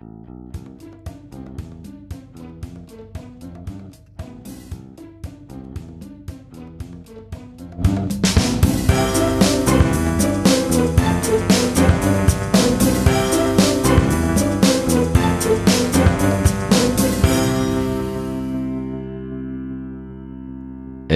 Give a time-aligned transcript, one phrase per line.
[0.00, 0.29] Thank you.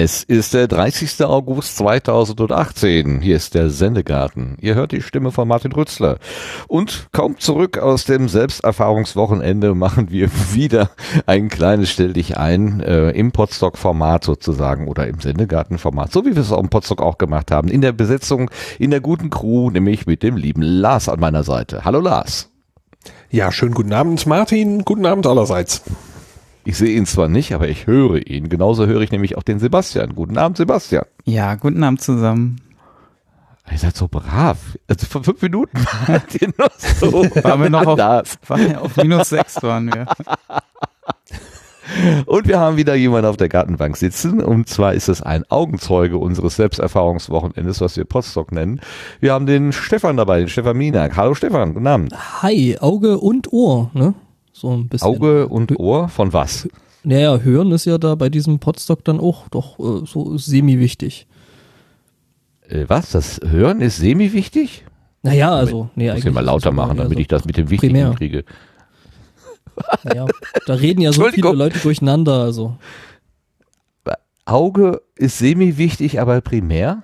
[0.05, 1.25] Es ist der 30.
[1.25, 3.21] August 2018.
[3.21, 4.55] Hier ist der Sendegarten.
[4.61, 6.19] Ihr hört die Stimme von Martin Rützler.
[6.67, 10.91] Und kaum zurück aus dem Selbsterfahrungswochenende machen wir wieder
[11.25, 16.43] ein kleines Stell dich ein äh, im Podstock-Format sozusagen oder im Sendegarten-Format, so wie wir
[16.43, 17.69] es auch im Podstock auch gemacht haben.
[17.69, 21.83] In der Besetzung, in der guten Crew, nämlich mit dem lieben Lars an meiner Seite.
[21.83, 22.51] Hallo Lars.
[23.31, 25.81] Ja, schönen guten Abend Martin, guten Abend allerseits.
[26.67, 28.49] Ich sehe ihn zwar nicht, aber ich höre ihn.
[28.49, 30.15] Genauso höre ich nämlich auch den Sebastian.
[30.15, 31.05] Guten Abend, Sebastian.
[31.23, 32.59] Ja, guten Abend zusammen.
[33.71, 34.57] Ihr seid so brav.
[34.87, 37.23] Also vor fünf Minuten wart ihr noch so.
[37.43, 40.07] Waren wir noch auf, war auf minus sechs waren wir.
[42.25, 44.41] Und wir haben wieder jemanden auf der Gartenbank sitzen.
[44.41, 48.81] Und zwar ist es ein Augenzeuge unseres Selbsterfahrungswochenendes, was wir Postdoc nennen.
[49.19, 51.15] Wir haben den Stefan dabei, den Stefan Minak.
[51.15, 52.41] Hallo Stefan, guten Abend.
[52.41, 54.15] Hi, Auge und Ohr, ne?
[54.55, 55.05] So ein bisschen.
[55.05, 56.69] Auge und Ohr von was?
[57.03, 61.27] Naja, Hören ist ja da bei diesem Podstock dann auch doch äh, so semi-wichtig.
[62.69, 63.11] Äh, was?
[63.11, 64.85] Das Hören ist semi-wichtig?
[65.23, 66.23] Naja, also, nee, eigentlich.
[66.23, 68.13] Muss ich mal lauter machen, damit so ich das mit dem Wichtigen primär.
[68.15, 68.43] kriege.
[70.05, 70.25] Naja,
[70.67, 72.77] da reden ja so viele Leute durcheinander, also.
[74.45, 77.03] Auge ist semi-wichtig, aber primär?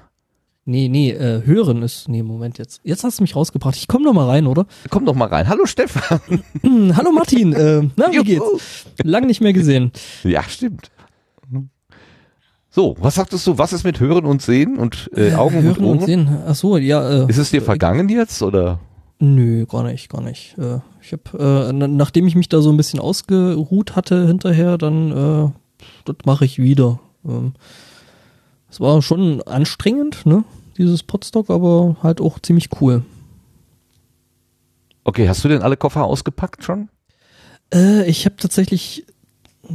[0.66, 2.08] Nee, nee, äh, hören ist.
[2.08, 2.82] Nee, Moment jetzt.
[2.84, 3.76] Jetzt hast du mich rausgebracht.
[3.76, 4.68] Ich komm noch mal rein, oder?
[4.92, 5.50] Komm doch mal rein.
[5.50, 6.20] Hallo Stefan.
[6.96, 7.54] Hallo Martin.
[7.54, 8.86] Äh, na, wie geht's?
[9.04, 9.92] Lang nicht mehr gesehen.
[10.24, 10.92] Ja, stimmt.
[12.70, 13.58] So, was sagtest du?
[13.58, 15.98] Was ist mit Hören und Sehen und äh, Augen Hören und Ohren?
[15.98, 16.38] Und Sehen.
[16.48, 17.26] Ach so, ja.
[17.26, 18.80] Äh, ist es dir vergangen jetzt oder?
[19.20, 20.56] Nö, gar nicht, gar nicht.
[20.58, 25.12] Äh, ich habe, äh, nachdem ich mich da so ein bisschen ausgeruht hatte hinterher, dann
[25.12, 25.50] äh,
[26.06, 27.00] das mache ich wieder.
[27.26, 27.54] Ähm,
[28.72, 30.44] es war schon anstrengend, ne?
[30.78, 33.04] Dieses Podstock, aber halt auch ziemlich cool.
[35.04, 36.90] Okay, hast du denn alle Koffer ausgepackt schon?
[37.74, 39.06] Äh, ich habe tatsächlich,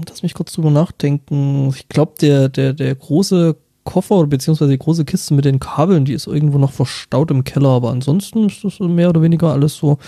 [0.09, 1.69] lass mich kurz drüber nachdenken.
[1.77, 6.15] Ich glaube, der, der, der große Koffer beziehungsweise die große Kiste mit den Kabeln, die
[6.15, 9.99] ist irgendwo noch verstaut im Keller, aber ansonsten ist das mehr oder weniger alles so,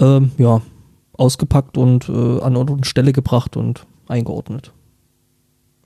[0.00, 0.60] ähm, ja,
[1.12, 4.72] ausgepackt und äh, an Ort und Stelle gebracht und eingeordnet.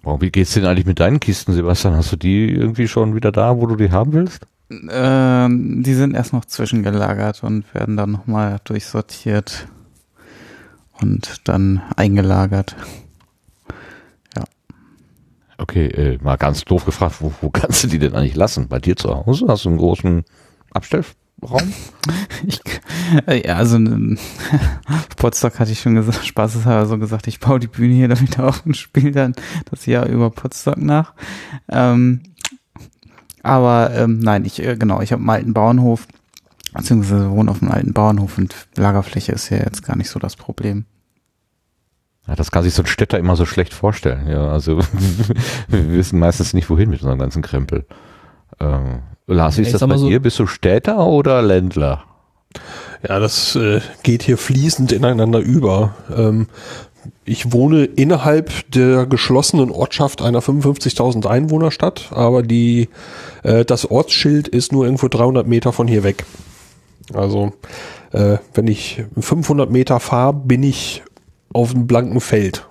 [0.09, 1.95] Wow, wie geht's denn eigentlich mit deinen Kisten, Sebastian?
[1.95, 4.47] Hast du die irgendwie schon wieder da, wo du die haben willst?
[4.71, 9.69] Ähm, die sind erst noch zwischengelagert und werden dann nochmal durchsortiert
[11.03, 12.75] und dann eingelagert.
[14.35, 14.45] Ja.
[15.59, 18.69] Okay, äh, mal ganz doof gefragt, wo, wo kannst du die denn eigentlich lassen?
[18.69, 19.45] Bei dir zu Hause?
[19.47, 20.25] Hast du einen großen
[20.71, 21.05] Abstell?
[21.43, 21.73] Raum?
[22.47, 22.61] Ich,
[23.27, 24.19] äh, ja, also in
[25.17, 28.65] Potsdok hatte ich schon gesagt, spaßeshalber so gesagt, ich baue die Bühne hier damit auf
[28.65, 29.35] und spiele dann
[29.71, 31.15] das Jahr über Potsdok nach.
[31.69, 32.23] Ähm,
[33.43, 36.07] aber ähm, nein, ich äh, genau, ich habe einen alten Bauernhof,
[36.73, 40.37] beziehungsweise wohne auf einem alten Bauernhof und Lagerfläche ist ja jetzt gar nicht so das
[40.37, 40.85] Problem.
[42.29, 44.29] Ja, das kann sich so ein Städter immer so schlecht vorstellen.
[44.29, 44.79] Ja, also
[45.69, 47.87] wir wissen meistens nicht, wohin mit unserem ganzen Krempel.
[48.61, 50.21] Ähm, Lars, wie ist das bei so dir?
[50.21, 52.05] Bist du Städter oder Ländler?
[53.07, 55.95] Ja, das äh, geht hier fließend ineinander über.
[56.15, 56.49] Ähm,
[57.25, 62.89] ich wohne innerhalb der geschlossenen Ortschaft einer 55.000 Einwohnerstadt, aber die,
[63.43, 66.25] äh, das Ortsschild ist nur irgendwo 300 Meter von hier weg.
[67.13, 67.53] Also,
[68.13, 71.03] äh, wenn ich 500 Meter fahre, bin ich
[71.53, 72.67] auf einem blanken Feld.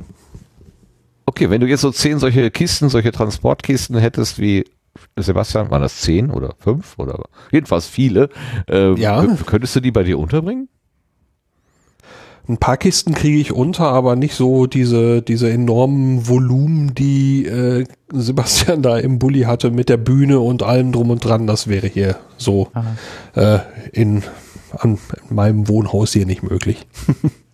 [1.28, 4.66] Okay, wenn du jetzt so zehn solche Kisten, solche Transportkisten hättest wie
[5.16, 8.30] Sebastian, waren das zehn oder fünf oder jedenfalls viele.
[8.70, 9.26] Äh, ja.
[9.46, 10.70] Könntest du die bei dir unterbringen?
[12.50, 17.84] Ein paar Kisten kriege ich unter, aber nicht so diese, diese enormen Volumen, die äh,
[18.14, 21.46] Sebastian da im Bulli hatte mit der Bühne und allem drum und dran.
[21.46, 22.70] Das wäre hier so
[23.36, 23.60] äh,
[23.92, 24.24] in,
[24.72, 24.98] an
[25.30, 26.88] in meinem Wohnhaus hier nicht möglich.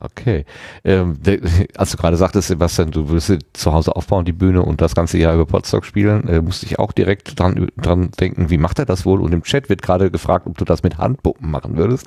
[0.00, 0.44] Okay.
[0.84, 1.18] Ähm,
[1.76, 5.18] als du gerade sagtest, Sebastian, du würdest zu Hause aufbauen, die Bühne und das ganze
[5.18, 8.84] Jahr über Potsdok spielen, äh, musste ich auch direkt dran, dran denken, wie macht er
[8.84, 9.20] das wohl?
[9.20, 12.06] Und im Chat wird gerade gefragt, ob du das mit Handpuppen machen würdest.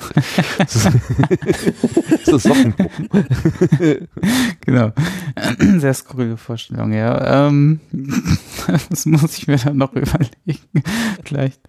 [0.67, 3.07] so Sockenpuppen.
[4.61, 4.91] genau.
[5.77, 7.47] Sehr skurrile Vorstellung, ja.
[7.47, 7.79] Ähm,
[8.89, 10.83] das muss ich mir dann noch überlegen.
[11.23, 11.59] Vielleicht.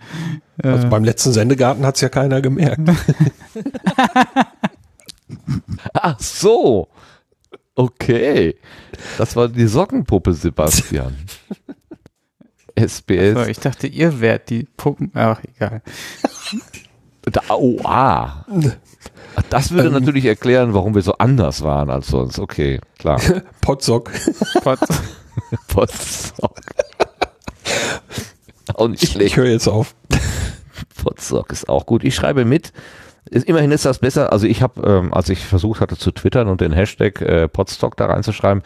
[0.62, 2.80] Äh, also beim letzten Sendegarten hat es ja keiner gemerkt.
[5.94, 6.88] Ach so.
[7.75, 8.56] Okay.
[9.19, 11.17] Das war die Sockenpuppe, Sebastian.
[12.75, 13.34] SBS.
[13.34, 15.11] So, ich dachte, ihr wärt die Puppen.
[15.14, 15.82] Ach, egal.
[17.23, 17.40] Da,
[17.84, 18.44] ah.
[19.37, 19.94] Ach, Das würde Ähm.
[19.94, 22.38] natürlich erklären, warum wir so anders waren als sonst.
[22.38, 23.20] Okay, klar.
[23.61, 24.11] Potsock.
[24.62, 24.79] Pot-
[25.69, 26.61] Potsock.
[28.75, 29.37] Auch nicht Ich schlecht.
[29.37, 29.94] höre jetzt auf.
[31.02, 32.05] Potsock ist auch gut.
[32.05, 32.73] Ich schreibe mit.
[33.30, 34.32] Ist, immerhin ist das besser.
[34.32, 37.96] Also ich habe, ähm, als ich versucht hatte zu twittern und den Hashtag äh, Potstock
[37.96, 38.62] da reinzuschreiben,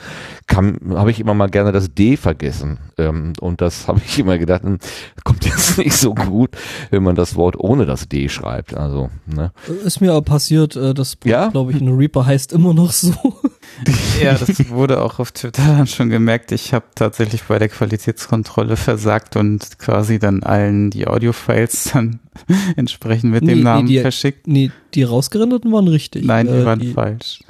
[0.51, 2.79] habe ich immer mal gerne das D vergessen.
[2.97, 4.79] Ähm, und das habe ich immer gedacht, hm,
[5.25, 6.51] kommt jetzt nicht so gut,
[6.91, 8.75] wenn man das Wort ohne das D schreibt.
[8.75, 9.53] Also, ne?
[9.85, 11.49] Ist mir aber passiert, äh, das Ja?
[11.49, 13.13] glaube ich, in Reaper heißt immer noch so.
[14.23, 16.51] Ja, das wurde auch auf Twitter dann schon gemerkt.
[16.53, 22.21] Ich habe tatsächlich bei der Qualitätskontrolle versagt und quasi dann allen die Audiofiles dann
[22.77, 24.47] entsprechend mit Nee, dem nee, Namen die- verschickt.
[24.47, 26.25] Nee, die rausgerenderten waren richtig.
[26.25, 27.41] Nein, die Äh, waren falsch.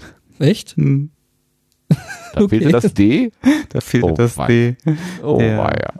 [0.40, 0.76] Echt?
[0.76, 1.10] Hm,
[1.88, 2.72] Da fehlte Okay.
[2.72, 3.32] das D.
[3.68, 4.46] Da fehlte Oh, das wei.
[4.46, 4.76] D.
[5.22, 5.58] Oh Ja.
[5.58, 5.92] weia.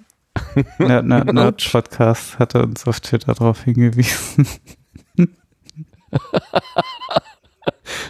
[0.79, 4.47] Nerd, Nerd, Nerd Podcast hatte uns auf Twitter darauf hingewiesen.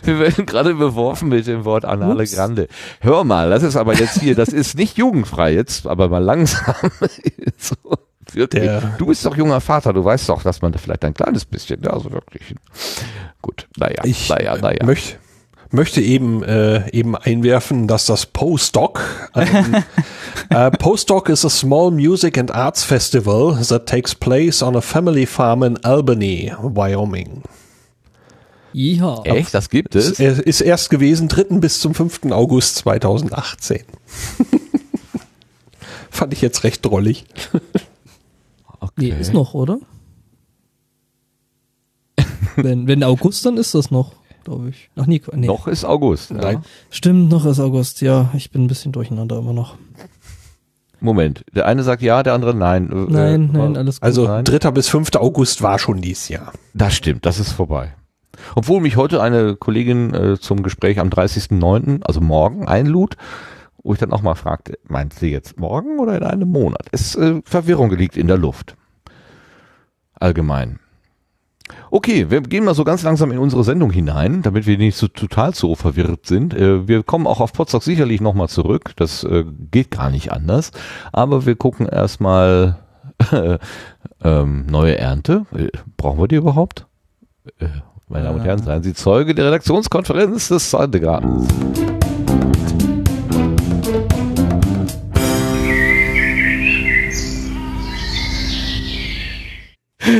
[0.02, 2.34] Wir werden gerade beworfen mit dem Wort Anale Ups.
[2.34, 2.68] Grande.
[3.00, 6.74] Hör mal, das ist aber jetzt hier, das ist nicht jugendfrei jetzt, aber mal langsam.
[7.58, 7.74] so,
[8.34, 11.82] du bist doch junger Vater, du weißt doch, dass man da vielleicht ein kleines bisschen,
[11.82, 12.54] ja, also wirklich.
[13.42, 14.84] Gut, naja, Ich naja, naja.
[14.84, 15.18] möchte
[15.70, 19.00] möchte eben äh, eben einwerfen, dass das Postdoc
[19.34, 19.76] ähm,
[20.50, 25.26] äh, Postdoc is a small music and arts festival that takes place on a family
[25.26, 27.42] farm in Albany, Wyoming.
[28.78, 29.22] Ja.
[29.22, 30.38] Echt, das gibt Es es?
[30.38, 31.44] ist erst gewesen 3.
[31.60, 32.26] bis zum 5.
[32.30, 33.84] August 2018.
[36.10, 37.24] Fand ich jetzt recht drollig.
[38.98, 39.78] Nee, ist noch, oder?
[42.56, 44.12] wenn, wenn August, dann ist das noch,
[44.44, 44.90] glaube ich.
[44.96, 45.46] Ach nee, nee.
[45.46, 46.30] Noch ist August.
[46.32, 46.36] Ja.
[46.36, 46.62] Nein.
[46.90, 48.02] Stimmt, noch ist August.
[48.02, 49.76] Ja, ich bin ein bisschen durcheinander immer noch.
[51.00, 52.90] Moment, der eine sagt ja, der andere nein.
[52.90, 54.04] Äh, Nein, äh, nein, alles gut.
[54.04, 54.44] Also Nein.
[54.44, 54.70] 3.
[54.72, 55.14] bis 5.
[55.16, 56.52] August war schon dies Jahr.
[56.74, 57.94] Das stimmt, das ist vorbei.
[58.54, 63.16] Obwohl mich heute eine Kollegin äh, zum Gespräch am 30.09., also morgen, einlud,
[63.82, 66.86] wo ich dann auch mal fragte, meint sie jetzt morgen oder in einem Monat?
[66.92, 68.76] Es äh, Verwirrung liegt in der Luft.
[70.14, 70.80] Allgemein.
[71.90, 75.08] Okay, wir gehen mal so ganz langsam in unsere Sendung hinein, damit wir nicht so
[75.08, 76.54] total so verwirrt sind.
[76.54, 78.92] Äh, wir kommen auch auf Potsdok sicherlich nochmal zurück.
[78.96, 80.72] Das äh, geht gar nicht anders.
[81.12, 82.78] Aber wir gucken erstmal
[84.22, 85.46] ähm, neue Ernte.
[85.54, 86.86] Äh, brauchen wir die überhaupt?
[87.58, 87.66] Äh,
[88.08, 91.48] meine Damen und Herren, seien Sie Zeuge der Redaktionskonferenz des Sandegartens.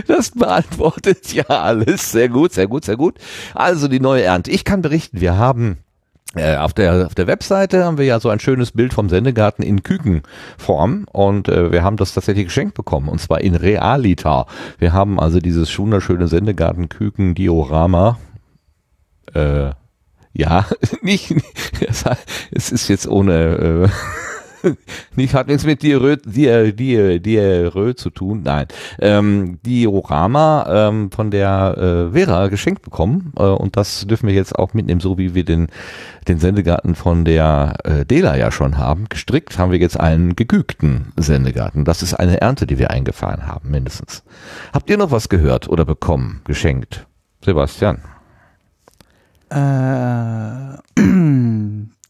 [0.08, 2.10] Das beantwortet ja alles.
[2.10, 3.18] Sehr gut, sehr gut, sehr gut.
[3.54, 4.50] Also die neue Ernte.
[4.50, 5.78] Ich kann berichten, wir haben
[6.34, 9.62] äh, auf der auf der Webseite haben wir ja so ein schönes Bild vom Sendegarten
[9.62, 14.46] in Kükenform und äh, wir haben das tatsächlich geschenkt bekommen und zwar in Realita.
[14.78, 18.18] Wir haben also dieses wunderschöne Sendegarten Küken Diorama.
[19.34, 19.70] Äh,
[20.32, 20.66] ja,
[21.02, 21.34] nicht,
[22.50, 23.34] es ist jetzt ohne
[23.84, 23.88] äh,
[25.16, 28.66] nicht, hat nichts mit Diarrhoe, Diar, Diar, Diarrhoe zu tun, nein.
[29.00, 34.58] Ähm, Diorama ähm, von der äh, Vera geschenkt bekommen äh, und das dürfen wir jetzt
[34.58, 35.68] auch mitnehmen, so wie wir den,
[36.28, 39.08] den Sendegarten von der äh, Dela ja schon haben.
[39.08, 41.84] Gestrickt haben wir jetzt einen gekügten Sendegarten.
[41.84, 44.22] Das ist eine Ernte, die wir eingefahren haben, mindestens.
[44.72, 47.06] Habt ihr noch was gehört oder bekommen, geschenkt?
[47.44, 47.98] Sebastian?
[49.50, 50.76] Äh,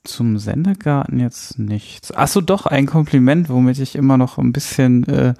[0.06, 2.12] zum Sendegarten jetzt nichts.
[2.12, 5.34] Achso, doch, ein Kompliment, womit ich immer noch ein bisschen, äh,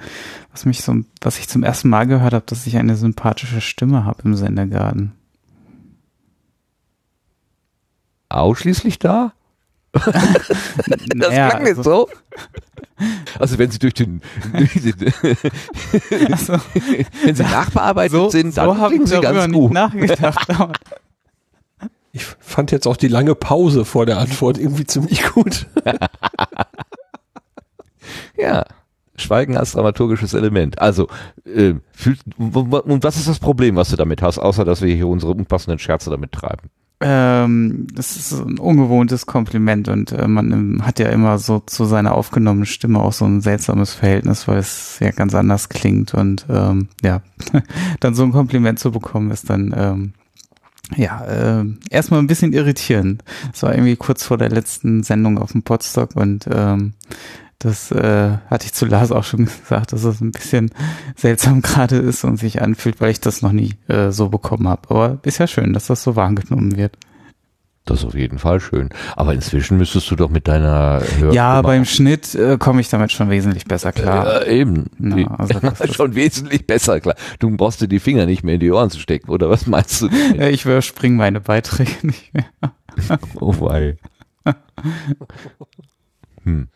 [0.52, 4.04] was mich so, was ich zum ersten Mal gehört habe, dass ich eine sympathische Stimme
[4.04, 5.12] habe im Sendegarten.
[8.28, 9.32] Ausschließlich da?
[11.16, 12.08] Das Naja, klang nicht also- so.
[13.38, 14.94] Also wenn sie durch den, durch den
[16.32, 16.54] Also,
[17.24, 19.72] wenn sie nachbearbeitet so, sind, dann so habe ich klingen sie darüber ganz nicht gut.
[19.72, 20.48] nachgedacht.
[22.16, 25.66] Ich fand jetzt auch die lange Pause vor der Antwort irgendwie ziemlich gut.
[28.38, 28.64] Ja.
[29.16, 30.78] Schweigen als dramaturgisches Element.
[30.78, 31.08] Also,
[31.46, 35.08] äh, fühlt, und was ist das Problem, was du damit hast, außer dass wir hier
[35.08, 36.70] unsere unpassenden Scherze damit treiben?
[37.00, 41.84] ähm, das ist ein ungewohntes Kompliment und äh, man ähm, hat ja immer so zu
[41.84, 46.46] seiner aufgenommenen Stimme auch so ein seltsames Verhältnis, weil es ja ganz anders klingt und
[46.48, 47.20] ähm, ja,
[48.00, 50.12] dann so ein Kompliment zu bekommen ist dann ähm,
[50.94, 53.24] ja, äh, erstmal ein bisschen irritierend.
[53.52, 56.94] Es war irgendwie kurz vor der letzten Sendung auf dem Podstock und ähm,
[57.58, 60.70] das äh, hatte ich zu Lars auch schon gesagt, dass es ein bisschen
[61.16, 64.82] seltsam gerade ist und sich anfühlt, weil ich das noch nie äh, so bekommen habe.
[64.90, 66.96] Aber ist ja schön, dass das so wahrgenommen wird.
[67.86, 68.90] Das ist auf jeden Fall schön.
[69.14, 73.12] Aber inzwischen müsstest du doch mit deiner Hör Ja, beim Schnitt äh, komme ich damit
[73.12, 74.42] schon wesentlich besser klar.
[74.44, 74.86] Äh, eben.
[74.98, 77.14] Na, also das ist- schon wesentlich besser, klar.
[77.38, 80.02] Du brauchst dir die Finger nicht mehr in die Ohren zu stecken, oder was meinst
[80.02, 80.08] du?
[80.36, 82.44] Äh, ich überspringe meine Beiträge nicht mehr.
[83.40, 83.96] Oh wei.
[86.44, 86.68] hm.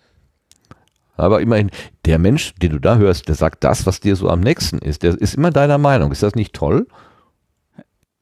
[1.16, 1.70] Aber immerhin,
[2.06, 5.02] der Mensch, den du da hörst, der sagt das, was dir so am nächsten ist.
[5.02, 6.12] Der ist immer deiner Meinung.
[6.12, 6.86] Ist das nicht toll?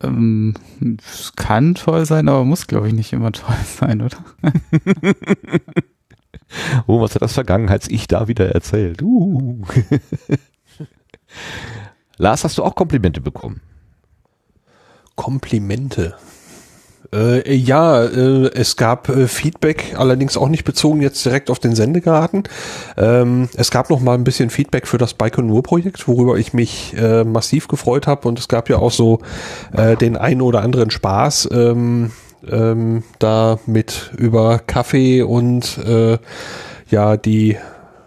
[0.02, 0.55] Ähm,
[0.99, 4.19] es kann toll sein, aber muss, glaube ich, nicht immer toll sein, oder?
[6.87, 9.02] Oh, was hat das Vergangenheits-Ich da wieder erzählt?
[9.02, 9.62] Uh.
[12.17, 13.61] Lars, hast du auch Komplimente bekommen?
[15.14, 16.17] Komplimente.
[17.12, 21.74] Äh, ja, äh, es gab äh, Feedback, allerdings auch nicht bezogen jetzt direkt auf den
[21.74, 22.42] Sendegarten.
[22.96, 27.24] Ähm, es gab noch mal ein bisschen Feedback für das Baikonur-Projekt, worüber ich mich äh,
[27.24, 28.28] massiv gefreut habe.
[28.28, 29.20] Und es gab ja auch so
[29.72, 32.10] äh, den einen oder anderen Spaß ähm,
[32.50, 36.18] ähm, da mit über Kaffee und äh,
[36.90, 37.56] ja die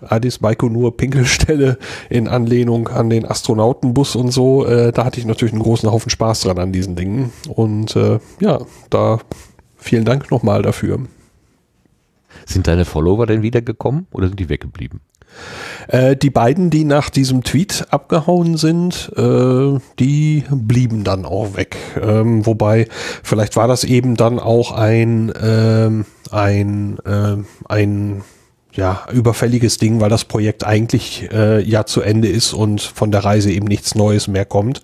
[0.08, 1.78] Addis Baikonur Pinkelstelle
[2.10, 4.66] in Anlehnung an den Astronautenbus und so.
[4.66, 7.32] Äh, da hatte ich natürlich einen großen Haufen Spaß dran an diesen Dingen.
[7.50, 9.20] Und äh, ja, da
[9.78, 11.00] vielen Dank nochmal dafür.
[12.46, 15.02] Sind deine Follower denn wiedergekommen oder sind die weggeblieben?
[15.88, 21.78] Äh, die beiden, die nach diesem Tweet abgehauen sind, äh, die blieben dann auch weg.
[22.02, 22.88] Ähm, wobei,
[23.24, 28.24] vielleicht war das eben dann auch ein, ähm, ein, ähm, ein
[28.74, 33.24] ja, überfälliges Ding, weil das Projekt eigentlich äh, ja zu Ende ist und von der
[33.24, 34.82] Reise eben nichts Neues mehr kommt.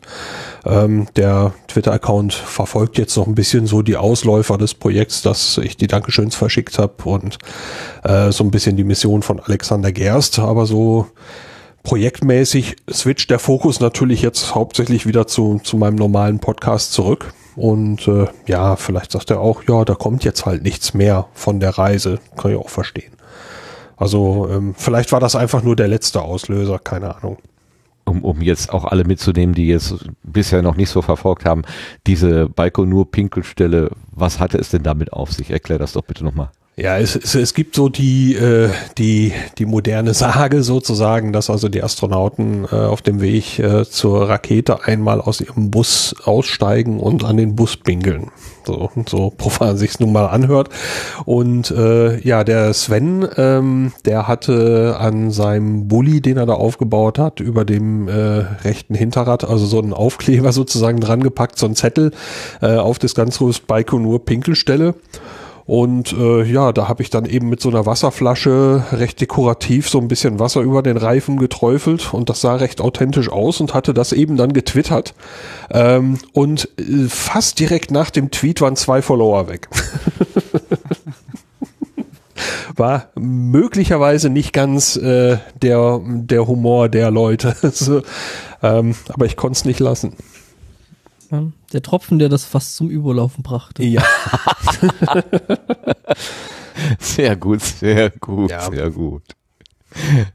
[0.65, 5.77] Ähm, der Twitter-Account verfolgt jetzt noch ein bisschen so die Ausläufer des Projekts, dass ich
[5.77, 7.37] die Dankeschöns verschickt habe und
[8.03, 11.07] äh, so ein bisschen die Mission von Alexander Gerst, aber so
[11.83, 17.33] projektmäßig switcht der Fokus natürlich jetzt hauptsächlich wieder zu, zu meinem normalen Podcast zurück.
[17.55, 21.59] Und äh, ja, vielleicht sagt er auch, ja, da kommt jetzt halt nichts mehr von
[21.59, 22.19] der Reise.
[22.35, 23.16] Kann ich auch verstehen.
[23.97, 27.37] Also ähm, vielleicht war das einfach nur der letzte Auslöser, keine Ahnung.
[28.05, 31.63] Um, um jetzt auch alle mitzunehmen, die jetzt bisher noch nicht so verfolgt haben,
[32.05, 35.51] diese Baikonur-Pinkelstelle, was hatte es denn damit auf sich?
[35.51, 36.51] Erklär das doch bitte nochmal.
[36.79, 38.69] Ja, es, es, es gibt so die, äh,
[38.99, 44.29] die, die moderne Sage sozusagen, dass also die Astronauten äh, auf dem Weg äh, zur
[44.29, 48.29] Rakete einmal aus ihrem Bus aussteigen und an den Bus pinkeln.
[48.63, 50.69] So, so profan sich's nun mal anhört.
[51.25, 57.17] Und äh, ja, der Sven, ähm, der hatte an seinem Bulli, den er da aufgebaut
[57.17, 58.11] hat, über dem äh,
[58.63, 62.11] rechten Hinterrad, also so einen Aufkleber sozusagen dran gepackt, so einen Zettel
[62.61, 64.93] äh, auf das Ganzrus Baikonur Pinkelstelle.
[65.67, 69.99] Und äh, ja, da habe ich dann eben mit so einer Wasserflasche recht dekorativ so
[69.99, 73.93] ein bisschen Wasser über den Reifen geträufelt und das sah recht authentisch aus und hatte
[73.93, 75.13] das eben dann getwittert.
[75.69, 79.67] Ähm, und äh, fast direkt nach dem Tweet waren zwei Follower weg.
[82.77, 87.55] War möglicherweise nicht ganz äh, der, der Humor der Leute.
[87.73, 88.03] so,
[88.63, 90.13] ähm, aber ich konnte es nicht lassen.
[91.31, 91.43] Ja,
[91.73, 93.83] der Tropfen, der das fast zum Überlaufen brachte.
[93.83, 94.03] Ja.
[96.99, 98.69] Sehr gut, sehr gut, Ja.
[98.69, 99.23] sehr gut.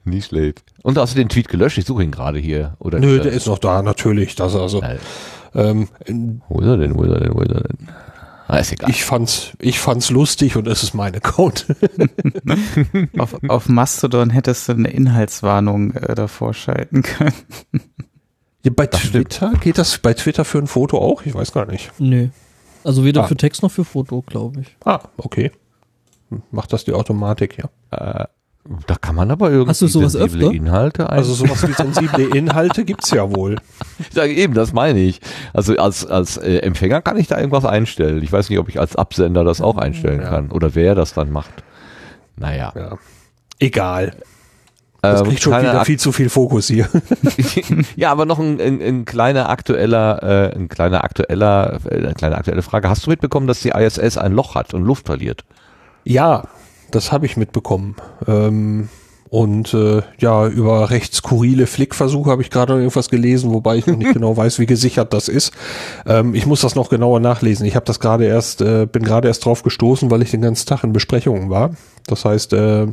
[0.05, 0.65] Nicht schlecht.
[0.83, 1.79] Und hast du den Tweet gelöscht?
[1.79, 2.75] Ich suche ihn gerade hier.
[2.81, 4.35] Oder Nö, der ist noch da, natürlich.
[4.35, 4.81] Das also.
[4.81, 4.99] Nein.
[5.55, 5.89] Ähm,
[6.49, 6.97] Wo ist er denn?
[6.97, 7.35] Wo ist er denn?
[7.35, 7.89] Wo ist er denn?
[8.49, 8.91] Ah, ist egal.
[8.91, 11.67] Ich fand's, ich fand's lustig und es ist mein Account.
[13.19, 17.33] auf, auf Mastodon hättest du eine Inhaltswarnung äh, davor schalten können.
[18.65, 21.23] Ja, bei Twitter geht das bei Twitter für ein Foto auch?
[21.27, 21.91] Ich weiß gar nicht.
[21.99, 22.29] Nö.
[22.85, 23.27] Also weder Ah.
[23.27, 24.77] für Text noch für Foto, glaube ich.
[24.85, 25.51] Ah, okay.
[26.31, 28.21] Hm, Macht das die Automatik, ja.
[28.23, 28.27] Äh,
[28.87, 30.57] da kann man aber irgendwie Hast du sowas sensible öfter?
[30.57, 31.17] Inhalte ein.
[31.19, 33.57] Also sowas wie sensible Inhalte gibt's ja wohl.
[34.15, 35.21] Ja, eben, das meine ich.
[35.53, 38.23] Also als, als äh, Empfänger kann ich da irgendwas einstellen.
[38.23, 40.29] Ich weiß nicht, ob ich als Absender das auch einstellen Ja.
[40.29, 41.65] kann oder wer das dann macht.
[42.37, 42.73] Naja.
[42.77, 42.99] Ja.
[43.59, 44.15] Egal.
[45.03, 46.89] Das Ähm, kriegt schon wieder viel zu viel Fokus hier.
[47.97, 52.39] ja, aber noch ein, ein, ein kleiner aktueller, äh, ein kleiner aktueller, äh, eine kleine
[52.39, 52.89] aktuelle Frage.
[52.89, 55.45] Hast du mitbekommen, dass die ISS ein Loch hat und Luft verliert?
[56.05, 56.45] Ja,
[56.93, 57.97] das habe ich mitbekommen.
[58.29, 58.89] Ähm,
[59.33, 63.87] und äh, ja, über recht skurrile Flickversuche habe ich gerade noch irgendwas gelesen, wobei ich
[63.87, 65.55] noch nicht genau weiß, wie gesichert das ist.
[66.07, 67.65] Ähm, ich muss das noch genauer nachlesen.
[67.65, 70.67] Ich habe das gerade erst, äh, bin gerade erst drauf gestoßen, weil ich den ganzen
[70.67, 71.71] Tag in Besprechungen war.
[72.07, 72.89] Das heißt, äh,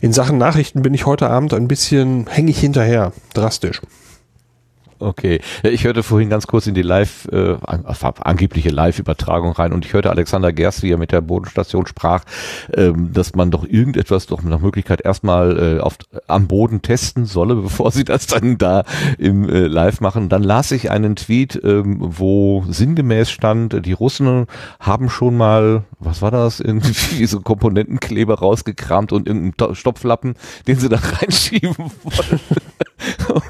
[0.00, 3.80] in Sachen Nachrichten bin ich heute Abend ein bisschen hängig hinterher, drastisch.
[5.00, 9.92] Okay, ich hörte vorhin ganz kurz in die Live, äh, angebliche Live-Übertragung rein und ich
[9.92, 12.24] hörte Alexander Gerst, wie er mit der Bodenstation sprach,
[12.74, 17.54] ähm, dass man doch irgendetwas doch nach Möglichkeit erstmal äh, auf, am Boden testen solle,
[17.62, 18.82] bevor sie das dann da
[19.18, 20.28] im äh, Live machen.
[20.28, 24.46] Dann las ich einen Tweet, ähm, wo sinngemäß stand, die Russen
[24.80, 30.34] haben schon mal, was war das, irgendwie so Komponentenkleber rausgekramt und irgendeinen Stopflappen,
[30.66, 32.40] den sie da reinschieben wollen.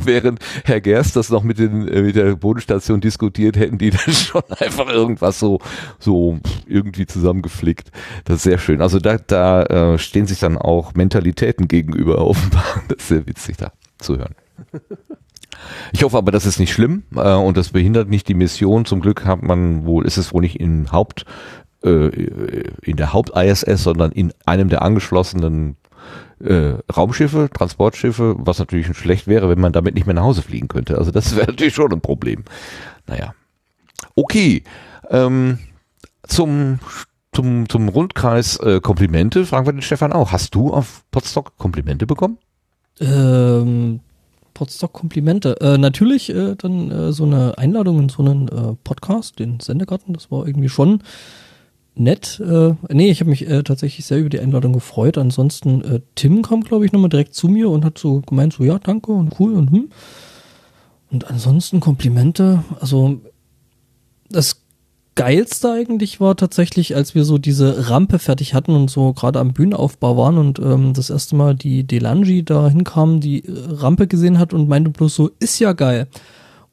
[0.00, 4.14] Während Herr Gerst das noch mit, den, äh, mit der Bodenstation diskutiert, hätten die dann
[4.14, 5.60] schon einfach irgendwas so,
[5.98, 7.90] so irgendwie zusammengeflickt.
[8.24, 8.82] Das ist sehr schön.
[8.82, 12.82] Also da, da äh, stehen sich dann auch Mentalitäten gegenüber offenbar.
[12.88, 14.34] Das ist sehr witzig da zu hören.
[15.92, 18.84] Ich hoffe aber, das ist nicht schlimm äh, und das behindert nicht die Mission.
[18.84, 21.24] Zum Glück hat man wohl, ist es wohl nicht in Haupt
[21.82, 22.08] äh,
[22.82, 25.76] in der Haupt-ISS, sondern in einem der angeschlossenen
[26.40, 30.68] äh, Raumschiffe, Transportschiffe, was natürlich schlecht wäre, wenn man damit nicht mehr nach Hause fliegen
[30.68, 30.98] könnte.
[30.98, 32.44] Also das wäre natürlich schon ein Problem.
[33.06, 33.34] Naja.
[34.14, 34.62] Okay.
[35.10, 35.58] Ähm,
[36.26, 36.80] zum
[37.32, 40.32] zum, zum Rundkreis äh, Komplimente fragen wir den Stefan auch.
[40.32, 42.38] Hast du auf Potsdok Komplimente bekommen?
[43.00, 44.00] Ähm,
[44.54, 45.60] Potsdok Komplimente.
[45.60, 50.14] Äh, natürlich äh, dann äh, so eine Einladung in so einen äh, Podcast, den Sendegarten,
[50.14, 51.02] das war irgendwie schon
[51.98, 52.40] nett.
[52.40, 55.18] Äh, nee, ich habe mich äh, tatsächlich sehr über die Einladung gefreut.
[55.18, 58.64] Ansonsten, äh, Tim kam, glaube ich, nochmal direkt zu mir und hat so gemeint, so
[58.64, 59.88] ja, danke und cool und hm.
[61.10, 62.62] Und ansonsten Komplimente.
[62.80, 63.20] Also
[64.28, 64.62] das
[65.14, 69.52] Geilste eigentlich war tatsächlich, als wir so diese Rampe fertig hatten und so gerade am
[69.52, 74.38] Bühnenaufbau waren und ähm, das erste Mal die Delangi da hinkam, die äh, Rampe gesehen
[74.38, 76.08] hat und meinte bloß so, ist ja geil.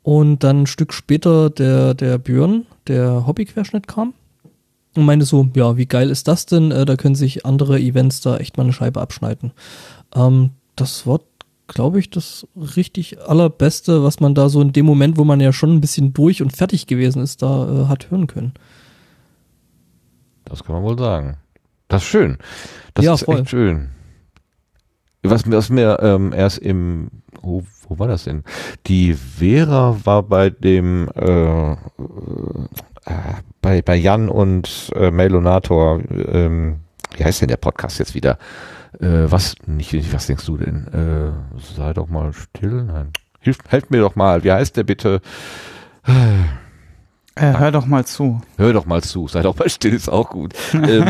[0.03, 4.13] Und dann ein Stück später der, der Björn, der Hobbyquerschnitt kam
[4.97, 6.71] und meinte so, ja, wie geil ist das denn?
[6.71, 9.51] Äh, da können sich andere Events da echt mal eine Scheibe abschneiden.
[10.13, 11.19] Ähm, das war,
[11.67, 15.53] glaube ich, das richtig allerbeste, was man da so in dem Moment, wo man ja
[15.53, 18.53] schon ein bisschen durch und fertig gewesen ist, da äh, hat hören können.
[20.45, 21.37] Das kann man wohl sagen.
[21.87, 22.37] Das ist schön.
[22.93, 23.39] Das Ja, ist voll.
[23.39, 23.89] echt schön.
[25.23, 27.09] Was, was mir ähm, erst im,
[27.41, 28.43] wo, wo war das denn?
[28.85, 31.77] Die Vera war bei dem, äh, äh,
[33.61, 36.77] bei, bei Jan und äh, Melonator, ähm,
[37.15, 38.37] wie heißt denn der Podcast jetzt wieder?
[38.99, 40.87] Äh, was, nicht, nicht, was denkst du denn?
[40.87, 43.11] Äh, sei doch mal still, nein.
[43.39, 45.21] Hilf, helft mir doch mal, wie heißt der bitte?
[47.37, 48.39] Äh, hör doch mal zu.
[48.57, 50.53] Hör doch mal zu, sei doch mal still, ist auch gut.
[50.73, 51.05] ähm,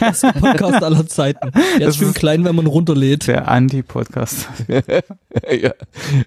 [0.00, 1.52] Das ist ein Podcast aller Zeiten.
[1.78, 3.28] Der Das ist schön ist- klein, wenn man runterlädt.
[3.28, 4.48] Der Anti-Podcast.
[4.68, 5.70] ja.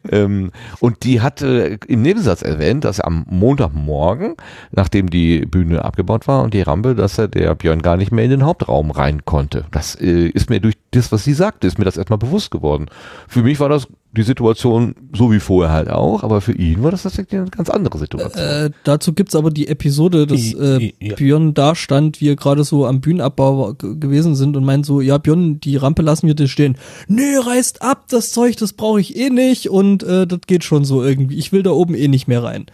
[0.10, 4.36] ähm, und die hatte im Nebensatz erwähnt, dass er am Montagmorgen,
[4.72, 8.24] nachdem die Bühne abgebaut war und die Rampe, dass er der Björn gar nicht mehr
[8.24, 9.66] in den Hauptraum rein konnte.
[9.72, 12.86] Das äh, ist mir durch das, was sie sagte, ist mir das erstmal bewusst geworden.
[13.28, 16.92] Für mich war das die Situation so wie vorher halt auch, aber für ihn war
[16.92, 18.44] das tatsächlich eine ganz andere Situation.
[18.44, 21.16] Äh, dazu gibt's aber die Episode, dass äh, ja.
[21.16, 25.60] Björn da stand, wir gerade so am Bühnenabbau gewesen sind und meint so, ja Björn,
[25.60, 26.78] die Rampe lassen wir dir stehen.
[27.08, 30.86] Nee, reißt ab, das Zeug, das brauche ich eh nicht und äh, das geht schon
[30.86, 31.36] so irgendwie.
[31.36, 32.66] Ich will da oben eh nicht mehr rein.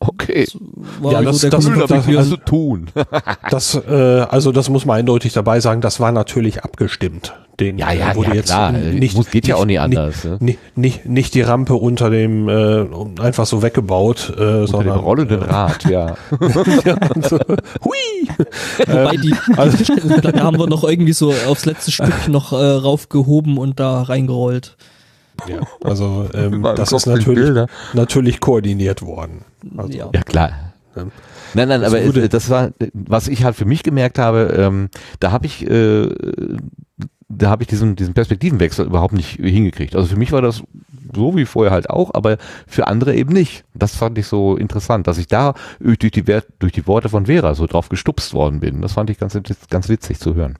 [0.00, 0.46] Okay.
[1.00, 2.24] War Ja, so das- das- das- von Björn.
[2.24, 2.86] zu tun.
[3.50, 3.92] Das, äh,
[4.28, 7.34] also das muss man eindeutig dabei sagen, das war natürlich abgestimmt.
[7.60, 8.72] Den, Ja, ja, äh, wurde ja, jetzt klar.
[8.72, 10.36] Nicht, Muss- geht ja auch nicht anders, Nicht, ne?
[10.40, 12.84] nicht, nicht, nicht die Rampe unter dem äh,
[13.22, 16.16] einfach so weggebaut, äh, Unter dem sondern rollenden Rad, ja.
[17.22, 17.38] so,
[17.82, 18.28] hui.
[18.86, 23.56] Wobei die, also- da haben wir noch irgendwie so aufs letzte Stück noch äh, raufgehoben
[23.56, 24.76] und da reingerollt.
[25.48, 29.44] Ja, also ähm, das ist natürlich, natürlich koordiniert worden.
[29.76, 30.08] Also, ja.
[30.12, 30.50] Ja, klar.
[30.96, 31.10] Ähm,
[31.54, 34.54] Nein, nein, das aber wurde- äh, das war, was ich halt für mich gemerkt habe,
[34.58, 34.88] ähm,
[35.20, 36.08] da habe ich, äh,
[37.28, 39.94] da habe ich diesen, diesen Perspektivenwechsel überhaupt nicht hingekriegt.
[39.96, 40.62] Also für mich war das
[41.14, 43.64] so wie vorher halt auch, aber für andere eben nicht.
[43.74, 47.26] Das fand ich so interessant, dass ich da durch die, Wert- durch die Worte von
[47.26, 48.82] Vera so drauf gestupst worden bin.
[48.82, 49.38] Das fand ich ganz,
[49.70, 50.56] ganz witzig zu hören.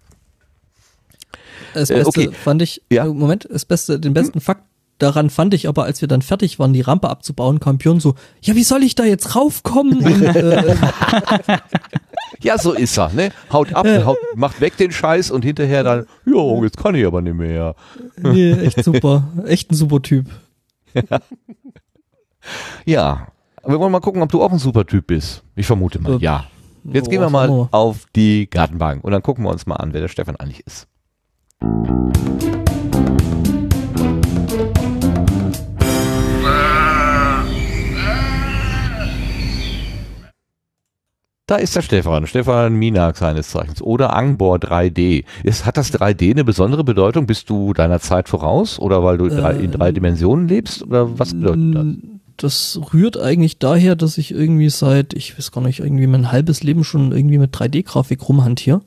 [1.80, 2.30] Das Äh, Beste okay.
[2.44, 3.04] fand ich, Ja.
[3.06, 4.62] äh, Moment, das Beste, den besten Fakt
[4.98, 8.14] daran fand ich aber, als wir dann fertig waren, die Rampe abzubauen, kam Björn so,
[8.40, 9.98] ja, wie soll ich da jetzt raufkommen?
[10.04, 10.74] Und, äh,
[12.42, 13.30] Ja, so ist er, ne?
[13.52, 17.20] Haut ab, haut, macht weg den Scheiß und hinterher dann, jo, jetzt kann ich aber
[17.22, 17.74] nicht mehr.
[18.16, 20.26] nee, echt super, echt ein super Typ.
[22.84, 23.28] Ja,
[23.66, 25.42] wir wollen mal gucken, ob du auch ein super Typ bist.
[25.56, 26.44] Ich vermute mal, ja.
[26.84, 30.00] Jetzt gehen wir mal auf die Gartenbank und dann gucken wir uns mal an, wer
[30.00, 30.86] der Stefan eigentlich ist.
[41.48, 45.24] Da ist der Stefan, Stefan Minak seines Zeichens oder Angbor 3D.
[45.44, 47.26] Ist, hat das 3D eine besondere Bedeutung?
[47.26, 51.34] Bist du deiner Zeit voraus oder weil du drei, in drei Dimensionen lebst oder was
[51.34, 51.86] bedeutet das?
[52.36, 56.64] Das rührt eigentlich daher, dass ich irgendwie seit, ich weiß gar nicht, irgendwie mein halbes
[56.64, 58.80] Leben schon irgendwie mit 3D-Grafik rumhantiere.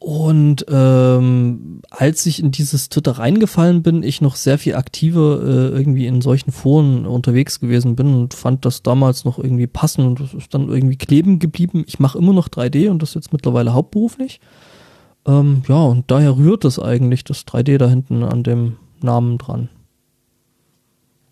[0.00, 5.76] Und ähm, als ich in dieses Twitter reingefallen bin, ich noch sehr viel aktiver äh,
[5.76, 10.20] irgendwie in solchen Foren unterwegs gewesen bin und fand das damals noch irgendwie passend und
[10.20, 11.84] das ist dann irgendwie kleben geblieben.
[11.86, 14.40] Ich mache immer noch 3D und das jetzt mittlerweile hauptberuflich.
[15.26, 19.68] Ähm, ja, und daher rührt es eigentlich das 3D da hinten an dem Namen dran.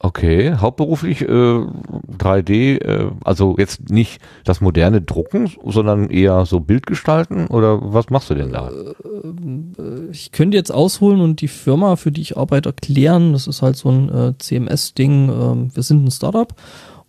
[0.01, 7.49] Okay, hauptberuflich äh, 3D, äh, also jetzt nicht das moderne Drucken, sondern eher so Bildgestalten
[7.49, 8.71] oder was machst du denn da?
[8.71, 13.33] Äh, ich könnte jetzt ausholen und die Firma, für die ich arbeite, erklären.
[13.33, 15.31] Das ist halt so ein äh, CMS-Ding.
[15.31, 16.55] Ähm, wir sind ein Startup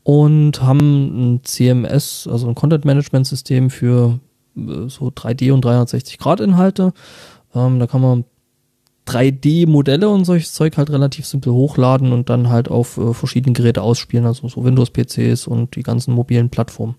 [0.02, 4.20] und haben ein CMS, also ein Content-Management-System für
[4.58, 6.94] äh, so 3D und 360-Grad-Inhalte.
[7.54, 8.26] Ähm, da kann man
[9.10, 13.82] 3D-Modelle und solches Zeug halt relativ simpel hochladen und dann halt auf äh, verschiedene Geräte
[13.82, 16.96] ausspielen, also so Windows-PCs und die ganzen mobilen Plattformen.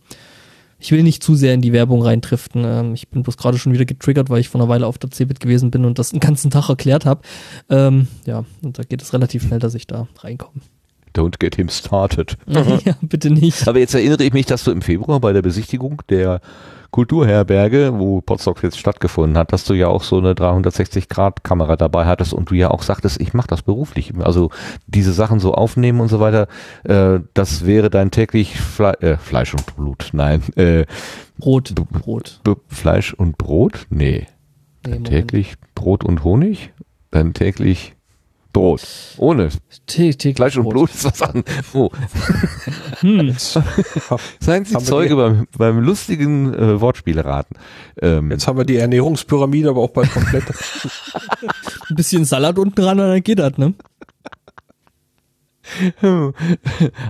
[0.82, 2.64] Ich will nicht zu sehr in die Werbung reintriften.
[2.64, 5.10] Ähm, ich bin bloß gerade schon wieder getriggert, weil ich vor einer Weile auf der
[5.10, 7.20] CeBIT gewesen bin und das den ganzen Tag erklärt habe.
[7.68, 10.60] Ähm, ja, und da geht es relativ schnell, dass ich da reinkomme.
[11.14, 12.36] Don't get him started.
[12.46, 13.66] ja, bitte nicht.
[13.68, 16.40] Aber jetzt erinnere ich mich, dass du im Februar bei der Besichtigung der
[16.90, 22.32] Kulturherberge, wo Potsdok jetzt stattgefunden hat, dass du ja auch so eine 360-Grad-Kamera dabei hattest
[22.32, 24.12] und du ja auch sagtest, ich mache das beruflich.
[24.18, 24.50] Also
[24.86, 26.48] diese Sachen so aufnehmen und so weiter,
[26.84, 30.10] äh, das wäre dein täglich Fle äh, Fleisch und Blut.
[30.12, 30.42] Nein.
[30.56, 30.86] Äh,
[31.38, 31.74] Brot.
[31.74, 32.40] Brot.
[32.68, 33.86] Fleisch und Brot?
[33.90, 34.26] Nee.
[34.86, 36.72] nee täglich Brot und Honig?
[37.10, 37.94] Dann täglich
[38.52, 38.82] Brot.
[39.18, 39.48] Ohne.
[39.86, 41.46] Tee, Fleisch und Blut ist was anderes.
[41.72, 41.90] Oh.
[43.00, 43.34] hm.
[44.40, 47.56] Seien Sie Zeuge beim, beim lustigen äh, Wortspieleraten.
[48.00, 48.30] Ähm.
[48.30, 50.44] Jetzt haben wir die Ernährungspyramide aber auch bald komplett.
[51.88, 53.74] Ein bisschen Salat unten dran und dann geht das, ne?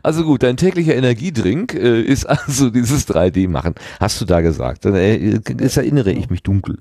[0.03, 3.75] Also gut, dein täglicher Energiedrink äh, ist also dieses 3D-Machen.
[3.99, 4.85] Hast du da gesagt?
[4.85, 6.79] Dann äh, das erinnere ich mich dunkel.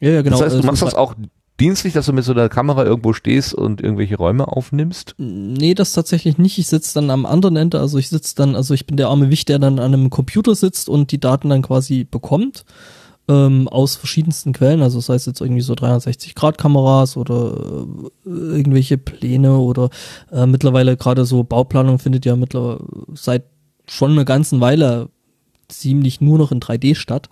[0.00, 0.38] Ja, ja, genau.
[0.38, 1.14] Das heißt, du machst das auch
[1.60, 5.14] dienstlich, dass du mit so einer Kamera irgendwo stehst und irgendwelche Räume aufnimmst?
[5.18, 6.58] Nee, das tatsächlich nicht.
[6.58, 9.30] Ich sitze dann am anderen Ende, also ich sitze dann, also ich bin der arme
[9.30, 12.64] Wicht, der dann an einem Computer sitzt und die Daten dann quasi bekommt
[13.28, 17.54] ähm, aus verschiedensten Quellen, also das heißt jetzt irgendwie so 360-Grad-Kameras oder
[18.26, 19.90] äh, irgendwelche Pläne oder
[20.32, 23.44] äh, mittlerweile gerade so Bauplanung findet ja mittlerweile seit
[23.86, 25.10] schon einer ganzen Weile
[25.68, 27.28] ziemlich nur noch in 3D statt.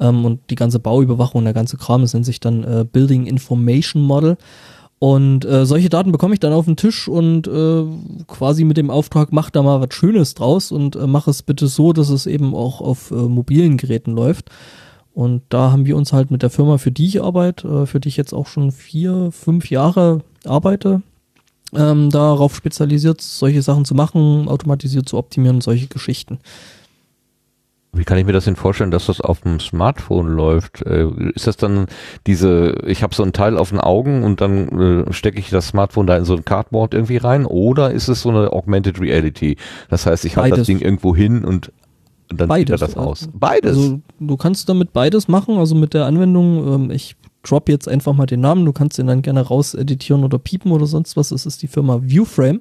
[0.00, 4.02] Ähm, und die ganze Bauüberwachung, der ganze Kram, das nennt sich dann äh, Building Information
[4.02, 4.36] Model.
[4.98, 7.84] Und äh, solche Daten bekomme ich dann auf den Tisch und äh,
[8.26, 11.66] quasi mit dem Auftrag, mach da mal was Schönes draus und äh, mach es bitte
[11.66, 14.50] so, dass es eben auch auf äh, mobilen Geräten läuft.
[15.12, 18.00] Und da haben wir uns halt mit der Firma, für die ich arbeite, äh, für
[18.00, 21.02] die ich jetzt auch schon vier, fünf Jahre arbeite,
[21.74, 26.38] ähm, darauf spezialisiert, solche Sachen zu machen, automatisiert zu optimieren, solche Geschichten.
[27.98, 30.82] Wie kann ich mir das denn vorstellen, dass das auf dem Smartphone läuft?
[30.82, 31.86] Äh, ist das dann
[32.26, 35.68] diese, ich habe so ein Teil auf den Augen und dann äh, stecke ich das
[35.68, 37.46] Smartphone da in so ein Cardboard irgendwie rein?
[37.46, 39.56] Oder ist es so eine Augmented Reality?
[39.88, 41.72] Das heißt, ich halte das Ding irgendwo hin und
[42.28, 43.28] dann beides, sieht er das aus.
[43.32, 43.76] Beides.
[43.76, 47.16] Also du kannst damit beides machen, also mit der Anwendung, ähm, ich
[47.48, 50.72] drop jetzt einfach mal den Namen, du kannst den dann gerne raus editieren oder piepen
[50.72, 51.30] oder sonst was.
[51.30, 52.60] Es ist die Firma Viewframe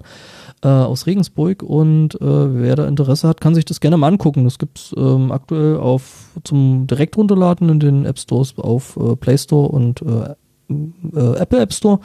[0.64, 4.44] äh, aus Regensburg und äh, wer da Interesse hat, kann sich das gerne mal angucken.
[4.44, 9.38] Das gibt's ähm, aktuell auf zum direkt runterladen in den App Stores auf äh, Play
[9.38, 10.36] Store und äh,
[10.70, 12.00] äh, Apple App Store.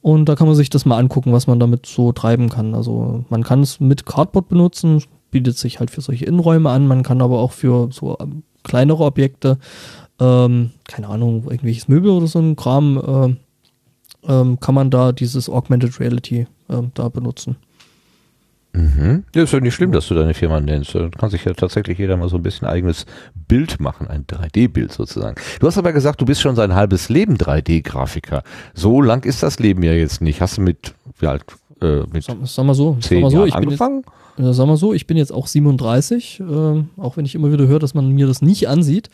[0.00, 2.74] Und da kann man sich das mal angucken, was man damit so treiben kann.
[2.74, 6.86] Also man kann es mit Cardboard benutzen, bietet sich halt für solche Innenräume an.
[6.86, 9.58] Man kann aber auch für so ähm, kleinere Objekte,
[10.20, 13.38] ähm, keine Ahnung, irgendwelches Möbel oder so ein Kram,
[14.26, 17.56] äh, ähm, kann man da dieses Augmented Reality äh, da benutzen.
[18.74, 19.22] Mhm.
[19.34, 20.94] Ja, ist ja nicht schlimm, dass du deine Firma nennst.
[20.96, 23.06] Da kann sich ja tatsächlich jeder mal so ein bisschen eigenes
[23.46, 25.36] Bild machen, ein 3D-Bild sozusagen.
[25.60, 28.42] Du hast aber gesagt, du bist schon sein halbes Leben 3D-Grafiker.
[28.74, 30.40] So lang ist das Leben ja jetzt nicht.
[30.40, 31.44] Hast du mit, wie alt,
[31.80, 34.02] äh, mit sag, sag mal so, zehn sag mal so, Jahren ich angefangen?
[34.36, 36.44] Bin jetzt, sag mal so, ich bin jetzt auch 37, äh,
[36.96, 39.08] auch wenn ich immer wieder höre, dass man mir das nicht ansieht.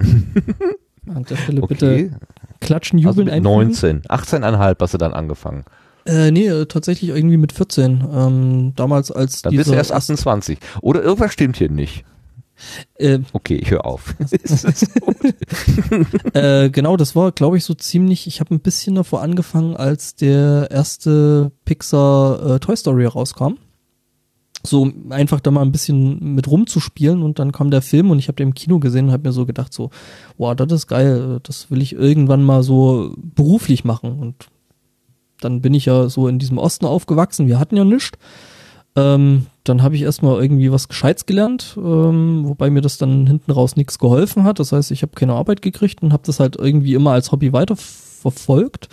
[1.14, 1.74] An der Stelle Okay.
[1.74, 2.10] bitte
[2.60, 4.02] klatschen, Also jubeln, mit einfügen.
[4.02, 5.64] 19, 18,5 hast du dann angefangen.
[6.06, 8.04] Äh, nee, äh, tatsächlich irgendwie mit 14.
[8.12, 10.58] Ähm, damals als Dann bist du erst 28.
[10.82, 12.04] Oder irgendwas stimmt hier nicht.
[12.96, 14.14] äh, Okay, ich höre auf.
[16.34, 18.26] äh, genau, das war, glaube ich, so ziemlich.
[18.26, 23.54] Ich habe ein bisschen davor angefangen, als der erste Pixar äh, Toy Story rauskam.
[24.62, 28.28] So einfach da mal ein bisschen mit rumzuspielen und dann kam der Film und ich
[28.28, 29.90] habe den im Kino gesehen und habe mir so gedacht so,
[30.36, 34.48] wow, das ist geil, das will ich irgendwann mal so beruflich machen und
[35.40, 38.18] dann bin ich ja so in diesem Osten aufgewachsen, wir hatten ja nichts.
[38.96, 43.52] Ähm, dann habe ich erstmal irgendwie was Gescheites gelernt, ähm, wobei mir das dann hinten
[43.52, 44.58] raus nichts geholfen hat.
[44.58, 47.52] Das heißt, ich habe keine Arbeit gekriegt und habe das halt irgendwie immer als Hobby
[47.52, 48.88] weiterverfolgt.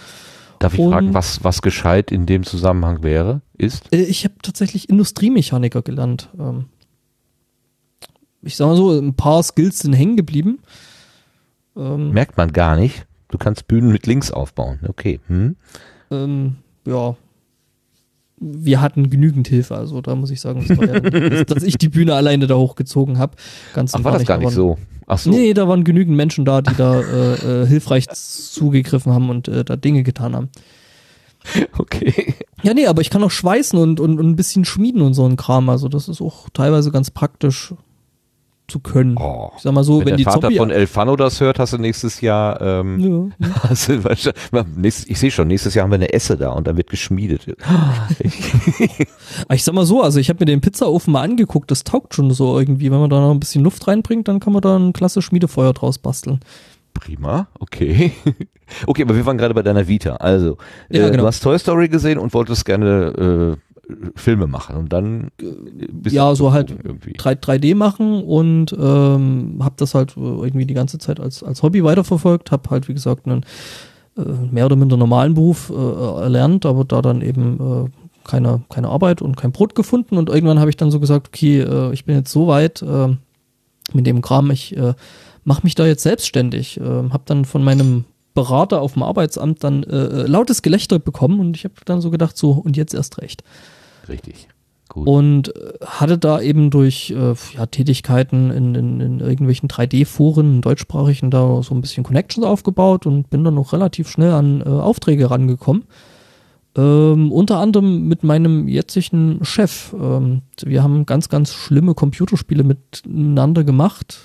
[0.59, 3.93] Darf ich Und- fragen, was, was gescheit in dem Zusammenhang wäre, ist?
[3.93, 6.29] Äh, Ich habe tatsächlich Industriemechaniker gelernt.
[6.39, 6.65] Ähm,
[8.41, 10.59] ich sag mal so, ein paar Skills sind hängen geblieben.
[11.75, 13.05] Ähm, Merkt man gar nicht.
[13.29, 14.79] Du kannst Bühnen mit links aufbauen.
[14.87, 15.19] Okay.
[15.27, 15.55] Hm?
[16.11, 17.15] ähm, ja.
[18.39, 21.89] Wir hatten genügend Hilfe, also da muss ich sagen, das ja, dass, dass ich die
[21.89, 23.35] Bühne alleine da hochgezogen habe.
[23.73, 24.77] Ganz Ach, war das gar nicht so?
[25.07, 25.31] Ach so.
[25.31, 29.63] Nee, da waren genügend Menschen da, die da äh, äh, hilfreich zugegriffen haben und äh,
[29.63, 30.49] da Dinge getan haben.
[31.77, 32.33] Okay.
[32.61, 35.25] Ja, nee, aber ich kann auch schweißen und, und, und ein bisschen schmieden und so
[35.25, 35.69] ein Kram.
[35.69, 37.73] Also das ist auch teilweise ganz praktisch
[38.67, 39.15] zu können.
[39.17, 39.51] Oh.
[39.55, 40.57] Ich sag mal so, Wenn, wenn, der die Vater Zombie...
[40.57, 44.01] von Elfano das hört, hast du nächstes Jahr, ähm, ja, hast du
[44.75, 47.45] nächstes, ich sehe schon, nächstes Jahr haben wir eine Esse da und dann wird geschmiedet.
[49.49, 52.31] Ich sag mal so, also ich habe mir den Pizzaofen mal angeguckt, das taugt schon
[52.31, 52.91] so irgendwie.
[52.91, 55.73] Wenn man da noch ein bisschen Luft reinbringt, dann kann man da ein klasse Schmiedefeuer
[55.73, 56.39] draus basteln.
[56.93, 58.11] Prima, okay.
[58.85, 60.17] Okay, aber wir waren gerade bei deiner Vita.
[60.17, 60.57] Also,
[60.89, 61.23] Ja, äh, genau.
[61.23, 63.66] du hast Toy Story gesehen und wolltest gerne äh,
[64.15, 67.13] Filme machen und dann bist Ja, so halt irgendwie.
[67.13, 71.63] 3, 3D machen und ähm, habe das halt äh, irgendwie die ganze Zeit als, als
[71.63, 73.45] Hobby weiterverfolgt, habe halt wie gesagt einen
[74.17, 74.21] äh,
[74.51, 75.73] mehr oder minder normalen Beruf äh,
[76.21, 77.89] erlernt, aber da dann eben äh,
[78.25, 81.61] keine, keine Arbeit und kein Brot gefunden und irgendwann habe ich dann so gesagt, okay,
[81.61, 83.15] äh, ich bin jetzt so weit äh,
[83.93, 84.95] mit dem Kram, ich äh,
[85.45, 89.83] mache mich da jetzt selbstständig, äh, habe dann von meinem Berater auf dem Arbeitsamt dann
[89.83, 93.19] äh, äh, lautes Gelächter bekommen und ich habe dann so gedacht, so und jetzt erst
[93.19, 93.43] recht
[94.09, 94.47] Richtig.
[94.89, 95.05] Gut.
[95.05, 100.61] und äh, hatte da eben durch äh, ja, Tätigkeiten in, in, in irgendwelchen 3D-Foren, in
[100.61, 104.69] deutschsprachigen, da so ein bisschen Connections aufgebaut und bin dann noch relativ schnell an äh,
[104.69, 105.83] Aufträge rangekommen.
[106.77, 109.93] Ähm, unter anderem mit meinem jetzigen Chef.
[109.99, 114.19] Ähm, wir haben ganz, ganz schlimme Computerspiele miteinander gemacht.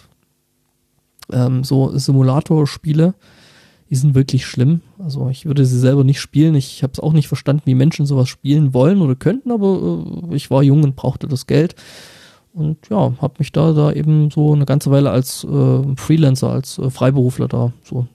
[1.33, 3.14] Ähm, so Simulatorspiele.
[3.93, 4.81] Die sind wirklich schlimm.
[4.99, 6.55] Also ich würde sie selber nicht spielen.
[6.55, 10.35] Ich habe es auch nicht verstanden, wie Menschen sowas spielen wollen oder könnten, aber äh,
[10.35, 11.75] ich war jung und brauchte das Geld.
[12.55, 16.79] Und ja, habe mich da, da eben so eine ganze Weile als äh, Freelancer, als
[16.79, 18.07] äh, Freiberufler da so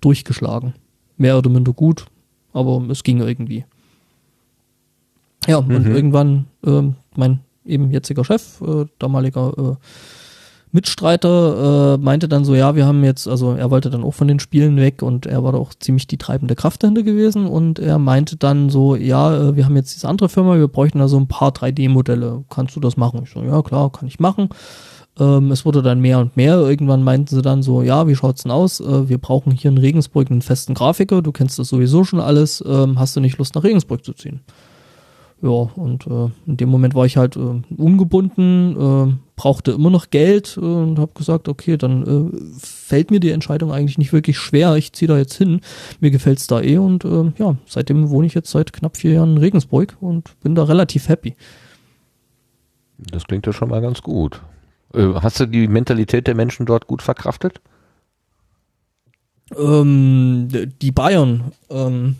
[0.00, 0.72] durchgeschlagen.
[1.18, 2.06] Mehr oder minder gut,
[2.54, 3.66] aber es ging irgendwie.
[5.46, 5.94] Ja, und Mhm.
[5.94, 9.74] irgendwann ähm, mein eben jetziger Chef, äh, damaliger äh,
[10.72, 14.28] Mitstreiter, äh, meinte dann so, ja, wir haben jetzt, also er wollte dann auch von
[14.28, 17.78] den Spielen weg und er war da auch ziemlich die treibende Kraft dahinter gewesen und
[17.78, 21.08] er meinte dann so, ja, äh, wir haben jetzt diese andere Firma, wir bräuchten da
[21.08, 23.20] so ein paar 3D-Modelle, kannst du das machen?
[23.24, 24.48] Ich so, ja klar, kann ich machen.
[25.18, 26.56] Ähm, es wurde dann mehr und mehr.
[26.58, 28.80] Irgendwann meinten sie dann so, ja, wie schaut's denn aus?
[28.80, 32.62] Äh, wir brauchen hier in Regensburg einen festen Grafiker, du kennst das sowieso schon alles,
[32.66, 34.40] ähm, hast du nicht Lust nach Regensburg zu ziehen?
[35.42, 40.10] Ja, und äh, in dem Moment war ich halt äh, ungebunden, äh, brauchte immer noch
[40.10, 44.38] Geld äh, und habe gesagt, okay, dann äh, fällt mir die Entscheidung eigentlich nicht wirklich
[44.38, 44.74] schwer.
[44.76, 45.60] Ich ziehe da jetzt hin.
[46.00, 49.32] Mir gefällt's da eh und äh, ja, seitdem wohne ich jetzt seit knapp vier Jahren
[49.32, 51.36] in Regensburg und bin da relativ happy.
[52.98, 54.40] Das klingt ja schon mal ganz gut.
[54.94, 57.60] Äh, Hast du die Mentalität der Menschen dort gut verkraftet?
[59.56, 60.48] Ähm,
[60.80, 62.16] die Bayern, ähm,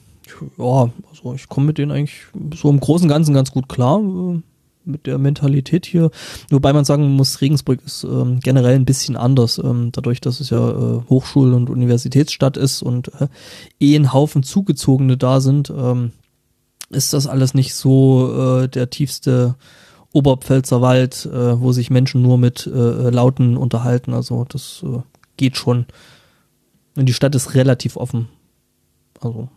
[0.58, 4.00] ja, also ich komme mit denen eigentlich so im Großen und Ganzen ganz gut klar,
[4.00, 4.40] äh,
[4.86, 6.10] mit der Mentalität hier.
[6.50, 10.50] Wobei man sagen muss, Regensburg ist ähm, generell ein bisschen anders, ähm, dadurch, dass es
[10.50, 13.28] ja äh, Hochschul- und Universitätsstadt ist und äh,
[13.80, 16.12] eh ein Haufen Zugezogene da sind, ähm,
[16.90, 19.56] ist das alles nicht so äh, der tiefste
[20.12, 24.14] Oberpfälzer Wald, äh, wo sich Menschen nur mit äh, Lauten unterhalten.
[24.14, 25.00] Also das äh,
[25.36, 25.86] geht schon.
[26.96, 28.28] Und die Stadt ist relativ offen.
[29.20, 29.48] Also,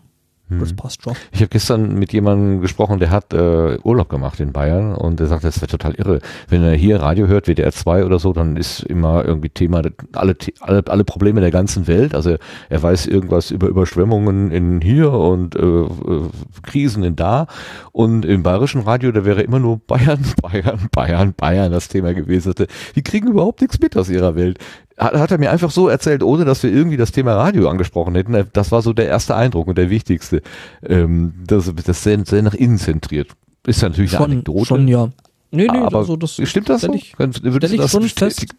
[0.49, 1.13] das passt schon.
[1.31, 5.27] Ich habe gestern mit jemandem gesprochen, der hat äh, Urlaub gemacht in Bayern und der
[5.27, 6.19] sagt, das wäre total irre.
[6.47, 9.81] Wenn er hier Radio hört, WDR 2 oder so, dann ist immer irgendwie Thema
[10.13, 12.15] alle, alle, alle Probleme der ganzen Welt.
[12.15, 12.37] Also
[12.69, 16.29] er weiß irgendwas über Überschwemmungen in hier und äh, äh,
[16.63, 17.47] Krisen in da.
[17.91, 22.53] Und im bayerischen Radio, da wäre immer nur Bayern, Bayern, Bayern, Bayern das Thema gewesen.
[22.95, 24.57] Die kriegen überhaupt nichts mit aus ihrer Welt.
[24.99, 28.15] Hat, hat er mir einfach so erzählt, ohne dass wir irgendwie das Thema Radio angesprochen
[28.15, 28.45] hätten.
[28.53, 30.41] Das war so der erste Eindruck und der wichtigste.
[30.85, 33.29] Ähm, das das sehr, sehr nach innen zentriert.
[33.65, 34.65] Ist ja natürlich eine Schon, Anekdote.
[34.65, 35.09] schon ja.
[35.51, 36.93] Nee, nee, aber also das stimmt das so?
[36.93, 38.55] ich- Würdest ich das schon bestätigen?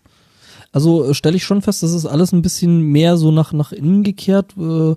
[0.73, 4.03] Also stelle ich schon fest, das ist alles ein bisschen mehr so nach, nach innen
[4.03, 4.55] gekehrt.
[4.59, 4.95] Äh,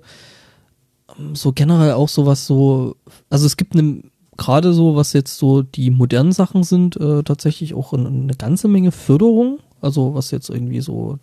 [1.34, 2.96] so generell auch sowas so,
[3.30, 4.02] also es gibt eine
[4.36, 8.66] gerade so, was jetzt so die modernen Sachen sind, äh, tatsächlich auch eine, eine ganze
[8.66, 9.58] Menge Förderung.
[9.80, 11.18] Also was jetzt irgendwie so,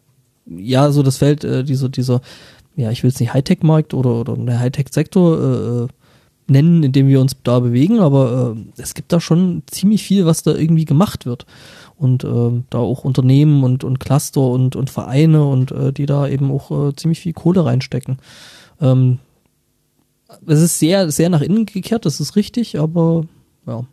[0.45, 2.21] ja, so das Feld, äh, diese, dieser,
[2.75, 5.87] ja, ich will es nicht Hightech-Markt oder, oder der Hightech-Sektor äh,
[6.51, 10.25] nennen, in dem wir uns da bewegen, aber äh, es gibt da schon ziemlich viel,
[10.25, 11.45] was da irgendwie gemacht wird.
[11.97, 16.27] Und äh, da auch Unternehmen und, und Cluster und, und Vereine und äh, die da
[16.27, 18.17] eben auch äh, ziemlich viel Kohle reinstecken.
[18.79, 19.19] Ähm,
[20.47, 23.25] es ist sehr, sehr nach innen gekehrt, das ist richtig, aber
[23.67, 23.85] ja.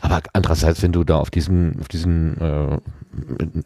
[0.00, 2.78] Aber andererseits, wenn du da auf diesem, auf diesem äh,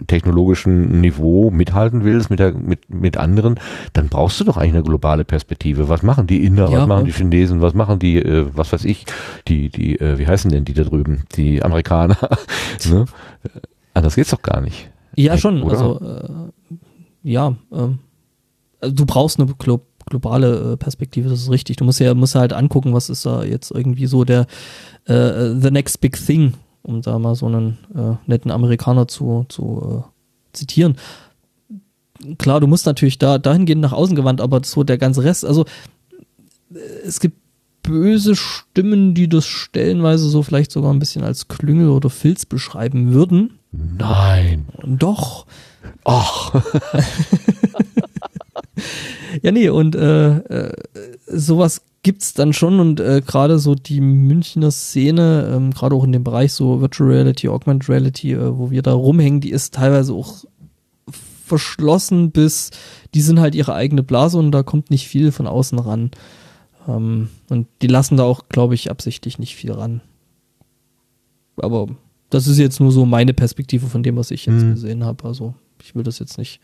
[0.07, 3.61] technologischen Niveau mithalten willst mit, der, mit, mit anderen,
[3.93, 5.89] dann brauchst du doch eigentlich eine globale Perspektive.
[5.89, 8.85] Was machen die Inder, Ja, was machen die Chinesen, was machen die, äh, was weiß
[8.85, 9.07] ich,
[9.49, 11.23] die, die, äh, wie heißen denn die da drüben?
[11.37, 12.17] Die Amerikaner.
[12.89, 13.07] ne?
[13.45, 13.49] Äh,
[13.95, 14.91] Anders geht's doch gar nicht.
[15.15, 15.63] Ja, schon.
[15.63, 15.79] Oder?
[15.79, 16.29] Also, äh,
[17.23, 17.99] ja, ähm,
[18.81, 21.77] also du brauchst eine glo globale äh, Perspektive, das ist richtig.
[21.77, 24.47] Du musst ja, musst halt angucken, was ist da jetzt irgendwie so der
[25.07, 26.55] äh, The Next Big Thing,
[26.87, 30.97] um da mal so einen äh, netten Amerikaner zu, zu äh, zitieren.
[32.39, 35.65] Klar, du musst natürlich da dahingehend nach außen gewandt, aber so der ganze Rest, also
[36.73, 37.37] äh, es gibt
[37.83, 43.13] böse Stimmen, die das stellenweise so vielleicht sogar ein bisschen als Klüngel oder Filz beschreiben
[43.13, 43.59] würden.
[43.71, 44.67] Nein.
[44.85, 45.47] Doch.
[46.05, 46.53] Ach.
[49.43, 50.73] Ja, nee, und äh, äh,
[51.27, 56.13] sowas gibt's dann schon und äh, gerade so die Münchner Szene, ähm, gerade auch in
[56.13, 60.13] dem Bereich so Virtual Reality, Augmented Reality, äh, wo wir da rumhängen, die ist teilweise
[60.15, 60.45] auch
[61.45, 62.71] verschlossen bis,
[63.13, 66.13] die sind halt ihre eigene Blase und da kommt nicht viel von außen ran.
[66.87, 70.01] Ähm, und die lassen da auch, glaube ich, absichtlich nicht viel ran.
[71.57, 71.89] Aber
[72.31, 74.75] das ist jetzt nur so meine Perspektive von dem, was ich jetzt Mhm.
[74.75, 75.25] gesehen habe.
[75.27, 76.61] Also ich will das jetzt nicht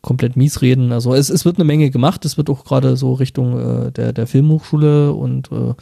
[0.00, 0.92] komplett mies reden.
[0.92, 2.24] Also es, es wird eine Menge gemacht.
[2.24, 5.74] Es wird auch gerade so Richtung äh, der, der Filmhochschule und äh,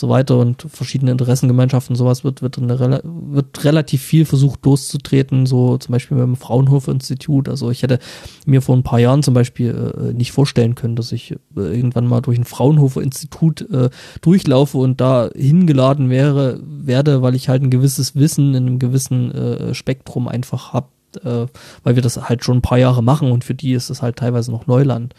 [0.00, 5.76] so weiter und verschiedene Interessengemeinschaften sowas wird, wird, eine, wird relativ viel versucht loszutreten, so
[5.76, 7.48] zum Beispiel mit dem Fraunhofer-Institut.
[7.48, 7.98] Also ich hätte
[8.46, 12.06] mir vor ein paar Jahren zum Beispiel äh, nicht vorstellen können, dass ich äh, irgendwann
[12.06, 13.90] mal durch ein Fraunhofer-Institut äh,
[14.22, 19.30] durchlaufe und da hingeladen wäre, werde, weil ich halt ein gewisses Wissen in einem gewissen
[19.32, 20.88] äh, Spektrum einfach habe
[21.24, 21.46] äh,
[21.82, 24.16] weil wir das halt schon ein paar Jahre machen und für die ist es halt
[24.16, 25.14] teilweise noch Neuland.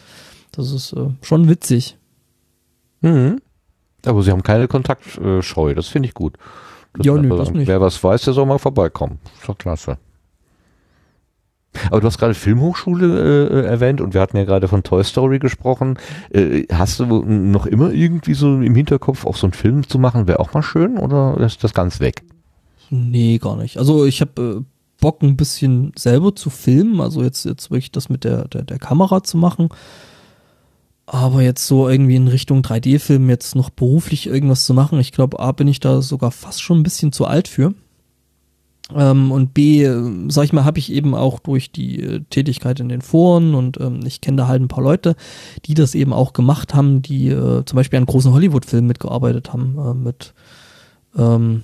[0.51, 1.97] Das ist äh, schon witzig.
[3.01, 3.39] Mhm.
[4.05, 6.37] Aber sie haben keine Kontaktscheu, das finde ich gut.
[6.93, 7.67] Das Ja, nö, das nicht.
[7.67, 9.19] Wer was weiß, der soll mal vorbeikommen.
[9.39, 9.97] Ist doch klasse.
[11.91, 15.37] Aber du hast gerade Filmhochschule äh, erwähnt und wir hatten ja gerade von Toy Story
[15.37, 15.99] gesprochen.
[16.31, 20.27] Äh, hast du noch immer irgendwie so im Hinterkopf, auch so einen Film zu machen?
[20.27, 22.23] Wäre auch mal schön oder ist das ganz weg?
[22.89, 23.77] Nee, gar nicht.
[23.77, 24.63] Also ich habe äh,
[24.99, 28.79] Bock ein bisschen selber zu filmen, also jetzt, jetzt wirklich das mit der, der, der
[28.79, 29.69] Kamera zu machen.
[31.05, 35.39] Aber jetzt so irgendwie in Richtung 3D-Film jetzt noch beruflich irgendwas zu machen, ich glaube,
[35.39, 37.73] A, bin ich da sogar fast schon ein bisschen zu alt für.
[38.93, 42.79] Ähm, und B, äh, sag ich mal, habe ich eben auch durch die äh, Tätigkeit
[42.79, 45.15] in den Foren und ähm, ich kenne da halt ein paar Leute,
[45.65, 49.77] die das eben auch gemacht haben, die äh, zum Beispiel an großen Hollywood-Filmen mitgearbeitet haben,
[49.77, 50.33] äh, mit
[51.17, 51.63] ähm,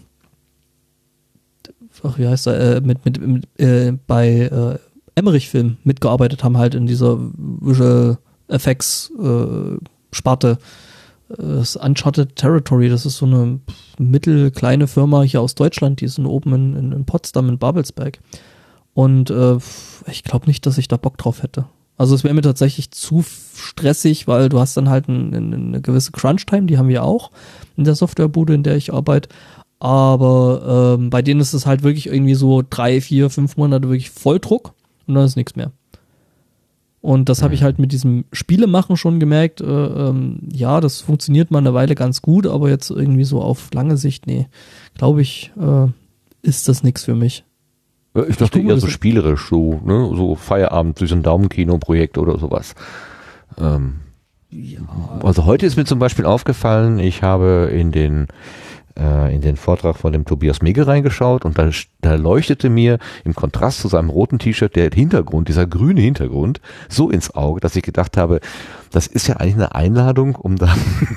[2.06, 4.78] ach, wie heißt er, äh, mit, mit, mit äh, bei äh,
[5.16, 9.78] Emmerich-Film mitgearbeitet haben, halt in dieser Visual Effects äh.
[10.52, 10.58] Äh,
[11.28, 13.60] Das Uncharted Territory, das ist so eine
[13.98, 18.20] mittelkleine Firma hier aus Deutschland, die sind oben in, in, in Potsdam, in Babelsberg.
[18.94, 19.58] Und äh,
[20.08, 21.66] ich glaube nicht, dass ich da Bock drauf hätte.
[21.98, 23.24] Also es wäre mir tatsächlich zu
[23.56, 27.32] stressig, weil du hast dann halt ein, eine gewisse Crunch-Time, die haben wir auch
[27.76, 29.30] in der Softwarebude, in der ich arbeite.
[29.80, 34.10] Aber ähm, bei denen ist es halt wirklich irgendwie so drei, vier, fünf Monate wirklich
[34.10, 34.74] Volldruck
[35.08, 35.72] und dann ist nichts mehr.
[37.02, 39.62] Und das habe ich halt mit diesem Spielemachen schon gemerkt.
[39.62, 43.70] Äh, ähm, ja, das funktioniert mal eine Weile ganz gut, aber jetzt irgendwie so auf
[43.76, 44.48] lange Sicht, nee,
[44.98, 45.88] glaube ich, äh,
[46.42, 47.44] ist das nichts für mich.
[48.16, 51.22] Äh, Ich dachte guck mal, eher so spielerisch, so, ne, so Feierabend durch so ein
[51.22, 52.74] Daumenkino-Projekt oder sowas.
[53.60, 53.98] Ähm,
[55.22, 58.28] Also heute ist mir zum Beispiel aufgefallen, ich habe in den
[58.98, 61.70] in den Vortrag von dem Tobias Mege reingeschaut und da,
[62.02, 67.10] da leuchtete mir im Kontrast zu seinem roten T-Shirt der Hintergrund, dieser grüne Hintergrund, so
[67.10, 68.40] ins Auge, dass ich gedacht habe,
[68.92, 70.74] das ist ja eigentlich eine Einladung, um da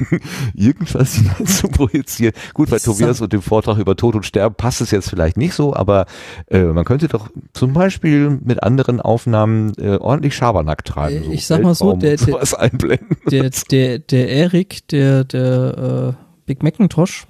[0.55, 2.35] irgendwas hinein zu projizieren.
[2.55, 5.55] Gut, bei Tobias und dem Vortrag über Tod und Sterben passt es jetzt vielleicht nicht
[5.55, 6.07] so, aber
[6.49, 11.31] äh, man könnte doch zum Beispiel mit anderen Aufnahmen äh, ordentlich Schabernack treiben.
[11.31, 12.19] Ich sag mal so, der-
[12.59, 13.17] einblenden.
[13.31, 17.27] der, der, der Erik, der, der äh, Big Macintosh,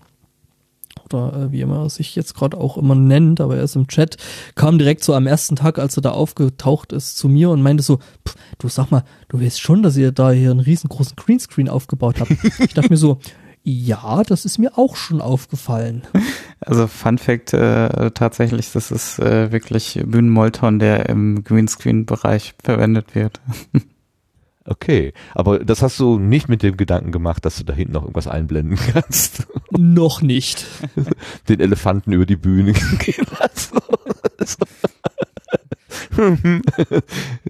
[1.14, 3.86] oder äh, wie immer er sich jetzt gerade auch immer nennt, aber er ist im
[3.88, 4.16] Chat,
[4.54, 7.82] kam direkt so am ersten Tag, als er da aufgetaucht ist, zu mir und meinte
[7.82, 11.68] so, "Pff, du sag mal, du weißt schon, dass ihr da hier einen riesengroßen Greenscreen
[11.68, 12.32] aufgebaut habt.
[12.58, 13.18] Ich dachte mir so,
[13.64, 16.02] Ja, das ist mir auch schon aufgefallen.
[16.60, 23.40] Also Fun Fact äh, tatsächlich, das ist äh, wirklich Bühnenmolton, der im Greenscreen-Bereich verwendet wird.
[24.70, 28.02] Okay, aber das hast du nicht mit dem Gedanken gemacht, dass du da hinten noch
[28.02, 29.46] irgendwas einblenden kannst.
[29.70, 30.66] Noch nicht.
[31.48, 33.78] Den Elefanten über die Bühne gehen lassen.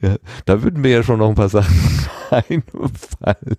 [0.00, 1.74] ja, da würden mir ja schon noch ein paar Sachen
[2.30, 3.56] einfallen.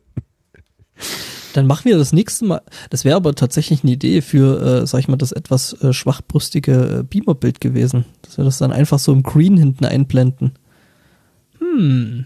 [1.53, 2.61] Dann machen wir das nächste Mal.
[2.89, 6.99] Das wäre aber tatsächlich eine Idee für, äh, sag ich mal, das etwas äh, schwachbrüstige
[6.99, 8.05] äh, Beamerbild gewesen.
[8.21, 10.53] Dass wir das dann einfach so im Green hinten einblenden.
[11.57, 12.25] Hm.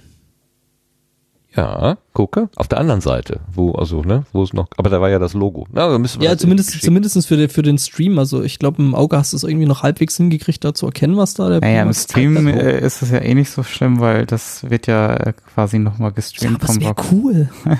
[1.55, 2.49] Ja, gucke.
[2.55, 5.33] Auf der anderen Seite, wo, also, ne, wo es noch, aber da war ja das
[5.33, 5.67] Logo.
[5.71, 8.17] Na, da müssen wir Ja, das zumindest, zumindest für den, für den Stream.
[8.17, 11.15] Also ich glaube, im Auge hast du es irgendwie noch halbwegs hingekriegt, da zu erkennen,
[11.15, 14.25] was da der Naja, im Stream äh, ist es ja eh nicht so schlimm, weil
[14.25, 17.05] das wird ja äh, quasi nochmal Ja, gestreamt das vom wäre Rock.
[17.11, 17.49] cool.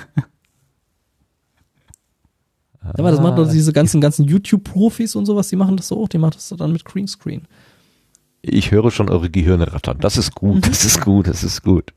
[2.82, 6.10] Aber das machen doch diese ganzen, ganzen YouTube-Profis und sowas, die machen das so auch,
[6.10, 7.48] die machen das dann mit Greenscreen.
[8.42, 9.98] Ich höre schon eure Gehirne rattern.
[10.02, 11.94] Das ist gut, das ist gut, das ist gut.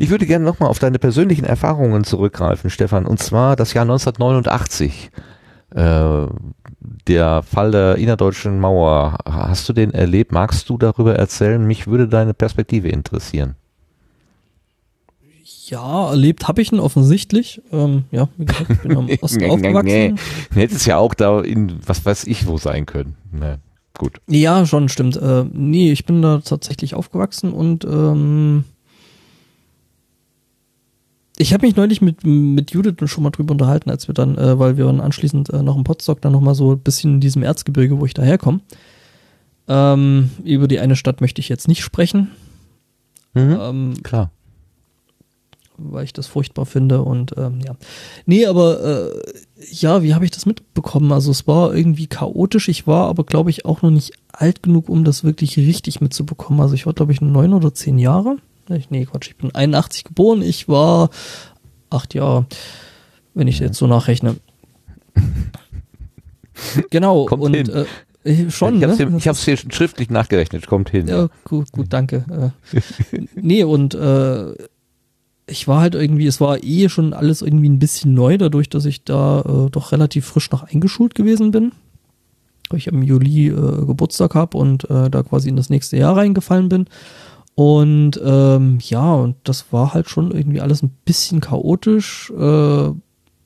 [0.00, 5.10] Ich würde gerne nochmal auf deine persönlichen Erfahrungen zurückgreifen, Stefan, und zwar das Jahr 1989.
[5.74, 6.26] Äh,
[7.08, 9.18] der Fall der innerdeutschen Mauer.
[9.24, 10.32] Hast du den erlebt?
[10.32, 11.66] Magst du darüber erzählen?
[11.66, 13.56] Mich würde deine Perspektive interessieren.
[15.68, 17.60] Ja, erlebt habe ich ihn offensichtlich.
[17.72, 19.84] Ähm, ja, wie gesagt, ich bin am Osten Nee, nee, aufgewachsen.
[19.86, 20.60] nee.
[20.60, 23.16] Hätte es ja auch da in, was weiß ich, wo sein können.
[23.32, 23.58] Na,
[23.98, 24.20] gut.
[24.28, 25.16] Ja, schon, stimmt.
[25.16, 28.62] Äh, nee, ich bin da tatsächlich aufgewachsen und ähm,
[31.38, 34.58] ich habe mich neulich mit, mit Judith schon mal drüber unterhalten, als wir dann, äh,
[34.58, 37.42] weil wir dann anschließend äh, noch im Potsdok dann nochmal so ein bisschen in diesem
[37.42, 38.60] Erzgebirge, wo ich daherkomme.
[39.68, 42.30] Ähm, über die eine Stadt möchte ich jetzt nicht sprechen,
[43.34, 43.58] Mhm.
[43.60, 44.30] ähm, Klar.
[45.76, 47.76] weil ich das furchtbar finde und ähm, ja.
[48.24, 49.22] Nee, aber äh,
[49.70, 51.12] ja, wie habe ich das mitbekommen?
[51.12, 52.68] Also es war irgendwie chaotisch.
[52.70, 56.60] Ich war aber, glaube ich, auch noch nicht alt genug, um das wirklich richtig mitzubekommen.
[56.60, 58.36] Also ich war, glaube ich, neun oder zehn Jahre.
[58.70, 60.42] Ich- Nee, Quatsch, ich bin 81 geboren.
[60.42, 61.10] Ich war
[61.90, 62.46] acht Jahre,
[63.34, 64.36] wenn ich jetzt so nachrechne.
[66.90, 67.68] Genau, Kommt und hin.
[67.68, 67.84] äh,
[68.30, 69.16] äh, schon, ich habe ne?
[69.18, 70.66] es hier, hier schriftlich nachgerechnet.
[70.66, 71.06] Kommt hin.
[71.06, 72.52] Ja, gut, gut, danke.
[72.72, 72.80] Äh,
[73.34, 74.52] nee, und äh,
[75.46, 78.84] ich war halt irgendwie, es war eh schon alles irgendwie ein bisschen neu, dadurch, dass
[78.84, 81.72] ich da äh, doch relativ frisch noch eingeschult gewesen bin.
[82.68, 83.52] Weil ich im Juli äh,
[83.86, 86.86] Geburtstag habe und äh, da quasi in das nächste Jahr reingefallen bin.
[87.56, 92.90] Und ähm, ja, und das war halt schon irgendwie alles ein bisschen chaotisch äh,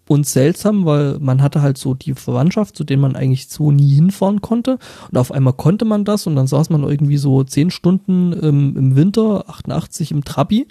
[0.09, 3.95] und seltsam, weil man hatte halt so die Verwandtschaft, zu denen man eigentlich so nie
[3.95, 4.79] hinfahren konnte.
[5.13, 8.77] Und auf einmal konnte man das und dann saß man irgendwie so zehn Stunden im,
[8.77, 10.67] im Winter, 88 im Trabi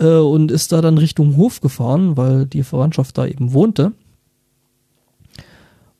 [0.00, 3.92] äh, und ist da dann Richtung Hof gefahren, weil die Verwandtschaft da eben wohnte.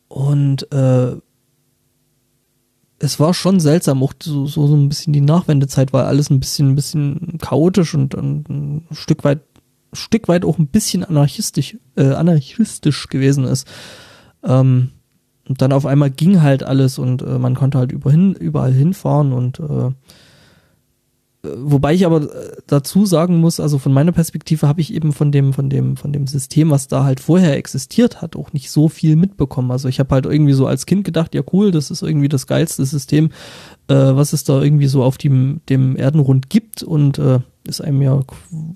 [0.09, 1.18] Und äh,
[3.05, 6.41] es war schon seltsam, auch so, so, so ein bisschen die Nachwendezeit war alles ein
[6.41, 9.41] bisschen, ein bisschen chaotisch und, und ein Stück weit,
[9.93, 13.69] Stück weit auch ein bisschen anarchistisch, äh, anarchistisch gewesen ist.
[14.43, 14.91] Ähm,
[15.49, 19.33] und dann auf einmal ging halt alles und äh, man konnte halt überhin, überall hinfahren
[19.33, 19.91] und äh,
[21.57, 25.30] Wobei ich aber äh, dazu sagen muss, also von meiner Perspektive habe ich eben von
[25.30, 28.88] dem, von dem, von dem System, was da halt vorher existiert hat, auch nicht so
[28.88, 29.70] viel mitbekommen.
[29.70, 32.47] Also ich habe halt irgendwie so als Kind gedacht, ja cool, das ist irgendwie das
[32.47, 33.30] geilste System,
[33.88, 38.01] äh, was es da irgendwie so auf dem, dem Erdenrund gibt und äh, ist einem
[38.01, 38.20] ja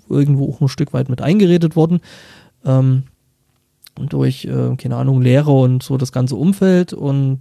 [0.08, 2.00] irgendwo auch ein Stück weit mit eingeredet worden.
[2.64, 3.04] Ähm,
[3.96, 7.40] durch, äh, keine Ahnung, Lehrer und so das ganze Umfeld und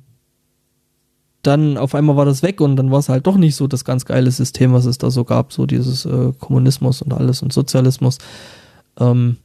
[1.44, 3.86] dann auf einmal war das weg und dann war es halt doch nicht so das
[3.86, 7.54] ganz geile System, was es da so gab, so dieses äh, Kommunismus und alles und
[7.54, 8.18] Sozialismus.
[9.00, 9.38] Ähm,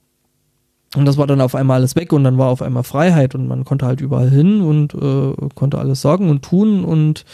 [0.94, 3.48] und das war dann auf einmal alles weg und dann war auf einmal Freiheit und
[3.48, 7.24] man konnte halt überall hin und äh, konnte alles sagen und tun und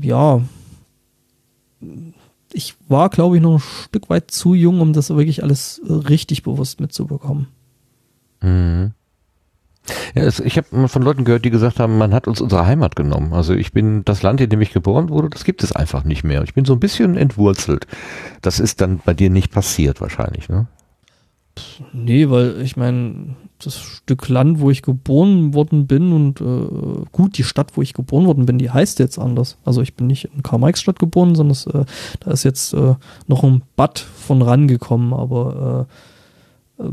[0.00, 0.40] ja,
[2.52, 5.92] ich war, glaube ich, noch ein Stück weit zu jung, um das wirklich alles äh,
[5.92, 7.48] richtig bewusst mitzubekommen.
[8.40, 8.92] Mhm.
[10.14, 12.96] Ja, es, ich habe von Leuten gehört, die gesagt haben, man hat uns unsere Heimat
[12.96, 13.32] genommen.
[13.32, 16.24] Also ich bin das Land, in dem ich geboren wurde, das gibt es einfach nicht
[16.24, 16.42] mehr.
[16.42, 17.86] Ich bin so ein bisschen entwurzelt.
[18.40, 20.66] Das ist dann bei dir nicht passiert wahrscheinlich, ne?
[21.92, 27.38] Nee, weil ich meine, das Stück Land, wo ich geboren worden bin und äh, gut,
[27.38, 29.56] die Stadt, wo ich geboren worden bin, die heißt jetzt anders.
[29.64, 31.84] Also ich bin nicht in Karl-Marx-Stadt geboren, sondern es, äh,
[32.20, 32.94] da ist jetzt äh,
[33.26, 35.86] noch ein Bad von rangekommen, aber
[36.78, 36.90] äh, äh,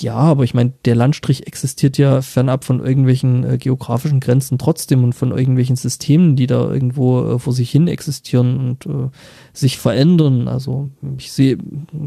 [0.00, 5.04] Ja, aber ich meine, der Landstrich existiert ja fernab von irgendwelchen äh, geografischen Grenzen trotzdem
[5.04, 9.08] und von irgendwelchen Systemen, die da irgendwo äh, vor sich hin existieren und äh,
[9.52, 10.48] sich verändern.
[10.48, 11.56] Also ich sehe,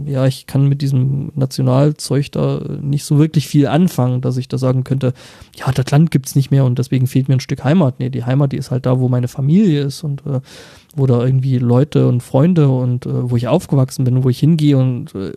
[0.05, 4.57] ja, ich kann mit diesem Nationalzeug da nicht so wirklich viel anfangen, dass ich da
[4.59, 5.13] sagen könnte,
[5.55, 7.99] ja, das Land gibt's nicht mehr und deswegen fehlt mir ein Stück Heimat.
[7.99, 10.41] Nee, die Heimat, die ist halt da, wo meine Familie ist und äh,
[10.95, 14.77] wo da irgendwie Leute und Freunde und äh, wo ich aufgewachsen bin, wo ich hingehe
[14.77, 15.33] und äh,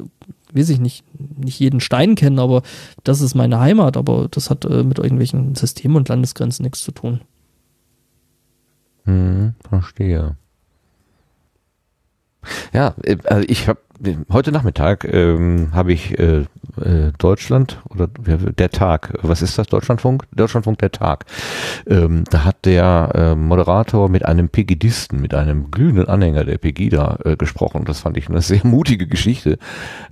[0.54, 1.04] weiß ich nicht,
[1.38, 2.62] nicht jeden Stein kennen, aber
[3.04, 6.92] das ist meine Heimat, aber das hat äh, mit irgendwelchen Systemen und Landesgrenzen nichts zu
[6.92, 7.20] tun.
[9.04, 10.36] Hm, verstehe.
[12.72, 13.80] Ja, äh, also ich habe
[14.30, 16.44] heute Nachmittag ähm, habe ich äh,
[16.80, 19.66] äh, Deutschland oder der Tag, was ist das?
[19.66, 20.24] Deutschlandfunk?
[20.34, 21.26] Deutschlandfunk der Tag.
[21.86, 27.18] Ähm, da hat der äh, Moderator mit einem Pegidisten, mit einem glühenden Anhänger der Pegida
[27.24, 27.84] äh, gesprochen.
[27.84, 29.58] Das fand ich eine sehr mutige Geschichte.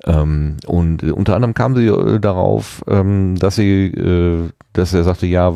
[0.05, 5.05] Ähm, und äh, unter anderem kam sie äh, darauf, ähm, dass sie, äh, dass er
[5.05, 5.53] sagte, ja,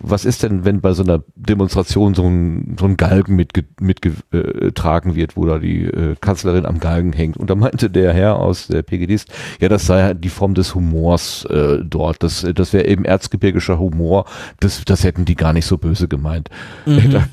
[0.00, 5.16] was ist denn, wenn bei so einer Demonstration so ein, so ein Galgen mitgetragen mit,
[5.16, 7.25] wird, wo da die äh, Kanzlerin am Galgen hängt?
[7.26, 7.36] Hängt.
[7.36, 9.26] Und da meinte der Herr aus der PGDs,
[9.60, 12.22] ja, das sei halt die Form des Humors äh, dort.
[12.22, 14.26] Das, das wäre eben erzgebirgischer Humor.
[14.60, 16.48] Das, das hätten die gar nicht so böse gemeint.
[16.84, 17.06] Mhm.
[17.16, 17.28] Da,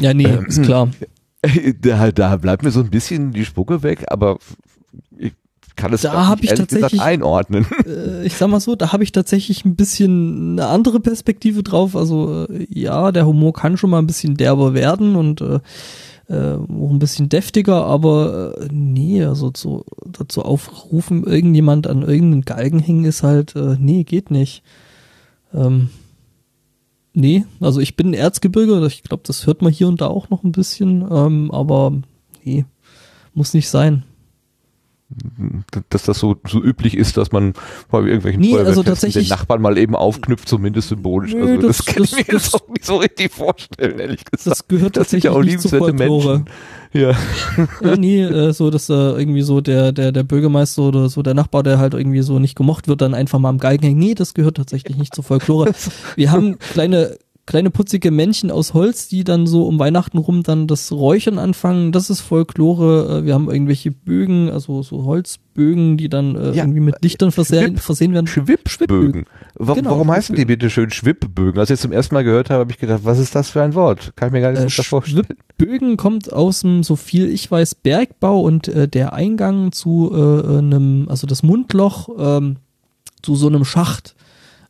[0.00, 0.88] ja, nee, äh, ist klar.
[1.80, 4.38] Da, da bleibt mir so ein bisschen die Spucke weg, aber
[5.16, 5.32] ich
[5.76, 7.64] kann es da hab ich tatsächlich einordnen.
[7.86, 11.94] Äh, ich sag mal so, da habe ich tatsächlich ein bisschen eine andere Perspektive drauf.
[11.94, 15.60] Also äh, ja, der Humor kann schon mal ein bisschen derber werden und äh,
[16.28, 22.42] äh, auch ein bisschen deftiger, aber äh, nee, also zu, dazu aufrufen, irgendjemand an irgendeinen
[22.42, 24.62] Galgen hängen ist halt, äh, nee, geht nicht.
[25.54, 25.90] Ähm,
[27.14, 30.44] nee, also ich bin Erzgebirge, ich glaube, das hört man hier und da auch noch
[30.44, 31.92] ein bisschen, ähm, aber
[32.44, 32.64] nee,
[33.34, 34.04] muss nicht sein
[35.90, 37.54] dass das so, so üblich ist, dass man
[37.90, 41.34] bei irgendwelchen nee, also tatsächlich, den Nachbarn mal eben aufknüpft, zumindest symbolisch.
[41.34, 43.98] Nö, also das, das kann das, ich mir das, jetzt auch nicht so richtig vorstellen,
[43.98, 44.46] ehrlich gesagt.
[44.46, 46.44] Das gehört tatsächlich das nicht zu Folklore.
[46.92, 47.10] Ja.
[47.82, 51.34] ja, nee, äh, so, dass äh, irgendwie so der, der, der Bürgermeister oder so der
[51.34, 53.98] Nachbar, der halt irgendwie so nicht gemocht wird, dann einfach mal am Galgen hängt.
[53.98, 55.72] Nee, das gehört tatsächlich nicht zur Folklore.
[56.16, 60.66] Wir haben kleine kleine putzige Männchen aus Holz, die dann so um Weihnachten rum dann
[60.66, 61.92] das Räuchern anfangen.
[61.92, 63.20] Das ist Folklore.
[63.20, 67.32] Äh, wir haben irgendwelche Bögen, also so Holzbögen, die dann äh, ja, irgendwie mit Lichtern
[67.32, 68.26] versehen, Schwipp, versehen werden.
[68.26, 69.24] Schwipp, Schwibbögen.
[69.54, 71.58] Warum, genau, warum heißen die bitte schön Schwibbögen?
[71.58, 73.74] Als ich zum ersten Mal gehört habe, habe ich gedacht, was ist das für ein
[73.74, 74.12] Wort?
[74.14, 75.24] Kann ich mir gar nicht äh, so vorstellen.
[75.58, 80.58] Schwibbögen kommt aus dem, so viel ich weiß, Bergbau und äh, der Eingang zu äh,
[80.58, 82.56] einem, also das Mundloch ähm,
[83.22, 84.16] zu so einem Schacht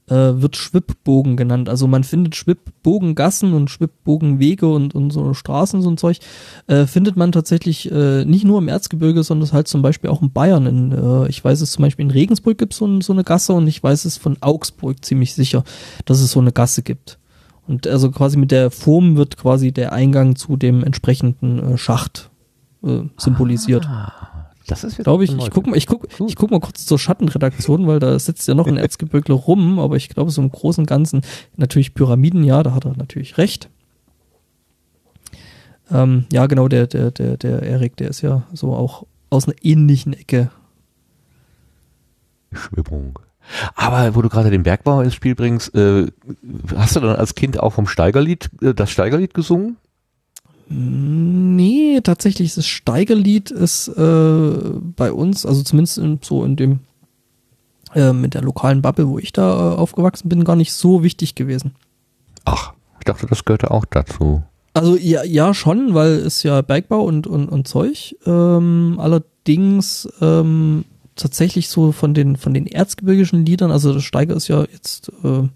[0.09, 1.69] äh, wird Schwibbogen genannt.
[1.69, 6.19] Also man findet Schwibbogengassen und Schwibbogenwege und, und so Straßen, so ein Zeug,
[6.67, 10.33] äh, findet man tatsächlich äh, nicht nur im Erzgebirge, sondern halt zum Beispiel auch in
[10.33, 10.67] Bayern.
[10.67, 13.53] In, äh, ich weiß es zum Beispiel in Regensburg gibt es so, so eine Gasse
[13.53, 15.65] und ich weiß es von Augsburg ziemlich sicher,
[16.05, 17.19] dass es so eine Gasse gibt.
[17.67, 22.31] Und also quasi mit der Form wird quasi der Eingang zu dem entsprechenden äh, Schacht
[22.83, 23.87] äh, symbolisiert.
[23.87, 24.28] Ah.
[24.69, 25.35] Das ist glaube ich.
[25.35, 28.55] Ich guck mal, ich guck, ich guck mal kurz zur Schattenredaktion, weil da sitzt ja
[28.55, 31.23] noch ein Erzgebirgler rum, aber ich glaube so im Großen und Ganzen
[31.57, 33.71] natürlich Pyramiden, ja, da hat er natürlich recht.
[35.91, 39.57] Ähm, ja, genau, der, der, der, der Erik, der ist ja so auch aus einer
[39.63, 40.51] ähnlichen Ecke.
[42.53, 43.19] Schwimmung.
[43.75, 46.09] Aber wo du gerade den Bergbau ins Spiel bringst, äh,
[46.77, 49.79] hast du dann als Kind auch vom Steigerlied, äh, das Steigerlied gesungen?
[50.71, 54.53] Nee, tatsächlich das Steigerlied ist äh,
[54.97, 56.81] bei uns, also zumindest in, so in dem
[57.95, 61.35] äh, mit der lokalen Bubble, wo ich da äh, aufgewachsen bin, gar nicht so wichtig
[61.35, 61.75] gewesen.
[62.45, 64.43] Ach, ich dachte, das gehörte auch dazu.
[64.75, 68.15] Also ja, ja schon, weil es ja Bergbau und, und, und Zeug.
[68.27, 70.85] Ähm, allerdings ähm,
[71.17, 75.49] tatsächlich so von den von den erzgebirgischen Liedern, also das Steiger ist ja jetzt äh,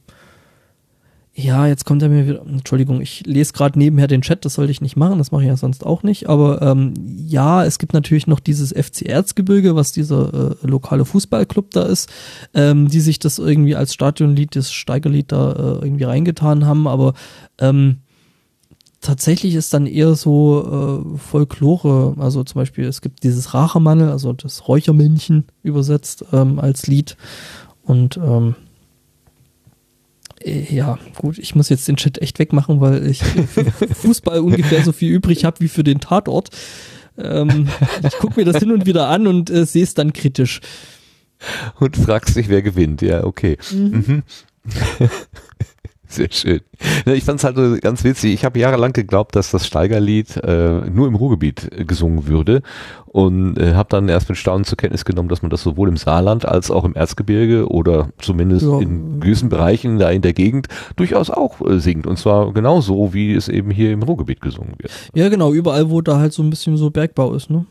[1.35, 2.43] ja, jetzt kommt er mir wieder.
[2.47, 5.49] Entschuldigung, ich lese gerade nebenher den Chat, das sollte ich nicht machen, das mache ich
[5.49, 6.29] ja sonst auch nicht.
[6.29, 6.93] Aber ähm,
[7.27, 12.13] ja, es gibt natürlich noch dieses FC Erzgebirge, was dieser äh, lokale Fußballclub da ist,
[12.53, 16.87] ähm, die sich das irgendwie als Stadionlied, das Steigerlied da äh, irgendwie reingetan haben.
[16.87, 17.15] Aber
[17.59, 18.01] ähm,
[19.01, 24.35] tatsächlich ist dann eher so äh, Folklore, also zum Beispiel es gibt dieses Rachermannel, also
[24.35, 27.17] das Räuchermännchen übersetzt ähm, als Lied.
[27.85, 28.72] Und ähm, äh,
[30.45, 34.93] ja, gut, ich muss jetzt den Chat echt wegmachen, weil ich für Fußball ungefähr so
[34.93, 36.51] viel übrig habe wie für den Tatort.
[37.19, 37.69] Ähm,
[38.07, 40.61] ich gucke mir das hin und wieder an und äh, sehe es dann kritisch.
[41.81, 43.03] Und fragst dich, wer gewinnt.
[43.03, 43.59] Ja, okay.
[43.73, 44.05] Mhm.
[44.07, 44.23] mhm.
[46.17, 46.61] Sehr schön.
[47.07, 48.35] Ich fand es halt ganz witzig.
[48.35, 52.63] Ich habe jahrelang geglaubt, dass das Steigerlied äh, nur im Ruhrgebiet äh, gesungen würde
[53.07, 55.97] und äh, habe dann erst mit Staunen zur Kenntnis genommen, dass man das sowohl im
[55.97, 58.79] Saarland als auch im Erzgebirge oder zumindest Ja.
[58.81, 62.07] in gewissen Bereichen da in der Gegend durchaus auch äh, singt.
[62.07, 64.93] Und zwar genauso, wie es eben hier im Ruhrgebiet gesungen wird.
[65.15, 67.65] Ja, genau, überall, wo da halt so ein bisschen so Bergbau ist, ne?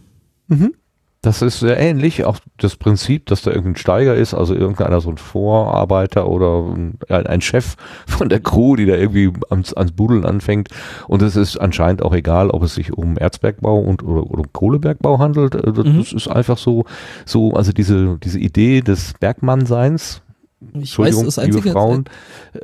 [1.24, 5.12] Das ist sehr ähnlich, auch das Prinzip, dass da irgendein Steiger ist, also irgendeiner so
[5.12, 7.76] ein Vorarbeiter oder ein, ein Chef
[8.08, 10.70] von der Crew, die da irgendwie ans, ans Budeln anfängt.
[11.08, 14.52] Und es ist anscheinend auch egal, ob es sich um Erzbergbau und oder, oder um
[14.52, 15.54] Kohlebergbau handelt.
[15.54, 15.98] Äh, Das, Mhm.
[16.00, 16.86] das ist einfach so,
[17.26, 20.24] so, also diese, diese Idee des Bergmannseins,
[20.74, 22.06] Ich weiß, Entschuldigung, das liebe Frauen,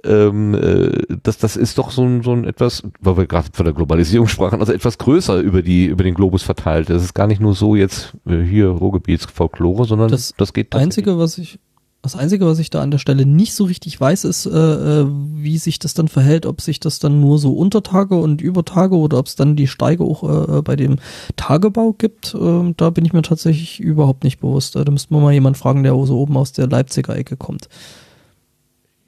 [0.03, 3.65] ähm, äh, das, das ist doch so ein, so ein etwas, weil wir gerade von
[3.65, 6.89] der Globalisierung sprachen, also etwas größer über die, über den Globus verteilt.
[6.89, 11.07] Das ist gar nicht nur so jetzt äh, hier Ruhrgebietsfolklore, sondern das, Das geht tatsächlich.
[11.07, 11.59] Einzige, was ich,
[12.01, 15.07] das Einzige, was ich da an der Stelle nicht so richtig weiß, ist, äh, äh,
[15.09, 19.17] wie sich das dann verhält, ob sich das dann nur so Untertage und Übertage oder
[19.17, 20.97] ob es dann die Steige auch äh, bei dem
[21.35, 22.33] Tagebau gibt.
[22.35, 24.75] Äh, da bin ich mir tatsächlich überhaupt nicht bewusst.
[24.75, 27.67] Äh, Da müsste man mal jemand fragen, der so oben aus der Leipziger Ecke kommt.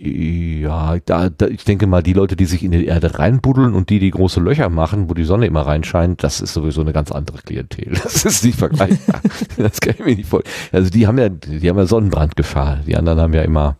[0.02, 3.90] Ja, da, da, ich denke mal, die Leute, die sich in die Erde reinbuddeln und
[3.90, 7.12] die, die große Löcher machen, wo die Sonne immer reinscheint, das ist sowieso eine ganz
[7.12, 7.92] andere Klientel.
[8.04, 9.20] Das ist nicht vergleichbar.
[9.58, 10.56] das kann ich mir nicht vorstellen.
[10.72, 12.78] Also die haben ja, die haben ja Sonnenbrandgefahr.
[12.88, 13.76] Die anderen haben ja immer,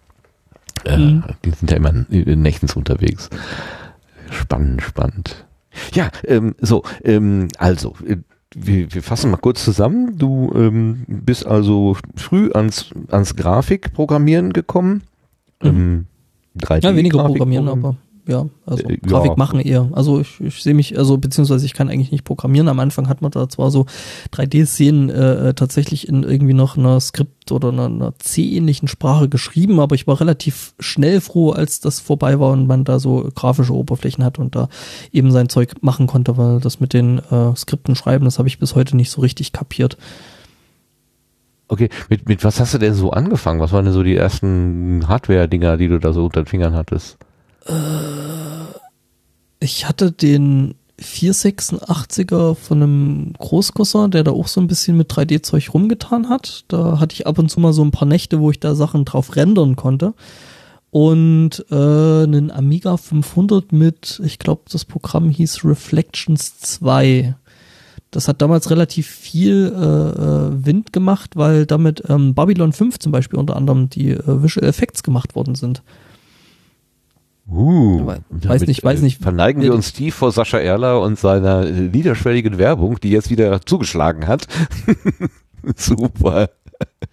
[0.84, 1.24] äh, Mhm.
[1.46, 3.30] die sind ja immer in nächtens unterwegs.
[4.30, 5.46] Spannend, spannend.
[5.94, 8.18] Ja, ähm, so, ähm, also, äh,
[8.54, 10.18] wir, wir fassen mal kurz zusammen.
[10.18, 15.04] Du ähm, bist also früh ans, ans Grafikprogrammieren gekommen.
[15.64, 16.06] Ähm,
[16.58, 16.84] 3D Mhm.
[16.84, 17.96] Ja, weniger programmieren, programmieren.
[17.96, 17.96] aber
[18.28, 19.38] ja, also Äh, Grafik ja.
[19.38, 19.90] machen eher.
[19.94, 22.68] Also ich, ich sehe mich, also beziehungsweise ich kann eigentlich nicht programmieren.
[22.68, 23.88] Am Anfang hat man da zwar so
[24.34, 29.96] 3D-Szenen äh, tatsächlich in irgendwie noch einer Skript oder einer, einer C-ähnlichen Sprache geschrieben, aber
[29.96, 34.24] ich war relativ schnell froh, als das vorbei war und man da so grafische Oberflächen
[34.24, 34.70] hat und da
[35.12, 38.60] eben sein Zeug machen konnte, weil das mit den äh, Skripten schreiben, das habe ich
[38.60, 39.98] bis heute nicht so richtig kapiert.
[41.70, 43.60] Okay, mit, mit was hast du denn so angefangen?
[43.60, 47.18] Was waren denn so die ersten Hardware-Dinger, die du da so unter den Fingern hattest?
[49.60, 55.72] Ich hatte den 486er von einem Großcousin, der da auch so ein bisschen mit 3D-Zeug
[55.74, 56.66] rumgetan hat.
[56.70, 59.06] Da hatte ich ab und zu mal so ein paar Nächte, wo ich da Sachen
[59.06, 60.16] drauf rendern konnte.
[60.90, 67.36] Und äh, einen Amiga 500 mit, ich glaube, das Programm hieß Reflections 2.
[68.12, 73.12] Das hat damals relativ viel äh, äh, Wind gemacht, weil damit ähm, Babylon 5 zum
[73.12, 75.84] Beispiel unter anderem die äh, Visual Effects gemacht worden sind.
[77.52, 79.22] Uh, Weiß damit, nicht, weiß äh, nicht.
[79.22, 84.28] Verneigen wir uns tief vor Sascha Erler und seiner niederschwelligen Werbung, die jetzt wieder zugeschlagen
[84.28, 84.48] hat.
[85.76, 86.50] Super.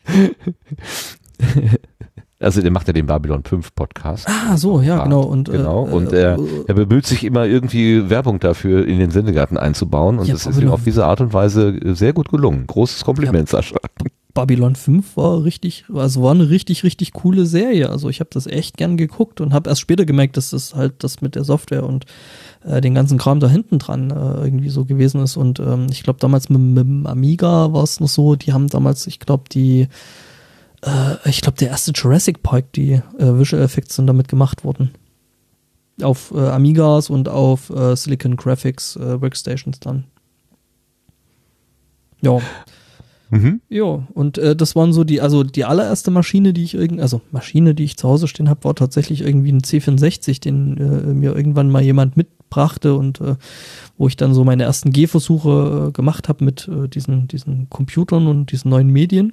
[2.38, 4.28] Also der macht ja den Babylon 5 Podcast.
[4.28, 5.22] Ah, so, ja, genau.
[5.22, 5.86] Und, genau.
[5.86, 10.18] Äh, Und äh, er, er bemüht sich immer irgendwie Werbung dafür in den Sendegarten einzubauen
[10.18, 12.66] und Ja, das ist ihm Babylon- auf diese Art und Weise sehr gut gelungen.
[12.66, 13.76] Großes Kompliment, Sascha.
[14.34, 17.88] Babylon 5 war richtig, also war eine richtig, richtig coole Serie.
[17.88, 21.02] Also ich habe das echt gern geguckt und habe erst später gemerkt, dass das halt
[21.04, 22.04] das mit der Software und
[22.66, 25.38] äh, den ganzen Kram da hinten dran äh, irgendwie so gewesen ist.
[25.38, 28.68] Und ähm, ich glaube damals mit, mit dem Amiga war es noch so, die haben
[28.68, 29.88] damals, ich glaube, die,
[30.86, 34.90] äh, ich glaube, der erste Jurassic Park, die äh, Visual Effects sind damit gemacht worden.
[36.02, 40.04] Auf äh, Amigas und auf äh, Silicon Graphics äh, Workstations dann.
[42.20, 42.40] Ja.
[43.30, 43.60] Mhm.
[43.68, 47.22] Ja, und äh, das waren so die, also die allererste Maschine, die ich irgend, also
[47.32, 51.68] Maschine, die ich zu Hause stehen habe, war tatsächlich irgendwie ein C64, den mir irgendwann
[51.68, 53.20] mal jemand mitbrachte und
[53.98, 58.68] wo ich dann so meine ersten Gehversuche gemacht habe mit diesen, diesen Computern und diesen
[58.70, 59.32] neuen Medien.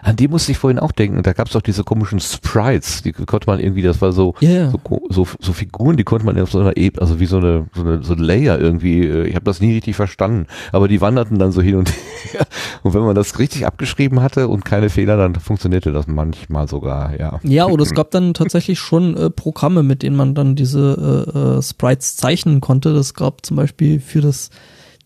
[0.00, 1.24] An die musste ich vorhin auch denken.
[1.24, 4.70] Da gab es doch diese komischen Sprites, die konnte man irgendwie, das war so, ja.
[4.70, 7.66] so, so, so Figuren, die konnte man auf so einer Ebene, also wie so eine,
[7.74, 11.00] so eine, so ein Layer irgendwie, äh, ich habe das nie richtig verstanden, aber die
[11.00, 11.90] wanderten dann so hin und
[12.32, 12.46] her.
[12.84, 17.18] Und wenn man das richtig abgeschrieben hatte und keine Fehler, dann funktionierte das manchmal sogar,
[17.18, 17.40] ja.
[17.42, 21.58] Ja, oder es gab dann tatsächlich schon äh, Programme, mit denen man dann diese äh,
[21.58, 22.94] äh, Sprites zeichnen konnte.
[22.94, 24.50] Das gab zum Beispiel für das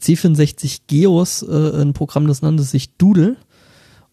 [0.02, 3.36] C64 Geos äh, ein Programm, das nannte sich Doodle.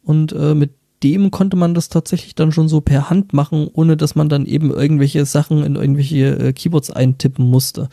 [0.03, 0.71] Und äh, mit
[1.03, 4.45] dem konnte man das tatsächlich dann schon so per Hand machen, ohne dass man dann
[4.45, 7.89] eben irgendwelche Sachen in irgendwelche äh, Keyboards eintippen musste.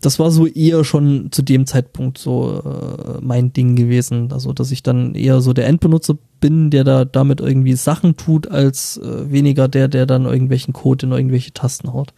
[0.00, 4.30] Das war so eher schon zu dem Zeitpunkt so äh, mein Ding gewesen.
[4.32, 8.48] Also, dass ich dann eher so der Endbenutzer bin, der da damit irgendwie Sachen tut,
[8.48, 12.12] als äh, weniger der, der dann irgendwelchen Code in irgendwelche Tasten haut.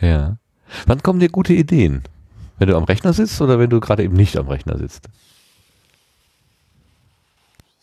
[0.00, 0.36] Ja.
[0.86, 2.02] Wann kommen dir gute Ideen?
[2.58, 5.08] Wenn du am Rechner sitzt oder wenn du gerade eben nicht am Rechner sitzt?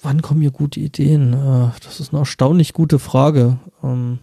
[0.02, 1.34] Wann kommen mir gute Ideen?
[1.34, 3.58] Äh, das ist eine erstaunlich gute Frage.
[3.84, 4.20] Ähm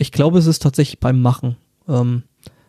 [0.00, 1.56] ich glaube, es ist tatsächlich beim Machen.
[1.86, 2.22] Ähm,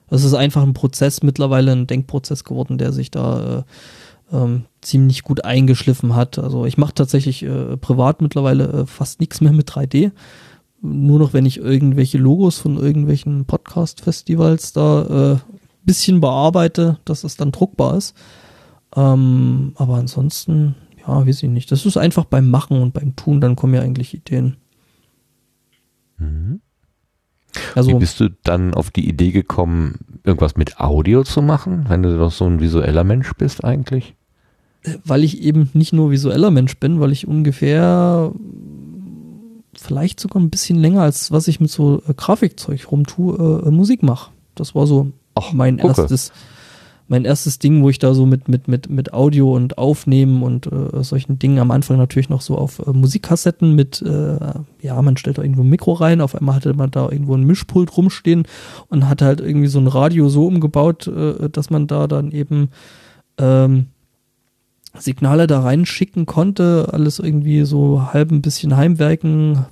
[0.10, 5.24] es ist einfach ein Prozess, mittlerweile ein Denkprozess geworden, der sich da äh, ähm, ziemlich
[5.24, 6.38] gut eingeschliffen hat.
[6.38, 10.12] Also ich mache tatsächlich äh, privat mittlerweile fast nichts mehr mit 3D.
[10.82, 15.38] Nur noch, wenn ich irgendwelche Logos von irgendwelchen Podcast-Festivals da äh,
[15.84, 18.14] bisschen bearbeite, dass es dann druckbar ist.
[18.96, 21.72] Ähm, aber ansonsten, ja, weiß ich nicht.
[21.72, 24.58] Das ist einfach beim Machen und beim Tun, dann kommen ja eigentlich Ideen.
[26.18, 26.62] Mhm.
[27.76, 32.02] Also, Wie bist du dann auf die Idee gekommen, irgendwas mit Audio zu machen, wenn
[32.02, 34.16] du doch so ein visueller Mensch bist eigentlich?
[35.06, 38.32] weil ich eben nicht nur visueller Mensch bin, weil ich ungefähr
[39.74, 44.04] vielleicht sogar ein bisschen länger als was ich mit so äh, Grafikzeug rumtue, äh, Musik
[44.04, 44.32] mache.
[44.56, 46.02] Das war so Ach, mein gucke.
[46.02, 46.32] erstes
[47.12, 50.68] mein erstes Ding, wo ich da so mit mit mit mit Audio und Aufnehmen und
[50.68, 54.38] äh, solchen Dingen am Anfang natürlich noch so auf äh, Musikkassetten mit äh,
[54.82, 57.44] ja, man stellt da irgendwo ein Mikro rein, auf einmal hatte man da irgendwo ein
[57.44, 58.48] Mischpult rumstehen
[58.88, 62.70] und hatte halt irgendwie so ein Radio so umgebaut, äh, dass man da dann eben
[63.38, 63.88] ähm,
[64.98, 69.66] Signale da reinschicken konnte, alles irgendwie so halb ein bisschen heimwerken,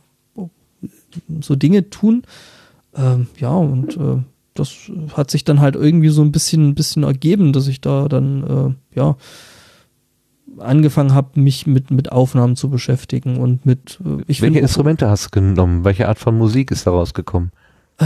[1.40, 2.24] so Dinge tun.
[2.98, 4.18] Ähm, ja, und äh,
[4.60, 8.08] das hat sich dann halt irgendwie so ein bisschen, ein bisschen ergeben, dass ich da
[8.08, 9.16] dann, äh, ja,
[10.58, 14.00] angefangen habe, mich mit, mit Aufnahmen zu beschäftigen und mit.
[14.06, 15.86] Äh, ich Welche Instrumente hast du genommen?
[15.86, 17.52] Welche Art von Musik ist daraus gekommen?
[17.98, 18.06] Äh,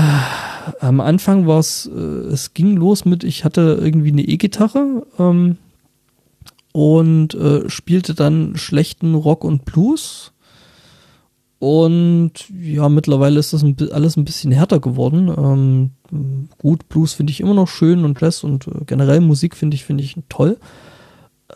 [0.80, 5.58] am Anfang war es, äh, es ging los mit, ich hatte irgendwie eine E-Gitarre, ähm,
[6.74, 10.33] und äh, spielte dann schlechten Rock und Blues.
[11.64, 15.30] Und ja, mittlerweile ist das ein, alles ein bisschen härter geworden.
[16.12, 19.76] Ähm, gut, Blues finde ich immer noch schön und Jazz und äh, generell Musik finde
[19.76, 20.58] ich, finde ich toll.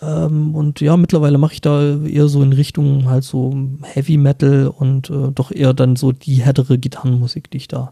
[0.01, 4.67] Ähm, und ja, mittlerweile mache ich da eher so in Richtung halt so Heavy Metal
[4.69, 7.91] und äh, doch eher dann so die härtere Gitarrenmusik, die ich da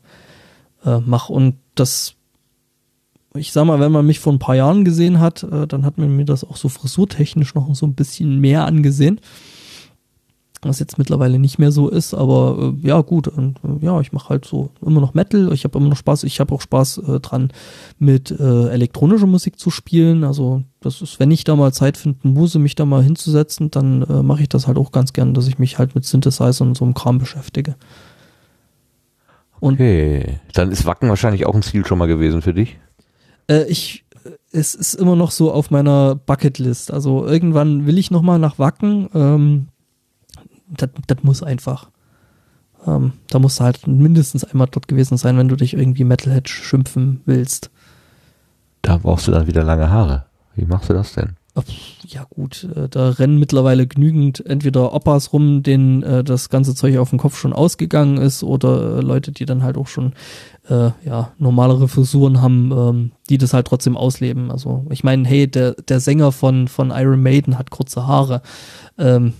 [0.85, 1.33] äh, mache.
[1.33, 2.15] Und das
[3.33, 5.97] ich sag mal, wenn man mich vor ein paar Jahren gesehen hat, äh, dann hat
[5.97, 9.19] man mir das auch so frisurtechnisch noch so ein bisschen mehr angesehen.
[10.67, 13.27] Was jetzt mittlerweile nicht mehr so ist, aber äh, ja, gut.
[13.27, 16.23] Und äh, ja, ich mache halt so immer noch Metal, ich habe immer noch Spaß,
[16.23, 17.51] ich habe auch Spaß äh, dran,
[17.99, 20.23] mit äh, elektronischer Musik zu spielen.
[20.23, 24.01] Also, das ist, wenn ich da mal Zeit finden muss, mich da mal hinzusetzen, dann
[24.01, 26.75] äh, mache ich das halt auch ganz gern, dass ich mich halt mit Synthesizer und
[26.75, 27.75] so einem Kram beschäftige.
[29.59, 32.79] Und okay, dann ist Wacken wahrscheinlich auch ein Ziel schon mal gewesen für dich?
[33.47, 34.05] Äh, ich,
[34.51, 36.91] es ist immer noch so auf meiner Bucketlist.
[36.91, 39.09] Also irgendwann will ich nochmal nach Wacken.
[39.13, 39.67] Ähm,
[40.67, 40.89] das,
[41.23, 41.89] muss einfach.
[42.85, 46.49] Ähm, da musst du halt mindestens einmal dort gewesen sein, wenn du dich irgendwie Metalhead
[46.49, 47.71] schimpfen willst.
[48.81, 50.25] Da brauchst du dann wieder lange Haare.
[50.55, 51.35] Wie machst du das denn?
[52.05, 56.97] Ja gut, äh, da rennen mittlerweile genügend entweder Opas rum, denen äh, das ganze Zeug
[56.97, 60.13] auf dem Kopf schon ausgegangen ist, oder äh, Leute, die dann halt auch schon
[60.67, 64.49] ja normalere Frisuren haben, ähm, die das halt trotzdem ausleben.
[64.49, 68.41] Also ich meine, hey, der der Sänger von von Iron Maiden hat kurze Haare.
[68.97, 69.33] Ähm,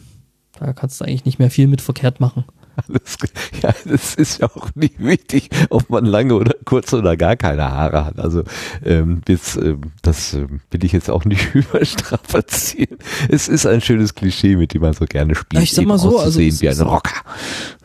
[0.60, 2.46] da kannst du eigentlich nicht mehr viel mit verkehrt machen.
[2.76, 3.18] Alles,
[3.62, 7.70] ja, das ist ja auch nicht wichtig, ob man lange oder kurze oder gar keine
[7.70, 8.20] Haare hat.
[8.20, 8.44] Also
[8.84, 12.98] ähm, jetzt, ähm, das ähm, will ich jetzt auch nicht überstrapazieren.
[13.30, 15.54] Es ist ein schönes Klischee, mit dem man so gerne spielt.
[15.54, 17.22] Ja, ich sag mal so, also wie ein Rocker.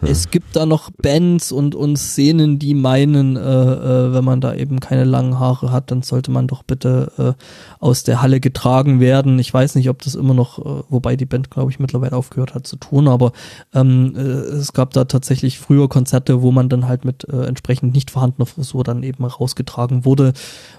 [0.02, 4.54] Es gibt da noch Bands und, und Szenen, die meinen, äh, äh, wenn man da
[4.54, 7.44] eben keine langen Haare hat, dann sollte man doch bitte äh,
[7.80, 9.38] aus der Halle getragen werden.
[9.38, 12.54] Ich weiß nicht, ob das immer noch, äh, wobei die Band, glaube ich, mittlerweile aufgehört
[12.54, 13.32] hat zu tun, aber
[13.74, 17.94] ähm, äh, es gab da tatsächlich früher Konzerte, wo man dann halt mit äh, entsprechend
[17.94, 20.32] nicht vorhandener Frisur dann eben rausgetragen wurde,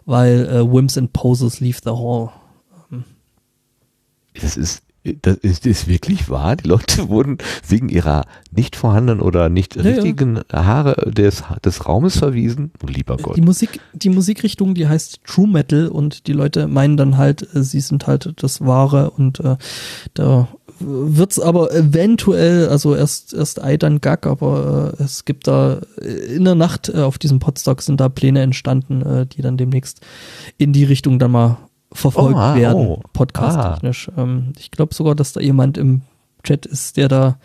[0.05, 2.31] weil äh, Whims and Poses leave the hall.
[4.33, 6.55] Das ist das ist, ist wirklich wahr.
[6.55, 7.37] Die Leute wurden
[7.67, 10.65] wegen ihrer nicht vorhandenen oder nicht ja, richtigen ja.
[10.65, 12.71] Haare des, des Raumes verwiesen.
[12.83, 13.37] Oh, lieber Gott.
[13.37, 17.63] Die Musik, die Musikrichtung, die heißt True Metal und die Leute meinen dann halt, äh,
[17.63, 19.57] sie sind halt das Wahre und äh,
[20.13, 20.47] da
[20.83, 26.35] wird's aber eventuell, also erst erst Ei dann Gag, aber äh, es gibt da äh,
[26.35, 30.01] in der Nacht äh, auf diesem Podstock sind da Pläne entstanden, äh, die dann demnächst
[30.57, 31.57] in die Richtung dann mal
[31.93, 33.01] verfolgt oh, werden, oh.
[33.13, 34.09] podcast-technisch.
[34.15, 34.21] Ah.
[34.23, 36.01] Ähm, ich glaube sogar, dass da jemand im
[36.43, 37.37] Chat ist, der da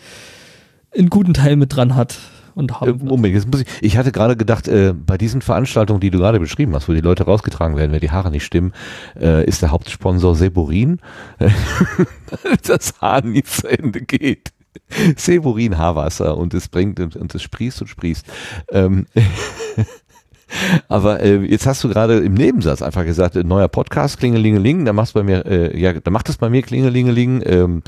[0.97, 2.19] einen guten Teil mit dran hat.
[2.55, 6.01] Und haben äh, Moment, jetzt muss ich, ich hatte gerade gedacht, äh, bei diesen Veranstaltungen,
[6.01, 8.73] die du gerade beschrieben hast, wo die Leute rausgetragen werden, wenn die Haare nicht stimmen,
[9.21, 11.01] äh, ist der Hauptsponsor Seborin,
[12.63, 14.53] das Haar nie zu Ende geht.
[15.17, 18.27] Seborin Haarwasser und es bringt und es sprießt und sprießt.
[18.71, 19.07] Ähm,
[20.89, 24.93] aber äh, jetzt hast du gerade im Nebensatz einfach gesagt, äh, neuer Podcast, Klingelingeling, da
[24.93, 27.83] machst bei mir, äh, ja, da macht es bei mir Klingelingeling, ähm,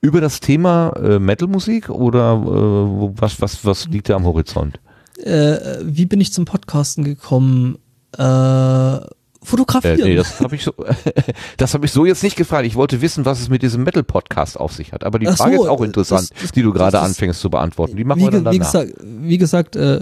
[0.00, 4.78] über das Thema äh, Metalmusik oder äh, was, was, was liegt da am Horizont?
[5.18, 7.78] Äh, wie bin ich zum Podcasten gekommen?
[8.16, 9.00] Äh,
[9.48, 9.98] fotografieren.
[10.00, 10.72] Äh, nee, das habe ich so,
[11.56, 12.66] das habe ich so jetzt nicht gefragt.
[12.66, 15.04] Ich wollte wissen, was es mit diesem Metal-Podcast auf sich hat.
[15.04, 17.50] Aber die Ach Frage so, ist auch interessant, das- das- die du gerade anfängst zu
[17.50, 17.96] beantworten.
[17.96, 18.72] Die machen wie, wir dann ge- wie danach.
[18.72, 19.96] gesagt, wie gesagt äh,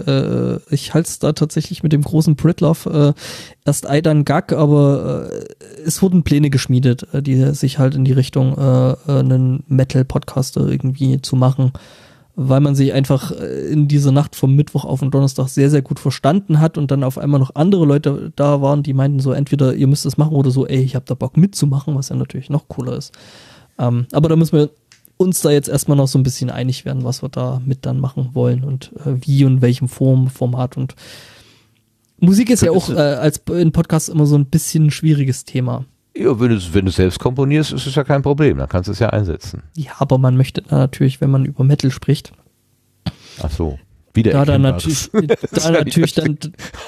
[0.55, 3.21] äh, ich halte es da tatsächlich mit dem großen Pritlove äh,
[3.65, 5.45] erst Ei, dann Gag, aber äh,
[5.85, 10.67] es wurden Pläne geschmiedet, äh, die sich halt in die Richtung äh, äh, einen Metal-Podcaster
[10.67, 11.71] irgendwie zu machen,
[12.39, 15.81] weil man sich einfach äh, in dieser Nacht vom Mittwoch auf den Donnerstag sehr, sehr
[15.81, 19.31] gut verstanden hat und dann auf einmal noch andere Leute da waren, die meinten so,
[19.31, 22.15] entweder ihr müsst es machen oder so, ey, ich habe da Bock mitzumachen, was ja
[22.15, 23.11] natürlich noch cooler ist.
[23.79, 24.69] Ähm, aber da müssen wir
[25.17, 27.99] uns da jetzt erstmal noch so ein bisschen einig werden, was wir da mit dann
[27.99, 30.93] machen wollen und äh, wie und welchem Form, Format und
[32.19, 35.85] Musik ist ja auch äh, als in Podcasts immer so ein bisschen ein schwieriges Thema.
[36.17, 38.57] Ja, wenn du, wenn du selbst komponierst, ist es ja kein Problem.
[38.57, 39.63] Dann kannst du es ja einsetzen.
[39.75, 42.33] Ja, aber man möchte natürlich, wenn man über Metal spricht,
[43.41, 43.79] Ach so.
[44.13, 45.11] Wieder da dann natürlich,
[45.51, 46.39] da natürlich dann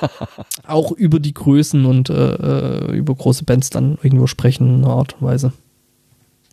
[0.67, 4.93] auch über die Größen und äh, äh, über große Bands dann irgendwo sprechen in einer
[4.93, 5.53] Art und Weise.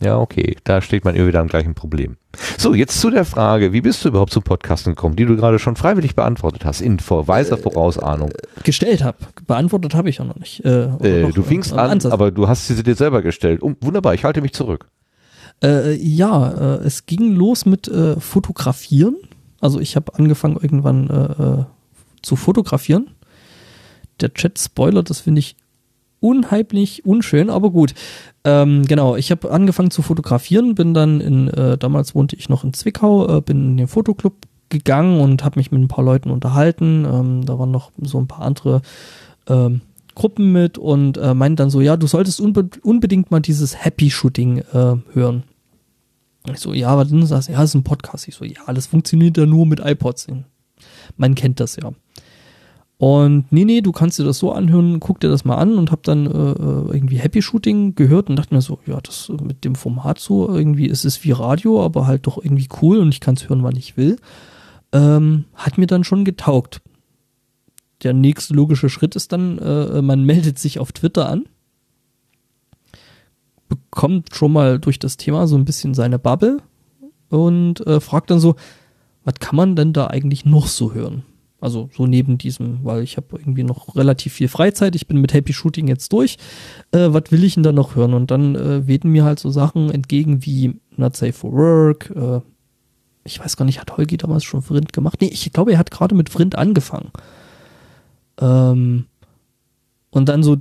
[0.02, 0.56] Ja, okay.
[0.64, 2.16] Da steht man immer wieder am gleichen Problem.
[2.58, 5.58] So, jetzt zu der Frage, wie bist du überhaupt zum Podcasten gekommen, die du gerade
[5.58, 8.30] schon freiwillig beantwortet hast, in vor weiser Vorausahnung.
[8.62, 9.16] Gestellt habe.
[9.46, 10.62] Beantwortet habe ich ja noch nicht.
[10.64, 12.12] Äh, Äh, du fingst äh, an, Ansatz.
[12.12, 13.62] aber du hast sie dir selber gestellt.
[13.62, 14.88] Um, wunderbar, ich halte mich zurück.
[15.62, 19.16] Äh, ja, äh, es ging los mit äh, Fotografieren.
[19.62, 21.64] Also ich habe angefangen irgendwann äh, äh,
[22.20, 23.08] zu fotografieren.
[24.20, 25.56] Der Chat spoilert, das finde ich
[26.26, 27.94] unheimlich unschön, aber gut.
[28.44, 32.64] Ähm, genau, ich habe angefangen zu fotografieren, bin dann in, äh, damals wohnte ich noch
[32.64, 34.34] in Zwickau, äh, bin in den Fotoclub
[34.68, 37.04] gegangen und habe mich mit ein paar Leuten unterhalten.
[37.04, 38.82] Ähm, da waren noch so ein paar andere
[39.48, 39.82] ähm,
[40.16, 44.10] Gruppen mit und äh, meinten dann so, ja, du solltest unbe unbedingt mal dieses Happy
[44.10, 45.44] Shooting äh, hören.
[46.50, 47.20] Ich so, ja, was denn?
[47.20, 48.26] Ja, das ist ein Podcast.
[48.26, 50.28] Ich so, ja, das funktioniert ja nur mit iPods.
[51.16, 51.92] Man kennt das ja.
[52.98, 55.90] Und nee, nee, du kannst dir das so anhören, guck dir das mal an und
[55.90, 59.42] hab dann äh, äh, irgendwie Happy Shooting gehört und dachte mir so, ja, das äh,
[59.42, 63.10] mit dem Format so, irgendwie ist es wie Radio, aber halt doch irgendwie cool und
[63.10, 64.16] ich kann es hören, wann ich will.
[64.92, 66.80] Ähm, hat mir dann schon getaugt.
[68.02, 71.44] Der nächste logische Schritt ist dann, äh, man meldet sich auf Twitter an,
[73.68, 76.62] bekommt schon mal durch das Thema so ein bisschen seine Bubble
[77.28, 78.56] und äh, fragt dann so,
[79.24, 81.24] was kann man denn da eigentlich noch so hören?
[81.66, 85.34] Also so neben diesem, weil ich habe irgendwie noch relativ viel Freizeit, ich bin mit
[85.34, 86.36] Happy Shooting jetzt durch.
[86.92, 88.14] Äh, was will ich denn da noch hören?
[88.14, 92.12] Und dann äh, wehten mir halt so Sachen entgegen wie Not Safe for Work.
[92.14, 92.40] Äh,
[93.24, 95.20] ich weiß gar nicht, hat Holgi damals schon Vrind gemacht?
[95.20, 97.10] Nee, ich glaube, er hat gerade mit Vrind angefangen.
[98.40, 99.06] Ähm,
[100.10, 100.58] und dann so,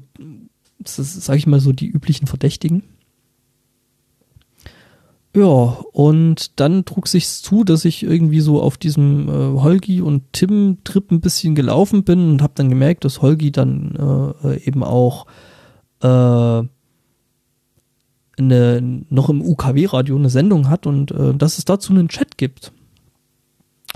[0.83, 2.81] sage ich mal so, die üblichen Verdächtigen.
[5.35, 10.23] Ja, und dann trug sich's zu, dass ich irgendwie so auf diesem äh, Holgi und
[10.31, 14.81] Tim Trip ein bisschen gelaufen bin und habe dann gemerkt, dass Holgi dann äh, eben
[14.81, 15.25] auch
[16.01, 16.63] äh,
[18.37, 22.71] eine, noch im UKW-Radio eine Sendung hat und äh, dass es dazu einen Chat gibt.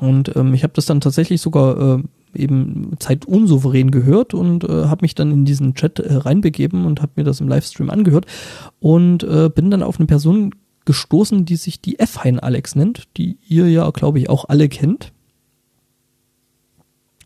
[0.02, 2.04] Und ähm, ich habe das dann tatsächlich sogar äh,
[2.36, 7.14] eben zeitunsouverän gehört und äh, habe mich dann in diesen Chat äh, reinbegeben und habe
[7.16, 8.26] mir das im Livestream angehört
[8.82, 10.54] und äh, bin dann auf eine Person
[10.86, 15.12] gestoßen, die sich die F-Hein Alex nennt, die ihr ja, glaube ich, auch alle kennt.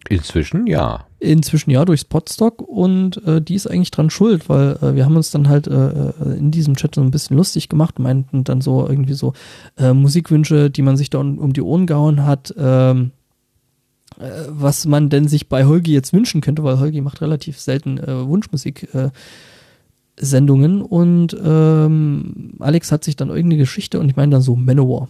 [0.10, 1.06] Inzwischen ja.
[1.20, 5.16] Inzwischen ja durchs Podstock und äh, die ist eigentlich dran schuld, weil äh, wir haben
[5.16, 8.60] uns dann halt äh, äh, in diesem Chat so ein bisschen lustig gemacht, meinten dann
[8.60, 9.34] so irgendwie so
[9.78, 13.12] äh, Musikwünsche, die man sich da um, um die Ohren gehauen hat, ähm,
[14.20, 17.98] äh, was man denn sich bei Holgi jetzt wünschen könnte, weil Holgi macht relativ selten
[17.98, 18.90] Wunschmusik.
[20.18, 25.10] Sendungen und ähm, Alex hat sich dann irgendeine Geschichte und ich meine dann so Manowar.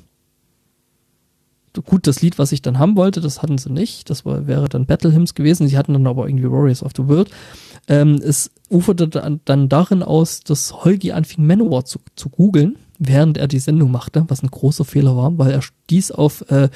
[1.86, 4.10] Gut, das Lied, was ich dann haben wollte, das hatten sie nicht.
[4.12, 5.68] Das war, wäre dann Battle Hymns gewesen.
[5.68, 7.32] Sie hatten dann aber irgendwie Warriors of the World.
[7.88, 13.40] Ähm, es uferte dann, dann darin aus, dass Holgi anfing, Manowar zu, zu googeln, während
[13.40, 16.70] er die Sendung machte, was ein großer Fehler war, weil er stieß auf äh,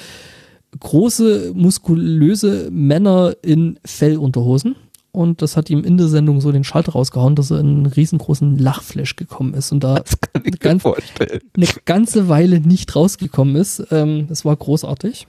[0.79, 4.75] große, muskulöse Männer in Fellunterhosen.
[5.17, 7.85] Und das hat ihm in der Sendung so den Schalter rausgehauen, dass er in einen
[7.87, 13.83] riesengroßen Lachflash gekommen ist und da Das Ganz- eine ganze Weile nicht rausgekommen ist.
[13.89, 15.25] Ähm, es war großartig.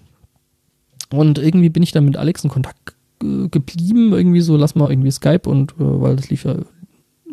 [1.10, 4.12] Und irgendwie bin ich dann mit Alex in Kontakt äh, geblieben.
[4.12, 6.56] Irgendwie so, lass mal irgendwie Skype und äh, weil das lief ja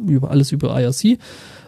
[0.07, 1.03] über alles über IRC.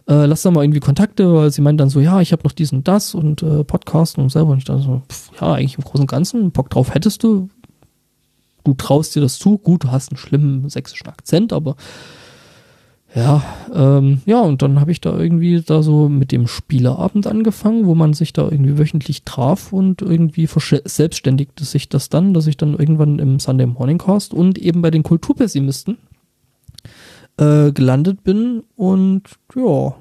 [0.08, 2.54] Äh, lass da mal irgendwie Kontakte, weil sie meint dann so, ja, ich habe noch
[2.54, 4.52] dies und das und äh, Podcasten und selber.
[4.52, 7.50] Und ich dann so, pff, ja, eigentlich im Großen und Ganzen, Bock drauf hättest du.
[8.68, 9.58] Du traust dir das zu.
[9.58, 11.78] Gut, du hast einen schlimmen sächsischen Akzent, aber
[13.16, 13.42] Ja,
[13.74, 17.96] ähm, ja, und dann habe ich da irgendwie da so mit dem Spieleabend angefangen, wo
[17.96, 20.50] man sich da irgendwie wöchentlich traf und irgendwie
[20.84, 24.92] selbstständigte sich das dann, dass ich dann irgendwann im Sunday Morning Cast und eben bei
[24.92, 25.98] den Kulturpessimisten
[27.38, 29.24] äh, gelandet bin und
[29.56, 29.96] ja,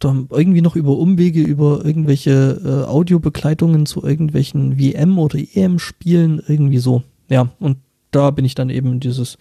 [0.00, 6.78] dann irgendwie noch über Umwege, über irgendwelche äh, Audiobegleitungen zu irgendwelchen WM- oder EM-Spielen, irgendwie
[6.78, 7.02] so.
[7.28, 7.78] Ja, und
[8.10, 9.38] da bin ich dann eben in dieses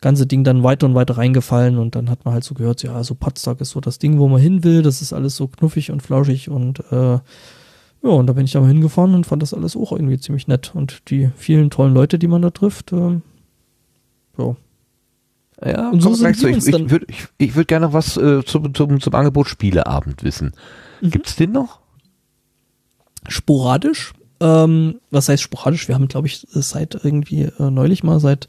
[0.00, 3.02] ganze Ding dann weiter und weiter reingefallen und dann hat man halt so gehört, ja,
[3.04, 5.90] so Potsdam ist so das Ding, wo man hin will, das ist alles so knuffig
[5.90, 7.18] und flauschig und äh,
[8.04, 10.48] ja, und da bin ich da mal hingefahren und fand das alles auch irgendwie ziemlich
[10.48, 13.20] nett und die vielen tollen Leute, die man da trifft, äh,
[14.38, 14.56] ja.
[15.64, 18.44] Ja, und so sind wir ich, ich würde ich, ich würd gerne noch was äh,
[18.44, 20.52] zum, zum, zum Angebot Spieleabend wissen.
[21.00, 21.10] Mhm.
[21.10, 21.80] Gibt's den noch?
[23.28, 24.12] Sporadisch.
[24.40, 25.86] Ähm, was heißt sporadisch?
[25.86, 28.48] Wir haben, glaube ich, seit irgendwie äh, neulich mal seit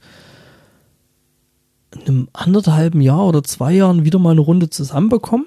[2.07, 5.45] einem anderthalben Jahr oder zwei Jahren wieder mal eine Runde zusammenbekommen.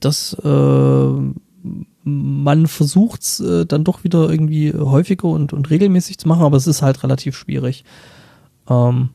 [0.00, 1.12] Dass äh,
[2.04, 6.66] man versucht äh, dann doch wieder irgendwie häufiger und, und regelmäßig zu machen, aber es
[6.66, 7.84] ist halt relativ schwierig.
[8.68, 9.10] Ähm,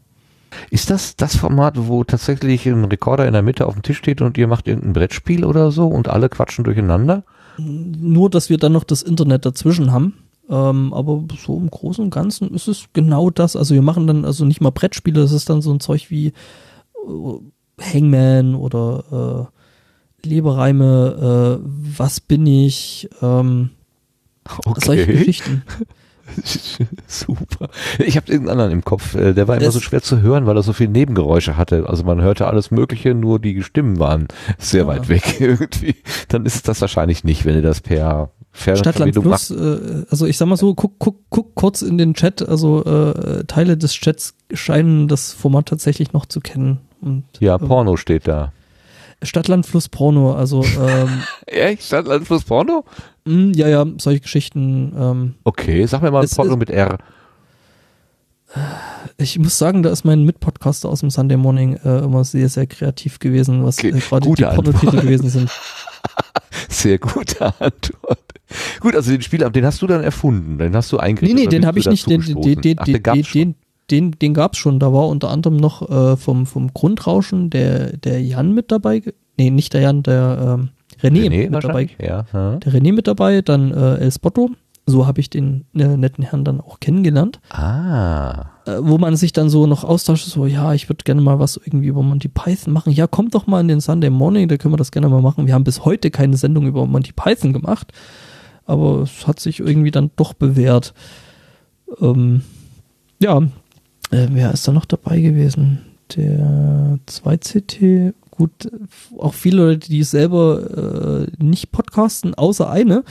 [0.70, 4.22] ist das das Format, wo tatsächlich ein Rekorder in der Mitte auf dem Tisch steht
[4.22, 7.24] und ihr macht irgendein Brettspiel oder so und alle quatschen durcheinander?
[7.58, 10.14] Nur, dass wir dann noch das Internet dazwischen haben.
[10.50, 13.56] Ähm, aber so im Großen und Ganzen ist es genau das.
[13.56, 16.28] Also wir machen dann also nicht mal Brettspiele, das ist dann so ein Zeug wie
[16.28, 16.34] äh,
[17.82, 19.50] Hangman oder
[20.24, 23.72] äh, Lebereime, äh, was bin ich, ähm,
[24.66, 24.82] okay.
[24.84, 25.64] solche Geschichten.
[27.08, 27.70] Super.
[28.00, 29.16] Ich habe irgendeinen anderen im Kopf.
[29.16, 31.86] Äh, der war immer das so schwer zu hören, weil er so viele Nebengeräusche hatte.
[31.88, 34.88] Also man hörte alles Mögliche, nur die Stimmen waren sehr ja.
[34.88, 35.96] weit weg irgendwie.
[36.28, 40.38] Dann ist es das wahrscheinlich nicht, wenn ihr das per Stadtland Plus, äh, also ich
[40.38, 44.34] sag mal so, guck, guck, guck kurz in den Chat, also äh, Teile des Chats
[44.52, 46.80] scheinen das Format tatsächlich noch zu kennen.
[47.02, 48.52] Und, ja, äh, Porno steht da.
[49.24, 51.84] Stadtland Fluss Porno, also ähm, Echt?
[51.84, 52.86] Stadtland Fluss Porno?
[53.26, 54.94] Mh, hm, ja, ja, solche Geschichten.
[54.98, 56.98] Ähm, okay, sag mir mal ein Porno mit R.
[59.18, 62.66] Ich muss sagen, da ist mein Mitpodcaster aus dem Sunday Morning äh, immer sehr, sehr
[62.68, 65.52] kreativ gewesen, was okay, äh, gerade die Pornotitel gewesen sind.
[66.70, 68.20] Sehr gute Antwort.
[68.80, 71.38] Gut, also den Spiel, den hast du dann erfunden, den hast du eingerichtet.
[71.38, 73.56] Nee, nee, den habe ich nicht, den, den, den, Ach, den, den, den,
[73.92, 74.80] den, den gab's schon.
[74.80, 79.02] Da war unter anderem noch äh, vom, vom Grundrauschen der, der Jan mit dabei.
[79.38, 80.70] Nee, nicht der Jan, der ähm,
[81.02, 81.90] René, René mit dabei.
[82.02, 82.56] Ja, ja.
[82.58, 84.50] Der René mit dabei, dann äh, El Spotto.
[84.90, 87.42] So habe ich den äh, netten Herrn dann auch kennengelernt.
[87.50, 88.46] Ah.
[88.66, 91.58] Äh, wo man sich dann so noch austauscht, so, ja, ich würde gerne mal was
[91.58, 92.94] irgendwie über Monty Python machen.
[92.94, 95.46] Ja, kommt doch mal in den Sunday Morning, da können wir das gerne mal machen.
[95.46, 97.92] Wir haben bis heute keine Sendung über Monty Python gemacht,
[98.66, 100.94] aber es hat sich irgendwie dann doch bewährt.
[102.00, 102.44] Ähm,
[103.22, 103.42] ja,
[104.12, 105.80] äh, wer ist da noch dabei gewesen?
[106.16, 108.70] Der 2CT gut,
[109.18, 113.04] auch viele Leute, die selber äh, nicht podcasten, außer eine,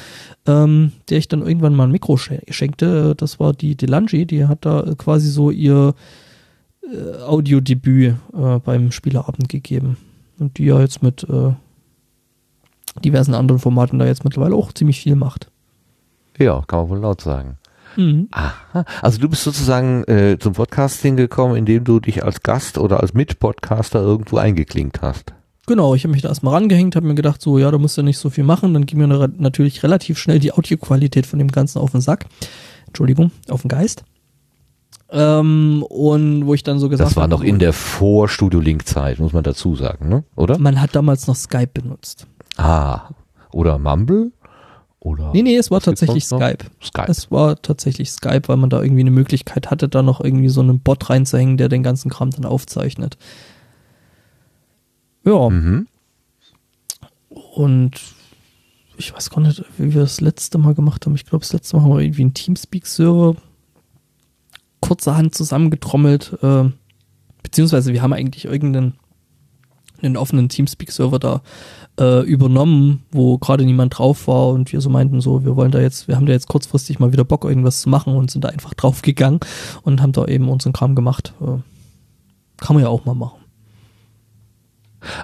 [0.47, 3.15] ähm, der ich dann irgendwann mal ein Mikro schenkte.
[3.17, 5.95] Das war die Delangi, die hat da quasi so ihr
[6.83, 9.97] äh, Audiodebüt äh, beim Spielerabend gegeben.
[10.39, 11.53] Und die ja jetzt mit äh,
[13.05, 15.51] diversen anderen Formaten da jetzt mittlerweile auch ziemlich viel macht.
[16.39, 17.59] Ja, kann man wohl laut sagen.
[17.97, 18.29] Mhm.
[18.31, 18.85] Aha.
[19.03, 23.15] Also du bist sozusagen äh, zum Podcasting gekommen, indem du dich als Gast oder als
[23.15, 25.33] Mitpodcaster irgendwo eingeklinkt hast.
[25.67, 28.03] Genau, ich habe mich da erstmal rangehängt, habe mir gedacht, so, ja, da musst du
[28.03, 28.73] nicht so viel machen.
[28.73, 32.27] Dann ging mir natürlich relativ schnell die Audioqualität von dem Ganzen auf den Sack.
[32.87, 34.05] Entschuldigung, auf den Geist.
[35.11, 37.15] Ähm, und wo ich dann so gesagt habe.
[37.15, 40.25] Das war noch in der Vor-Studio-Link-Zeit, muss man dazu sagen, ne?
[40.37, 40.59] oder?
[40.59, 42.27] Man hat damals noch Skype benutzt.
[42.57, 43.11] Ah,
[43.53, 44.33] oder Mumble?
[45.07, 46.65] Oder nee, nee, es war tatsächlich Skype.
[46.83, 47.07] Skype.
[47.07, 50.61] Es war tatsächlich Skype, weil man da irgendwie eine Möglichkeit hatte, da noch irgendwie so
[50.61, 53.17] einen Bot reinzuhängen, der den ganzen Kram dann aufzeichnet.
[55.25, 55.49] Ja.
[55.49, 55.87] Mhm.
[57.29, 58.01] Und
[58.97, 61.15] ich weiß gar nicht, wie wir das letzte Mal gemacht haben.
[61.15, 63.37] Ich glaube, das letzte Mal haben wir irgendwie einen Teamspeak-Server
[64.81, 66.37] kurzerhand zusammengetrommelt.
[66.43, 66.71] Äh,
[67.45, 68.95] beziehungsweise wir haben eigentlich irgendeinen
[70.03, 71.43] einen offenen Teamspeak-Server da
[71.99, 75.81] äh, übernommen, wo gerade niemand drauf war und wir so meinten so, wir wollen da
[75.81, 78.49] jetzt, wir haben da jetzt kurzfristig mal wieder Bock, irgendwas zu machen und sind da
[78.49, 79.41] einfach draufgegangen
[79.83, 81.35] und haben da eben unseren Kram gemacht.
[81.41, 81.59] Äh,
[82.59, 83.39] kann man ja auch mal machen.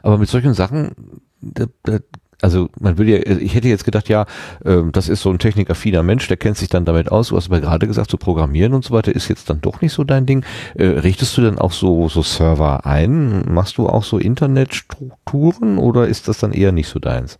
[0.02, 0.92] Aber mit solchen Sachen,
[1.40, 1.98] da, da
[2.42, 4.26] also man würde ja, ich hätte jetzt gedacht, ja,
[4.64, 7.28] äh, das ist so ein technikaffiner Mensch, der kennt sich dann damit aus.
[7.28, 9.92] Du hast aber gerade gesagt, so Programmieren und so weiter ist jetzt dann doch nicht
[9.92, 10.44] so dein Ding.
[10.74, 13.44] Äh, richtest du denn auch so, so Server ein?
[13.52, 17.38] Machst du auch so Internetstrukturen oder ist das dann eher nicht so deins?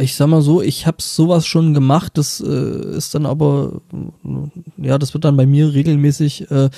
[0.00, 3.80] Ich sag mal so, ich habe sowas schon gemacht, das äh, ist dann aber,
[4.76, 6.70] ja, das wird dann bei mir regelmäßig äh,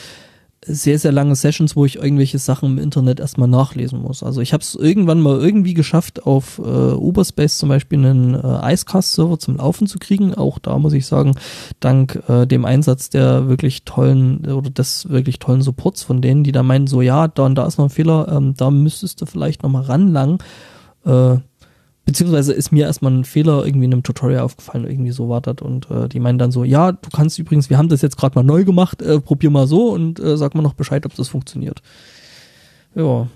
[0.65, 4.23] sehr, sehr lange Sessions, wo ich irgendwelche Sachen im Internet erstmal nachlesen muss.
[4.23, 8.73] Also ich habe es irgendwann mal irgendwie geschafft, auf äh, Uberspace zum Beispiel einen äh,
[8.75, 10.35] Icecast-Server zum Laufen zu kriegen.
[10.35, 11.35] Auch da muss ich sagen,
[11.81, 16.53] dank äh, dem Einsatz der wirklich tollen oder des wirklich tollen Supports von denen, die
[16.53, 19.27] da meinen, so ja, da und da ist noch ein Fehler, ähm, da müsstest du
[19.27, 20.39] vielleicht nochmal ranlangen.
[21.07, 21.39] Äh,
[22.11, 25.59] beziehungsweise ist mir erstmal ein Fehler irgendwie in einem Tutorial aufgefallen, irgendwie so war das
[25.63, 28.37] und äh, die meinen dann so, ja, du kannst übrigens, wir haben das jetzt gerade
[28.37, 31.29] mal neu gemacht, äh, probier mal so und äh, sag mal noch Bescheid, ob das
[31.29, 31.83] funktioniert.
[32.97, 33.29] Ja.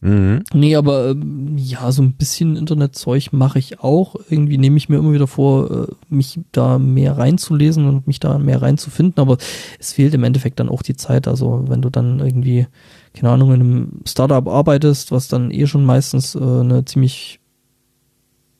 [0.00, 0.44] Mhm.
[0.52, 4.14] Nee, aber ähm, ja, so ein bisschen Internetzeug mache ich auch.
[4.30, 8.38] Irgendwie nehme ich mir immer wieder vor, äh, mich da mehr reinzulesen und mich da
[8.38, 9.38] mehr reinzufinden, aber
[9.80, 11.26] es fehlt im Endeffekt dann auch die Zeit.
[11.26, 12.68] Also wenn du dann irgendwie
[13.14, 17.40] keine Ahnung, in einem Startup arbeitest, was dann eh schon meistens äh, eine ziemlich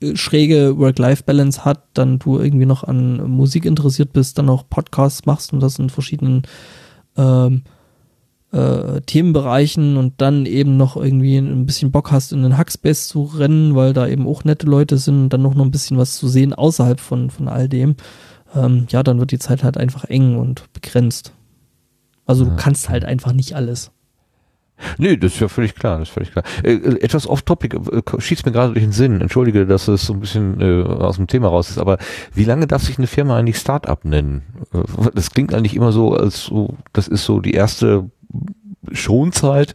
[0.00, 5.26] äh, schräge Work-Life-Balance hat, dann du irgendwie noch an Musik interessiert bist, dann auch Podcasts
[5.26, 6.42] machst und das in verschiedenen
[7.16, 7.62] ähm,
[8.52, 13.24] äh, Themenbereichen und dann eben noch irgendwie ein bisschen Bock hast, in den Hackspace zu
[13.24, 16.16] rennen, weil da eben auch nette Leute sind und dann noch, noch ein bisschen was
[16.16, 17.96] zu sehen außerhalb von, von all dem,
[18.55, 21.32] ähm, ja, dann wird die Zeit halt einfach eng und begrenzt.
[22.24, 23.90] Also du kannst halt einfach nicht alles.
[24.99, 26.45] Nee, das ist ja völlig klar, das ist völlig klar.
[26.62, 30.20] Äh, etwas off-topic, äh, schießt mir gerade durch den Sinn, entschuldige, dass es so ein
[30.20, 31.99] bisschen äh, aus dem Thema raus ist, aber
[32.35, 34.43] wie lange darf sich eine Firma eigentlich Start-up nennen?
[34.72, 38.11] Äh, Das klingt eigentlich immer so, als so, das ist so die erste
[38.93, 39.75] Schonzeit,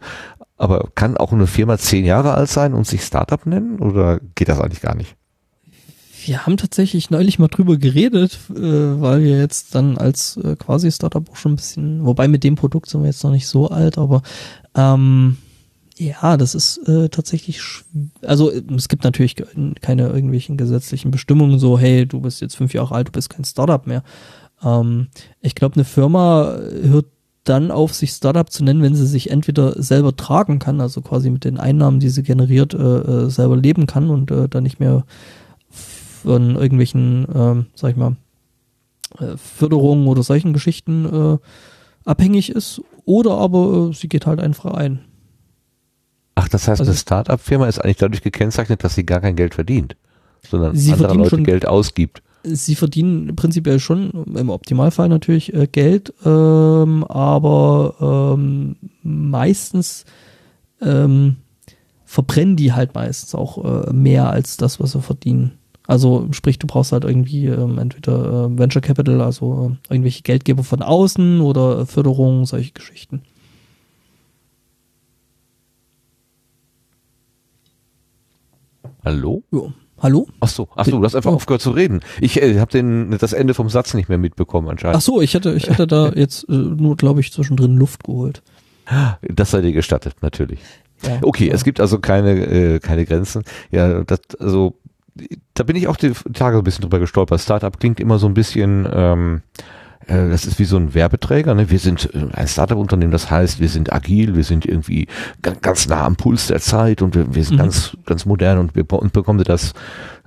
[0.56, 4.48] aber kann auch eine Firma zehn Jahre alt sein und sich Start-up nennen oder geht
[4.48, 5.16] das eigentlich gar nicht?
[6.24, 10.90] Wir haben tatsächlich neulich mal drüber geredet, äh, weil wir jetzt dann als äh, quasi
[10.90, 13.68] Startup auch schon ein bisschen, wobei mit dem Produkt sind wir jetzt noch nicht so
[13.68, 14.22] alt, aber
[14.74, 15.38] ähm,
[15.96, 17.60] ja, das ist äh, tatsächlich,
[18.22, 19.36] also es gibt natürlich
[19.80, 23.44] keine irgendwelchen gesetzlichen Bestimmungen, so hey, du bist jetzt fünf Jahre alt, du bist kein
[23.44, 24.02] Startup mehr.
[24.62, 25.08] Ähm,
[25.40, 27.06] ich glaube, eine Firma hört
[27.44, 31.30] dann auf, sich Startup zu nennen, wenn sie sich entweder selber tragen kann, also quasi
[31.30, 34.80] mit den Einnahmen, die sie generiert, äh, äh, selber leben kann und äh, dann nicht
[34.80, 35.04] mehr
[36.22, 38.16] von irgendwelchen, ähm, sag ich mal,
[39.18, 41.38] äh, Förderungen oder solchen Geschichten äh,
[42.08, 45.00] abhängig ist, oder aber äh, sie geht halt einfach ein.
[46.34, 49.54] Ach, das heißt, Also- eine Start-up-Firma ist eigentlich dadurch gekennzeichnet, dass sie gar kein Geld
[49.54, 49.96] verdient,
[50.48, 52.22] sondern Sie andere Leute schon- Geld ausgibt.
[52.42, 60.06] Sie verdienen prinzipiell schon im Optimalfall natürlich äh, Geld, ähm, aber ähm, meistens
[60.80, 61.36] ähm,
[62.06, 65.52] verbrennen die halt meistens auch äh, mehr als das, was sie verdienen.
[65.90, 70.62] Also sprich, du brauchst halt irgendwie ähm, entweder äh, Venture Capital, also äh, irgendwelche Geldgeber
[70.62, 73.22] von außen oder äh, Förderung, solche Geschichten.
[79.04, 79.42] Hallo?
[79.52, 79.60] Ja.
[80.02, 80.26] Hallo?
[80.40, 81.34] Ach so, ach so, du hast einfach Oh.
[81.34, 82.00] aufgehört zu reden.
[82.20, 84.96] Ich äh, habe den das Ende vom Satz nicht mehr mitbekommen anscheinend.
[84.96, 88.42] Ach so, ich hätte, ich hätte da jetzt äh, nur, glaube ich, zwischendrin Luft geholt.
[89.22, 90.58] Das sei dir gestattet, natürlich.
[91.02, 91.54] Ja, Okay, ja.
[91.54, 93.44] es gibt also keine äh, keine Grenzen.
[93.70, 94.74] Ja, das also
[95.54, 97.40] da bin ich auch die Tage ein bisschen drüber gestolpert.
[97.40, 99.42] Startup klingt immer so ein bisschen ähm,
[100.06, 101.54] äh, das ist wie so ein Werbeträger.
[101.54, 101.70] Ne?
[101.70, 105.06] Wir sind äh, ein Startup-Unternehmen, das heißt, wir sind agil, wir sind irgendwie
[105.42, 107.58] ga- ganz nah am Puls der Zeit und wir, wir sind Mhm.
[107.62, 109.72] ganz ganz modern und wir und bekommen das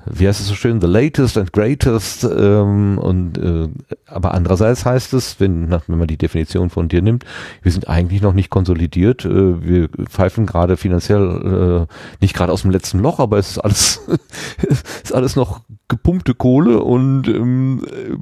[0.06, 3.70] wie heißt es so schön, the latest and greatest ähm, und äh,
[4.06, 7.26] aber andererseits heißt es, wenn, wenn man die Definition von dir nimmt,
[7.62, 12.64] wir sind eigentlich noch nicht konsolidiert, äh, wir pfeifen gerade finanziell äh, nicht gerade aus
[12.64, 14.02] dem letzten Loch, aber es ist alles
[14.70, 18.18] es ist alles noch gepumpte Kohle und ähm, äh,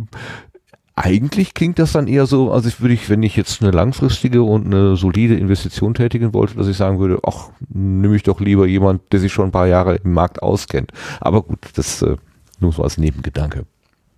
[0.95, 4.43] eigentlich klingt das dann eher so, als ich würde ich, wenn ich jetzt eine langfristige
[4.43, 8.67] und eine solide Investition tätigen wollte, dass ich sagen würde, ach, nehme ich doch lieber
[8.67, 10.91] jemand, der sich schon ein paar Jahre im Markt auskennt.
[11.19, 12.17] Aber gut, das äh,
[12.59, 13.65] nur so als Nebengedanke.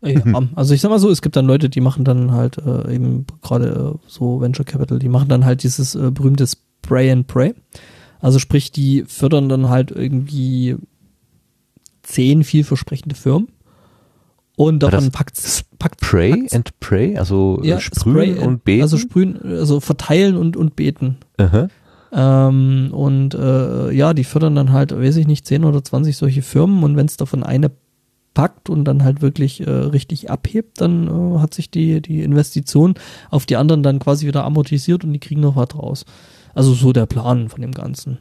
[0.02, 0.22] Ja,
[0.56, 3.26] also ich sag mal so, es gibt dann Leute, die machen dann halt äh, eben
[3.42, 7.54] gerade äh, so Venture Capital, die machen dann halt dieses äh, berühmte Spray and Pray.
[8.20, 10.78] Also sprich, die fördern dann halt irgendwie
[12.04, 13.50] zehn vielversprechende Firmen
[14.56, 18.82] und davon das packt, packt Pray packt's- and pray, also äh, ja, sprühen und beten.
[18.82, 21.18] Also sprühen, also verteilen und, und beten.
[21.38, 21.68] Aha.
[22.12, 26.42] Ähm, und äh, ja, die fördern dann halt, weiß ich nicht, 10 oder 20 solche
[26.42, 27.72] Firmen und wenn es davon eine
[28.34, 32.96] packt und dann halt wirklich äh, richtig abhebt, dann äh, hat sich die, die Investition
[33.30, 36.06] auf die anderen dann quasi wieder amortisiert und die kriegen noch was raus.
[36.56, 38.20] Also so der Plan von dem Ganzen.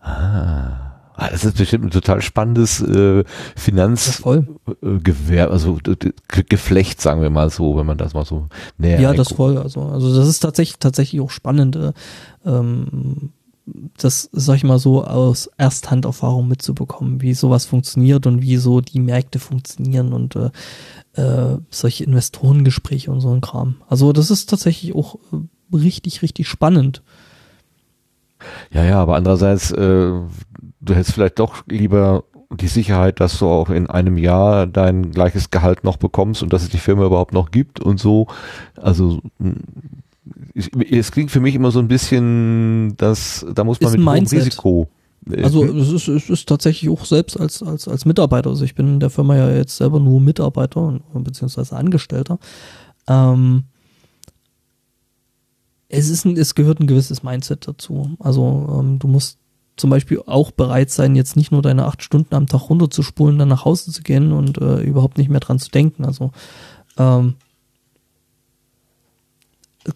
[0.00, 0.87] Ah,
[1.18, 3.24] das ist bestimmt ein total spannendes äh.
[3.56, 5.96] Finanzgewerbe, also d-
[6.28, 8.46] Ge- Geflecht, sagen wir mal so, wenn man das mal so
[8.78, 9.58] näher Ja, das voll.
[9.58, 11.76] Also, also das ist tatsächlich tatsächlich auch spannend.
[11.76, 11.92] Äh,
[12.44, 13.30] ähm,
[13.98, 18.98] das, sag ich mal so, aus Ersthanderfahrung mitzubekommen, wie sowas funktioniert und wie so die
[19.00, 20.50] Märkte funktionieren und äh,
[21.20, 23.76] äh, solche Investorengespräche und so ein Kram.
[23.86, 27.02] Also das ist tatsächlich auch äh, richtig, richtig spannend.
[28.72, 33.68] Ja, ja, aber andererseits, äh, du hättest vielleicht doch lieber die Sicherheit, dass du auch
[33.68, 37.50] in einem Jahr dein gleiches Gehalt noch bekommst und dass es die Firma überhaupt noch
[37.50, 38.26] gibt und so.
[38.76, 39.20] Also
[40.90, 44.24] es klingt für mich immer so ein bisschen, dass da muss man Ist mit hohem.
[44.38, 44.88] Risiko.
[45.30, 48.74] äh, Also es ist, es ist tatsächlich auch selbst als, als, als Mitarbeiter, also ich
[48.74, 52.38] bin in der Firma ja jetzt selber nur Mitarbeiter beziehungsweise Angestellter.
[53.08, 53.64] Ähm,
[55.88, 58.16] es ist ein, es gehört ein gewisses Mindset dazu.
[58.18, 59.38] Also ähm, du musst
[59.76, 63.48] zum Beispiel auch bereit sein, jetzt nicht nur deine acht Stunden am Tag runterzuspulen, dann
[63.48, 66.04] nach Hause zu gehen und äh, überhaupt nicht mehr dran zu denken.
[66.04, 66.32] Also
[66.98, 67.36] ähm,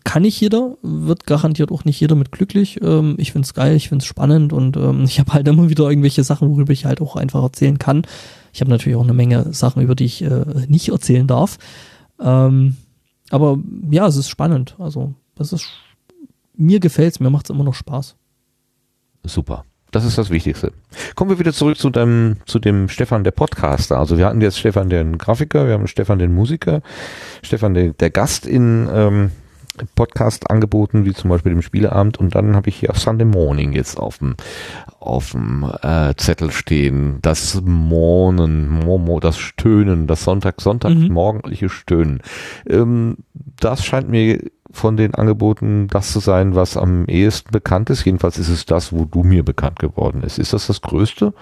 [0.05, 2.81] kann nicht jeder, wird garantiert auch nicht jeder mit glücklich.
[2.82, 6.24] Ähm, ich find's geil, ich find's spannend und ähm, ich habe halt immer wieder irgendwelche
[6.24, 8.06] Sachen, worüber ich halt auch einfach erzählen kann.
[8.55, 11.59] Ich habe natürlich auch eine Menge Sachen, über die ich äh, nicht erzählen darf.
[12.20, 12.77] Ähm,
[13.31, 13.59] aber
[13.90, 14.77] ja, es ist spannend.
[14.78, 15.69] Also das ist
[16.55, 18.17] mir gefällt's, mir macht's immer noch Spaß.
[19.25, 19.65] Super.
[19.91, 20.73] Das ist das Wichtigste.
[21.17, 23.99] Kommen wir wieder zurück zu dem, zu dem Stefan, der Podcaster.
[23.99, 26.81] Also wir hatten jetzt Stefan, den Grafiker, wir haben Stefan, den Musiker,
[27.43, 29.33] Stefan, der, der Gast in ähm,
[29.95, 32.17] Podcast angeboten, wie zum Beispiel dem Spieleabend.
[32.19, 34.35] Und dann habe ich hier Sunday Morning jetzt auf dem,
[34.99, 37.19] auf dem äh, Zettel stehen.
[37.21, 41.13] Das Mornen, Momo, das Stöhnen, das Sonntag, Sonntag, Mhm.
[41.13, 42.23] morgendliche Stöhnen.
[42.67, 44.43] Ähm, das scheint mir
[44.73, 48.05] von den Angeboten das zu sein, was am ehesten bekannt ist.
[48.05, 50.39] Jedenfalls ist es das, wo du mir bekannt geworden ist.
[50.39, 51.32] Ist das das Größte?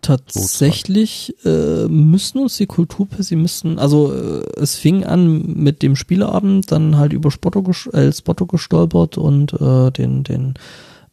[0.00, 6.96] Tatsächlich äh, müssen uns die Kulturpessimisten, also äh, es fing an mit dem Spieleabend, dann
[6.96, 10.54] halt über Spotto, äh, Spotto gestolpert und äh, den, den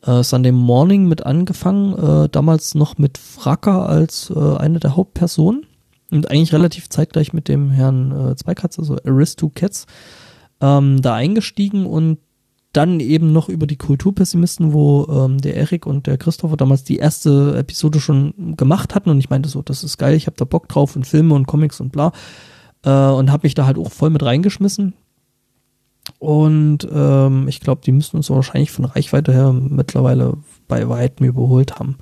[0.06, 5.66] äh, Sunday Morning mit angefangen, äh, damals noch mit Fracker als äh, eine der Hauptpersonen
[6.12, 9.88] und eigentlich relativ zeitgleich mit dem Herrn äh, Zweikatz, also Aristo Cats,
[10.62, 12.20] ähm, da eingestiegen und
[12.74, 16.98] dann eben noch über die Kulturpessimisten, wo ähm, der Erik und der Christopher damals die
[16.98, 20.46] erste Episode schon gemacht hatten und ich meinte so, das ist geil, ich habe da
[20.46, 22.12] Bock drauf und Filme und Comics und bla
[22.84, 24.94] äh, und habe mich da halt auch voll mit reingeschmissen
[26.20, 30.38] und ähm, ich glaube, die müssten uns wahrscheinlich von Reichweite her mittlerweile
[30.68, 31.98] bei weitem überholt haben.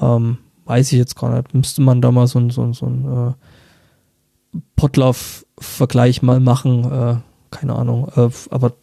[0.00, 1.54] Ähm, weiß ich jetzt gar nicht.
[1.54, 7.16] Müsste man da mal so so so ein äh, Potlauf-Vergleich mal machen, äh,
[7.50, 8.08] keine Ahnung.
[8.16, 8.74] Äh, aber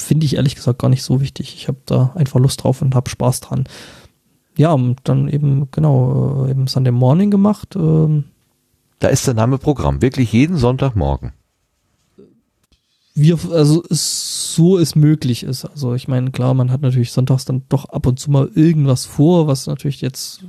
[0.00, 1.54] finde ich ehrlich gesagt gar nicht so wichtig.
[1.54, 3.64] Ich habe da einfach Lust drauf und habe Spaß dran.
[4.56, 7.76] Ja, und dann eben, genau, äh, eben Sunday Morning gemacht.
[7.76, 8.24] Ähm,
[8.98, 10.02] Da ist der Name Programm.
[10.02, 11.32] Wirklich jeden Sonntagmorgen.
[13.14, 15.64] wir, also es, so es möglich ist.
[15.64, 19.06] Also ich meine, klar, man hat natürlich sonntags dann doch ab und zu mal irgendwas
[19.06, 20.44] vor, was natürlich jetzt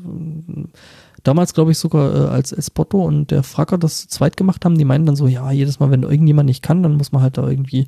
[1.29, 4.79] damals, glaube ich, sogar äh, als Espotto und der Fracker das zu zweit gemacht haben,
[4.79, 7.37] die meinen dann so, ja, jedes Mal, wenn irgendjemand nicht kann, dann muss man halt
[7.37, 7.85] da irgendwie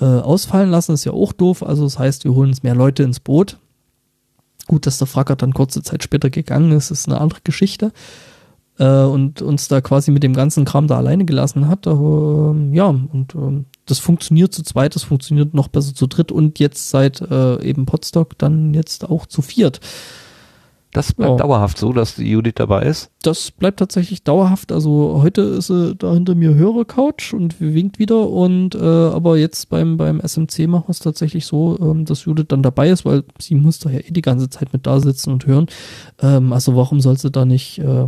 [0.00, 1.62] äh, ausfallen lassen, ist ja auch doof.
[1.62, 3.58] Also das heißt, wir holen uns mehr Leute ins Boot.
[4.66, 7.92] Gut, dass der Fracker dann kurze Zeit später gegangen ist, ist eine andere Geschichte.
[8.78, 11.86] Äh, und uns da quasi mit dem ganzen Kram da alleine gelassen hat.
[11.86, 16.32] Aber ähm, ja, und ähm, das funktioniert zu zweit, das funktioniert noch besser zu dritt
[16.32, 19.80] und jetzt seit äh, eben Podstock dann jetzt auch zu viert.
[20.92, 21.36] Das bleibt Ja.
[21.36, 23.10] dauerhaft so, dass die Judith dabei ist.
[23.22, 24.72] Das bleibt tatsächlich dauerhaft.
[24.72, 29.68] Also heute ist sie da hinter mir Hörercouch und winkt wieder und äh, aber jetzt
[29.68, 33.24] beim beim SMC machen wir es tatsächlich so, ähm, dass Judith dann dabei ist, weil
[33.38, 35.66] sie muss da ja eh die ganze Zeit mit da sitzen und hören.
[36.22, 38.06] Ähm, also warum soll sie da nicht äh,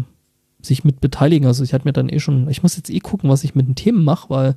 [0.63, 1.47] sich mit beteiligen?
[1.47, 3.67] Also ich hatte mir dann eh schon, ich muss jetzt eh gucken, was ich mit
[3.69, 4.55] den Themen mache, weil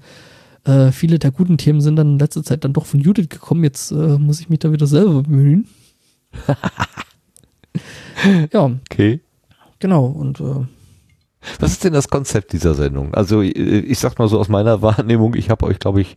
[0.63, 3.65] äh, viele der guten Themen sind dann in letzter Zeit dann doch von Judith gekommen.
[3.65, 5.67] Jetzt äh, muss ich mich da wieder selber bemühen.
[8.51, 9.21] ja, Okay.
[9.79, 10.05] genau.
[10.05, 10.65] Und äh,
[11.59, 13.13] Was ist denn das Konzept dieser Sendung?
[13.13, 16.15] Also äh, ich sag mal so aus meiner Wahrnehmung, ich habe euch, glaube ich,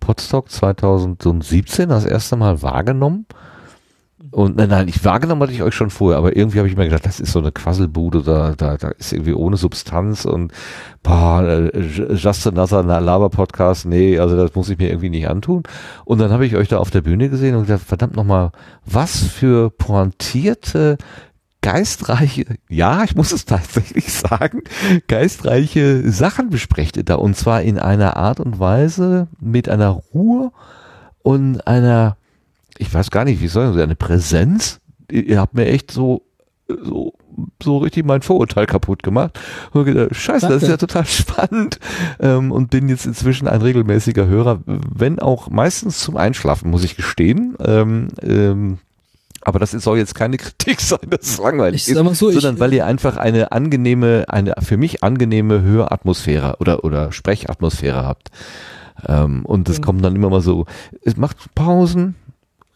[0.00, 3.26] Podstock 2017 das erste Mal wahrgenommen.
[4.30, 6.84] Und nein, nein, ich wahrgenommen hatte ich euch schon vorher, aber irgendwie habe ich mir
[6.84, 10.52] gedacht, das ist so eine Quasselbude, da, da, da ist irgendwie ohne Substanz und
[11.02, 11.78] boah, äh,
[12.14, 15.64] Just Another Lava Podcast, nee, also das muss ich mir irgendwie nicht antun.
[16.04, 18.52] Und dann habe ich euch da auf der Bühne gesehen und gedacht, verdammt nochmal,
[18.86, 20.98] was für pointierte,
[21.62, 24.62] geistreiche, ja, ich muss es tatsächlich sagen,
[25.08, 30.52] geistreiche Sachen besprecht ihr da und zwar in einer Art und Weise mit einer Ruhe
[31.22, 32.16] und einer,
[32.82, 34.80] ich weiß gar nicht, wie soll ich sagen, eine Präsenz.
[35.10, 36.22] Ihr, habt mir echt so,
[36.68, 37.14] so,
[37.62, 39.38] so richtig mein Vorurteil kaputt gemacht.
[39.72, 40.86] Und gedacht, Scheiße, das ist ja Danke.
[40.86, 41.78] total spannend.
[42.20, 46.96] Ähm, und bin jetzt inzwischen ein regelmäßiger Hörer, wenn auch meistens zum Einschlafen, muss ich
[46.96, 47.56] gestehen.
[47.64, 48.78] Ähm, ähm,
[49.42, 52.60] Aber das soll jetzt keine Kritik sein, dass es langweilig mal so, ist, ich- sondern
[52.60, 58.30] weil ihr einfach eine angenehme, eine für mich angenehme Höratmosphäre oder, oder Sprechatmosphäre habt.
[59.06, 59.82] Ähm, und es Mhm.
[59.82, 60.66] kommen dann immer mal so,
[61.02, 62.14] es macht Pausen.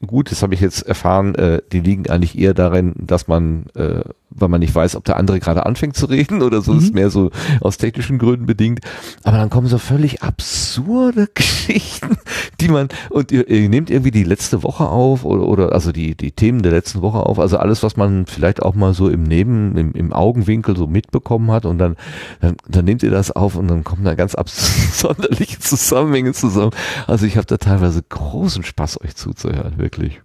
[0.05, 4.03] Gut, das habe ich jetzt erfahren, äh, die liegen eigentlich eher darin, dass man, äh,
[4.39, 6.79] weil man nicht weiß, ob der andere gerade anfängt zu reden oder so, Mhm.
[6.79, 7.31] ist mehr so
[7.61, 8.81] aus technischen Gründen bedingt.
[9.25, 12.17] Aber dann kommen so völlig absurde Geschichten,
[12.61, 16.15] die man, und ihr, ihr nehmt irgendwie die letzte Woche auf oder, oder also die,
[16.15, 19.23] die Themen der letzten Woche auf, also alles, was man vielleicht auch mal so im
[19.25, 21.97] Neben, im, im Augenwinkel so mitbekommen hat und dann,
[22.41, 26.71] dann, dann nehmt ihr das auf und dann kommen da ganz absonderliche Zusammenhänge zusammen.
[27.07, 30.21] Also ich habe da teilweise großen Spaß, euch zuzuhören, wirklich.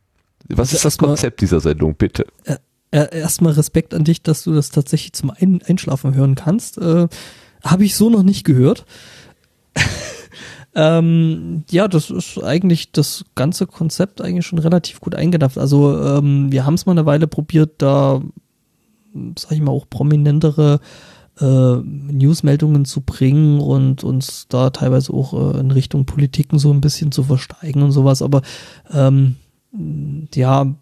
[0.50, 2.26] Was Also ist das Konzept dieser Sendung, bitte?
[2.92, 6.78] Äh, erstmal Respekt an dich, dass du das tatsächlich zum Ein Einschlafen hören kannst.
[6.78, 7.08] Äh,
[7.64, 8.86] Habe ich so noch nicht gehört.
[10.76, 15.58] ähm, ja, das ist eigentlich das ganze Konzept eigentlich schon relativ gut eingedampft.
[15.58, 18.22] Also ähm, wir haben es mal eine Weile probiert, da,
[19.38, 20.82] sag ich mal, auch prominentere
[21.40, 26.82] äh, Newsmeldungen zu bringen und uns da teilweise auch äh, in Richtung Politiken so ein
[26.82, 28.22] bisschen zu versteigen und sowas.
[28.22, 28.42] Aber
[28.92, 29.38] ähm,
[30.34, 30.76] ja,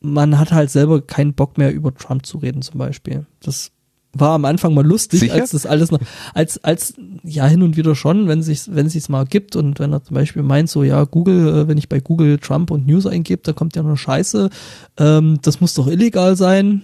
[0.00, 3.26] man hat halt selber keinen Bock mehr über Trump zu reden zum Beispiel.
[3.40, 3.72] Das
[4.12, 5.34] war am Anfang mal lustig, Sicher?
[5.34, 6.00] als das alles noch,
[6.34, 9.92] als, als, ja, hin und wieder schon, wenn sich's, wenn sich's mal gibt und wenn
[9.92, 13.06] er zum Beispiel meint, so, ja, Google, äh, wenn ich bei Google Trump und News
[13.06, 14.50] eingebe, da kommt ja nur Scheiße,
[14.96, 16.82] ähm, das muss doch illegal sein.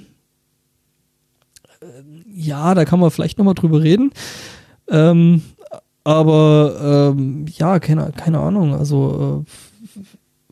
[1.81, 4.11] Ähm, Ja, da kann man vielleicht nochmal drüber reden.
[4.89, 5.43] Ähm,
[6.05, 8.75] aber ähm, ja, keine, keine Ahnung.
[8.75, 9.51] Also äh,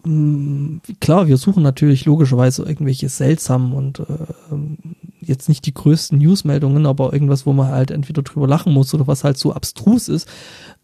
[0.02, 4.04] klar, wir suchen natürlich logischerweise irgendwelche seltsamen und äh,
[4.50, 4.78] ähm,
[5.20, 9.06] jetzt nicht die größten Newsmeldungen, aber irgendwas, wo man halt entweder drüber lachen muss oder
[9.06, 10.28] was halt so abstrus ist,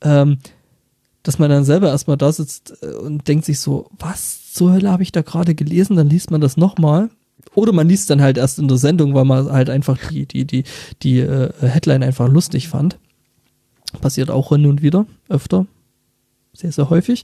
[0.03, 0.39] ähm,
[1.24, 4.90] dass man dann selber erstmal da sitzt äh, und denkt sich so, was zur Hölle
[4.90, 5.97] habe ich da gerade gelesen?
[5.97, 7.11] Dann liest man das nochmal.
[7.55, 10.45] Oder man liest dann halt erst in der Sendung, weil man halt einfach die, die,
[10.45, 10.65] die,
[11.03, 12.99] die äh, Headline einfach lustig fand.
[14.01, 15.66] Passiert auch hin und wieder, öfter.
[16.60, 17.22] Sehr, sehr häufig.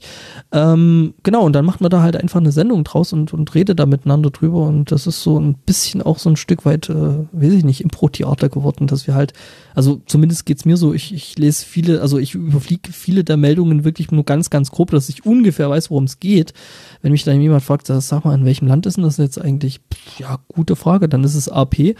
[0.53, 3.77] Ähm, genau, und dann macht man da halt einfach eine Sendung draus und, und redet
[3.77, 4.65] da miteinander drüber.
[4.65, 7.81] Und das ist so ein bisschen auch so ein Stück weit, äh, weiß ich nicht,
[7.81, 9.33] Impro-Theater geworden, dass wir halt,
[9.73, 13.83] also zumindest geht's mir so, ich, ich lese viele, also ich überfliege viele der Meldungen
[13.83, 16.53] wirklich nur ganz, ganz grob, dass ich ungefähr weiß, worum es geht.
[17.01, 19.81] Wenn mich dann jemand fragt, sag mal, in welchem Land ist denn das jetzt eigentlich?
[20.17, 21.95] Ja, gute Frage, dann ist es AP.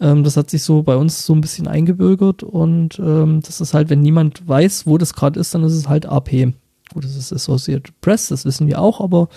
[0.00, 3.72] Ähm, das hat sich so bei uns so ein bisschen eingebürgert und ähm, das ist
[3.72, 6.54] halt, wenn niemand weiß, wo das gerade ist, dann ist es halt AP.
[6.92, 9.28] Gut, das ist Associated Press, das wissen wir auch, aber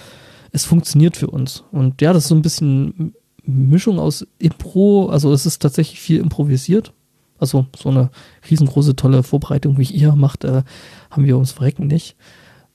[0.52, 1.64] es funktioniert für uns.
[1.72, 3.14] Und ja, das ist so ein bisschen
[3.44, 6.94] Mischung aus Impro, also es ist tatsächlich viel improvisiert.
[7.38, 8.10] Also so eine
[8.50, 10.64] riesengroße, tolle Vorbereitung, wie ihr macht, äh,
[11.12, 12.16] haben wir ums Verrecken nicht.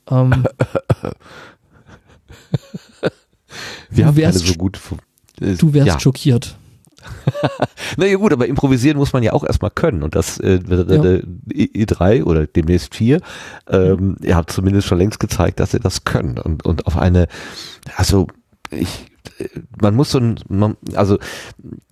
[0.08, 0.44] Ähm,
[3.90, 4.78] Wir Du haben wärst so gut.
[5.40, 6.00] äh, du wärst ja.
[6.00, 6.56] schockiert.
[7.96, 10.02] Naja gut, aber improvisieren muss man ja auch erstmal können.
[10.02, 11.22] Und das äh, äh,
[11.52, 13.20] E- E3 oder demnächst 4,
[13.68, 16.40] ähm, ihr habt zumindest schon längst gezeigt, dass ihr das könnt.
[16.40, 17.26] Und, und auf eine,
[17.96, 18.28] also
[18.70, 19.06] ich,
[19.80, 21.18] man muss so ein, man, also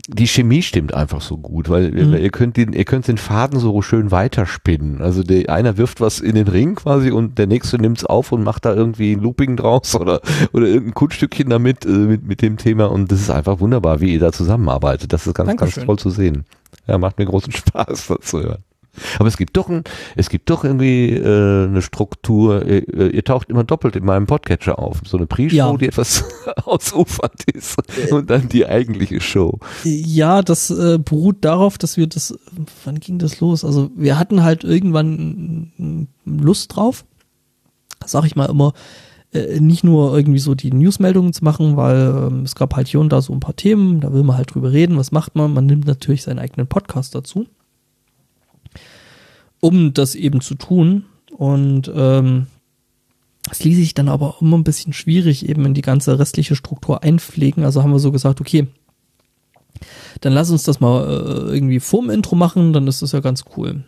[0.09, 2.14] die Chemie stimmt einfach so gut, weil Mhm.
[2.14, 5.02] ihr könnt den, ihr könnt den Faden so schön weiterspinnen.
[5.02, 8.42] Also der einer wirft was in den Ring quasi und der nächste nimmt's auf und
[8.42, 10.20] macht da irgendwie ein Looping draus oder
[10.52, 14.14] oder irgendein Kunststückchen damit äh, mit mit dem Thema und das ist einfach wunderbar, wie
[14.14, 15.12] ihr da zusammenarbeitet.
[15.12, 15.74] Das ist ganz Dankeschön.
[15.82, 16.44] ganz toll zu sehen.
[16.86, 18.64] Ja, macht mir großen Spaß, das zu hören.
[19.19, 19.85] Aber es gibt doch ein,
[20.16, 22.65] es gibt doch irgendwie äh, eine Struktur.
[22.66, 25.01] Ihr, ihr taucht immer doppelt in meinem Podcatcher auf.
[25.07, 25.77] So eine Pre-Show, Ja.
[25.77, 26.25] die etwas
[26.65, 27.77] ausufernd ist
[28.12, 29.59] und dann die eigentliche Show.
[29.85, 32.35] Ja, das äh, beruht darauf, dass wir das,
[32.85, 33.65] wann ging das los?
[33.65, 37.05] Also wir hatten halt irgendwann Lust drauf,
[38.05, 38.73] sag ich mal immer,
[39.33, 43.01] äh, nicht nur irgendwie so die Newsmeldungen zu machen, weil ähm, es gab halt hier
[43.01, 45.53] und da so ein paar Themen, da will man halt drüber reden, was macht man?
[45.53, 47.47] Man nimmt natürlich seinen eigenen Podcast dazu,
[49.60, 51.05] um das eben zu tun
[51.36, 52.47] und ähm,
[53.51, 57.02] es ließ sich dann aber immer ein bisschen schwierig eben in die ganze restliche Struktur
[57.02, 58.66] einpflegen, also haben wir so gesagt, okay,
[60.20, 63.44] dann lass uns das mal äh, irgendwie vorm Intro machen, dann ist das ja ganz
[63.56, 63.85] cool.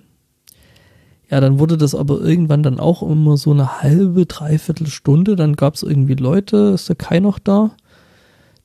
[1.31, 5.37] Ja, dann wurde das aber irgendwann dann auch immer so eine halbe, dreiviertel Stunde.
[5.37, 7.71] Dann gab es irgendwie Leute, ist der Kai noch da,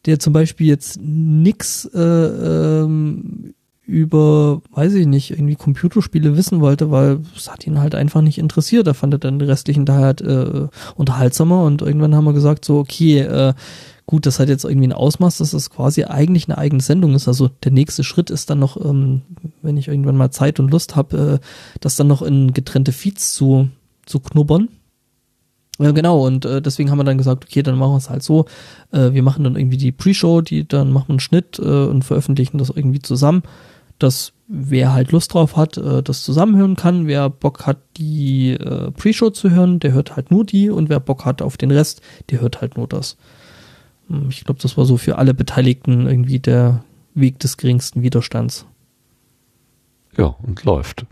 [0.08, 3.54] der zum Beispiel jetzt nix äh, ähm,
[3.86, 8.38] über, weiß ich nicht, irgendwie Computerspiele wissen wollte, weil es hat ihn halt einfach nicht
[8.38, 8.88] interessiert.
[8.88, 12.80] Er fand dann die restlichen da halt äh, unterhaltsamer und irgendwann haben wir gesagt, so,
[12.80, 13.54] okay, äh,
[14.08, 17.28] gut, das hat jetzt irgendwie ein Ausmaß, dass das quasi eigentlich eine eigene Sendung ist.
[17.28, 19.22] Also der nächste Schritt ist dann noch, ähm,
[19.62, 21.46] wenn ich irgendwann mal Zeit und Lust habe, äh,
[21.80, 23.70] das dann noch in getrennte Feeds zu,
[24.06, 24.70] zu knubbern.
[25.78, 28.24] Ja, genau, und äh, deswegen haben wir dann gesagt, okay, dann machen wir es halt
[28.24, 28.46] so.
[28.92, 32.04] Äh, wir machen dann irgendwie die Pre-Show, die dann machen wir einen Schnitt äh, und
[32.04, 33.44] veröffentlichen das irgendwie zusammen,
[34.00, 37.08] dass wer halt Lust drauf hat, äh, das zusammenhören kann.
[37.08, 41.00] Wer Bock hat, die äh, Pre-Show zu hören, der hört halt nur die und wer
[41.00, 43.18] Bock hat auf den Rest, der hört halt nur das.
[44.08, 48.66] Hm, Ich glaube, das war so für alle Beteiligten irgendwie der Weg des geringsten Widerstands.
[50.18, 51.06] Ja, und läuft.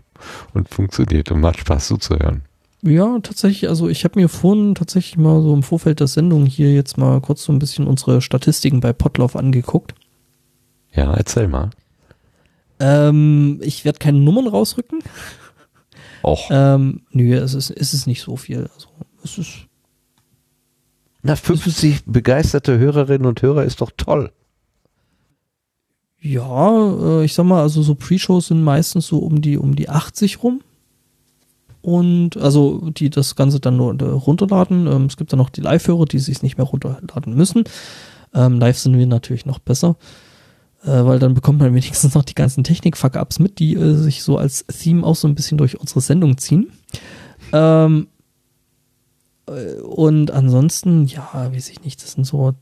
[0.54, 2.42] Und funktioniert und macht Spaß zuzuhören.
[2.82, 6.72] Ja, tatsächlich, also ich habe mir vorhin tatsächlich mal so im Vorfeld der Sendung hier
[6.74, 9.94] jetzt mal kurz so ein bisschen unsere Statistiken bei Potlauf angeguckt.
[10.92, 11.70] Ja, erzähl mal.
[12.80, 15.00] Ähm, ich werde keine Nummern rausrücken.
[16.22, 18.68] Och, Ähm, nö, es ist, es ist nicht so viel.
[18.74, 18.88] Also,
[19.22, 19.52] es ist,
[21.22, 24.30] na, 50 begeisterte Hörerinnen und Hörer ist doch toll.
[26.20, 29.88] ja, äh, ich sag mal, also so Pre-Shows sind meistens so um die, um die
[29.90, 30.62] 80 rum.
[31.82, 34.86] Und also die das Ganze dann nur äh, runterladen.
[34.86, 37.64] Ähm, es gibt dann noch die Live-Hörer, die sich nicht mehr runterladen müssen.
[38.32, 39.96] Ähm, live sind wir natürlich noch besser.
[40.84, 44.36] Äh, weil dann bekommt man wenigstens noch die ganzen Technik-Fuck-Ups mit, die äh, sich so
[44.36, 46.70] als Theme auch so ein bisschen durch unsere Sendung ziehen.
[47.52, 48.08] Ähm,
[49.46, 52.54] äh, und ansonsten, ja, weiß ich nicht, das sind so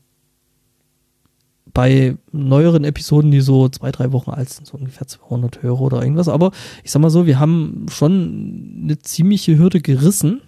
[1.73, 6.01] bei neueren Episoden, die so zwei, drei Wochen alt sind, so ungefähr 200 Hörer oder
[6.01, 6.29] irgendwas.
[6.29, 6.51] Aber
[6.83, 10.41] ich sag mal so, wir haben schon eine ziemliche Hürde gerissen.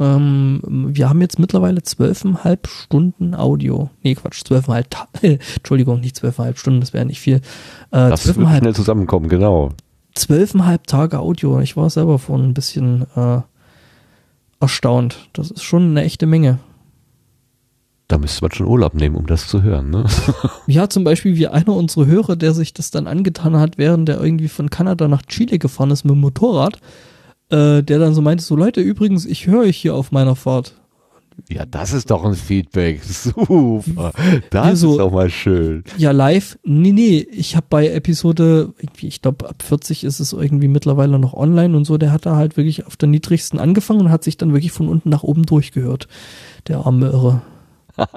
[0.00, 0.60] Ähm,
[0.94, 3.90] wir haben jetzt mittlerweile zwölfeinhalb Stunden Audio.
[4.02, 4.86] Nee, Quatsch, zwölfeinhalb,
[5.22, 7.36] Entschuldigung, nicht zwölfeinhalb Stunden, das wäre nicht viel.
[7.36, 7.40] Äh,
[7.90, 9.70] Das wird schnell zusammenkommen, genau.
[10.14, 11.60] zwölfeinhalb Tage Audio.
[11.60, 13.40] Ich war selber vorhin ein bisschen äh,
[14.58, 15.28] erstaunt.
[15.34, 16.58] Das ist schon eine echte Menge.
[18.08, 20.04] Da müsste man schon Urlaub nehmen, um das zu hören, ne?
[20.66, 24.20] Ja, zum Beispiel wie einer unserer Hörer, der sich das dann angetan hat, während der
[24.20, 26.78] irgendwie von Kanada nach Chile gefahren ist mit dem Motorrad,
[27.50, 30.74] äh, der dann so meinte, so Leute, übrigens, ich höre euch hier auf meiner Fahrt.
[31.48, 33.02] Ja, das ist doch ein Feedback.
[33.04, 34.12] Super.
[34.50, 35.84] Das so- ist doch mal schön.
[35.96, 36.58] Ja, live?
[36.64, 41.32] Nee, nee, ich habe bei Episode, ich glaube ab 40 ist es irgendwie mittlerweile noch
[41.32, 44.36] online und so, der hat da halt wirklich auf der niedrigsten angefangen und hat sich
[44.36, 46.08] dann wirklich von unten nach oben durchgehört.
[46.68, 47.40] Der arme Irre.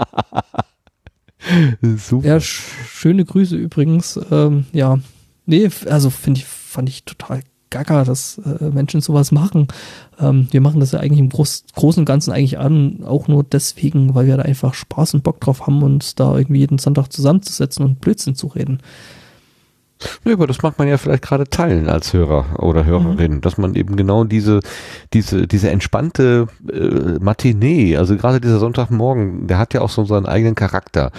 [1.97, 2.27] Super.
[2.27, 4.19] Ja, sch schöne Grüße übrigens.
[4.31, 4.99] Ähm, ja,
[5.45, 7.41] nee, also finde ich, fand ich total
[7.73, 9.67] gaga, dass äh, Menschen sowas machen.
[10.19, 13.43] Ähm, wir machen das ja eigentlich im Groß, Großen und Ganzen eigentlich an, auch nur
[13.43, 17.11] deswegen, weil wir da einfach Spaß und Bock drauf haben, uns da irgendwie jeden Sonntag
[17.11, 18.79] zusammenzusetzen und Blödsinn zu reden.
[20.25, 23.75] Ja, aber das mag man ja vielleicht gerade teilen als Hörer oder Hörerin, dass man
[23.75, 24.59] eben genau diese,
[25.13, 30.25] diese, diese entspannte äh, Matinee, also gerade dieser Sonntagmorgen, der hat ja auch so seinen
[30.25, 31.11] eigenen Charakter.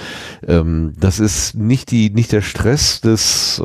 [0.47, 3.61] Ähm, das ist nicht die, nicht der Stress des,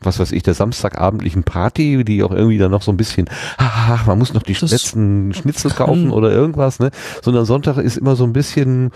[0.00, 3.28] was weiß ich, der samstagabendlichen Party, die auch irgendwie dann noch so ein bisschen,
[3.58, 6.90] haha, man muss noch die Das letzten Schnitzel kaufen oder irgendwas, ne?
[7.22, 8.90] Sondern Sonntag ist immer so ein bisschen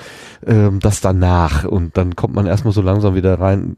[0.47, 3.77] ähm, das danach und dann kommt man erstmal so langsam wieder rein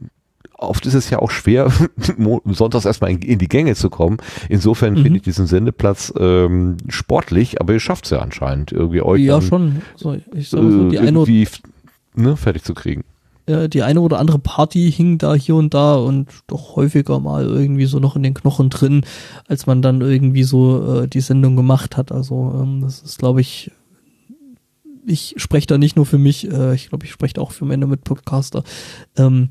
[0.58, 1.72] oft ist es ja auch schwer,
[2.46, 4.18] sonntags erstmal in, in die Gänge zu kommen.
[4.48, 5.02] Insofern Mhm.
[5.02, 9.38] finde ich diesen Sendeplatz ähm, sportlich, aber ihr schafft es ja anscheinend, irgendwie euch ja,
[9.38, 9.82] dann, schon.
[9.96, 11.48] So, ich sag mal so, äh, die, eine, oder- irgendwie
[12.14, 13.04] ne, fertig zu kriegen.
[13.46, 17.46] äh, die eine oder andere Party hing da hier und da und doch häufiger mal
[17.46, 19.02] irgendwie so noch in den Knochen drin,
[19.46, 22.10] als man dann irgendwie so äh, die Sendung gemacht hat.
[22.12, 23.70] Also ähm, das ist, glaube ich,
[25.06, 27.86] ich spreche da nicht nur für mich, äh, ich glaube, ich spreche auch für meine
[27.86, 28.62] Mitpodcaster.
[29.16, 29.48] Ähm,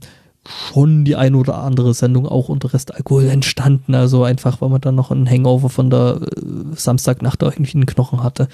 [0.47, 3.95] schon die eine oder andere Sendung auch unter Restalkohol entstanden.
[3.95, 8.23] Also einfach, weil man dann noch einen Hangover von der äh, Samstagnacht irgendwie einen Knochen
[8.23, 8.47] hatte.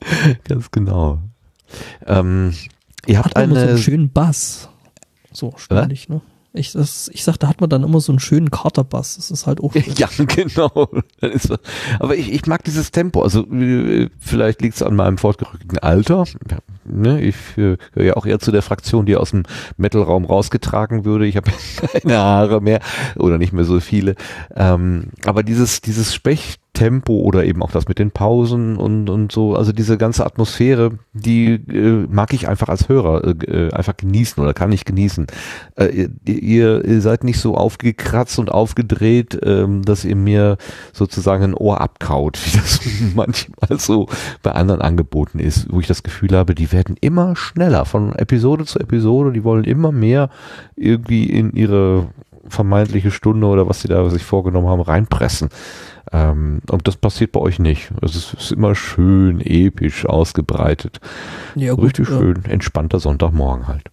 [0.44, 1.18] Ganz genau.
[2.06, 2.54] Ähm,
[3.06, 4.68] ihr habt immer so eine, einen schönen Bass.
[5.32, 6.20] So ständig, ne?
[6.52, 9.16] Ich, das, ich sag, da hat man dann immer so einen schönen Katerbass.
[9.16, 9.74] Das ist halt auch.
[9.96, 10.88] Ja, genau.
[11.98, 13.22] Aber ich, ich mag dieses Tempo.
[13.22, 16.24] Also äh, vielleicht liegt es an meinem fortgerückten Alter.
[16.84, 19.44] Ne, ich äh, gehöre ja auch eher zu der Fraktion, die aus dem
[19.76, 21.26] Metalraum rausgetragen würde.
[21.26, 21.50] Ich habe
[22.02, 22.80] keine Haare mehr
[23.16, 24.16] oder nicht mehr so viele.
[24.54, 26.14] Ähm, aber dieses dieses
[26.80, 30.92] Sprechtempo oder eben auch das mit den Pausen und und so, also diese ganze Atmosphäre,
[31.12, 35.26] die äh, mag ich einfach als Hörer äh, äh, einfach genießen oder kann ich genießen.
[35.76, 40.56] Äh, ihr, ihr, ihr seid nicht so aufgekratzt und aufgedreht, ähm, dass ihr mir
[40.92, 42.80] sozusagen ein Ohr abkaut, wie das
[43.14, 44.08] manchmal so
[44.42, 48.64] bei anderen Angeboten ist, wo ich das Gefühl habe, die werden immer schneller von Episode
[48.64, 50.30] zu Episode, die wollen immer mehr
[50.76, 52.08] irgendwie in ihre
[52.48, 55.50] vermeintliche Stunde oder was sie da sich vorgenommen haben, reinpressen.
[56.12, 57.90] Ähm, und das passiert bei euch nicht.
[58.02, 61.00] Es ist, ist immer schön, episch, ausgebreitet.
[61.54, 63.84] Ja, Richtig äh, schön, entspannter Sonntagmorgen halt.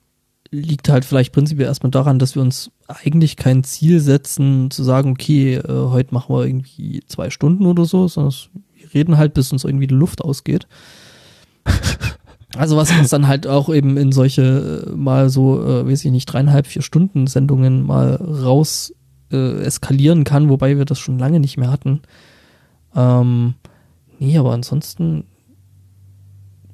[0.49, 5.11] liegt halt vielleicht prinzipiell erstmal daran, dass wir uns eigentlich kein Ziel setzen, zu sagen,
[5.11, 8.33] okay, äh, heute machen wir irgendwie zwei Stunden oder so, sondern
[8.73, 10.67] wir reden halt, bis uns irgendwie die Luft ausgeht.
[12.55, 16.11] Also was uns dann halt auch eben in solche äh, mal so, äh, weiß ich
[16.11, 18.93] nicht, dreieinhalb, vier Stunden Sendungen mal raus
[19.31, 22.01] äh, eskalieren kann, wobei wir das schon lange nicht mehr hatten.
[22.95, 23.53] Ähm,
[24.19, 25.25] nee, aber ansonsten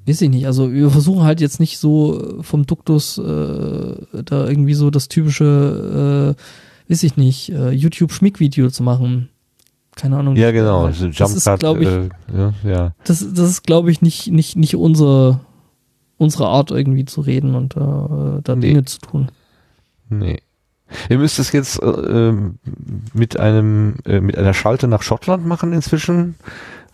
[0.06, 0.46] weiß ich nicht.
[0.46, 6.36] Also wir versuchen halt jetzt nicht so vom Duktus äh, da irgendwie so das typische,
[6.36, 9.28] äh, weiß ich nicht, äh, YouTube-Schmick-Video zu machen.
[9.96, 10.36] Keine Ahnung.
[10.36, 10.86] Ja, genau.
[10.88, 12.94] Das Also ist, glaube ich, äh, ja, ja.
[13.04, 15.40] das, das ist, glaube ich, nicht, nicht, nicht unsere,
[16.18, 18.60] unsere Art irgendwie zu reden und äh, da Nee.
[18.60, 19.28] Dinge zu tun.
[20.08, 20.40] Nee.
[21.08, 22.58] Ihr müsst es jetzt äh, ähm,
[23.14, 26.36] mit einem äh, mit einer Schalte nach Schottland machen inzwischen.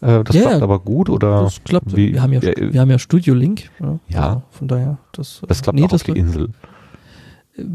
[0.00, 1.94] Äh, das Ja, klappt aber gut oder Das klappt.
[1.96, 3.68] wie- wir haben ja, ja, äh, wir haben ja Studio Link.
[3.80, 3.98] Ja.
[4.08, 4.26] Ja.
[4.28, 6.48] Also von daher, das, das klappt nee, auch das auf die Insel.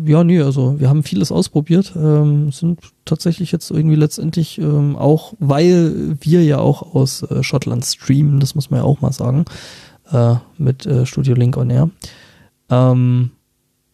[0.05, 5.33] Ja, nee, also wir haben vieles ausprobiert, ähm, sind tatsächlich jetzt irgendwie letztendlich ähm, auch,
[5.39, 9.45] weil wir ja auch aus äh, Schottland streamen, das muss man ja auch mal sagen,
[10.11, 11.89] äh, mit äh, Studio Link on Air.
[12.69, 13.31] Ähm,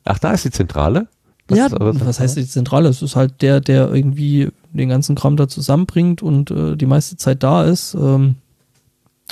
[0.05, 1.07] Ach, da ist die Zentrale?
[1.51, 2.87] Das ja, was heißt die Zentrale?
[2.87, 7.17] Es ist halt der, der irgendwie den ganzen Kram da zusammenbringt und äh, die meiste
[7.17, 8.35] Zeit da ist ähm,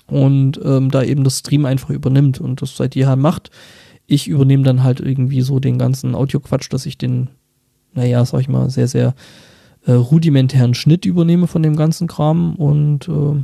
[0.08, 3.52] und ähm, da eben das Stream einfach übernimmt und das seit jeher macht.
[4.06, 7.30] Ich übernehme dann halt irgendwie so den ganzen Audioquatsch, dass ich den,
[7.94, 9.14] naja, sag ich mal, sehr, sehr
[9.86, 13.44] äh, rudimentären Schnitt übernehme von dem ganzen Kram und äh,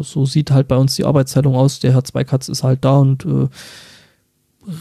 [0.00, 1.80] so sieht halt bei uns die Arbeitsteilung aus.
[1.80, 3.48] Der Herr Zweikatz ist halt da und äh,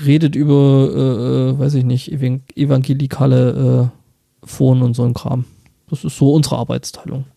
[0.06, 5.46] redet über, äh, äh, weiß ich nicht, evan evangelikale äh, Foren und so ein Kram.
[5.90, 7.26] Das ist so unsere Arbeitsteilung.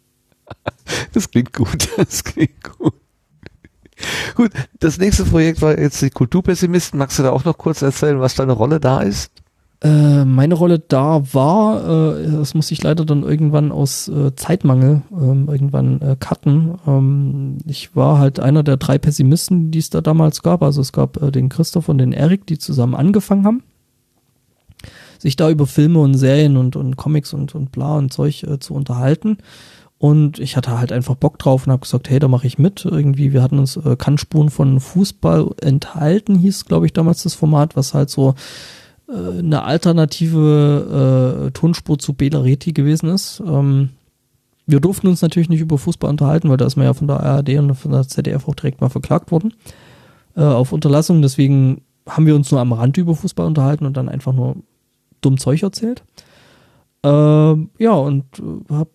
[1.13, 1.89] Das klingt gut.
[1.97, 2.95] Das klingt gut.
[4.35, 4.51] Gut,
[4.81, 6.99] das nächste Projekt war jetzt die Kulturpessimisten.
[6.99, 9.31] Magst du da auch noch kurz erzählen, was deine Rolle da ist?
[9.85, 15.03] Äh, meine Rolle da war, äh, das musste ich leider dann irgendwann aus äh, Zeitmangel
[15.13, 16.79] ähm, irgendwann äh, cutten.
[16.87, 20.63] Ähm, ich war halt einer der drei Pessimisten, die es da damals gab.
[20.63, 23.63] Also es gab äh, den Christoph und den Erik, die zusammen angefangen haben,
[25.19, 28.73] sich da über Filme und Serien und, und Comics und, und bla und Zeug zu
[28.73, 29.37] unterhalten.
[29.99, 32.87] Und ich hatte halt einfach Bock drauf und habe gesagt, hey, da mache ich mit.
[32.87, 37.77] Irgendwie, wir hatten uns äh, Kannspuren von Fußball enthalten, hieß, glaube ich, damals das Format,
[37.77, 38.35] was halt so
[39.15, 43.43] eine alternative äh, Tonspur zu Bela Reti gewesen ist.
[43.47, 43.91] Ähm,
[44.67, 47.21] wir durften uns natürlich nicht über Fußball unterhalten, weil da ist man ja von der
[47.21, 49.55] ARD und von der ZDF auch direkt mal verklagt worden
[50.37, 51.23] äh, auf Unterlassung.
[51.23, 54.57] Deswegen haben wir uns nur am Rand über Fußball unterhalten und dann einfach nur
[55.21, 56.03] dumm Zeug erzählt.
[57.03, 58.89] Ähm, ja, und äh, hab,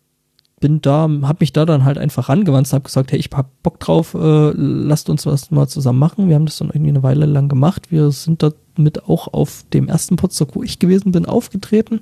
[0.59, 3.79] bin da, hab mich da dann halt einfach rangewandt, hab gesagt, hey, ich hab Bock
[3.79, 6.27] drauf, äh, lasst uns was mal zusammen machen.
[6.27, 7.91] Wir haben das dann irgendwie eine Weile lang gemacht.
[7.91, 8.41] Wir sind
[8.79, 11.99] damit auch auf dem ersten Potsdam, wo ich gewesen bin, aufgetreten,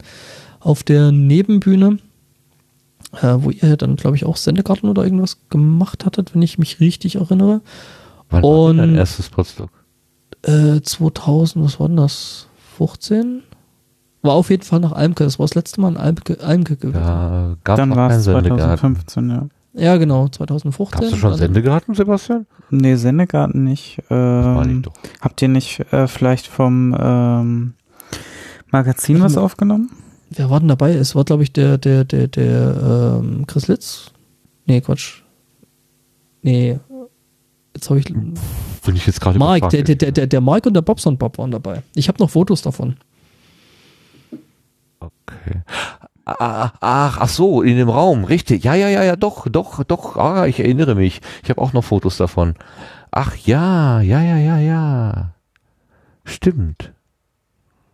[0.60, 1.98] auf der Nebenbühne,
[3.22, 6.80] äh, wo ihr dann, glaube ich, auch Sendegarten oder irgendwas gemacht hattet, wenn ich mich
[6.80, 7.62] richtig erinnere.
[8.30, 9.70] Wann war denn dein Und- erstes Potsdok?
[10.44, 12.48] Äh, 2000, was war denn das?
[12.78, 13.42] 15?
[14.22, 15.24] War auf jeden Fall nach Almke.
[15.24, 17.00] Das war das letzte Mal in Almke, Almke gewesen.
[17.02, 17.56] Ja.
[17.64, 18.58] Gab Dann war es Sendegarten.
[18.58, 19.48] 2015, ja.
[19.78, 21.00] Genau, 2015.
[21.02, 22.48] Hast du schon Sendegarten, Sebastian?
[22.70, 24.02] Nee, Sendegarten nicht.
[24.10, 24.94] Meine Ähm, doch.
[25.22, 27.74] habt ihr nicht äh, vielleicht vom ähm,
[28.72, 29.42] Magazin was mal.
[29.42, 29.92] aufgenommen?
[30.30, 30.94] Wer war denn dabei?
[30.94, 34.12] Es war, glaube ich, der, der, der, der, ähm, Chris Litz.
[34.66, 35.22] Nee, Quatsch.
[36.42, 36.80] Nee.
[37.74, 38.06] Jetzt habe ich.
[38.06, 41.52] Bin ich jetzt gerade Mark, der, der, der, der Mark und der Bobson Bob waren
[41.52, 41.84] dabei.
[41.94, 42.96] Ich habe noch Fotos davon.
[45.00, 45.62] Okay.
[46.28, 48.66] Ah, Ach, ach so, in dem Raum, richtig.
[48.66, 50.18] Ja, ja, ja, ja, doch, doch, doch.
[50.18, 51.22] Ah, ich erinnere mich.
[51.42, 52.56] Ich habe auch noch Fotos davon.
[53.12, 55.30] Ach ja, ja, ja, ja, ja.
[56.26, 56.92] Stimmt.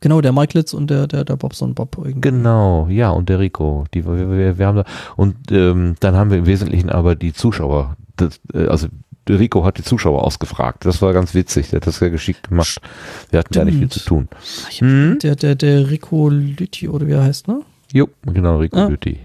[0.02, 2.22] Genau, der Mike Litz und der, der, der Bobson Bob irgendwie.
[2.22, 3.86] Genau, ja, und der Rico.
[3.94, 4.86] Die, wir, wir, wir haben da,
[5.16, 8.88] und ähm, dann haben wir im Wesentlichen aber die Zuschauer, das, äh, also
[9.28, 10.86] der Rico hat die Zuschauer ausgefragt.
[10.86, 11.70] Das war ganz witzig.
[11.70, 12.82] Der hat das sehr geschickt gemacht.
[13.30, 14.28] Wir hatten ja nicht viel zu tun.
[14.80, 15.20] Hm?
[15.22, 17.62] Der, der, der Rico Lütti oder wie er heißt, ne?
[17.94, 18.88] Jo, genau, Rico Ah.
[18.88, 19.20] Lütti.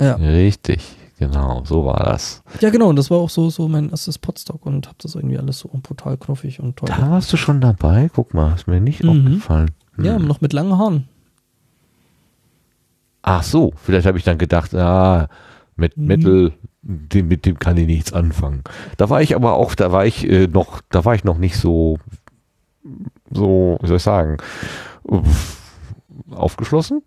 [0.00, 0.14] Ja.
[0.16, 2.42] Richtig, genau, so war das.
[2.60, 5.38] Ja, genau, und das war auch so, so mein erstes Podstock und hab das irgendwie
[5.38, 6.88] alles so brutal knuffig und toll.
[6.88, 8.10] Da warst du schon dabei?
[8.12, 9.10] Guck mal, ist mir nicht Mhm.
[9.10, 9.70] aufgefallen.
[9.94, 10.04] Hm.
[10.04, 11.08] Ja, noch mit langen Haaren.
[13.22, 15.28] Ach so, vielleicht habe ich dann gedacht, ah,
[15.76, 16.06] mit Mhm.
[16.06, 18.62] Metal, dem, mit dem kann ich nichts anfangen.
[18.96, 21.56] Da war ich aber auch, da war ich äh, noch, da war ich noch nicht
[21.56, 21.98] so,
[23.30, 24.38] so, wie soll ich sagen,
[26.30, 27.02] aufgeschlossen?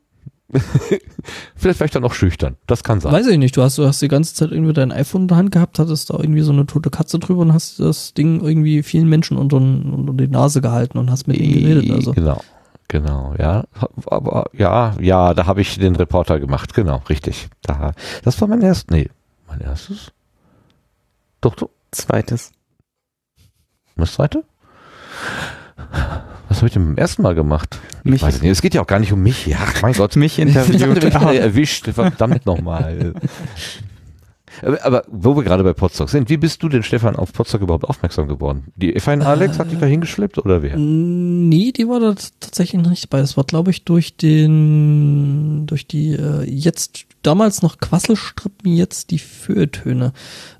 [1.55, 2.57] vielleicht war ich dann noch schüchtern.
[2.67, 3.11] Das kann sein.
[3.11, 5.37] Weiß ich nicht, du hast, du hast die ganze Zeit irgendwie dein iPhone in der
[5.37, 8.83] Hand gehabt, hattest da irgendwie so eine tote Katze drüber und hast das Ding irgendwie
[8.83, 11.91] vielen Menschen unter, unter die Nase gehalten und hast mit ihnen geredet.
[11.91, 12.13] Also.
[12.13, 12.41] Genau,
[12.87, 13.65] genau, ja.
[14.05, 17.49] Aber ja, ja, da habe ich den Reporter gemacht, genau, richtig.
[17.61, 19.09] Da, das war mein erstes, nee,
[19.47, 20.11] mein erstes?
[21.39, 22.51] Doch, doch, Zweites.
[23.95, 24.43] Das zweite?
[26.49, 27.79] Was habe ich denn beim ersten Mal gemacht?
[28.03, 28.51] Mich- ich weiß es nicht.
[28.51, 29.45] Es geht ja auch gar nicht um mich.
[29.47, 30.15] Ja, mein Gott.
[30.17, 31.01] Mich Ich interviewt.
[31.01, 31.87] werden erwischt.
[31.93, 33.13] Verdammt nochmal.
[34.63, 37.61] Aber, aber wo wir gerade bei Potsdok sind, wie bist du denn, Stefan, auf Potsdok
[37.61, 38.65] überhaupt aufmerksam geworden?
[38.75, 40.75] Die F1 Alex hat dich da hingeschleppt oder wer?
[40.77, 43.21] Nee, die war da tatsächlich noch nicht dabei.
[43.21, 49.19] Das war, glaube ich, durch den, durch die äh, jetzt damals noch Quasselstrippen, jetzt die
[49.19, 50.13] Feuilletöne.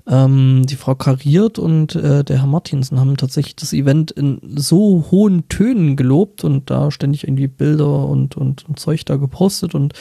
[0.06, 5.06] Ähm, die Frau Kariert und äh, der Herr Martinsen haben tatsächlich das Event in so
[5.10, 9.94] hohen Tönen gelobt und da ständig irgendwie Bilder und, und, und Zeug da gepostet und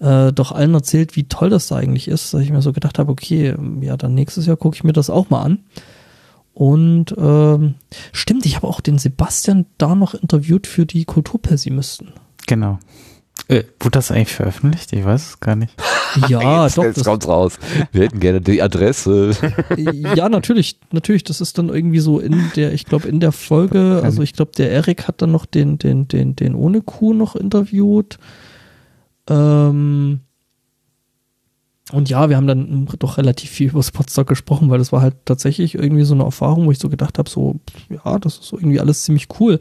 [0.00, 2.98] äh, doch allen erzählt, wie toll das da eigentlich ist, dass ich mir so gedacht
[2.98, 5.58] habe, okay, ja, dann nächstes Jahr gucke ich mir das auch mal an.
[6.54, 7.74] Und ähm,
[8.12, 12.12] stimmt, ich habe auch den Sebastian da noch interviewt für die Kulturpessimisten.
[12.46, 12.78] Genau.
[13.48, 14.92] Äh, wurde das eigentlich veröffentlicht?
[14.92, 15.74] Ich weiß es gar nicht.
[16.28, 16.84] Ja, jetzt, doch.
[16.84, 17.58] Jetzt Das, kommt's raus.
[17.90, 19.32] Wir hätten gerne die Adresse.
[20.14, 21.24] ja, natürlich, natürlich.
[21.24, 24.52] Das ist dann irgendwie so in der, ich glaube, in der Folge, also ich glaube,
[24.56, 28.18] der Erik hat dann noch den, den, den, den ohne Kuh noch interviewt.
[29.28, 30.20] Ähm,
[31.94, 35.14] und ja, wir haben dann doch relativ viel über Spotstock gesprochen, weil das war halt
[35.24, 38.58] tatsächlich irgendwie so eine Erfahrung, wo ich so gedacht habe, so, ja, das ist so
[38.58, 39.60] irgendwie alles ziemlich cool.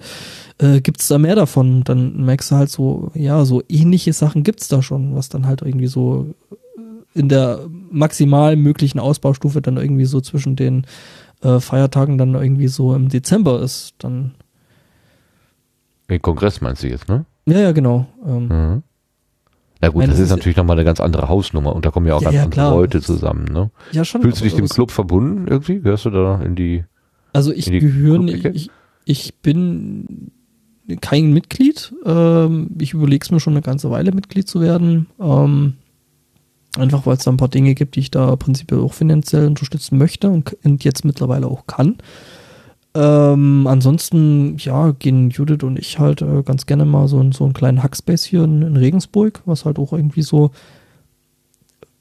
[0.57, 1.83] Äh, gibt's da mehr davon?
[1.83, 5.61] Dann merkst du halt so, ja, so ähnliche Sachen gibt's da schon, was dann halt
[5.61, 6.33] irgendwie so
[7.13, 10.85] in der maximal möglichen Ausbaustufe dann irgendwie so zwischen den
[11.41, 13.93] äh, Feiertagen dann irgendwie so im Dezember ist.
[13.99, 14.33] Dann,
[16.09, 17.25] Den Kongress meinst du jetzt, ne?
[17.45, 18.07] ja, ja, genau.
[18.25, 18.83] Ähm, Mhm.
[19.83, 22.15] Na gut, Nein, das ist natürlich nochmal eine ganz andere Hausnummer und da kommen ja
[22.15, 22.71] auch Ja, ganz ja, andere klar.
[22.73, 23.69] Leute zusammen, ne?
[23.91, 24.21] Ja, schon.
[24.21, 25.81] Fühlst du dich dem Club verbunden irgendwie?
[25.81, 26.85] Gehörst du da in die,
[27.33, 28.71] Also ich in die gehöre, ich,
[29.03, 30.31] ich bin
[31.01, 31.93] kein Mitglied.
[32.05, 35.07] Ähm, ich überlege es mir schon eine ganze Weile, Mitglied zu werden.
[35.19, 35.73] Ähm,
[36.77, 39.97] einfach weil es da ein paar Dinge gibt, die ich da prinzipiell auch finanziell unterstützen
[39.97, 41.97] möchte und, und jetzt mittlerweile auch kann.
[42.95, 47.43] Ähm, ansonsten, ja, gehen Judith und ich halt äh, ganz gerne mal so, in- so
[47.43, 50.51] einen kleinen Hackspace hier in, in Regensburg, was halt auch irgendwie so,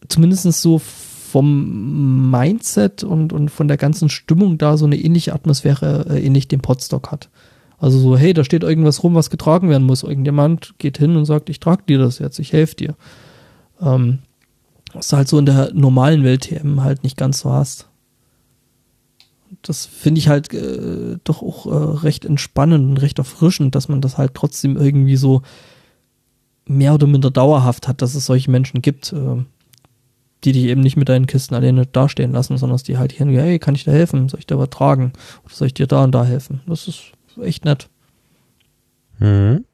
[0.08, 6.04] zumindest so vom Mindset und, und von der ganzen Stimmung da so eine ähnliche Atmosphäre
[6.10, 7.30] äh, ähnlich dem Podstock hat.
[7.78, 10.02] Also so, hey, da steht irgendwas rum, was getragen werden muss.
[10.02, 12.94] Irgendjemand geht hin und sagt, ich trage dir das jetzt, ich helfe dir.
[13.80, 14.18] Ähm,
[14.92, 17.88] was du halt so in der normalen Welt TM halt nicht ganz so hast.
[19.60, 24.00] Das finde ich halt äh, doch auch äh, recht entspannend und recht erfrischend, dass man
[24.00, 25.42] das halt trotzdem irgendwie so
[26.66, 29.44] mehr oder minder dauerhaft hat, dass es solche Menschen gibt, äh,
[30.44, 33.26] die dich eben nicht mit deinen Kisten alleine dastehen lassen, sondern dass die halt hier,
[33.26, 34.28] hey, kann ich dir helfen?
[34.28, 35.12] Soll ich dir was tragen?
[35.44, 36.60] Oder soll ich dir da und da helfen?
[36.66, 37.88] Das ist echt nett.
[39.18, 39.64] Mhm.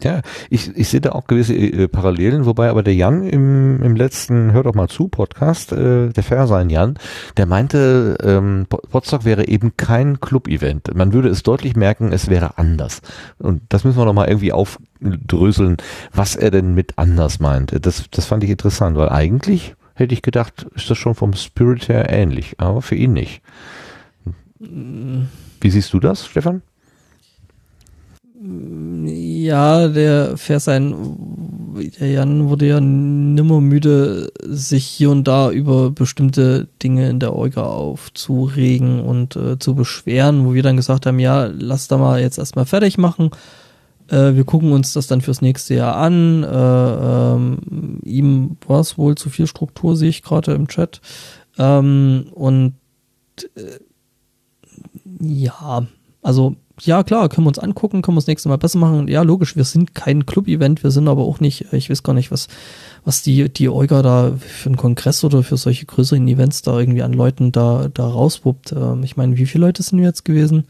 [0.00, 3.96] Ja, ich, ich sehe da auch gewisse äh, Parallelen, wobei aber der Jan im, im
[3.96, 6.96] letzten Hör doch mal zu Podcast, äh, der Fairsein Jan,
[7.36, 10.94] der meinte, ähm, Po- Potsdok wäre eben kein Club-Event.
[10.94, 13.02] Man würde es deutlich merken, es wäre anders.
[13.38, 15.78] Und das müssen wir noch mal irgendwie aufdröseln,
[16.12, 17.84] was er denn mit anders meint.
[17.84, 21.88] Das, das fand ich interessant, weil eigentlich hätte ich gedacht, ist das schon vom Spirit
[21.88, 23.42] her ähnlich, aber für ihn nicht.
[24.60, 26.62] Wie siehst du das, Stefan?
[28.40, 30.94] Ja, der Versein,
[31.98, 37.34] der Jan wurde ja nimmer müde, sich hier und da über bestimmte Dinge in der
[37.34, 42.20] Euga aufzuregen und äh, zu beschweren, wo wir dann gesagt haben, ja, lass da mal
[42.20, 43.30] jetzt erstmal fertig machen.
[44.06, 46.44] Äh, wir gucken uns das dann fürs nächste Jahr an.
[46.44, 51.00] Äh, ähm, ihm war es wohl zu viel Struktur, sehe ich gerade im Chat.
[51.58, 52.74] Ähm, und
[53.56, 53.80] äh,
[55.20, 55.88] ja,
[56.22, 59.08] also ja klar, können wir uns angucken, können wir das nächste Mal besser machen.
[59.08, 62.30] Ja, logisch, wir sind kein Club-Event, wir sind aber auch nicht, ich weiß gar nicht,
[62.30, 62.48] was,
[63.04, 67.02] was die, die Euga da für einen Kongress oder für solche größeren Events da irgendwie
[67.02, 68.72] an Leuten da, da rauswuppt.
[68.72, 70.66] Ähm, ich meine, wie viele Leute sind wir jetzt gewesen?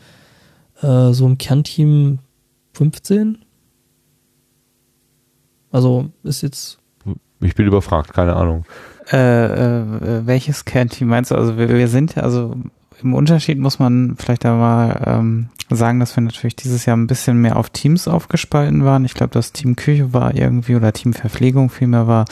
[0.82, 2.18] Äh, so im Kernteam
[2.74, 3.38] 15?
[5.70, 6.78] Also ist jetzt
[7.40, 8.64] Ich bin überfragt, keine Ahnung.
[9.10, 11.34] Äh, äh, welches Kernteam meinst du?
[11.34, 12.54] Also wir, wir sind ja, also
[13.02, 17.40] im Unterschied muss man vielleicht einmal ähm, sagen, dass wir natürlich dieses Jahr ein bisschen
[17.40, 19.04] mehr auf Teams aufgespalten waren.
[19.04, 22.24] Ich glaube, das Team Küche war irgendwie oder Team Verpflegung vielmehr war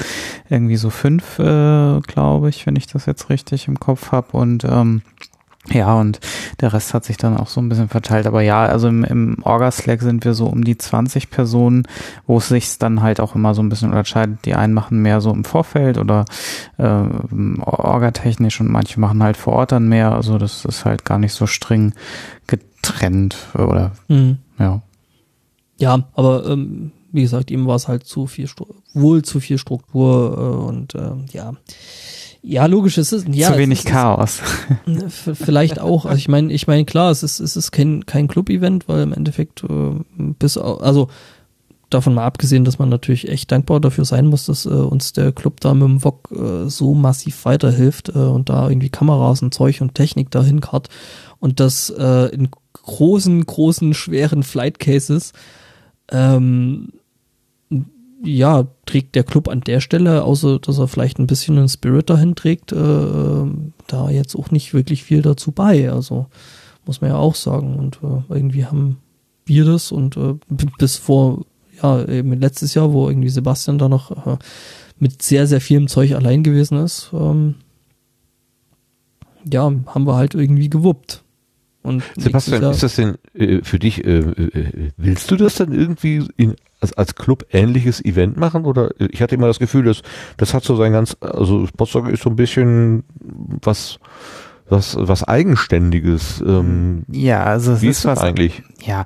[0.49, 4.37] irgendwie so fünf, äh, glaube ich, wenn ich das jetzt richtig im Kopf habe.
[4.37, 5.03] Und ähm,
[5.71, 6.21] ja, und
[6.61, 8.27] der Rest hat sich dann auch so ein bisschen verteilt.
[8.27, 11.87] Aber ja, also im, im Orga-Slack sind wir so um die 20 Personen,
[12.27, 14.45] wo es sich dann halt auch immer so ein bisschen unterscheidet.
[14.45, 16.25] Die einen machen mehr so im Vorfeld oder
[16.79, 16.85] äh,
[17.61, 20.13] orgatechnisch und manche machen halt vor Ort dann mehr.
[20.13, 21.93] Also das ist halt gar nicht so streng
[22.47, 24.39] getrennt oder hm.
[24.59, 24.83] ja.
[25.79, 29.59] Ja, aber ähm, wie gesagt, ihm war es halt zu viel, Stru- wohl zu viel
[29.59, 31.53] Struktur äh, und ähm, ja,
[32.49, 34.41] Ja, logisch, es ist ja, Zu wenig ist, Chaos.
[35.35, 36.07] Vielleicht auch.
[36.07, 39.13] Also ich meine, ich meine, klar, es ist, es ist kein, kein Club-Event, weil im
[39.13, 41.09] Endeffekt äh, bis also
[41.91, 45.33] davon mal abgesehen, dass man natürlich echt dankbar dafür sein muss, dass äh, uns der
[45.33, 49.53] Club da mit dem VOG äh, so massiv weiterhilft äh, und da irgendwie Kameras und
[49.53, 50.89] Zeug und Technik dahin kart
[51.41, 55.33] und das äh, in großen, großen, schweren Flight Cases
[56.13, 56.93] ähm,
[58.23, 62.11] ja, trägt der Club an der Stelle, außer dass er vielleicht ein bisschen einen Spirit
[62.11, 63.45] dahin trägt, äh,
[63.87, 65.91] da jetzt auch nicht wirklich viel dazu bei.
[65.91, 66.27] Also
[66.87, 67.77] muss man ja auch sagen.
[67.77, 68.99] Und äh, irgendwie haben
[69.45, 70.35] wir das und äh,
[70.79, 71.45] bis vor,
[71.83, 74.39] ja, eben letztes Jahr, wo irgendwie Sebastian da noch äh,
[74.99, 77.57] mit sehr, sehr vielem Zeug allein gewesen ist, ähm,
[79.51, 81.23] ja, haben wir halt irgendwie gewuppt.
[81.83, 86.25] Und Sebastian, ist das denn äh, für dich, äh, äh, willst du das dann irgendwie
[86.37, 88.65] in, als, als Club ähnliches Event machen?
[88.65, 90.03] Oder ich hatte immer das Gefühl, dass
[90.37, 93.05] das hat so sein ganz, also Potsdam ist so ein bisschen
[93.63, 93.99] was,
[94.69, 96.43] was, was Eigenständiges.
[96.47, 98.63] Ähm, Ja, also es wie ist ist das was eigentlich?
[98.85, 99.05] Ja,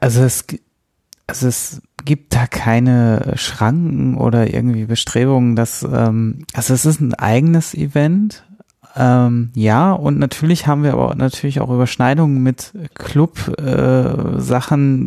[0.00, 0.44] also es,
[1.26, 7.14] also es gibt da keine Schranken oder irgendwie Bestrebungen, dass, ähm, also es ist ein
[7.14, 8.44] eigenes Event,
[8.94, 13.54] ähm, ja, und natürlich haben wir aber natürlich auch Überschneidungen mit Club-Sachen,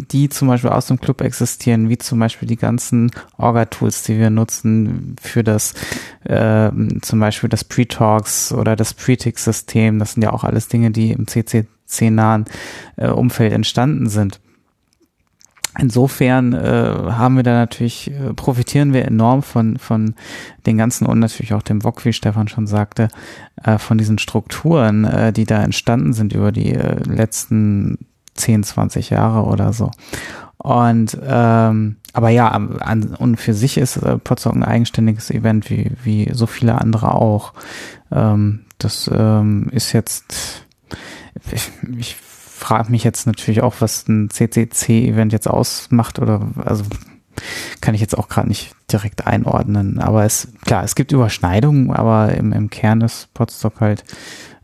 [0.07, 4.31] die zum Beispiel aus dem Club existieren, wie zum Beispiel die ganzen Orga-Tools, die wir
[4.31, 5.75] nutzen für das,
[6.25, 9.99] ähm, zum Beispiel das Pre-Talks oder das Pre-Tick-System.
[9.99, 12.45] Das sind ja auch alles Dinge, die im CCC-nahen
[12.95, 14.39] äh, Umfeld entstanden sind.
[15.79, 20.15] Insofern äh, haben wir da natürlich, äh, profitieren wir enorm von, von
[20.65, 23.09] den ganzen und natürlich auch dem VOG, wie Stefan schon sagte,
[23.63, 27.97] äh, von diesen Strukturen, äh, die da entstanden sind über die äh, letzten
[28.35, 29.91] 10, 20 Jahre oder so.
[30.57, 35.91] Und ähm, aber ja, an, und für sich ist äh, Potsdam ein eigenständiges Event, wie,
[36.03, 37.53] wie so viele andere auch.
[38.09, 40.65] Ähm, das ähm, ist jetzt,
[41.51, 42.15] ich, ich
[42.55, 46.85] frage mich jetzt natürlich auch, was ein CCC-Event jetzt ausmacht oder also
[47.81, 49.99] kann ich jetzt auch gerade nicht direkt einordnen.
[49.99, 54.05] Aber es klar, es gibt Überschneidungen, aber im, im Kern ist Podstock halt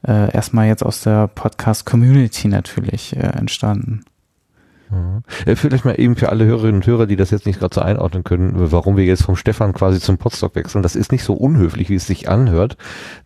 [0.07, 4.05] äh, erstmal jetzt aus der Podcast-Community natürlich äh, entstanden.
[4.91, 5.23] Mhm.
[5.45, 7.81] Äh, Vielleicht mal eben für alle Hörerinnen und Hörer, die das jetzt nicht gerade so
[7.81, 10.83] einordnen können, warum wir jetzt vom Stefan quasi zum Podstock wechseln.
[10.83, 12.77] Das ist nicht so unhöflich, wie es sich anhört,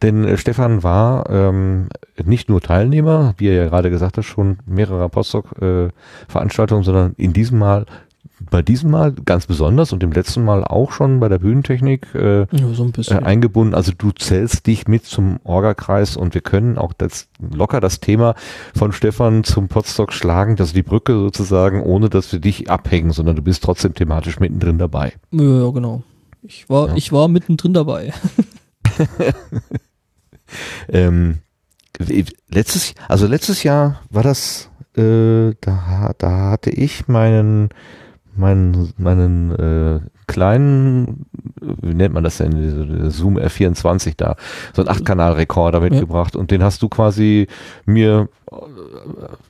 [0.01, 1.89] denn äh, Stefan war ähm,
[2.23, 7.59] nicht nur Teilnehmer, wie er ja gerade gesagt hat, schon mehrerer Podstock-Veranstaltungen, sondern in diesem
[7.59, 7.85] Mal,
[8.51, 12.39] bei diesem Mal ganz besonders und dem letzten Mal auch schon bei der Bühnentechnik äh,
[12.41, 13.23] ja, so ein äh, bisschen.
[13.23, 13.73] eingebunden.
[13.73, 18.35] Also du zählst dich mit zum Orga-Kreis und wir können auch das, locker das Thema
[18.75, 23.35] von Stefan zum Podstock schlagen, also die Brücke sozusagen, ohne dass wir dich abhängen, sondern
[23.35, 25.13] du bist trotzdem thematisch mittendrin dabei.
[25.31, 26.03] ja, ja, genau.
[26.41, 26.95] Ich war, Ja.
[26.95, 28.13] ich war mittendrin dabei.
[30.89, 31.39] Ähm,
[32.49, 37.69] letztes, also letztes Jahr war das, äh, da, da hatte ich meinen,
[38.37, 41.25] meinen, meinen äh, kleinen,
[41.61, 44.35] wie nennt man das denn, Zoom R24 da,
[44.73, 47.47] so ein 8-Kanal-Rekorder mitgebracht und den hast du quasi
[47.85, 48.55] mir äh,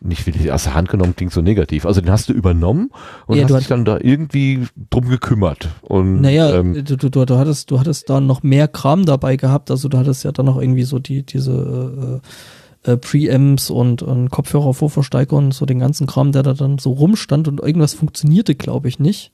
[0.02, 1.86] nicht wirklich aus der Hand genommen, klingt so negativ.
[1.86, 2.92] Also den hast du übernommen
[3.28, 5.70] und Ja, hast du dich dann da irgendwie drum gekümmert.
[5.82, 9.38] Und Naja, ähm, du, du, du, du hattest, du hattest da noch mehr Kram dabei
[9.38, 12.28] gehabt, also du hattest ja dann noch irgendwie so die, diese äh,
[12.86, 16.92] äh, Preamps und, und Kopfhörer, Vorversteiger und so den ganzen Kram, der da dann so
[16.92, 19.32] rumstand und irgendwas funktionierte, glaube ich, nicht.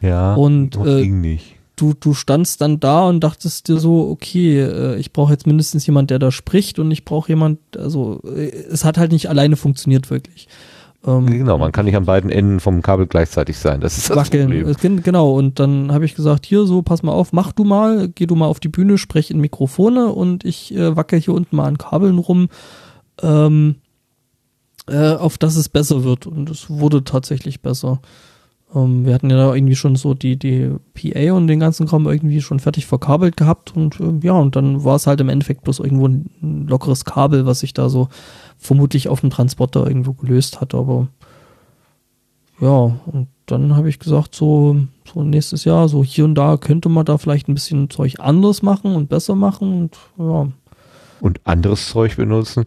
[0.00, 1.54] ja, und, äh, ging nicht.
[1.76, 5.86] Du, du standst dann da und dachtest dir so, okay, äh, ich brauche jetzt mindestens
[5.86, 9.56] jemand, der da spricht und ich brauche jemand, also äh, es hat halt nicht alleine
[9.56, 10.48] funktioniert wirklich.
[11.06, 13.80] Ähm, Genau, man kann nicht an beiden Enden vom Kabel gleichzeitig sein.
[13.80, 14.64] Das ist das wackeln.
[14.64, 15.02] Problem.
[15.02, 18.26] Genau, und dann habe ich gesagt, hier so, pass mal auf, mach du mal, geh
[18.26, 21.66] du mal auf die Bühne, sprech in Mikrofone und ich äh, wackel hier unten mal
[21.66, 22.48] an Kabeln rum,
[23.22, 23.76] ähm,
[24.88, 26.26] äh, auf dass es besser wird.
[26.26, 28.00] Und es wurde tatsächlich besser.
[28.74, 32.06] Ähm, wir hatten ja da irgendwie schon so die, die PA und den ganzen Kram
[32.06, 35.62] irgendwie schon fertig verkabelt gehabt und ähm, ja, und dann war es halt im Endeffekt
[35.62, 38.08] bloß irgendwo ein lockeres Kabel, was sich da so
[38.58, 41.08] vermutlich auf dem Transporter irgendwo gelöst hat, aber
[42.60, 42.70] ja,
[43.06, 44.76] und dann habe ich gesagt, so,
[45.12, 48.62] so nächstes Jahr, so hier und da könnte man da vielleicht ein bisschen Zeug anders
[48.62, 50.48] machen und besser machen und ja.
[51.20, 52.64] Und anderes Zeug benutzen.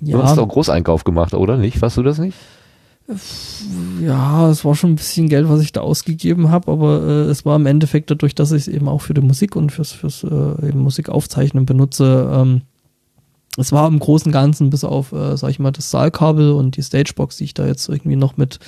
[0.00, 1.80] Du Ja, hast auch Großeinkauf gemacht, oder nicht?
[1.82, 2.36] Warst du das nicht?
[4.02, 7.44] ja, es war schon ein bisschen Geld, was ich da ausgegeben habe, aber äh, es
[7.46, 10.24] war im Endeffekt dadurch, dass ich es eben auch für die Musik und fürs, fürs
[10.24, 12.30] äh, Musikaufzeichnen benutze.
[12.32, 12.62] Ähm,
[13.56, 16.76] es war im Großen und Ganzen bis auf, äh, sag ich mal, das Saalkabel und
[16.76, 18.58] die Stagebox, die ich da jetzt irgendwie noch mit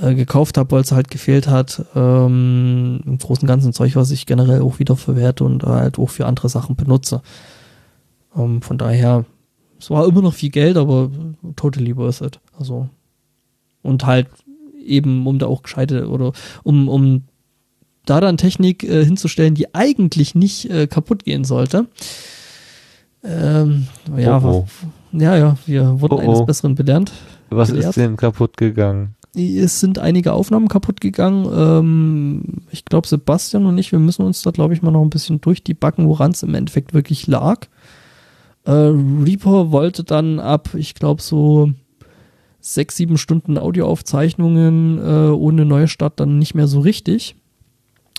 [0.00, 1.84] äh, gekauft habe, weil es halt gefehlt hat.
[1.94, 6.08] Ähm, Im Großen und Ganzen Zeug, was ich generell auch wieder verwerte und halt auch
[6.10, 7.20] für andere Sachen benutze.
[8.36, 9.24] Ähm, von daher,
[9.84, 11.10] es war immer noch viel Geld, aber
[11.56, 12.40] totally worth it.
[12.58, 12.88] Also,
[13.82, 14.28] und halt
[14.82, 16.32] eben, um da auch gescheite oder
[16.62, 17.24] um, um
[18.06, 21.86] da dann Technik äh, hinzustellen, die eigentlich nicht äh, kaputt gehen sollte.
[23.22, 24.66] Ähm, ja, Oh,
[25.12, 26.46] ja, ja, wir wurden Oh, eines oh.
[26.46, 27.12] Besseren belernt.
[27.50, 27.90] Was gelehrt.
[27.90, 29.16] ist denn kaputt gegangen?
[29.34, 31.46] Es sind einige Aufnahmen kaputt gegangen.
[31.54, 35.10] Ähm, ich glaube, Sebastian und ich, wir müssen uns da, glaube ich, mal noch ein
[35.10, 37.66] bisschen durchdebacken, woran es im Endeffekt wirklich lag.
[38.64, 41.70] Äh, Reaper wollte dann ab, ich glaube, so
[42.60, 47.36] sechs, sieben Stunden Audioaufzeichnungen äh, ohne Neustart dann nicht mehr so richtig.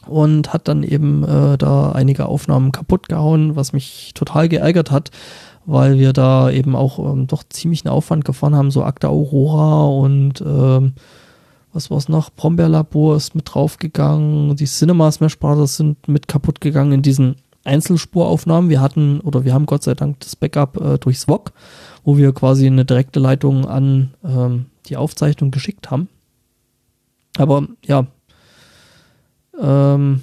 [0.06, 5.10] Und hat dann eben äh, da einige Aufnahmen kaputt gehauen, was mich total geärgert hat,
[5.66, 9.88] weil wir da eben auch ähm, doch ziemlich einen Aufwand gefahren haben, so Acta Aurora
[9.88, 10.94] und ähm,
[11.74, 12.30] was war's noch?
[12.30, 17.36] Brombeerlabor ist mit draufgegangen, die Cinema Smash Brothers sind mit kaputt gegangen in diesen
[17.66, 18.70] Einzelspuraufnahmen.
[18.70, 21.52] Wir hatten, oder wir haben Gott sei Dank das Backup äh, durch SWOG,
[22.04, 26.08] wo wir quasi eine direkte Leitung an ähm, die Aufzeichnung geschickt haben.
[27.38, 28.08] Aber ja,
[29.60, 30.22] ähm,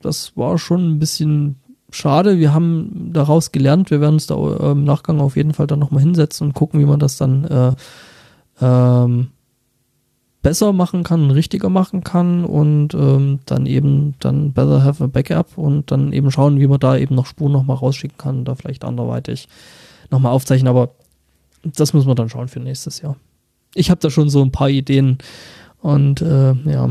[0.00, 1.56] das war schon ein bisschen
[1.90, 2.38] schade.
[2.38, 3.90] Wir haben daraus gelernt.
[3.90, 6.80] Wir werden uns da äh, im Nachgang auf jeden Fall dann nochmal hinsetzen und gucken,
[6.80, 7.72] wie man das dann äh,
[8.60, 9.28] ähm,
[10.44, 15.56] besser machen kann, richtiger machen kann und ähm, dann eben dann better have a backup
[15.56, 18.54] und dann eben schauen, wie man da eben noch Spuren nochmal rausschicken kann und da
[18.54, 19.48] vielleicht anderweitig
[20.10, 20.68] nochmal aufzeichnen.
[20.68, 20.90] Aber
[21.64, 23.16] das müssen wir dann schauen für nächstes Jahr.
[23.74, 25.16] Ich habe da schon so ein paar Ideen
[25.80, 26.90] und äh, ja,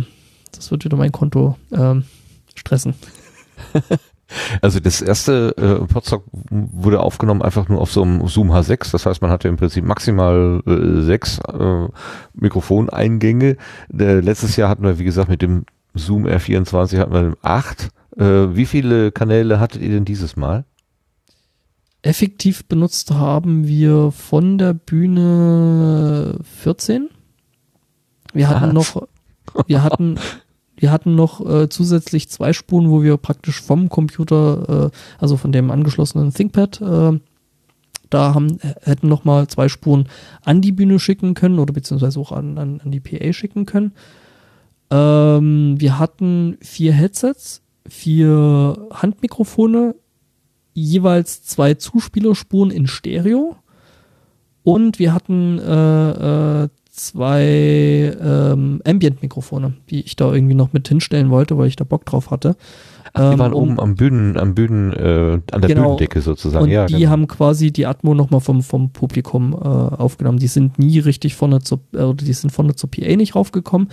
[0.52, 2.06] das wird wieder mein Konto ähm,
[2.56, 2.96] stressen.
[4.62, 8.92] Also das erste äh, Podstock wurde aufgenommen einfach nur auf so einem Zoom H6.
[8.92, 11.88] Das heißt, man hatte im Prinzip maximal äh, sechs äh,
[12.34, 13.58] Mikrofoneingänge.
[13.98, 17.90] Äh, letztes Jahr hatten wir, wie gesagt, mit dem Zoom R24 hatten wir acht.
[18.18, 20.66] Äh, wie viele Kanäle hattet ihr denn dieses Mal?
[22.02, 27.10] Effektiv benutzt haben wir von der Bühne 14.
[28.34, 28.96] Wir hatten Was?
[28.96, 29.08] noch,
[29.68, 30.20] wir hatten,
[30.84, 35.54] wir hatten noch äh, zusätzlich zwei Spuren, wo wir praktisch vom Computer, äh, also von
[35.54, 37.20] dem angeschlossenen ThinkPad, äh,
[38.10, 40.10] da haben, hätten noch mal zwei Spuren
[40.44, 43.94] an die Bühne schicken können oder beziehungsweise auch an, an, an die PA schicken können.
[44.92, 49.96] Ähm, wir hatten vier Headsets, vier Handmikrofone,
[50.74, 53.56] jeweils zwei Zuspielerspuren in Stereo
[54.64, 61.32] und wir hatten äh, äh, zwei ähm, Ambient-Mikrofone, die ich da irgendwie noch mit hinstellen
[61.32, 62.56] wollte, weil ich da Bock drauf hatte.
[63.14, 65.82] Ach, die Ähm, waren um- oben am Bühnen, am Bühnen, äh, an der Genau.
[65.84, 66.66] Bühnendecke sozusagen.
[66.66, 67.10] Und ja, die genau.
[67.10, 70.38] haben quasi die Atmo nochmal vom, vom Publikum äh, aufgenommen.
[70.38, 73.90] Die sind nie richtig vorne zur, äh, oder die sind vorne zur PA nicht raufgekommen.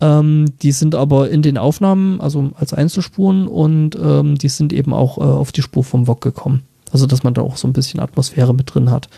[0.00, 4.92] Ähm, die sind aber in den Aufnahmen, also als Einzelspuren und ähm, die sind eben
[4.92, 6.62] auch äh, auf die Spur vom VOG gekommen.
[6.92, 9.08] Also, dass man da auch so ein bisschen Atmosphäre mit drin hat.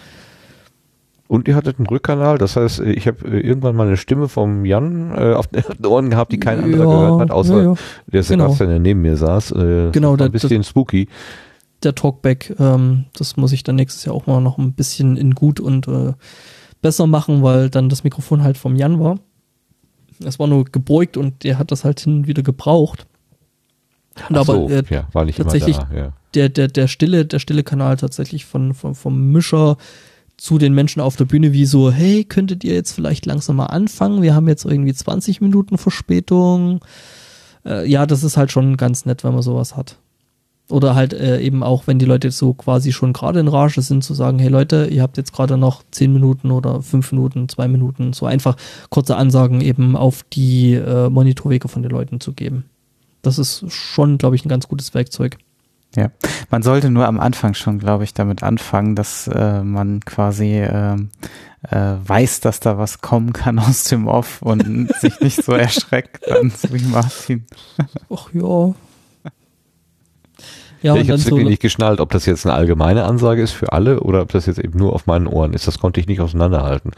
[1.28, 4.28] Und ihr hattet einen Rückkanal, das heißt, äh, ich habe äh, irgendwann mal eine Stimme
[4.28, 7.74] vom Jan äh, auf den Ohren gehabt, die kein anderer gehört hat, außer ja, ja.
[8.06, 8.44] der genau.
[8.44, 9.52] Sebastian, der neben mir saß.
[9.52, 11.08] Äh, Genau, der- ein bisschen spooky.
[11.82, 15.34] der Talkback, ähm, das muss ich dann nächstes Jahr auch mal noch ein bisschen in
[15.34, 16.12] gut und äh,
[16.82, 19.18] besser machen, weil dann das Mikrofon halt vom Jan war.
[20.24, 23.06] Es war nur gebeugt und der hat das halt hin und wieder gebraucht.
[24.30, 25.96] Und Ach aber so, äh, ja, war nicht tatsächlich- immer da.
[25.98, 26.12] Ja.
[26.34, 29.76] der, der, der stille, der stille Kanal tatsächlich von, von, vom Mischer
[30.36, 33.66] zu den Menschen auf der Bühne wie so, hey, könntet ihr jetzt vielleicht langsam mal
[33.66, 34.22] anfangen?
[34.22, 36.80] Wir haben jetzt irgendwie 20 Minuten Verspätung.
[37.64, 39.96] Äh, ja, das ist halt schon ganz nett, wenn man sowas hat.
[40.68, 44.02] Oder halt äh, eben auch, wenn die Leute so quasi schon gerade in Rage sind,
[44.02, 47.68] zu sagen, hey Leute, ihr habt jetzt gerade noch 10 Minuten oder 5 Minuten, 2
[47.68, 48.56] Minuten, so einfach
[48.90, 52.64] kurze Ansagen eben auf die äh, Monitorwege von den Leuten zu geben.
[53.22, 55.38] Das ist schon, glaube ich, ein ganz gutes Werkzeug.
[55.96, 56.10] Ja,
[56.50, 61.08] man sollte nur am Anfang schon, glaube ich, damit anfangen, dass äh, man quasi ähm,
[61.70, 66.20] äh, weiß, dass da was kommen kann aus dem Off und sich nicht so erschreckt,
[66.26, 67.46] dann wie Martin.
[68.10, 68.74] Ach ja.
[70.86, 73.42] Ja, ich und dann habe so, wirklich nicht geschnallt, ob das jetzt eine allgemeine Ansage
[73.42, 75.66] ist für alle oder ob das jetzt eben nur auf meinen Ohren ist.
[75.66, 76.92] Das konnte ich nicht auseinanderhalten.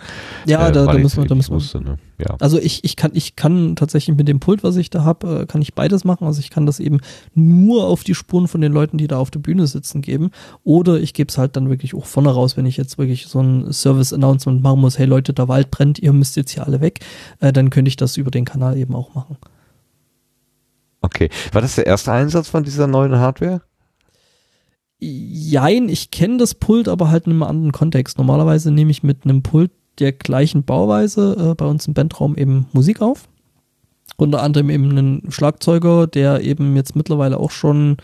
[0.45, 1.57] ja, äh, da, da ich müssen wir, da müssen wir.
[1.57, 1.99] wusste, ne?
[2.19, 2.37] Ja.
[2.39, 5.63] Also ich, ich kann, ich kann tatsächlich mit dem Pult, was ich da habe, kann
[5.63, 6.27] ich beides machen.
[6.27, 7.01] Also ich kann das eben
[7.35, 10.33] nur auf die Spuren von den Leuten, die da auf der Bühne sitzen, geben.
[10.65, 13.41] Oder ich gebe es halt dann wirklich auch vorne raus, wenn ich jetzt wirklich so
[13.41, 17.01] ein Service-Announcement machen muss, hey Leute, der Wald brennt, ihr müsst jetzt hier alle weg,
[17.41, 19.39] äh, dann könnte ich das über den Kanal eben auch machen.
[21.01, 21.31] Okay.
[21.53, 23.63] War das der erste Einsatz von dieser neuen Hardware?
[25.01, 28.19] Jein, ich kenne das Pult, aber halt in einem anderen Kontext.
[28.19, 29.71] Normalerweise nehme ich mit einem Pult
[30.01, 33.29] der gleichen Bauweise äh, bei uns im Bandraum eben Musik auf.
[34.17, 37.99] Unter anderem eben einen Schlagzeuger, der eben jetzt mittlerweile auch schon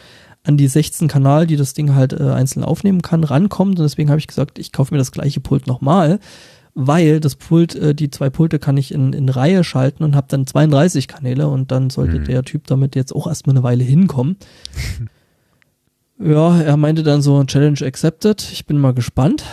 [0.44, 3.78] an die 16 Kanal, die das Ding halt äh, einzeln aufnehmen kann, rankommt.
[3.78, 6.20] Und deswegen habe ich gesagt, ich kaufe mir das gleiche Pult nochmal,
[6.74, 10.26] weil das Pult, äh, die zwei Pulte kann ich in, in Reihe schalten und habe
[10.28, 12.24] dann 32 Kanäle und dann sollte Mhm.
[12.24, 14.36] der Typ damit jetzt auch erstmal eine Weile hinkommen.
[16.18, 18.46] ja, er meinte dann so, Challenge accepted.
[18.52, 19.44] Ich bin mal gespannt.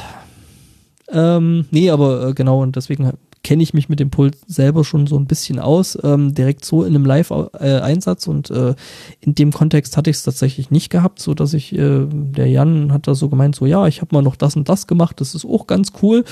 [1.10, 3.12] Ähm, nee, aber äh, genau, und deswegen
[3.44, 6.84] kenne ich mich mit dem Pult selber schon so ein bisschen aus, ähm, direkt so
[6.84, 8.76] in einem Live-Einsatz und äh,
[9.20, 12.94] in dem Kontext hatte ich es tatsächlich nicht gehabt, so dass ich, äh, der Jan
[12.94, 15.34] hat da so gemeint, so ja, ich habe mal noch das und das gemacht, das
[15.34, 16.24] ist auch ganz cool.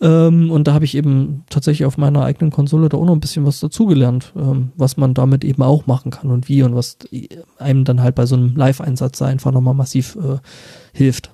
[0.00, 3.20] Ähm, und da habe ich eben tatsächlich auf meiner eigenen Konsole da auch noch ein
[3.20, 6.98] bisschen was dazugelernt, ähm, was man damit eben auch machen kann und wie und was
[7.58, 10.38] einem dann halt bei so einem Live-Einsatz einfach nochmal massiv äh,
[10.92, 11.32] hilft.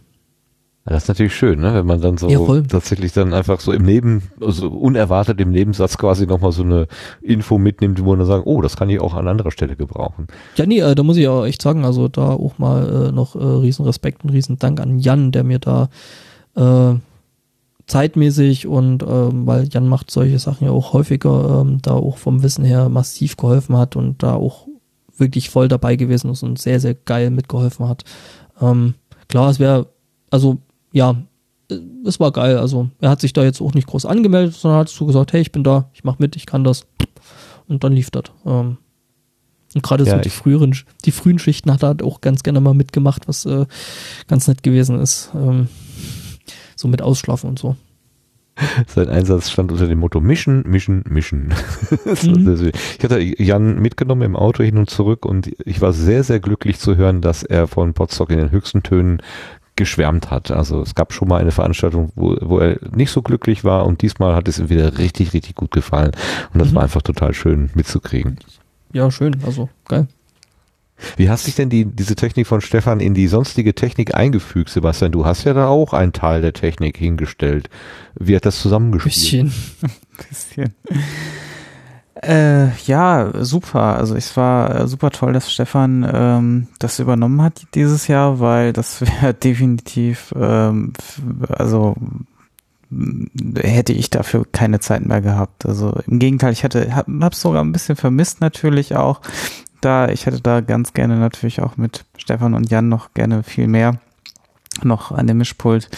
[0.86, 1.72] Das ist natürlich schön, ne?
[1.72, 2.62] wenn man dann so Ja, voll.
[2.64, 6.88] tatsächlich dann einfach so im Leben, also unerwartet im Nebensatz quasi nochmal so eine
[7.22, 10.26] Info mitnimmt, wo man dann sagt, oh, das kann ich auch an anderer Stelle gebrauchen.
[10.56, 13.34] Ja, nee, äh, da muss ich auch echt sagen, also da auch mal äh, noch
[13.34, 15.88] äh, riesen Respekt und riesen Dank an Jan, der mir da
[16.54, 16.94] äh,
[17.86, 22.42] zeitmäßig und ähm, weil Jan macht solche Sachen ja auch häufiger, ähm, da auch vom
[22.42, 24.66] Wissen her massiv geholfen hat und da auch
[25.16, 28.04] wirklich voll dabei gewesen ist und sehr, sehr geil mitgeholfen hat.
[28.60, 28.94] Ähm,
[29.28, 29.86] klar, es wäre,
[30.30, 30.58] also
[30.92, 31.16] ja,
[31.70, 32.58] äh, es war geil.
[32.58, 35.40] Also er hat sich da jetzt auch nicht groß angemeldet, sondern hat so gesagt, hey,
[35.40, 36.86] ich bin da, ich mach mit, ich kann das.
[37.66, 38.24] Und dann lief das.
[38.44, 38.78] Ähm,
[39.74, 42.74] und gerade Ja, so die früheren, die frühen Schichten hat er auch ganz gerne mal
[42.74, 43.66] mitgemacht, was äh,
[44.28, 45.30] ganz nett gewesen ist.
[45.34, 45.68] Ähm,
[46.76, 47.76] so mit Ausschlafen und so.
[48.86, 51.52] Sein Einsatz stand unter dem Motto Mischen, Mischen, Mischen.
[52.22, 52.70] Mhm.
[52.96, 56.78] ich hatte Jan mitgenommen im Auto hin und zurück und ich war sehr, sehr glücklich
[56.78, 59.20] zu hören, dass er von Potsdok in den höchsten Tönen
[59.76, 60.52] geschwärmt hat.
[60.52, 64.02] Also es gab schon mal eine Veranstaltung, wo, wo er nicht so glücklich war und
[64.02, 66.12] diesmal hat es ihm wieder richtig, richtig gut gefallen.
[66.52, 66.76] Und das Mhm.
[66.76, 68.38] war einfach total schön mitzukriegen.
[68.92, 70.06] Ja, schön, also geil.
[71.16, 75.12] Wie hast sich denn die, diese Technik von Stefan in die sonstige Technik eingefügt, Sebastian?
[75.12, 77.68] Du hast ja da auch einen Teil der Technik hingestellt.
[78.14, 79.14] Wie hat das zusammengespielt?
[79.14, 79.52] Bisschen.
[80.28, 80.74] bisschen.
[82.22, 83.96] Äh, ja, super.
[83.96, 88.72] Also es war äh, super toll, dass Stefan ähm, das übernommen hat dieses Jahr, weil
[88.72, 90.92] das wäre definitiv, ähm,
[91.48, 91.96] also
[93.56, 95.66] hätte ich dafür keine Zeit mehr gehabt.
[95.66, 99.20] Also im Gegenteil, ich hatte, hab, hab's sogar ein bisschen vermisst natürlich auch.
[99.84, 103.68] Da ich hätte da ganz gerne natürlich auch mit Stefan und Jan noch gerne viel
[103.68, 103.98] mehr
[104.82, 105.88] noch an dem Mischpult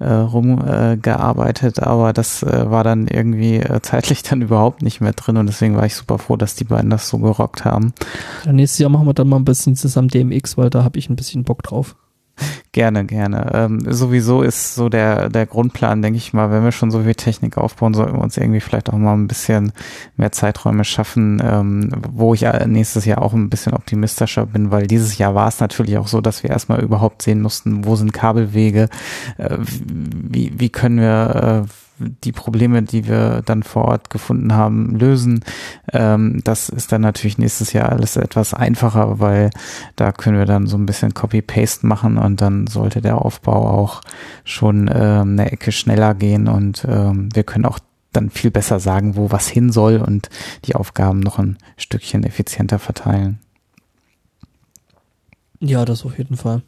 [0.00, 5.12] äh, rumgearbeitet, äh, aber das äh, war dann irgendwie äh, zeitlich dann überhaupt nicht mehr
[5.12, 7.94] drin und deswegen war ich super froh, dass die beiden das so gerockt haben.
[8.44, 11.08] Ja, nächstes Jahr machen wir dann mal ein bisschen zusammen DMX, weil da habe ich
[11.08, 11.96] ein bisschen Bock drauf.
[12.72, 13.50] Gerne, gerne.
[13.54, 17.14] Ähm, sowieso ist so der, der Grundplan, denke ich mal, wenn wir schon so viel
[17.14, 19.72] Technik aufbauen, sollten wir uns irgendwie vielleicht auch mal ein bisschen
[20.16, 25.18] mehr Zeiträume schaffen, ähm, wo ich nächstes Jahr auch ein bisschen optimistischer bin, weil dieses
[25.18, 28.88] Jahr war es natürlich auch so, dass wir erstmal überhaupt sehen mussten, wo sind Kabelwege,
[29.38, 34.96] äh, wie, wie können wir äh, die Probleme, die wir dann vor Ort gefunden haben,
[34.96, 35.44] lösen.
[35.92, 39.50] Ähm, das ist dann natürlich nächstes Jahr alles etwas einfacher, weil
[39.96, 44.00] da können wir dann so ein bisschen Copy-Paste machen und dann sollte der Aufbau auch
[44.44, 47.78] schon ähm, eine Ecke schneller gehen und ähm, wir können auch
[48.12, 50.28] dann viel besser sagen, wo was hin soll und
[50.64, 53.38] die Aufgaben noch ein Stückchen effizienter verteilen.
[55.60, 56.62] Ja, das auf jeden Fall.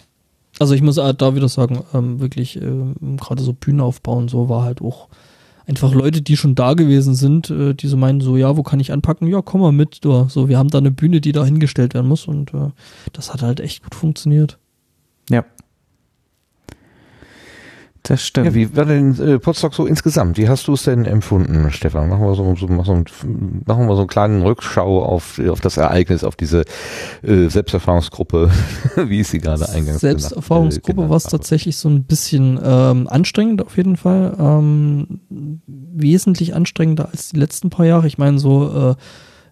[0.59, 4.65] Also ich muss da wieder sagen, ähm, wirklich ähm, gerade so Bühnenaufbau und so war
[4.65, 5.09] halt auch
[5.71, 8.81] einfach Leute, die schon da gewesen sind, äh, die so meinen so, ja, wo kann
[8.81, 9.29] ich anpacken?
[9.29, 10.05] Ja, komm mal mit.
[10.05, 10.27] Du.
[10.29, 12.71] So, wir haben da eine Bühne, die da hingestellt werden muss und äh,
[13.13, 14.59] das hat halt echt gut funktioniert.
[15.31, 15.45] Ja.
[18.11, 18.47] Das stimmt.
[18.47, 20.37] Ja, wie war denn äh, Potsdok so insgesamt?
[20.37, 22.09] Wie hast du es denn empfunden, Stefan?
[22.09, 23.07] Machen wir so, so, machen
[23.65, 26.65] wir so einen kleinen Rückschau auf, auf das Ereignis, auf diese
[27.23, 28.51] äh, Selbsterfahrungsgruppe,
[29.07, 31.39] wie ich sie gerade eingangs Selbsterfahrungsgruppe war es habe.
[31.39, 34.35] tatsächlich so ein bisschen ähm, anstrengend auf jeden Fall.
[34.41, 38.09] Ähm, wesentlich anstrengender als die letzten paar Jahre.
[38.09, 38.97] Ich meine, so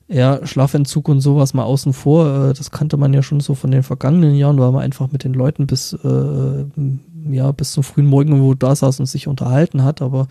[0.09, 3.55] äh, ja, Schlafentzug und sowas mal außen vor, äh, das kannte man ja schon so
[3.55, 6.65] von den vergangenen Jahren, weil man einfach mit den Leuten bis äh,
[7.31, 10.03] ja, bis zum frühen Morgen wo da saß und sich unterhalten hat.
[10.03, 10.28] Aber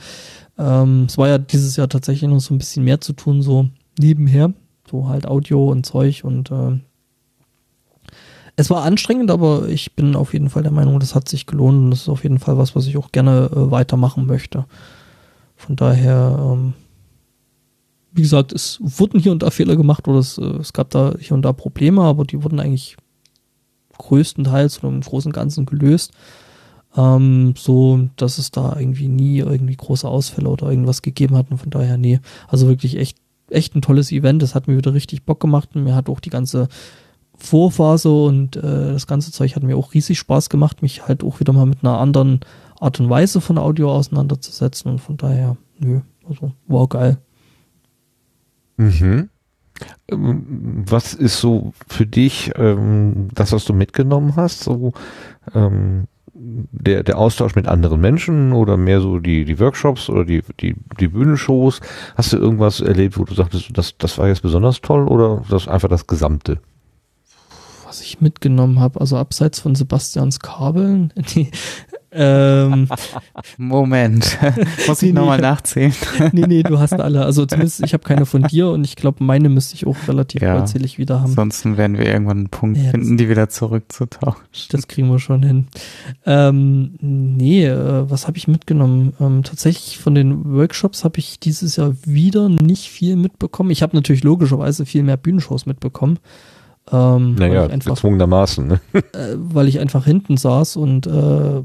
[0.58, 3.70] ähm, es war ja dieses Jahr tatsächlich noch so ein bisschen mehr zu tun, so
[4.00, 4.54] nebenher.
[4.90, 6.80] So halt Audio und Zeug und äh,
[8.60, 11.78] es war anstrengend, aber ich bin auf jeden Fall der Meinung, das hat sich gelohnt
[11.78, 14.66] und das ist auf jeden Fall was, was ich auch gerne äh, weitermachen möchte.
[15.56, 16.74] Von daher, ähm,
[18.14, 21.14] wie gesagt, es wurden hier und da Fehler gemacht oder es, äh, es gab da
[21.20, 22.98] hier und da Probleme, aber die wurden eigentlich
[24.00, 26.14] größtenteils oder im Großen und Ganzen gelöst.
[26.98, 31.52] Ähm, so, dass es da irgendwie nie irgendwie große Ausfälle oder irgendwas gegeben hat.
[31.52, 32.20] Und von daher, nee.
[32.48, 33.18] Also wirklich echt,
[33.50, 34.42] echt ein tolles Event.
[34.42, 35.70] Das hat mir wieder richtig Bock gemacht.
[35.76, 36.68] Und mir hat auch die ganze
[37.38, 41.40] Vorphase und äh, das ganze Zeug hat mir auch riesig Spaß gemacht, mich halt auch
[41.40, 42.40] wieder mal mit einer anderen
[42.80, 44.92] Art und Weise von Audio auseinanderzusetzen.
[44.92, 47.20] Und von daher, nö, also wow, geil.
[48.78, 49.30] Mhm.
[50.08, 54.64] Ähm, Was ist so für dich ähm, das, was du mitgenommen hast?
[54.64, 54.94] So
[55.54, 56.08] ähm,
[56.40, 60.76] der, der Austausch mit anderen Menschen oder mehr so die, die Workshops oder die, die,
[61.00, 61.82] die Bühnenshows?
[62.16, 65.68] Hast du irgendwas erlebt, wo du sagtest, das, das war jetzt besonders toll oder das
[65.68, 66.60] einfach das Gesamte?
[67.86, 71.50] Was ich mitgenommen habe, also abseits von Sebastians Kabeln, die,
[72.12, 72.88] ähm,
[73.58, 74.38] Moment,
[74.88, 75.42] muss ich Nee, nochmal nee.
[75.44, 75.94] nachzählen.
[76.32, 77.26] nee, nee, du hast alle.
[77.26, 80.42] Also zumindest, ich habe keine von dir und ich glaube, meine müsste ich auch relativ
[80.42, 80.56] Ja.
[80.58, 81.30] vollzählig wieder haben.
[81.32, 84.42] Ansonsten werden wir irgendwann einen Punkt Ja, finden, die wieder zurückzutauschen.
[84.72, 85.68] Das kriegen wir schon hin.
[86.26, 89.14] Ähm, nee, äh, was habe ich mitgenommen?
[89.20, 93.70] Ähm, tatsächlich von den Workshops habe ich dieses Jahr wieder nicht viel mitbekommen.
[93.72, 96.20] Ich habe natürlich logischerweise viel mehr Bühnenshows mitbekommen.
[96.90, 98.66] Ähm, Naja, weil, ich einfach, gezwungenermaßen.
[98.68, 98.80] Ne?
[98.94, 101.62] äh, weil ich einfach hinten saß und äh,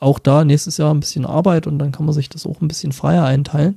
[0.00, 2.68] auch da nächstes Jahr ein bisschen Arbeit und dann kann man sich das auch ein
[2.68, 3.76] bisschen freier einteilen.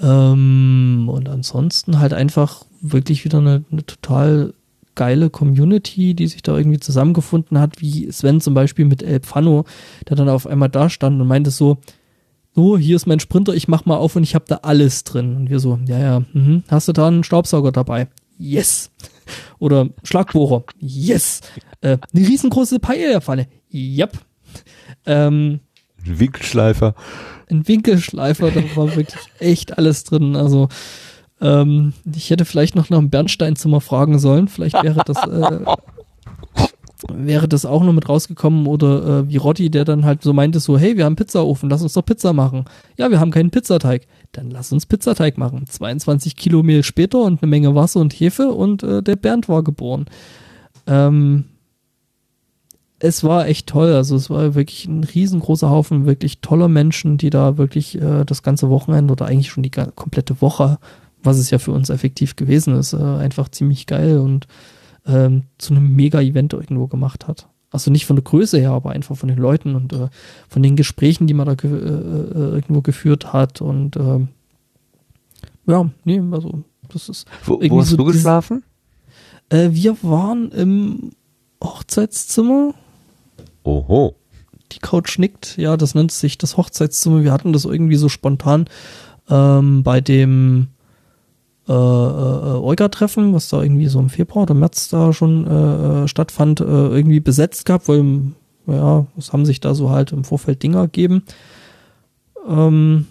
[0.00, 4.54] Ähm, und ansonsten halt einfach wirklich wieder eine, eine total
[4.94, 9.64] geile Community, die sich da irgendwie zusammengefunden hat, wie Sven zum Beispiel mit El Pfano,
[10.08, 11.78] der dann auf einmal da stand und meinte so,
[12.54, 15.36] so, hier ist mein Sprinter, ich mach mal auf und ich habe da alles drin.
[15.36, 16.64] Und wir so, ja, ja, mhm.
[16.68, 18.08] hast du da einen Staubsauger dabei?
[18.38, 18.90] Yes.
[19.58, 20.64] Oder Schlagbohrer?
[20.78, 21.40] Yes.
[21.80, 23.46] Äh, eine riesengroße Paella-Pfanne?
[23.72, 24.18] Yep.
[25.06, 25.60] Ähm,
[26.04, 26.94] Winkelschleifer.
[27.50, 30.36] ein Winkelschleifer, da war wirklich echt alles drin.
[30.36, 30.68] Also
[31.40, 34.48] ähm, ich hätte vielleicht noch nach dem Bernsteinzimmer fragen sollen.
[34.48, 35.64] Vielleicht wäre das äh,
[37.08, 40.60] wäre das auch noch mit rausgekommen oder äh, wie Rotti, der dann halt so meinte
[40.60, 42.64] so, hey, wir haben Pizzaofen, lass uns doch Pizza machen.
[42.96, 44.06] Ja, wir haben keinen Pizzateig.
[44.32, 45.66] Dann lass uns Pizzateig machen.
[45.66, 49.62] 22 Kilo Mehl später und eine Menge Wasser und Hefe und äh, der Bernd war
[49.62, 50.06] geboren.
[50.86, 51.46] Ähm,
[53.04, 53.94] es war echt toll.
[53.94, 58.44] Also es war wirklich ein riesengroßer Haufen wirklich toller Menschen, die da wirklich äh, das
[58.44, 60.78] ganze Wochenende oder eigentlich schon die komplette Woche,
[61.20, 64.46] was es ja für uns effektiv gewesen ist, äh, einfach ziemlich geil und
[65.04, 67.48] ähm, zu einem Mega-Event irgendwo gemacht hat.
[67.72, 70.08] Also nicht von der Größe her, aber einfach von den Leuten und äh,
[70.48, 73.60] von den Gesprächen, die man da ge äh, äh, irgendwo geführt hat.
[73.60, 74.28] Und ähm,
[75.66, 77.26] ja, nee, also das ist.
[77.44, 78.62] Wo, Irgendwie wo hast so du geschlafen?
[79.48, 81.10] Äh, wir waren im
[81.60, 82.74] Hochzeitszimmer
[83.64, 84.16] Oho.
[84.72, 85.56] die Couch nickt.
[85.56, 87.22] Ja, das nennt sich das Hochzeitszimmer.
[87.22, 88.66] Wir hatten das irgendwie so spontan
[89.28, 90.68] ähm, bei dem
[91.68, 96.08] äh, äh, Euga-Treffen, was da irgendwie so im Februar oder März da schon äh, äh,
[96.08, 98.32] stattfand, äh, irgendwie besetzt gehabt, weil
[98.66, 101.24] ja, es haben sich da so halt im Vorfeld Dinge ergeben.
[102.48, 103.06] Ähm,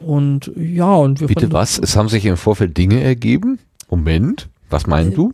[0.00, 1.78] und ja, und wir Bitte was?
[1.78, 3.58] Es haben sich im Vorfeld Dinge ergeben?
[3.88, 4.48] Moment.
[4.68, 5.32] Was meinst du?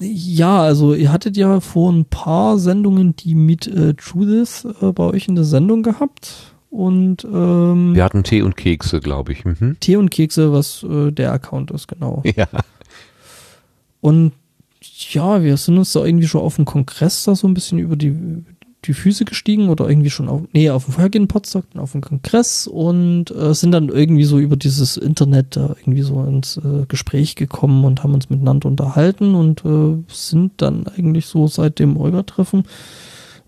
[0.00, 5.04] Ja, also ihr hattet ja vor ein paar Sendungen die Meet äh, Judith äh, bei
[5.04, 6.54] euch in der Sendung gehabt.
[6.70, 9.44] Und ähm, Wir hatten Tee und Kekse, glaube ich.
[9.44, 9.76] Mhm.
[9.80, 12.22] Tee und Kekse, was äh, der Account ist, genau.
[12.36, 12.46] Ja.
[14.00, 14.32] Und
[15.12, 17.96] ja, wir sind uns da irgendwie schon auf dem Kongress da so ein bisschen über
[17.96, 18.16] die,
[18.84, 21.28] die Füße gestiegen oder irgendwie schon auf, nee, auf dem vorhergehenden
[21.72, 26.02] dann auf dem Kongress und äh, sind dann irgendwie so über dieses Internet da irgendwie
[26.02, 31.26] so ins äh, Gespräch gekommen und haben uns miteinander unterhalten und äh, sind dann eigentlich
[31.26, 32.64] so seit dem Euler-Treffen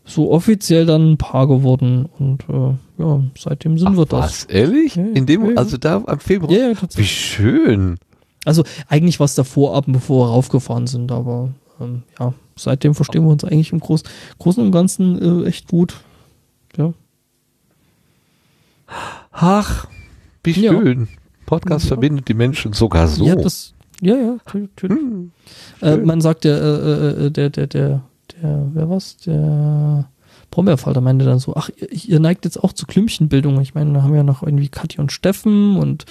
[0.04, 4.20] so offiziell dann ein Paar geworden und äh, ja, seitdem sind Ach, wir das.
[4.20, 4.44] was?
[4.44, 4.96] Ehrlich?
[4.96, 5.04] Ja.
[5.14, 6.52] In dem, Ja, also da am Februar?
[6.52, 7.96] Ja, ja, Wie schön.
[8.44, 11.50] Also eigentlich war es davor ab, bevor wir raufgefahren sind, aber
[11.80, 14.02] ähm, ja, seitdem verstehen wir uns eigentlich im Groß,
[14.38, 16.00] Großen und Ganzen äh, echt gut.
[16.76, 16.92] Ja.
[19.30, 19.86] Ach,
[20.44, 20.72] wie Ja.
[20.72, 21.08] schön.
[21.46, 21.88] Podcast Ja.
[21.88, 23.24] verbindet die Menschen sogar so.
[23.24, 25.00] Ja, das, ja, ja, natürlich.
[25.00, 25.32] Hm.
[25.80, 28.02] Äh, man sagt ja, äh, äh, der, der, der,
[28.40, 29.16] der, wer war's?
[29.18, 30.08] Der
[30.50, 33.60] Brombeerfalter meinte dann so, ach, ihr, ihr neigt jetzt auch zu Klümpchenbildung.
[33.60, 36.04] Ich meine, da haben wir ja noch irgendwie Kathi und Steffen und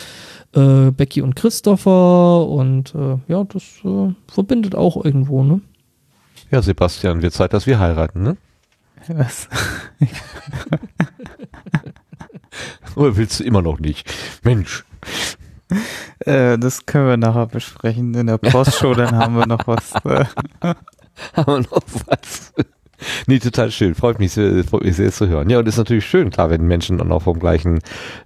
[0.54, 5.62] äh, Becky und Christopher und äh, ja, das äh, verbindet auch irgendwo, ne?
[6.52, 8.36] Ja, Sebastian, wird Zeit, dass wir heiraten, ne?
[9.08, 9.48] Was?
[12.96, 14.14] Oder willst du immer noch nicht?
[14.44, 14.84] Mensch.
[16.20, 19.94] Äh, das können wir nachher besprechen in der Postshow, dann haben wir noch was.
[20.04, 20.26] Äh,
[21.34, 22.52] Haben wir noch was?
[23.28, 23.96] Nee, total schön.
[23.96, 25.50] Freut mich sehr, freut mich sehr zu hören.
[25.50, 27.80] Ja, und ist natürlich schön, klar, wenn Menschen dann auch vom gleichen,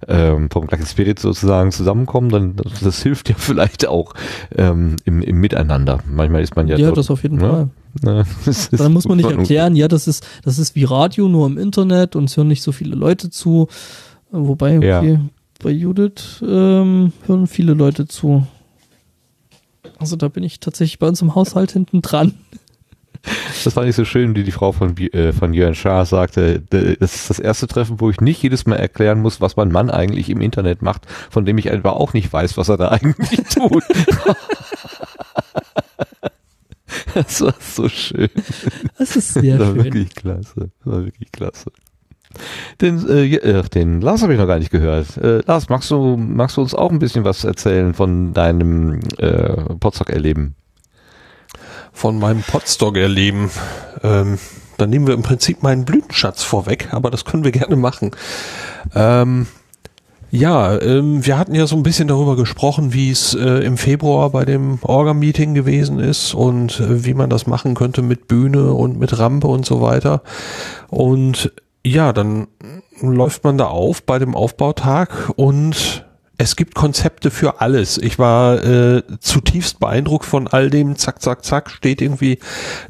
[0.08, 4.14] ähm, vom gleichen Spirit sozusagen zusammenkommen, dann das, das hilft ja vielleicht auch
[4.56, 6.00] ähm, im, im Miteinander.
[6.10, 6.76] Manchmal ist man ja.
[6.76, 7.68] Ja, dort, das auf jeden ne?
[8.02, 8.24] Fall.
[8.46, 11.56] Ist- Dann muss man nicht erklären, ja, das ist, das ist wie Radio, nur im
[11.56, 13.68] Internet und es hören nicht so viele Leute zu.
[14.30, 14.98] Wobei, Ja.
[14.98, 15.18] okay,
[15.62, 18.46] bei Judith ähm, hören viele Leute zu.
[19.98, 22.34] Also da bin ich tatsächlich bei uns im Haushalt hinten dran.
[23.64, 27.14] Das fand ich so schön, wie die Frau von, äh, von Jörn Schaar sagte, das
[27.14, 30.30] ist das erste Treffen, wo ich nicht jedes Mal erklären muss, was mein Mann eigentlich
[30.30, 33.82] im Internet macht, von dem ich etwa auch nicht weiß, was er da eigentlich tut.
[37.14, 38.28] das war so schön.
[38.98, 39.84] Das ist sehr das war schön.
[39.84, 40.70] wirklich klasse.
[40.84, 41.70] Das war wirklich klasse.
[42.80, 45.16] Den, äh, den Lars habe ich noch gar nicht gehört.
[45.16, 49.74] Äh, Lars, magst du, magst du uns auch ein bisschen was erzählen von deinem äh,
[49.80, 50.54] Potsdok-Erleben?
[51.96, 53.50] Von meinem Potstock-Erleben.
[54.02, 54.38] Ähm,
[54.76, 58.10] dann nehmen wir im Prinzip meinen Blütenschatz vorweg, aber das können wir gerne machen.
[58.94, 59.46] Ähm,
[60.30, 64.28] ja, ähm, wir hatten ja so ein bisschen darüber gesprochen, wie es äh, im Februar
[64.28, 68.98] bei dem Orga-Meeting gewesen ist und äh, wie man das machen könnte mit Bühne und
[68.98, 70.22] mit Rampe und so weiter.
[70.88, 71.50] Und
[71.82, 72.48] ja, dann
[73.00, 76.05] läuft man da auf bei dem Aufbautag und
[76.38, 77.98] es gibt Konzepte für alles.
[77.98, 80.96] Ich war äh, zutiefst beeindruckt von all dem.
[80.96, 82.38] Zack, zack, zack, steht irgendwie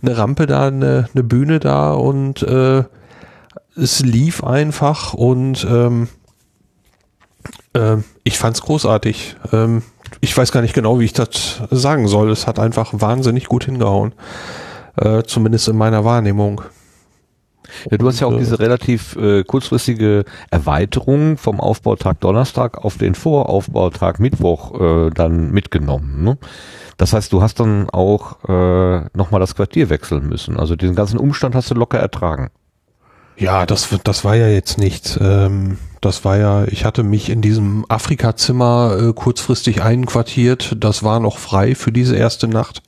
[0.03, 2.83] eine Rampe da, eine, eine Bühne da und äh,
[3.77, 6.09] es lief einfach und ähm,
[7.75, 9.37] äh, ich fand's großartig.
[9.53, 9.83] Ähm,
[10.21, 12.31] ich weiß gar nicht genau, wie ich das sagen soll.
[12.31, 14.13] Es hat einfach wahnsinnig gut hingehauen.
[14.97, 16.63] Äh, zumindest in meiner Wahrnehmung.
[17.91, 22.99] Ja, du hast ja auch äh, diese relativ äh, kurzfristige Erweiterung vom Aufbautag Donnerstag auf
[22.99, 26.23] den Voraufbautag Mittwoch äh, dann mitgenommen.
[26.23, 26.39] Ne?
[26.97, 30.59] Das heißt, du hast dann auch äh, nochmal das Quartier wechseln müssen.
[30.59, 32.51] Also diesen ganzen Umstand hast du locker ertragen.
[33.39, 35.19] Ja, das, das war ja jetzt nichts.
[35.21, 40.77] Ähm, das war ja, ich hatte mich in diesem Afrika-Zimmer äh, kurzfristig einquartiert.
[40.79, 42.83] Das war noch frei für diese erste Nacht.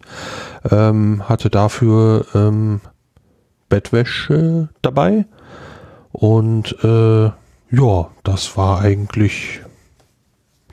[0.70, 2.80] Ähm, hatte dafür ähm,
[3.68, 5.26] Bettwäsche dabei.
[6.12, 7.30] Und äh,
[7.70, 9.60] ja, das war eigentlich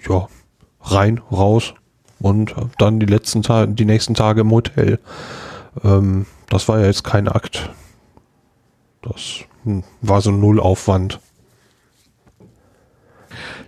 [0.07, 0.27] ja
[0.81, 1.73] rein, raus
[2.19, 4.99] und dann die letzten Tage, die nächsten Tage im Hotel.
[5.83, 7.69] Ähm, das war ja jetzt kein Akt.
[9.01, 11.19] Das hm, war so null Aufwand.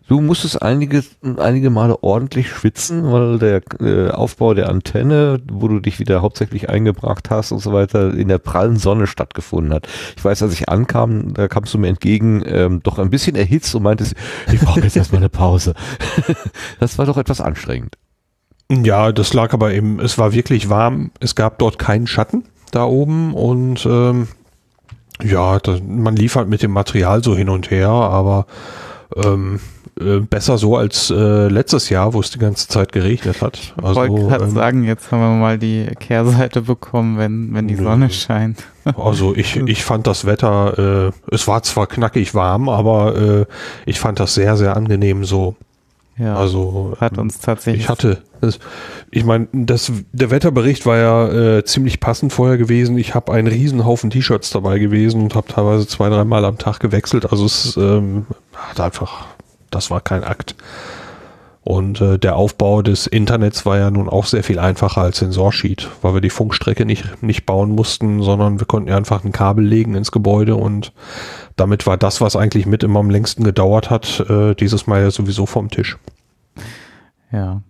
[0.07, 1.03] Du musstest einige,
[1.38, 6.69] einige Male ordentlich schwitzen, weil der äh, Aufbau der Antenne, wo du dich wieder hauptsächlich
[6.69, 9.88] eingebracht hast und so weiter, in der prallen Sonne stattgefunden hat.
[10.15, 13.76] Ich weiß, als ich ankam, da kamst du mir entgegen, ähm, doch ein bisschen erhitzt
[13.76, 14.15] und meintest,
[14.52, 15.73] ich brauche jetzt erstmal eine Pause.
[16.80, 17.98] das war doch etwas anstrengend.
[18.69, 21.11] Ja, das lag aber eben, es war wirklich warm.
[21.19, 24.27] Es gab dort keinen Schatten da oben und ähm,
[25.23, 28.45] ja, da, man lief halt mit dem Material so hin und her, aber
[29.15, 29.59] ähm,
[29.99, 33.57] äh, besser so als äh, letztes Jahr, wo es die ganze Zeit geregnet hat.
[33.57, 37.75] Ich wollte gerade ähm, sagen, jetzt haben wir mal die Kehrseite bekommen, wenn, wenn die
[37.75, 37.84] Nö.
[37.84, 38.63] Sonne scheint.
[38.95, 43.45] Also ich, ich fand das Wetter, äh, es war zwar knackig warm, aber äh,
[43.85, 45.55] ich fand das sehr, sehr angenehm so.
[46.17, 47.84] Ja, Also hat ähm, uns tatsächlich.
[47.84, 48.59] Ich hatte, das,
[49.11, 52.97] ich meine, der Wetterbericht war ja äh, ziemlich passend vorher gewesen.
[52.97, 56.80] Ich habe einen riesen Haufen T-Shirts dabei gewesen und habe teilweise zwei, dreimal am Tag
[56.80, 57.31] gewechselt.
[57.31, 59.27] Also es ähm, hat einfach,
[59.69, 60.55] das war kein Akt.
[61.68, 65.34] Und äh, der Aufbau des Internets war ja nun auch sehr viel einfacher als in
[65.34, 69.34] Sorsheet, weil wir die Funkstrecke nicht, nicht bauen mussten, sondern wir konnten ja einfach ein
[69.34, 70.93] Kabel legen ins Gebäude und
[71.57, 75.11] damit war das, was eigentlich mit immer am längsten gedauert hat, äh, dieses Mal ja
[75.11, 75.97] sowieso vom Tisch.
[77.34, 77.61] Ja.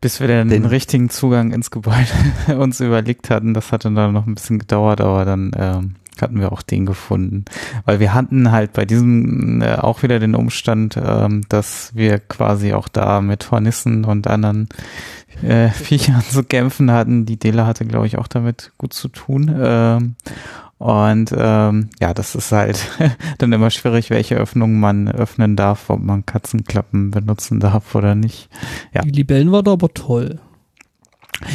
[0.00, 2.06] Bis wir dann Den- den richtigen Zugang ins Gebäude
[2.58, 6.52] uns überlegt hatten, das hatte dann noch ein bisschen gedauert, aber dann ähm, hatten wir
[6.52, 7.44] auch den gefunden.
[7.84, 12.72] Weil wir hatten halt bei diesem äh, auch wieder den Umstand, ähm, dass wir quasi
[12.74, 14.68] auch da mit Hornissen und anderen
[15.42, 17.26] äh, Viechern zu kämpfen hatten.
[17.26, 19.52] Die Dela hatte, glaube ich, auch damit gut zu tun.
[19.60, 20.14] Ähm,
[20.78, 22.88] und ähm, ja, das ist halt
[23.38, 28.48] dann immer schwierig, welche Öffnungen man öffnen darf, ob man Katzenklappen benutzen darf oder nicht.
[28.94, 29.02] Ja.
[29.02, 30.40] Die Libellen war da aber toll.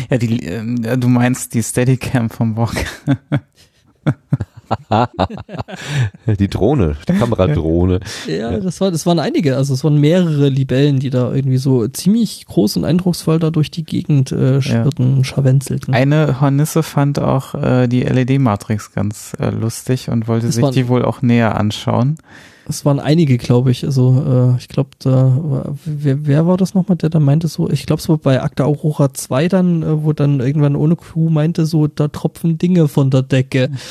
[0.09, 2.73] Ja, die, ähm, du meinst die Steadicam vom Bock.
[6.39, 7.99] Die Drohne, die Kameradrohne.
[8.27, 11.87] Ja, das war, das waren einige, also es waren mehrere Libellen, die da irgendwie so
[11.87, 15.93] ziemlich groß und eindrucksvoll da durch die Gegend äh, schwirrten, scharwenzelten.
[15.93, 20.71] Eine Hornisse fand auch äh, die LED-Matrix ganz äh, lustig und wollte Das sich war-
[20.71, 22.17] die wohl auch näher anschauen.
[22.65, 23.83] Es waren einige, glaube ich.
[23.83, 27.85] Also äh, ich glaube, da wer, wer war das nochmal, der da meinte so, ich
[27.85, 31.65] glaube es war bei Akta Aurora 2 dann, äh, wo dann irgendwann ohne Crew meinte
[31.65, 33.69] so, da tropfen Dinge von der Decke.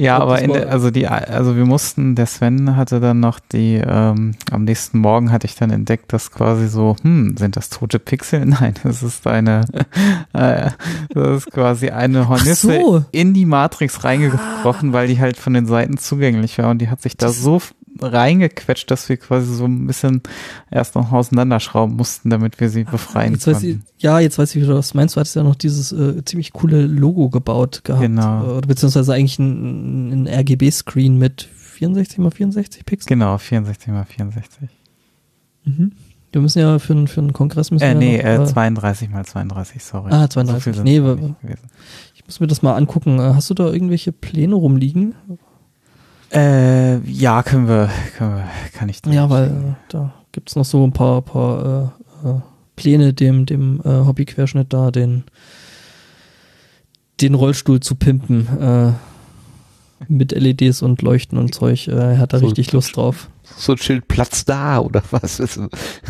[0.00, 3.74] Ja, aber in der, also die, also wir mussten, der Sven hatte dann noch die,
[3.74, 7.98] ähm, am nächsten Morgen hatte ich dann entdeckt, dass quasi so, hm, sind das tote
[7.98, 8.44] Pixel?
[8.46, 9.66] Nein, das ist eine,
[10.32, 10.70] äh,
[11.10, 13.04] das ist quasi eine Hornisse so.
[13.12, 17.02] in die Matrix reingebrochen, weil die halt von den Seiten zugänglich war und die hat
[17.02, 17.60] sich da so
[18.02, 20.22] reingequetscht, dass wir quasi so ein bisschen
[20.70, 23.86] erst noch auseinanderschrauben mussten, damit wir sie befreien Jetzt weiß ich, konnten.
[23.98, 25.16] ja, jetzt weiß ich wieder, was du meinst.
[25.16, 28.02] Du hattest ja noch dieses äh, ziemlich coole Logo gebaut gehabt.
[28.02, 28.58] Genau.
[28.58, 33.08] Äh, beziehungsweise eigentlich ein, ein RGB-Screen mit 64 mal 64 Pixel.
[33.08, 34.68] Genau, 64 mal 64.
[35.64, 35.92] Mhm.
[36.32, 39.10] Wir müssen ja für, einen- für einen Kongress müssen Äh, wir nee, noch, äh, 32
[39.10, 40.12] mal 32, sorry.
[40.12, 40.62] Ah, 32.
[40.62, 41.00] viel sind's Nee.
[42.14, 43.18] Ich muss mir das mal angucken.
[43.18, 45.14] Äh, Hast du da irgendwelche Pläne rumliegen?
[46.32, 50.84] Äh, ja, können wir, können wir, kann ich Ja, weil äh, da gibt's noch so
[50.84, 51.92] ein paar, paar
[52.24, 52.34] äh, äh,
[52.76, 55.24] Pläne, dem, dem äh, Hobbyquerschnitt da den,
[57.20, 58.46] den Rollstuhl zu pimpen.
[58.60, 58.92] Äh,
[60.08, 61.86] mit LEDs und Leuchten und Zeug.
[61.86, 63.28] Äh, er hat da So- richtig Lust drauf.
[63.56, 65.60] So ein Schild Platz da oder was ist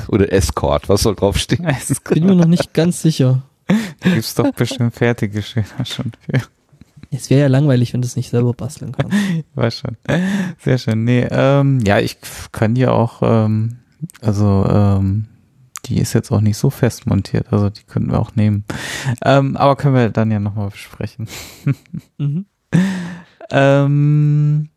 [0.08, 1.64] oder Escort, was soll draufstehen?
[1.64, 3.42] Es Bin mir noch nicht ganz sicher.
[4.00, 6.40] gibt's doch bestimmt fertige Schilder schon für.
[7.10, 9.16] Es wäre ja langweilig, wenn du es nicht selber basteln kannst.
[9.54, 9.96] War schon.
[10.58, 11.04] Sehr schön.
[11.04, 12.18] Nee, ähm, ja, ich
[12.52, 13.78] kann die auch, ähm,
[14.20, 15.26] also, ähm,
[15.86, 18.64] die ist jetzt auch nicht so fest montiert, also die könnten wir auch nehmen.
[19.24, 21.28] Ähm, aber können wir dann ja nochmal besprechen.
[22.18, 22.46] Mhm.
[23.50, 24.68] Ähm,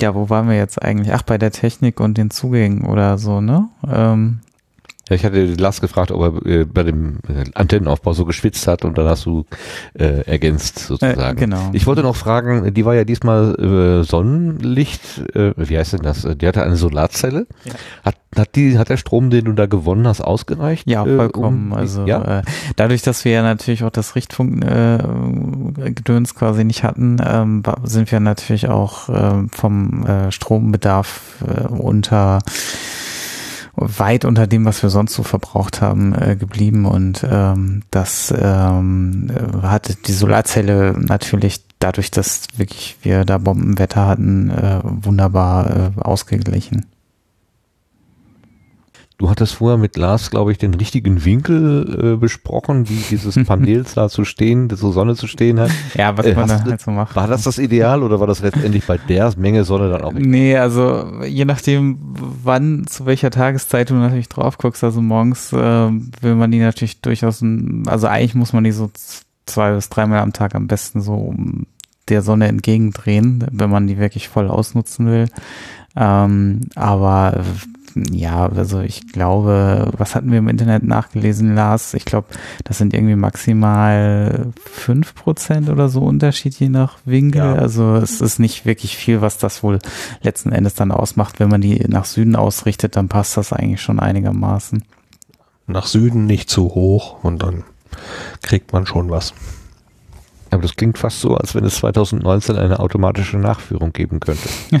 [0.00, 1.14] ja, wo waren wir jetzt eigentlich?
[1.14, 3.68] Ach, bei der Technik und den Zugängen oder so, ne?
[3.86, 4.40] Ähm,
[5.08, 8.84] Ja, ich hatte Lars gefragt, ob er äh, bei dem äh, Antennenaufbau so geschwitzt hat
[8.84, 9.46] und dann hast du
[9.94, 11.38] äh, ergänzt sozusagen.
[11.38, 11.70] Äh, genau.
[11.72, 16.26] Ich wollte noch fragen, die war ja diesmal äh, Sonnenlicht, äh, wie heißt denn das?
[16.40, 17.46] Die hatte eine Solarzelle.
[17.64, 17.74] Ja.
[18.04, 20.90] Hat, hat die, hat der Strom, den du da gewonnen hast, ausgereicht?
[20.90, 21.70] Ja, äh, vollkommen.
[21.70, 22.40] um- also ja?
[22.40, 22.42] äh,
[22.74, 28.18] dadurch, dass wir ja natürlich auch das Richtfunkgedöns äh, quasi nicht hatten, ähm, sind wir
[28.18, 32.40] natürlich auch ähm, vom äh, Strombedarf äh, unter
[33.76, 39.30] weit unter dem, was wir sonst so verbraucht haben, äh, geblieben und ähm, das ähm,
[39.30, 46.00] äh, hatte die Solarzelle natürlich dadurch, dass wirklich wir da Bombenwetter hatten, äh, wunderbar äh,
[46.00, 46.86] ausgeglichen.
[49.18, 53.84] Du hattest vorher mit Lars, glaube ich, den richtigen Winkel äh, besprochen, wie dieses Panel
[53.94, 55.70] da zu stehen, so Sonne zu stehen hat.
[55.94, 57.16] Ja, was Äh, man du- halt so macht.
[57.16, 60.12] War das das Ideal oder war das letztendlich bei der Menge Sonne dann auch?
[60.12, 61.98] Nee, also je nachdem,
[62.44, 65.56] wann, zu welcher Tageszeit du natürlich drauf guckst, also morgens äh,
[66.20, 67.42] will man die natürlich durchaus,
[67.86, 68.90] also eigentlich muss man die so
[69.46, 71.66] zwei bis dreimal am Tag am besten so um
[72.10, 75.28] der Sonne entgegendrehen, wenn man die wirklich voll ausnutzen will.
[75.96, 77.42] Ähm, aber äh,
[78.10, 81.94] ja, also ich glaube, was hatten wir im Internet nachgelesen, Lars?
[81.94, 82.28] Ich glaube,
[82.64, 87.40] das sind irgendwie maximal fünf Prozent oder so Unterschied je nach Winkel.
[87.40, 87.54] Ja.
[87.54, 89.78] Also es ist nicht wirklich viel, was das wohl
[90.22, 91.40] letzten Endes dann ausmacht.
[91.40, 94.84] Wenn man die nach Süden ausrichtet, dann passt das eigentlich schon einigermaßen.
[95.66, 97.64] Nach Süden nicht zu hoch und dann
[98.42, 99.32] kriegt man schon was.
[100.56, 104.48] Aber das klingt fast so, als wenn es 2019 eine automatische Nachführung geben könnte.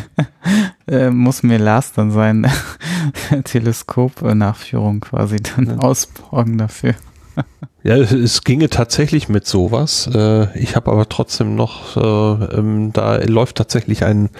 [0.88, 2.48] Äh, muss mir Lars dann sein
[3.44, 6.94] Teleskop-Nachführung quasi dann ausborgen dafür.
[7.82, 10.08] Ja, es- es ginge tatsächlich mit sowas.
[10.12, 14.30] Äh, Ich habe aber trotzdem noch, äh, ähm, da läuft tatsächlich ein,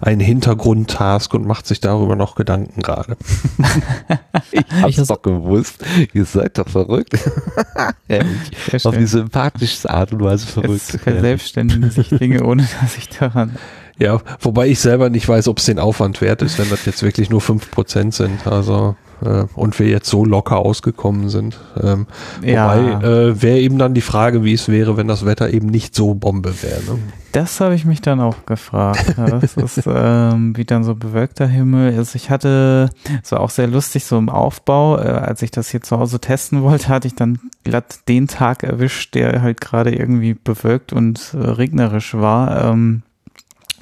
[0.00, 3.16] ein Hintergrundtask und macht sich darüber noch Gedanken gerade.
[4.88, 5.84] Ich hab's doch gewusst.
[6.12, 7.14] Ihr seid doch verrückt.
[8.84, 10.82] Auf die sympathischste Art und Weise Es verrückt.
[11.02, 13.56] verselbstständigen sich Dinge, ohne dass ich daran.
[14.02, 17.04] Ja, wobei ich selber nicht weiß, ob es den Aufwand wert ist, wenn das jetzt
[17.04, 18.48] wirklich nur fünf Prozent sind.
[18.48, 21.56] Also äh, und wir jetzt so locker ausgekommen sind.
[21.80, 22.08] Ähm,
[22.42, 22.74] Ja.
[22.74, 25.94] Wobei äh, wäre eben dann die Frage, wie es wäre, wenn das Wetter eben nicht
[25.94, 26.80] so Bombe wäre.
[26.82, 26.98] Ne?
[27.30, 29.14] Das habe ich mich dann auch gefragt.
[29.16, 32.16] Ja, Das ist, ähm, wie dann so bewölkter Himmel ist.
[32.16, 32.90] Ich hatte,
[33.22, 36.18] es war auch sehr lustig, so im Aufbau, äh, als ich das hier zu Hause
[36.18, 41.34] testen wollte, hatte ich dann glatt den Tag erwischt, der halt gerade irgendwie bewölkt und
[41.34, 42.64] äh, regnerisch war.
[42.64, 43.02] Ähm,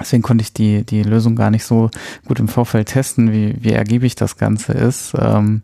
[0.01, 1.91] Deswegen konnte ich die, die Lösung gar nicht so
[2.27, 5.15] gut im Vorfeld testen, wie, wie ergiebig das Ganze ist.
[5.19, 5.63] Ähm,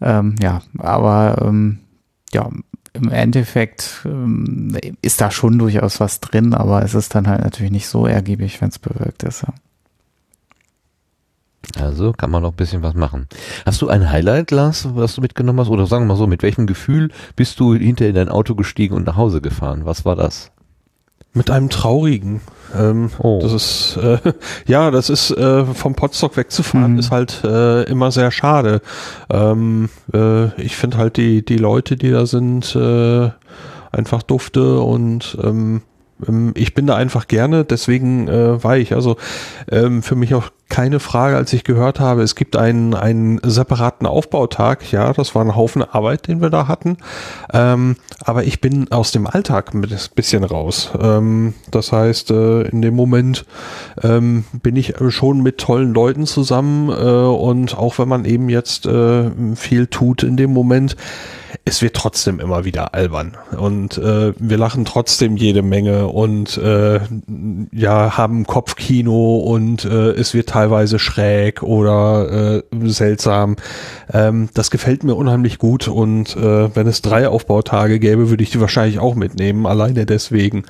[0.00, 1.78] ähm, ja, aber ähm,
[2.32, 2.50] ja,
[2.92, 7.72] im Endeffekt ähm, ist da schon durchaus was drin, aber es ist dann halt natürlich
[7.72, 9.42] nicht so ergiebig, wenn es bewölkt ist.
[9.42, 9.54] Ja.
[11.80, 13.26] Also kann man noch ein bisschen was machen.
[13.64, 15.68] Hast du ein Highlight, Lars, was du mitgenommen hast?
[15.68, 18.94] Oder sagen wir mal so, mit welchem Gefühl bist du hinter in dein Auto gestiegen
[18.94, 19.84] und nach Hause gefahren?
[19.84, 20.52] Was war das?
[21.36, 22.40] Mit einem traurigen.
[22.76, 23.38] Ähm, Oh.
[23.40, 24.18] Das ist äh,
[24.66, 26.98] ja, das ist äh, vom Potstock wegzufahren Mhm.
[26.98, 28.80] ist halt äh, immer sehr schade.
[29.30, 33.30] Ähm, äh, ich finde halt die die Leute, die da sind, äh,
[33.92, 35.82] einfach dufte und ähm,
[36.26, 39.16] ähm, ich bin da einfach gerne, deswegen äh, war ich also
[39.70, 44.06] ähm, für mich auch keine Frage, als ich gehört habe, es gibt einen, einen separaten
[44.06, 44.90] Aufbautag.
[44.90, 46.98] Ja, das war ein Haufen Arbeit, den wir da hatten.
[47.52, 50.90] Ähm, aber ich bin aus dem Alltag ein bisschen raus.
[51.00, 53.46] Ähm, das heißt, äh, in dem Moment
[54.02, 58.86] ähm, bin ich schon mit tollen Leuten zusammen äh, und auch wenn man eben jetzt
[58.86, 60.96] äh, viel tut in dem Moment,
[61.64, 67.00] es wird trotzdem immer wieder albern und äh, wir lachen trotzdem jede Menge und äh,
[67.72, 73.56] ja haben Kopfkino und äh, es wird teilweise schräg oder äh, seltsam.
[74.10, 78.52] Ähm, das gefällt mir unheimlich gut und äh, wenn es drei Aufbautage gäbe, würde ich
[78.52, 80.64] die wahrscheinlich auch mitnehmen, alleine deswegen.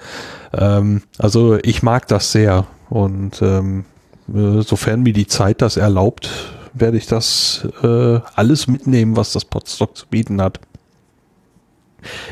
[0.52, 3.84] Ähm, also ich mag das sehr und ähm,
[4.28, 6.30] äh, sofern mir die Zeit das erlaubt,
[6.74, 10.58] werde ich das äh, alles mitnehmen, was das Podstock zu bieten hat.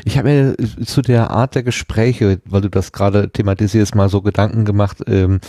[0.03, 4.21] Ich habe mir zu der Art der Gespräche, weil du das gerade thematisierst, mal so
[4.21, 4.97] Gedanken gemacht.
[5.07, 5.39] Ähm,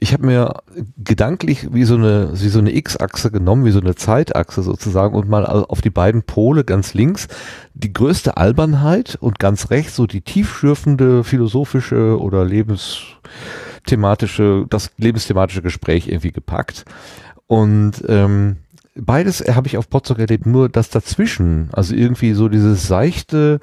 [0.00, 0.62] ich habe mir
[0.96, 5.46] gedanklich wie so eine so eine X-Achse genommen, wie so eine Zeitachse sozusagen und mal
[5.46, 7.28] auf die beiden Pole ganz links
[7.74, 16.06] die größte Albernheit und ganz rechts so die tiefschürfende philosophische oder lebensthematische, das lebensthematische Gespräch
[16.08, 16.84] irgendwie gepackt.
[17.46, 18.56] Und ähm,
[18.96, 23.60] beides habe ich auf Potsdok erlebt, nur das dazwischen, also irgendwie so dieses seichte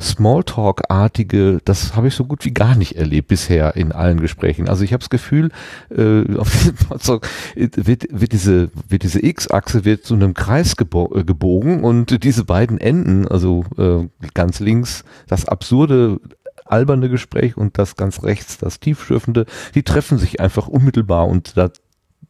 [0.00, 4.68] Smalltalk-artige, das habe ich so gut wie gar nicht erlebt bisher in allen Gesprächen.
[4.68, 5.50] Also ich habe das Gefühl,
[5.96, 11.14] äh, auf diesem Potsdok wird, wird diese, wird diese X-Achse wird zu einem Kreis gebo
[11.14, 16.20] äh, gebogen und diese beiden Enden, also äh, ganz links das absurde
[16.64, 21.70] alberne Gespräch und das ganz rechts, das tiefschürfende, die treffen sich einfach unmittelbar und da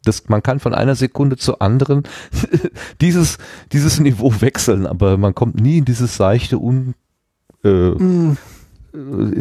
[0.05, 2.03] das, man kann von einer Sekunde zur anderen
[3.01, 3.39] dieses,
[3.73, 6.95] dieses Niveau wechseln, aber man kommt nie in dieses seichte, un,
[7.65, 8.37] äh, in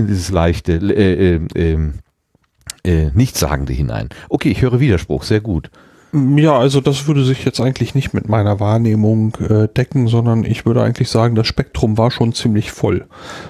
[0.07, 1.91] dieses leichte, äh, äh, äh,
[2.83, 4.09] äh, Nichtssagende hinein.
[4.29, 5.69] Okay, ich höre Widerspruch, sehr gut.
[6.13, 10.65] Ja, also das würde sich jetzt eigentlich nicht mit meiner Wahrnehmung äh, decken, sondern ich
[10.65, 13.05] würde eigentlich sagen, das Spektrum war schon ziemlich voll.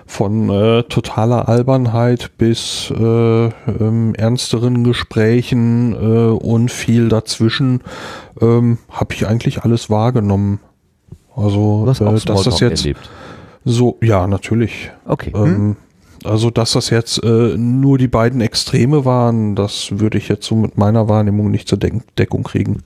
[0.05, 7.81] Von äh, totaler Albernheit bis äh, ähm, ernsteren Gesprächen äh, und viel dazwischen
[8.39, 10.59] ähm, habe ich eigentlich alles wahrgenommen.
[11.35, 13.09] Also, äh, dass das jetzt erlebt.
[13.65, 14.91] so, ja, natürlich.
[15.05, 15.31] Okay.
[15.33, 15.77] Hm?
[16.23, 20.55] Also, dass das jetzt äh, nur die beiden Extreme waren, das würde ich jetzt so
[20.55, 22.83] mit meiner Wahrnehmung nicht zur Deck Deckung kriegen.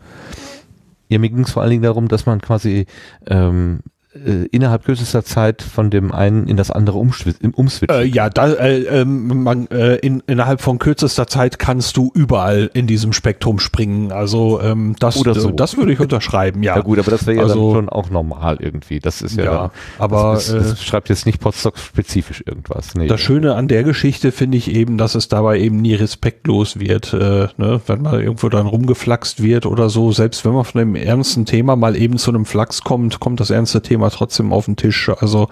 [1.10, 2.86] Ja, mir ging es vor allen Dingen darum, dass man quasi
[3.28, 3.80] ähm,
[4.15, 7.91] äh, innerhalb kürzester Zeit von dem einen in das andere umswitcht.
[7.91, 12.69] Äh, ja, da, äh, ähm, man, äh, in, innerhalb von kürzester Zeit kannst du überall
[12.73, 14.11] in diesem Spektrum springen.
[14.11, 15.29] Also ähm, das, so.
[15.29, 16.75] äh, das würde ich unterschreiben, ja.
[16.77, 18.99] ja gut, aber das wäre ja Also- dann schon auch normal irgendwie.
[18.99, 22.95] Das ist ja, Ja, dann, aber, das, äh, das schreibt jetzt nicht Potsdok-spezifisch irgendwas.
[22.95, 23.07] Nee.
[23.07, 27.13] Das Schöne an der Geschichte finde ich eben, dass es dabei eben nie respektlos wird,
[27.13, 27.81] ne?
[27.85, 30.11] wenn mal irgendwo dann rumgeflaxt wird oder so.
[30.11, 33.49] Selbst wenn man von einem ernsten Thema mal eben zu einem Flachs kommt, kommt das
[33.49, 35.10] ernste Thema trotzdem auf den Tisch.
[35.10, 35.49] Also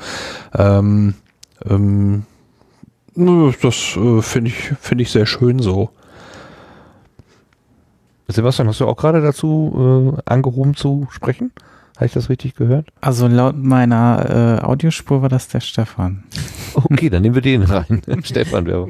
[0.58, 1.16] ähm,
[1.70, 2.26] ähm,
[3.16, 5.90] das äh, finde ich finde ich sehr schön so.
[8.28, 11.52] Sebastian, hast du auch gerade dazu äh, angehoben zu sprechen?
[11.96, 12.88] Habe ich das richtig gehört?
[13.02, 16.24] Also laut meiner äh, Audiospur war das der Stefan.
[16.76, 18.02] Okay, dann nehmen wir den rein.
[18.24, 18.88] Stefan, wer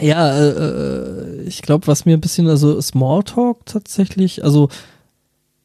[0.00, 4.70] Ja, äh, äh, ich glaube, was mir ein bisschen, also Smalltalk tatsächlich, also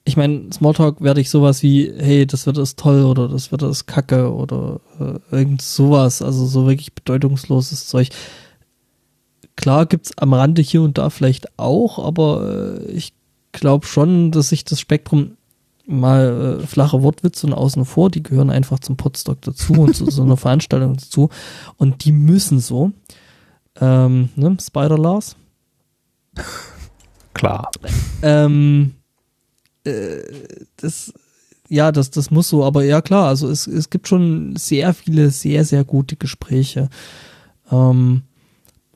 [0.10, 3.62] ich meine, Smalltalk werde ich sowas wie, hey, das wird das toll oder das wird
[3.62, 8.10] das kacke oder äh, irgend sowas, also so wirklich bedeutungsloses Zeug.
[9.56, 13.14] Klar gibt's am Rande hier und da vielleicht auch, aber äh, ich
[13.52, 15.38] glaube schon, dass sich das Spektrum
[15.86, 20.10] mal äh, flache Wortwitze und außen vor, die gehören einfach zum Podstock dazu und zu
[20.10, 21.30] so einer Veranstaltung dazu
[21.78, 22.94] und die müssen so.
[23.80, 24.58] Ähm, ne?
[24.60, 25.36] Spider Lars.
[27.36, 27.70] Klar.
[28.24, 28.96] Ähm,
[30.78, 31.14] das,
[31.68, 35.30] ja, das, das muss so, aber ja klar, also es, es gibt schon sehr viele,
[35.30, 36.90] sehr, sehr gute Gespräche.
[37.72, 38.24] Ähm,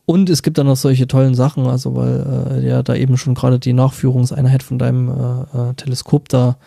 [0.06, 3.36] und es gibt dann noch solche tollen Sachen, also weil äh, ja da eben schon
[3.36, 6.57] gerade die Nachführungseinheit von deinem äh, äh, Teleskop da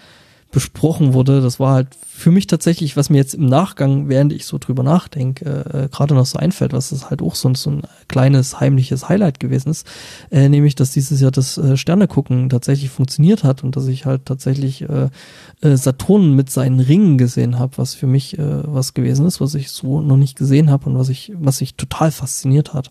[0.56, 1.42] besprochen wurde.
[1.42, 4.82] Das war halt für mich tatsächlich, was mir jetzt im Nachgang, während ich so drüber
[4.82, 9.06] nachdenke, äh, gerade noch so einfällt, was das halt auch so, so ein kleines heimliches
[9.06, 9.86] Highlight gewesen ist,
[10.30, 14.06] äh, nämlich, dass dieses Jahr das äh, Sterne gucken tatsächlich funktioniert hat und dass ich
[14.06, 15.10] halt tatsächlich äh,
[15.60, 19.54] äh, Saturn mit seinen Ringen gesehen habe, was für mich äh, was gewesen ist, was
[19.54, 22.90] ich so noch nicht gesehen habe und was ich, was sich total fasziniert hat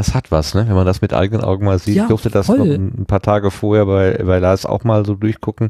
[0.00, 0.66] das hat was, ne?
[0.66, 1.96] wenn man das mit eigenen Augen mal sieht.
[1.96, 5.14] Ja, ich durfte das noch ein paar Tage vorher bei, bei Lars auch mal so
[5.14, 5.68] durchgucken.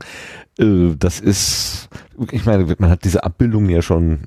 [0.59, 1.89] Äh, das ist,
[2.31, 4.21] ich meine, man hat diese Abbildung ja schon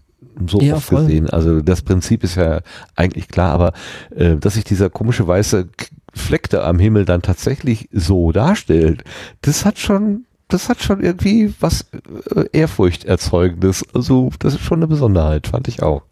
[0.45, 1.05] so ja, oft voll.
[1.05, 1.29] gesehen.
[1.29, 2.59] Also das Prinzip ist ja
[2.95, 3.71] eigentlich klar, aber
[4.15, 5.69] äh, dass sich dieser komische weiße
[6.13, 9.03] Fleck da am Himmel dann tatsächlich so darstellt,
[9.41, 11.87] das hat schon das hat schon irgendwie was
[12.35, 13.85] äh, Ehrfurcht-Erzeugendes.
[13.93, 16.03] Also, das ist schon eine Besonderheit, fand ich auch.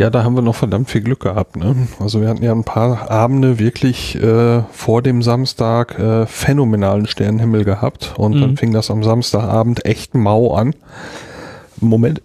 [0.00, 1.56] Ja, da haben wir noch verdammt viel Glück gehabt.
[1.56, 1.76] Ne?
[1.98, 7.66] Also wir hatten ja ein paar Abende wirklich äh, vor dem Samstag äh, phänomenalen Sternenhimmel
[7.66, 8.40] gehabt und mhm.
[8.40, 10.74] dann fing das am Samstagabend echt mau an.
[11.80, 12.22] Moment.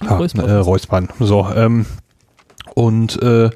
[0.00, 0.48] Ah, Räuspern.
[0.48, 1.08] Äh, Räuspern.
[1.20, 1.84] So, ähm,
[2.74, 3.50] und äh,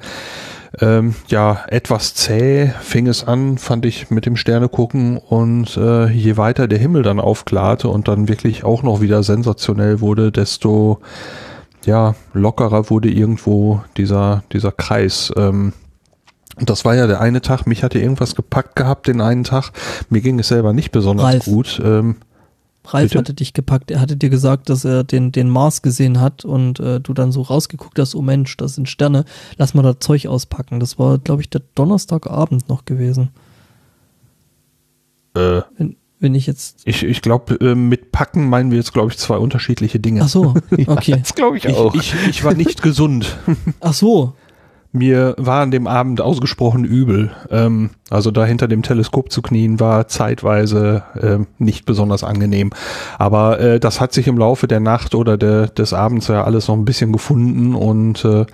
[0.78, 6.09] ähm, ja, etwas zäh fing es an, fand ich mit dem Sterne gucken und äh,
[6.09, 11.01] je weiter der Himmel dann aufklarte und dann wirklich auch noch wieder sensationell wurde, desto
[11.87, 15.33] ja, lockerer wurde irgendwo dieser, dieser Kreis.
[15.37, 15.73] Ähm,
[16.59, 19.71] das war ja der eine Tag, mich hatte irgendwas gepackt gehabt den einen Tag.
[20.09, 21.45] Mir ging es selber nicht besonders Ralf.
[21.45, 21.81] gut.
[21.85, 22.17] Ähm,
[22.87, 23.19] Ralf bitte?
[23.19, 26.81] hatte dich gepackt, er hatte dir gesagt, dass er den, den Mars gesehen hat und
[26.81, 29.25] äh, du dann so rausgeguckt hast, oh Mensch, das sind Sterne,
[29.57, 30.81] lass mal das Zeug auspacken.
[30.81, 33.31] Das war, glaube ich, der Donnerstagabend noch gewesen.
[35.35, 35.63] Äh.
[35.77, 35.97] Wenn,
[36.27, 36.82] wenn ich jetzt.
[36.85, 40.23] Ich, ich glaube, äh, mit Packen meinen wir jetzt, glaube ich, zwei unterschiedliche Dinge.
[40.24, 40.55] Ach so,
[40.86, 41.12] okay.
[41.12, 41.94] ja, das glaube ich auch.
[41.94, 43.39] Ich, ich, ich war nicht gesund.
[43.81, 44.35] Ach so.
[44.90, 47.31] Mir war an dem Abend ausgesprochen übel.
[47.51, 52.70] Ähm, also da hinter dem Teleskop zu knien war zeitweise äh, nicht besonders angenehm.
[53.19, 56.66] Aber äh, das hat sich im Laufe der Nacht oder der, des Abends ja alles
[56.69, 58.47] noch ein bisschen gefunden und äh,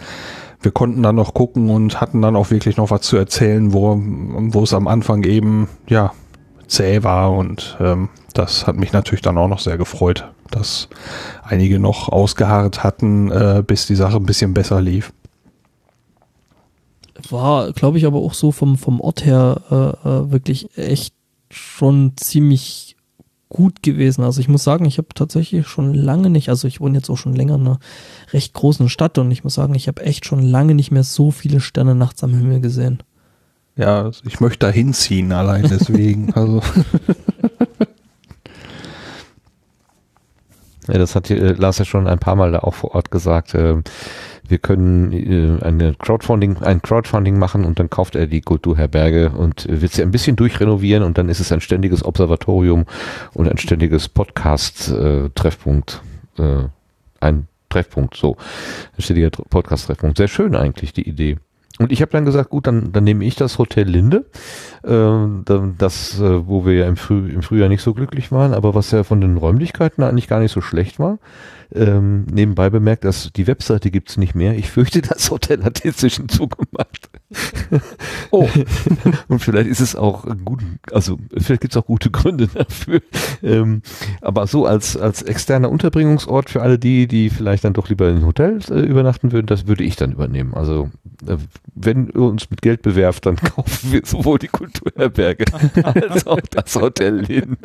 [0.60, 4.00] wir konnten dann noch gucken und hatten dann auch wirklich noch was zu erzählen, wo,
[4.02, 6.12] wo es am Anfang eben, ja,
[6.66, 10.88] zäh war und ähm, das hat mich natürlich dann auch noch sehr gefreut, dass
[11.42, 15.12] einige noch ausgeharrt hatten, äh, bis die Sache ein bisschen besser lief.
[17.30, 21.14] War, glaube ich, aber auch so vom, vom Ort her äh, äh, wirklich echt
[21.50, 22.96] schon ziemlich
[23.52, 24.24] gut gewesen.
[24.24, 27.18] Also ich muss sagen, ich habe tatsächlich schon lange nicht, also ich wohne jetzt auch
[27.18, 27.78] schon länger in einer
[28.32, 31.30] recht großen Stadt und ich muss sagen, ich habe echt schon lange nicht mehr so
[31.30, 33.02] viele Sterne nachts am Himmel gesehen.
[33.76, 36.32] Ja, ich möchte da hinziehen allein deswegen.
[36.34, 36.62] also.
[40.88, 43.54] Ja, das hat äh, Lars ja schon ein paar Mal da auch vor Ort gesagt.
[43.54, 43.76] Äh,
[44.46, 49.66] wir können äh, eine Crowdfunding, ein Crowdfunding machen und dann kauft er die Kulturherberge und
[49.68, 52.84] wird sie ein bisschen durchrenovieren und dann ist es ein ständiges Observatorium
[53.32, 56.02] und ein ständiges Podcast-Treffpunkt.
[56.38, 56.64] Äh,
[57.20, 58.36] ein Treffpunkt, so.
[58.98, 60.18] Ein ständiger Podcast-Treffpunkt.
[60.18, 61.38] Sehr schön eigentlich, die Idee.
[61.78, 64.26] Und ich habe dann gesagt, gut, dann, dann nehme ich das Hotel Linde,
[64.84, 68.74] äh, das, äh, wo wir ja im, Früh, im Frühjahr nicht so glücklich waren, aber
[68.74, 71.18] was ja von den Räumlichkeiten eigentlich gar nicht so schlecht war.
[71.74, 74.56] Ähm, nebenbei bemerkt, dass die Webseite gibt's nicht mehr.
[74.56, 77.08] Ich fürchte, das Hotel hat inzwischen zugemacht.
[78.30, 78.48] Oh.
[79.28, 83.00] Und vielleicht ist es auch gut, also vielleicht gibt's auch gute Gründe dafür.
[83.42, 83.82] Ähm,
[84.20, 88.26] aber so als, als externer Unterbringungsort für alle die, die vielleicht dann doch lieber in
[88.26, 90.54] Hotels äh, übernachten würden, das würde ich dann übernehmen.
[90.54, 90.90] Also
[91.26, 91.36] äh,
[91.74, 95.44] wenn ihr uns mit Geld bewerft, dann kaufen wir sowohl die Kulturherberge
[95.82, 97.56] als auch das Hotel hin.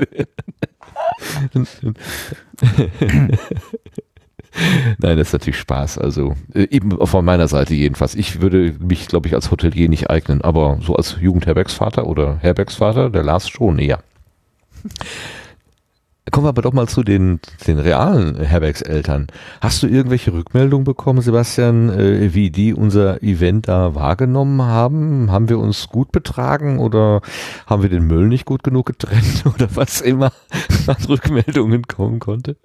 [5.00, 5.98] Nein, das ist natürlich Spaß.
[5.98, 8.16] Also äh, eben von meiner Seite jedenfalls.
[8.16, 13.10] Ich würde mich, glaube ich, als Hotelier nicht eignen, aber so als Jugendherbergsvater oder Herbergsvater,
[13.10, 14.04] der Lars schon eher.
[16.32, 19.28] Kommen wir aber doch mal zu den, den realen Herbergseltern.
[19.62, 25.32] Hast du irgendwelche Rückmeldungen bekommen, Sebastian, äh, wie die unser Event da wahrgenommen haben?
[25.32, 27.22] Haben wir uns gut betragen oder
[27.66, 30.32] haben wir den Müll nicht gut genug getrennt oder was immer
[30.88, 32.58] an Rückmeldungen kommen konnte?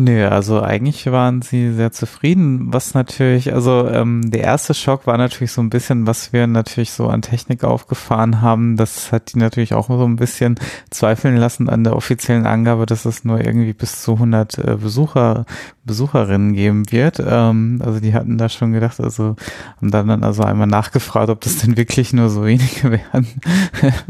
[0.00, 5.18] Nö, also eigentlich waren sie sehr zufrieden, was natürlich, also ähm, der erste Schock war
[5.18, 9.38] natürlich so ein bisschen, was wir natürlich so an Technik aufgefahren haben, das hat die
[9.38, 10.54] natürlich auch so ein bisschen
[10.90, 15.46] zweifeln lassen an der offiziellen Angabe, dass es nur irgendwie bis zu 100 äh, Besucher,
[15.84, 17.18] Besucherinnen geben wird.
[17.18, 19.34] Ähm, also die hatten da schon gedacht, also
[19.78, 23.26] haben dann, dann also einmal nachgefragt, ob das denn wirklich nur so wenige wären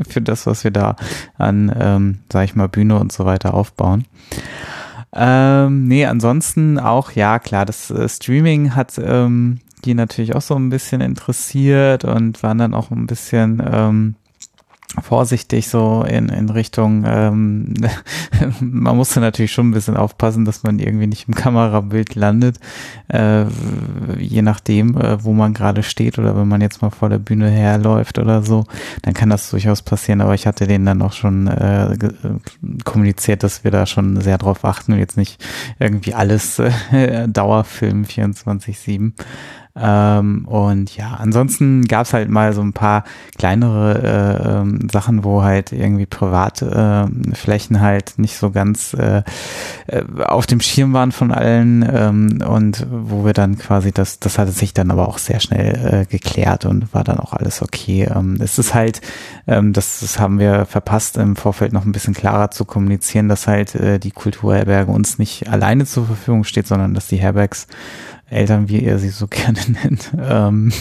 [0.07, 0.97] für das, was wir da
[1.39, 4.05] an, ähm, sag ich mal, Bühne und so weiter aufbauen.
[5.15, 10.55] Ähm, nee, ansonsten auch, ja klar, das äh, Streaming hat ähm, die natürlich auch so
[10.55, 14.15] ein bisschen interessiert und waren dann auch ein bisschen ähm,
[15.03, 17.75] vorsichtig so in, in Richtung, ähm,
[18.61, 22.59] man musste natürlich schon ein bisschen aufpassen, dass man irgendwie nicht im Kamerabild landet,
[23.09, 23.45] äh,
[24.19, 27.51] je nachdem, äh, wo man gerade steht oder wenn man jetzt mal vor der Bühne
[27.51, 28.65] herläuft oder so,
[29.03, 31.97] dann kann das durchaus passieren, aber ich hatte denen dann auch schon äh,
[32.85, 35.45] kommuniziert, dass wir da schon sehr drauf achten und jetzt nicht
[35.79, 39.13] irgendwie alles äh, Dauerfilm 24-7.
[39.81, 43.05] Ähm, und ja, ansonsten gab's halt mal so ein paar
[43.37, 49.23] kleinere äh, ähm, Sachen, wo halt irgendwie private äh, Flächen halt nicht so ganz äh,
[49.87, 54.39] äh, auf dem Schirm waren von allen ähm, und wo wir dann quasi das, das
[54.39, 58.09] hatte sich dann aber auch sehr schnell äh, geklärt und war dann auch alles okay.
[58.15, 59.01] Ähm, es ist halt,
[59.47, 63.47] ähm, das, das haben wir verpasst im Vorfeld noch ein bisschen klarer zu kommunizieren, dass
[63.47, 67.67] halt äh, die Kulturherberge uns nicht alleine zur Verfügung steht, sondern dass die Herbergs
[68.31, 70.73] Eltern, wie ihr sie so gerne nennt, ähm,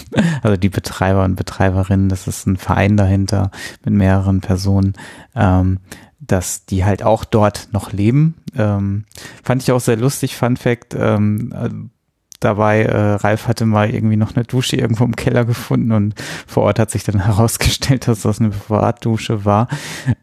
[0.42, 3.52] also die Betreiber und Betreiberinnen, das ist ein Verein dahinter
[3.84, 4.94] mit mehreren Personen,
[5.36, 5.80] ähm,
[6.20, 8.36] dass die halt auch dort noch leben.
[8.56, 9.06] Ähm,
[9.44, 11.92] fand ich auch sehr lustig, Fun Fact, ähm,
[12.40, 16.16] dabei, äh, Ralf hatte mal irgendwie noch eine Dusche irgendwo im Keller gefunden und
[16.46, 19.68] vor Ort hat sich dann herausgestellt, dass das eine Privatdusche war.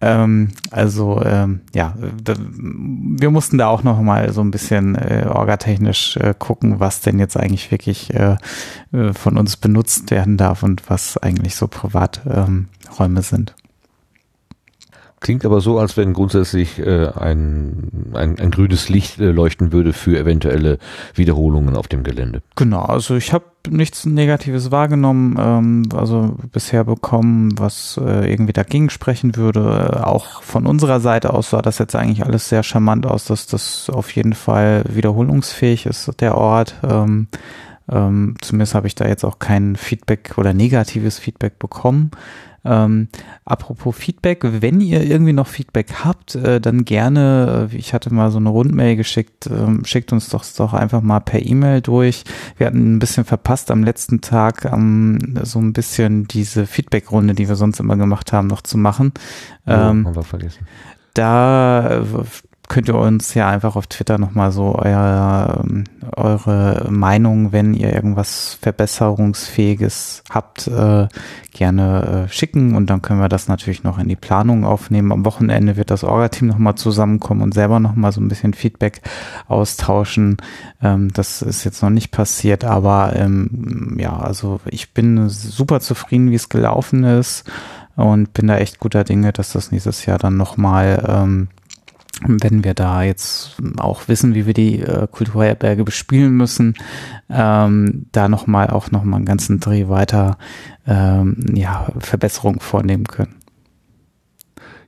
[0.00, 5.26] Ähm, also ähm, ja, da, wir mussten da auch noch mal so ein bisschen äh,
[5.28, 8.36] orgatechnisch äh, gucken, was denn jetzt eigentlich wirklich äh,
[8.92, 12.68] äh von uns benutzt werden darf und was eigentlich so Privaträume
[12.98, 13.54] ähm, sind.
[15.24, 19.94] Klingt aber so, als wenn grundsätzlich äh, ein, ein, ein grünes Licht äh, leuchten würde
[19.94, 20.76] für eventuelle
[21.14, 22.42] Wiederholungen auf dem Gelände.
[22.56, 28.90] Genau, also ich habe nichts Negatives wahrgenommen, ähm, also bisher bekommen, was äh, irgendwie dagegen
[28.90, 30.06] sprechen würde.
[30.06, 33.88] Auch von unserer Seite aus sah das jetzt eigentlich alles sehr charmant aus, dass das
[33.88, 36.74] auf jeden Fall wiederholungsfähig ist, der Ort.
[36.86, 37.28] Ähm,
[37.90, 42.10] ähm, zumindest habe ich da jetzt auch kein Feedback oder negatives Feedback bekommen.
[42.64, 43.08] Ähm,
[43.44, 48.30] apropos Feedback, wenn ihr irgendwie noch Feedback habt, äh, dann gerne, äh, ich hatte mal
[48.30, 52.24] so eine Rundmail geschickt, äh, schickt uns doch, doch einfach mal per E-Mail durch.
[52.56, 57.48] Wir hatten ein bisschen verpasst am letzten Tag, ähm, so ein bisschen diese Feedback-Runde, die
[57.48, 59.12] wir sonst immer gemacht haben, noch zu machen.
[59.66, 60.66] Ähm, haben wir vergessen.
[61.12, 62.24] Da äh,
[62.68, 65.84] könnt ihr uns ja einfach auf Twitter nochmal so euer, ähm,
[66.16, 71.08] eure Meinung, wenn ihr irgendwas Verbesserungsfähiges habt, äh,
[71.52, 75.12] gerne äh, schicken und dann können wir das natürlich noch in die Planung aufnehmen.
[75.12, 79.02] Am Wochenende wird das Orga-Team nochmal zusammenkommen und selber nochmal so ein bisschen Feedback
[79.46, 80.38] austauschen.
[80.82, 86.30] Ähm, das ist jetzt noch nicht passiert, aber ähm, ja, also ich bin super zufrieden,
[86.30, 87.44] wie es gelaufen ist
[87.96, 91.48] und bin da echt guter Dinge, dass das nächstes Jahr dann nochmal ähm,
[92.22, 96.74] wenn wir da jetzt auch wissen, wie wir die äh, Kulturherberge bespielen müssen,
[97.30, 100.38] ähm, da nochmal auch nochmal einen ganzen Dreh weiter
[100.86, 103.34] ähm, ja, Verbesserungen vornehmen können.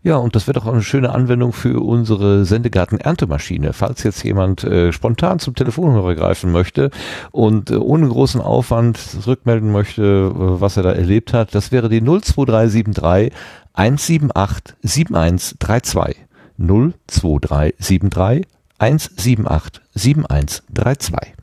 [0.07, 3.73] Ja, und das wäre doch auch eine schöne Anwendung für unsere Sendegarten-Erntemaschine.
[3.73, 6.93] Falls jetzt jemand äh, spontan zum Telefonhörer greifen möchte
[7.33, 11.89] und äh, ohne großen Aufwand zurückmelden möchte, äh, was er da erlebt hat, das wäre
[11.89, 13.33] die 02373
[13.73, 16.27] 178 7132.
[16.59, 18.47] 02373
[18.79, 21.35] 178 7132.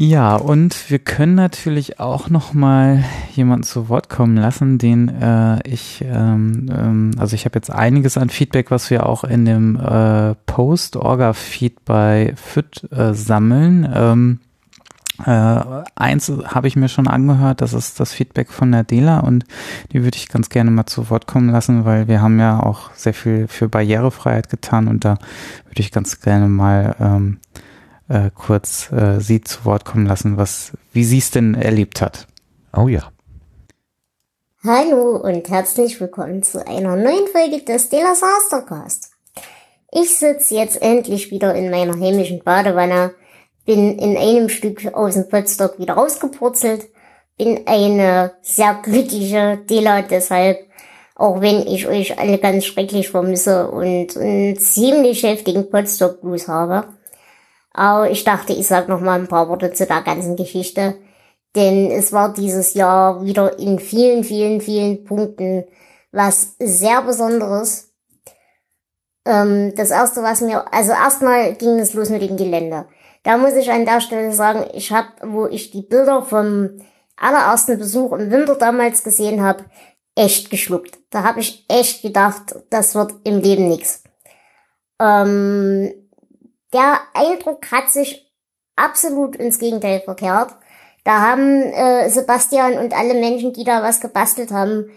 [0.00, 3.02] Ja, und wir können natürlich auch noch mal
[3.34, 8.16] jemanden zu Wort kommen lassen, den äh, ich, ähm, ähm, also ich habe jetzt einiges
[8.16, 13.92] an Feedback, was wir auch in dem äh, Post-Orga-Feed bei FIT äh, sammeln.
[13.92, 14.38] Ähm,
[15.26, 19.44] äh, eins habe ich mir schon angehört, das ist das Feedback von der Dela und
[19.92, 22.92] die würde ich ganz gerne mal zu Wort kommen lassen, weil wir haben ja auch
[22.94, 25.18] sehr viel für Barrierefreiheit getan und da
[25.66, 27.38] würde ich ganz gerne mal ähm,
[28.08, 32.26] äh, kurz äh, sie zu Wort kommen lassen, was, wie sie es denn erlebt hat.
[32.76, 33.10] Oh ja.
[34.64, 39.10] Hallo und herzlich willkommen zu einer neuen Folge des Dela Sastercast.
[39.90, 43.14] Ich sitze jetzt endlich wieder in meiner heimischen Badewanne
[43.68, 46.88] bin in einem Stück aus dem Potsdok wieder rausgepurzelt,
[47.36, 50.56] bin eine sehr glückliche Dela deshalb,
[51.14, 56.88] auch wenn ich euch alle ganz schrecklich vermisse und einen ziemlich heftigen Potsdok Blues habe.
[57.72, 60.94] Aber ich dachte, ich sag noch mal ein paar Worte zu der ganzen Geschichte,
[61.54, 65.66] denn es war dieses Jahr wieder in vielen, vielen, vielen Punkten
[66.10, 67.92] was sehr Besonderes.
[69.26, 72.86] Ähm, das erste, was mir, also erstmal ging es los mit dem Gelände.
[73.28, 76.80] Da muss ich an der Stelle sagen, ich habe, wo ich die Bilder vom
[77.14, 79.66] allerersten Besuch im Winter damals gesehen habe,
[80.14, 80.96] echt geschluckt.
[81.10, 84.02] Da habe ich echt gedacht, das wird im Leben nix.
[84.98, 85.92] Ähm,
[86.72, 88.32] der Eindruck hat sich
[88.76, 90.54] absolut ins Gegenteil verkehrt.
[91.04, 94.90] Da haben äh, Sebastian und alle Menschen, die da was gebastelt haben,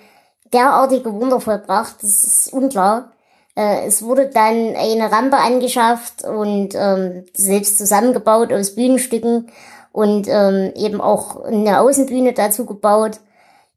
[0.53, 3.11] derartige Wunder vollbracht, das ist unklar.
[3.55, 9.47] Äh, es wurde dann eine Rampe angeschafft und ähm, selbst zusammengebaut aus Bühnenstücken
[9.91, 13.19] und ähm, eben auch eine Außenbühne dazu gebaut.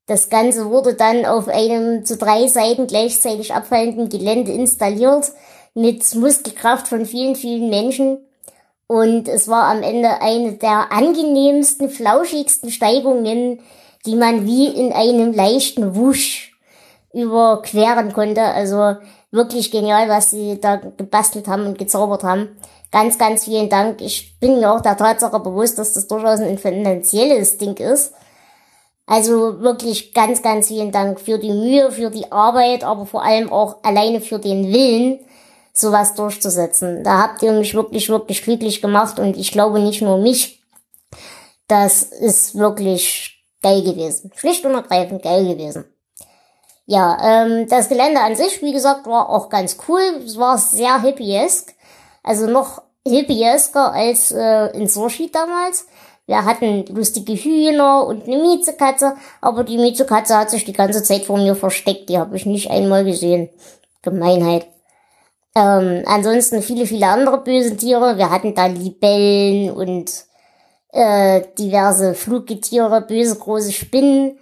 [0.06, 5.32] Das Ganze wurde dann auf einem zu drei Seiten gleichzeitig abfallenden Gelände installiert
[5.74, 8.18] mit Muskelkraft von vielen, vielen Menschen.
[8.86, 13.60] Und es war am Ende eine der angenehmsten, flauschigsten Steigungen,
[14.04, 16.52] die man wie in einem leichten Wusch
[17.14, 18.42] überqueren konnte.
[18.42, 18.96] Also
[19.34, 22.56] wirklich genial, was sie da gebastelt haben und gezaubert haben.
[22.92, 24.00] Ganz, ganz vielen Dank.
[24.00, 28.14] Ich bin mir auch der Tatsache bewusst, dass das durchaus ein finanzielles Ding ist.
[29.06, 33.52] Also wirklich ganz, ganz vielen Dank für die Mühe, für die Arbeit, aber vor allem
[33.52, 35.18] auch alleine für den Willen,
[35.72, 37.02] sowas durchzusetzen.
[37.02, 40.62] Da habt ihr mich wirklich, wirklich glücklich gemacht und ich glaube nicht nur mich.
[41.66, 44.30] Das ist wirklich geil gewesen.
[44.36, 45.84] Schlicht und ergreifend geil gewesen.
[46.86, 50.02] Ja, ähm, das Gelände an sich, wie gesagt, war auch ganz cool.
[50.24, 51.74] Es war sehr hippiesk.
[52.22, 55.86] Also noch hippiesker als äh, in Sochi damals.
[56.26, 61.24] Wir hatten lustige Hühner und eine Miezekatze, aber die Miezekatze hat sich die ganze Zeit
[61.24, 62.08] vor mir versteckt.
[62.08, 63.50] Die habe ich nicht einmal gesehen.
[64.02, 64.66] Gemeinheit.
[65.54, 68.18] Ähm, ansonsten viele, viele andere böse Tiere.
[68.18, 70.24] Wir hatten da Libellen und
[70.92, 74.38] äh, diverse Fluggetiere, böse große Spinnen,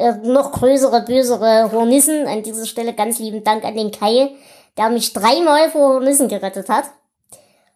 [0.00, 2.26] äh, noch größere, bösere Hornissen.
[2.26, 4.30] An dieser Stelle ganz lieben Dank an den Kai,
[4.76, 6.84] der mich dreimal vor Hornissen gerettet hat.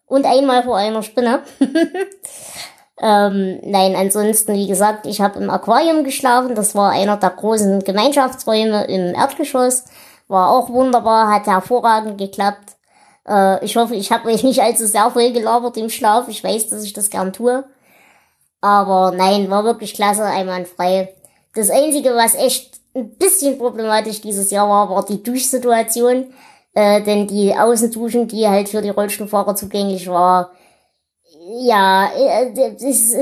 [0.06, 1.42] Und einmal vor einer Spinne.
[3.00, 6.54] ähm, nein, ansonsten, wie gesagt, ich habe im Aquarium geschlafen.
[6.54, 9.84] Das war einer der großen Gemeinschaftsräume im Erdgeschoss.
[10.28, 12.76] War auch wunderbar, hat hervorragend geklappt.
[13.28, 16.28] Äh, ich hoffe, ich habe euch nicht allzu sehr voll gelabert im Schlaf.
[16.28, 17.64] Ich weiß, dass ich das gern tue.
[18.60, 21.14] Aber nein, war wirklich klasse, einwandfrei.
[21.54, 26.32] Das Einzige, was echt ein bisschen problematisch dieses Jahr war, war die Duschsituation.
[26.74, 30.50] Äh, denn die Außenduschen, die halt für die Rollstuhlfahrer zugänglich war,
[31.60, 32.72] ja, äh,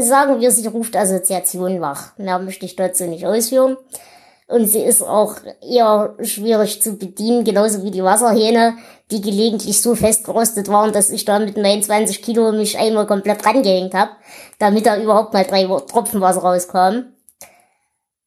[0.03, 2.17] sagen wir, sie ruft Assoziationen wach.
[2.17, 3.77] Mehr möchte ich dazu nicht ausführen.
[4.49, 8.77] Und sie ist auch eher schwierig zu bedienen, genauso wie die Wasserhähne,
[9.11, 13.45] die gelegentlich so festgerostet waren, dass ich da mit meinen 20 Kilo mich einmal komplett
[13.45, 14.13] rangehängt habe,
[14.59, 17.15] damit da überhaupt mal drei Tropfen Wasser rauskamen.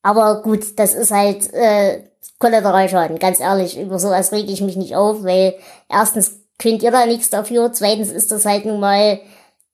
[0.05, 2.03] Aber gut, das ist halt äh,
[2.37, 3.75] Kollateralschaden, ganz ehrlich.
[3.79, 5.55] Über sowas rege ich mich nicht auf, weil
[5.89, 9.19] erstens könnt ihr da nichts dafür, zweitens ist das halt nun mal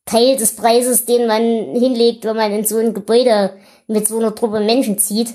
[0.05, 3.51] Teil des Preises, den man hinlegt, wenn man in so ein Gebäude
[3.87, 5.33] mit so einer Truppe Menschen zieht.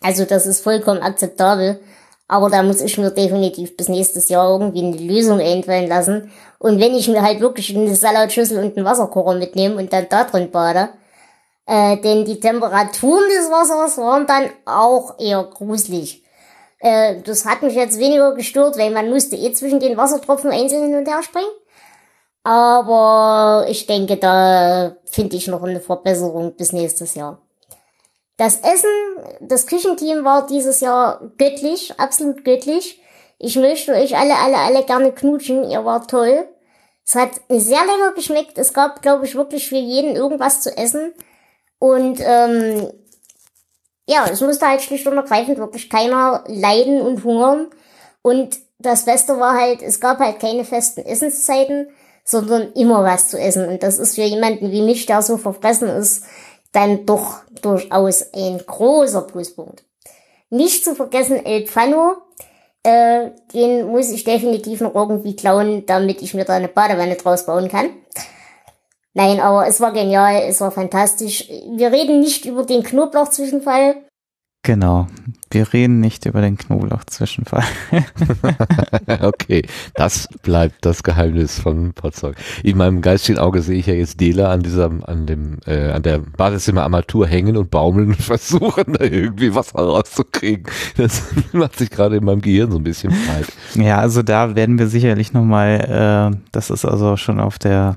[0.00, 1.78] Also das ist vollkommen akzeptabel.
[2.26, 6.32] Aber da muss ich mir definitiv bis nächstes Jahr irgendwie eine Lösung einfallen lassen.
[6.58, 10.24] Und wenn ich mir halt wirklich eine Salatschüssel und einen Wasserkocher mitnehme und dann da
[10.24, 10.88] drin bade,
[11.66, 16.22] äh, denn die Temperaturen des Wassers waren dann auch eher gruselig.
[16.78, 20.84] Äh, das hat mich jetzt weniger gestört, weil man musste eh zwischen den Wassertropfen einzeln
[20.84, 21.48] hin und her springen.
[22.44, 27.40] Aber ich denke, da finde ich noch eine Verbesserung bis nächstes Jahr.
[28.36, 28.90] Das Essen,
[29.40, 33.00] das Küchenteam war dieses Jahr göttlich, absolut göttlich.
[33.38, 35.68] Ich möchte euch alle, alle, alle gerne knutschen.
[35.68, 36.46] Ihr wart toll.
[37.04, 38.58] Es hat sehr lecker geschmeckt.
[38.58, 41.14] Es gab, glaube ich, wirklich für jeden irgendwas zu essen.
[41.78, 42.90] Und ähm,
[44.08, 47.68] ja, es musste halt schlicht und ergreifend wirklich keiner leiden und hungern.
[48.22, 51.88] Und das Beste war halt, es gab halt keine festen Essenszeiten,
[52.24, 53.68] sondern immer was zu essen.
[53.68, 56.24] Und das ist für jemanden wie mich, der so verfressen ist,
[56.72, 59.84] dann doch durchaus ein großer Pluspunkt.
[60.50, 62.16] Nicht zu vergessen El Pfano,
[62.82, 67.46] äh, den muss ich definitiv noch irgendwie klauen, damit ich mir da eine Badewanne draus
[67.46, 67.90] bauen kann.
[69.16, 71.48] Nein, aber es war genial, es war fantastisch.
[71.74, 73.96] Wir reden nicht über den Knoblauchzwischenfall,
[74.66, 75.06] Genau.
[75.48, 77.62] Wir reden nicht über den Knoblauch-Zwischenfall.
[79.22, 79.62] okay,
[79.94, 82.34] das bleibt das Geheimnis von Potsdok.
[82.64, 86.02] In meinem geistigen Auge sehe ich ja jetzt Dela an diesem, an dem, äh, an
[86.02, 90.66] der Badezimmerarmatur hängen und baumeln und versuchen, da irgendwie Wasser rauszukriegen.
[90.96, 91.22] Das
[91.52, 93.46] macht sich gerade in meinem Gehirn so ein bisschen breit.
[93.76, 97.96] Ja, also da werden wir sicherlich nochmal, äh, das ist also schon auf der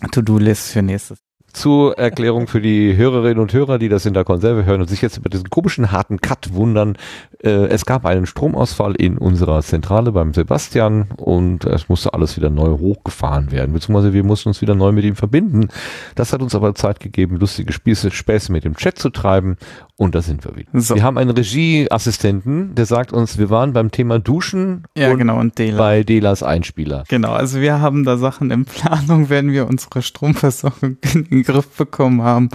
[0.00, 1.25] To-Do-List für nächstes
[1.56, 5.00] zur Erklärung für die Hörerinnen und Hörer, die das in der Konserve hören und sich
[5.00, 6.98] jetzt über diesen komischen harten Cut wundern.
[7.42, 12.50] Äh, es gab einen Stromausfall in unserer Zentrale beim Sebastian und es musste alles wieder
[12.50, 15.68] neu hochgefahren werden, beziehungsweise wir mussten uns wieder neu mit ihm verbinden.
[16.14, 19.56] Das hat uns aber Zeit gegeben, lustige Spieße, Späße mit dem Chat zu treiben
[19.96, 20.68] und da sind wir wieder.
[20.78, 20.94] So.
[20.94, 25.40] Wir haben einen Regieassistenten, der sagt uns, wir waren beim Thema Duschen ja, und, genau,
[25.40, 25.78] und Dela.
[25.78, 27.04] bei Delas Einspieler.
[27.08, 30.98] Genau, also wir haben da Sachen in Planung, wenn wir unsere Stromversorgung
[31.30, 32.50] in Griff bekommen haben,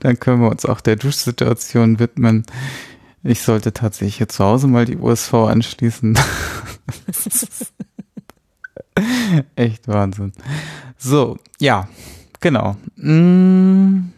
[0.00, 2.44] dann können wir uns auch der Duschsituation widmen.
[3.22, 6.18] Ich sollte tatsächlich hier zu Hause mal die USV anschließen.
[9.56, 10.32] Echt Wahnsinn.
[10.96, 11.88] So, ja,
[12.40, 12.76] genau.
[12.96, 14.10] Mm,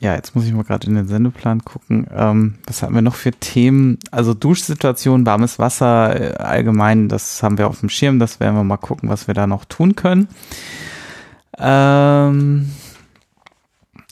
[0.00, 2.06] ja, jetzt muss ich mal gerade in den Sendeplan gucken.
[2.14, 3.98] Ähm, was haben wir noch für Themen?
[4.10, 8.18] Also Duschsituation, warmes Wasser äh, allgemein, das haben wir auf dem Schirm.
[8.18, 10.28] Das werden wir mal gucken, was wir da noch tun können.
[11.58, 12.70] Ähm,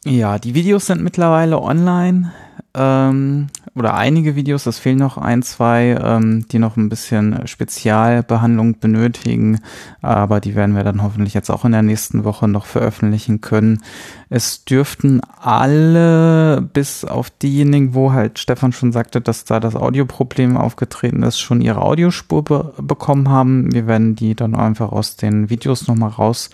[0.05, 2.33] ja, die Videos sind mittlerweile online.
[2.75, 8.79] Ähm, oder einige Videos, es fehlen noch ein, zwei, ähm, die noch ein bisschen Spezialbehandlung
[8.81, 9.61] benötigen,
[10.01, 13.83] aber die werden wir dann hoffentlich jetzt auch in der nächsten Woche noch veröffentlichen können.
[14.31, 20.57] Es dürften alle, bis auf diejenigen, wo halt Stefan schon sagte, dass da das Audioproblem
[20.57, 23.73] aufgetreten ist, schon ihre Audiospur be bekommen haben.
[23.73, 26.51] Wir werden die dann einfach aus den Videos nochmal raus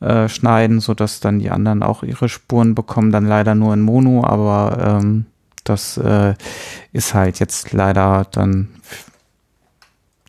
[0.00, 3.82] äh, schneiden, so dass dann die anderen auch ihre Spuren bekommen, dann leider nur in
[3.82, 5.26] Mono, aber ähm,
[5.64, 6.34] das äh,
[6.92, 8.68] ist halt jetzt leider dann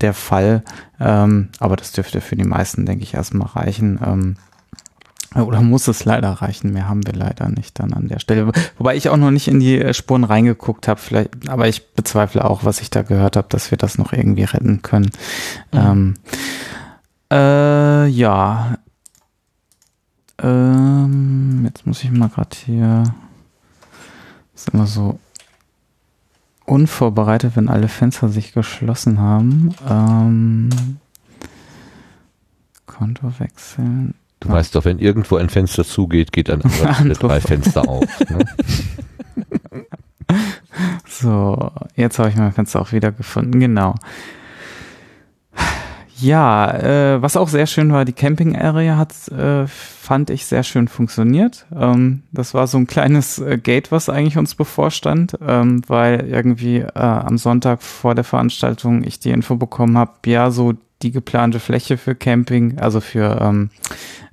[0.02, 0.64] der Fall.
[1.00, 4.00] Ähm, aber das dürfte für die meisten, denke ich, erstmal reichen.
[4.06, 4.36] Ähm,
[5.36, 6.72] oder muss es leider reichen?
[6.72, 8.52] Mehr haben wir leider nicht dann an der Stelle.
[8.78, 12.46] Wobei ich auch noch nicht in die äh, Spuren reingeguckt habe, vielleicht, aber ich bezweifle
[12.46, 15.12] auch, was ich da gehört habe, dass wir das noch irgendwie retten können.
[15.74, 15.80] Mhm.
[15.80, 16.14] Ähm,
[17.32, 18.78] äh, ja.
[20.40, 23.04] Ähm, jetzt muss ich mal gerade hier.
[24.54, 25.20] Ist immer so
[26.66, 29.76] unvorbereitet, wenn alle Fenster sich geschlossen haben.
[29.88, 30.70] Ähm,
[32.86, 34.16] Konto wechseln.
[34.40, 38.08] Du weißt doch, wenn irgendwo ein Fenster zugeht, geht ein anderes drei Fenster auf.
[38.30, 38.46] Ne?
[41.08, 43.60] so, jetzt habe ich mein Fenster auch wieder gefunden.
[43.60, 43.96] Genau.
[46.26, 50.64] Ja, äh, was auch sehr schön war, die Camping Area hat, äh, fand ich sehr
[50.64, 51.68] schön funktioniert.
[51.72, 56.78] Ähm, das war so ein kleines äh, Gate, was eigentlich uns bevorstand, ähm, weil irgendwie
[56.78, 60.74] äh, am Sonntag vor der Veranstaltung ich die Info bekommen habe, ja, so
[61.04, 63.70] die geplante Fläche für Camping, also für ähm,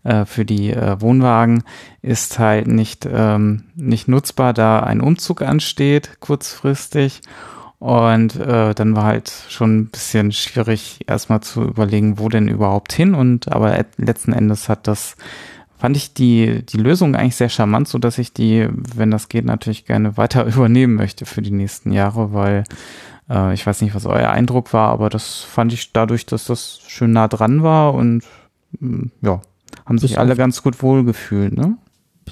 [0.03, 1.63] äh, für die äh, Wohnwagen
[2.01, 7.21] ist halt nicht ähm, nicht nutzbar, da ein Umzug ansteht kurzfristig
[7.83, 12.93] und äh, dann war halt schon ein bisschen schwierig, erstmal zu überlegen, wo denn überhaupt
[12.93, 13.13] hin.
[13.13, 15.17] Und aber letzten Endes hat das,
[15.79, 19.47] fand ich die, die Lösung eigentlich sehr charmant, so dass ich die, wenn das geht,
[19.47, 22.63] natürlich gerne weiter übernehmen möchte für die nächsten Jahre, weil
[23.29, 26.83] äh, ich weiß nicht, was euer Eindruck war, aber das fand ich dadurch, dass das
[26.87, 28.23] schön nah dran war und
[28.79, 29.41] mh, ja,
[29.87, 31.77] haben sich alle ganz gut wohlgefühlt, ne?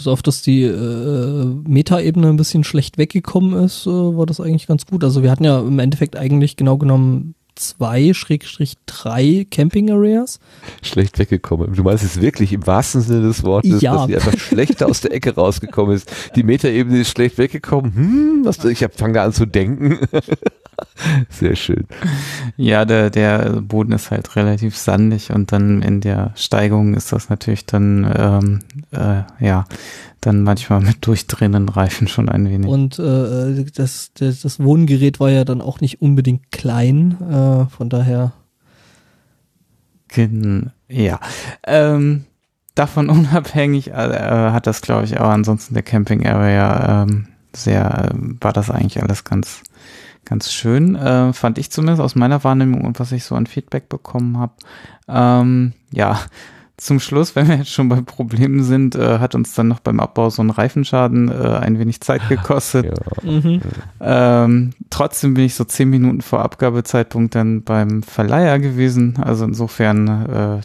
[0.00, 4.66] Bis auf dass die äh, Meta-Ebene ein bisschen schlecht weggekommen ist, äh, war das eigentlich
[4.66, 5.04] ganz gut.
[5.04, 10.40] Also wir hatten ja im Endeffekt eigentlich genau genommen zwei, Schrägstrich drei Camping-Areas.
[10.80, 11.74] Schlecht weggekommen.
[11.74, 13.92] Du meinst es wirklich im wahrsten Sinne des Wortes, ja.
[13.94, 16.10] dass die einfach schlechter aus der Ecke rausgekommen ist.
[16.34, 17.94] Die Meta-Ebene ist schlecht weggekommen.
[17.94, 19.98] Hm, was, ich fange da an zu denken.
[21.28, 21.86] Sehr schön.
[22.56, 27.28] Ja, der, der Boden ist halt relativ sandig und dann in der Steigung ist das
[27.28, 28.58] natürlich dann, ähm,
[28.92, 29.66] äh, ja,
[30.20, 32.68] dann manchmal mit durchdrehenden Reifen schon ein wenig.
[32.68, 37.88] Und äh, das, das, das Wohngerät war ja dann auch nicht unbedingt klein, äh, von
[37.88, 38.32] daher.
[40.88, 41.20] Ja.
[41.66, 42.24] Ähm,
[42.74, 48.14] davon unabhängig äh, hat das, glaube ich, auch ansonsten der Camping Area ähm, sehr, äh,
[48.40, 49.62] war das eigentlich alles ganz
[50.24, 53.88] ganz schön, äh, fand ich zumindest aus meiner Wahrnehmung und was ich so an Feedback
[53.88, 54.52] bekommen habe.
[55.08, 56.20] Ähm, ja,
[56.80, 60.00] zum Schluss, wenn wir jetzt schon bei Problemen sind, äh, hat uns dann noch beim
[60.00, 62.86] Abbau so ein Reifenschaden äh, ein wenig Zeit gekostet.
[62.86, 63.30] Ja.
[63.30, 63.60] Mhm.
[64.00, 69.18] Ähm, trotzdem bin ich so zehn Minuten vor Abgabezeitpunkt dann beim Verleiher gewesen.
[69.22, 70.60] Also insofern äh,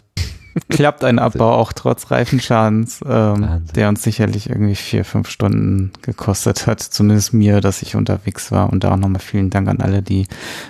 [0.68, 6.66] klappt ein Abbau auch trotz Reifenschadens, ähm, der uns sicherlich irgendwie vier, fünf Stunden gekostet
[6.66, 6.80] hat.
[6.80, 8.70] Zumindest mir, dass ich unterwegs war.
[8.72, 10.26] Und da auch nochmal vielen Dank an alle, die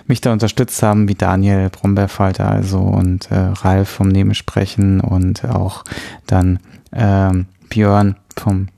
[0.07, 5.85] mich da unterstützt haben, wie Daniel Brombeerfalter also und äh, Ralf vom Nebensprechen und auch
[6.27, 6.59] dann
[6.93, 8.69] ähm, Björn vom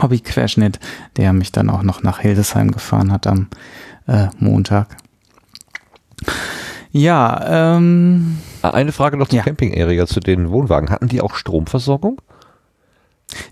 [0.00, 0.80] Hobbyquerschnitt,
[1.16, 3.48] der mich dann auch noch nach Hildesheim gefahren hat am
[4.06, 4.96] äh, Montag.
[6.96, 9.42] Ja, ähm, eine Frage noch zur ja.
[9.42, 10.90] Camping Area, zu den Wohnwagen.
[10.90, 12.20] Hatten die auch Stromversorgung?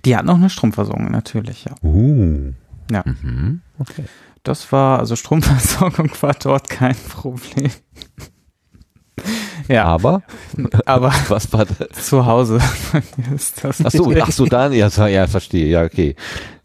[0.04, 1.74] Die hatten auch eine Stromversorgung, natürlich, ja.
[1.82, 2.52] Uh.
[2.88, 3.02] Ja.
[3.04, 3.62] Mhm.
[3.80, 4.04] Okay.
[4.44, 7.72] Das war, also Stromversorgung war dort kein Problem.
[9.66, 9.86] ja.
[9.86, 10.22] Aber?
[10.86, 12.06] Aber was war das?
[12.06, 12.60] Zu Hause
[13.34, 13.84] ist das.
[13.84, 16.14] Ach so, ach so, dann, ja, ja, verstehe, ja, okay.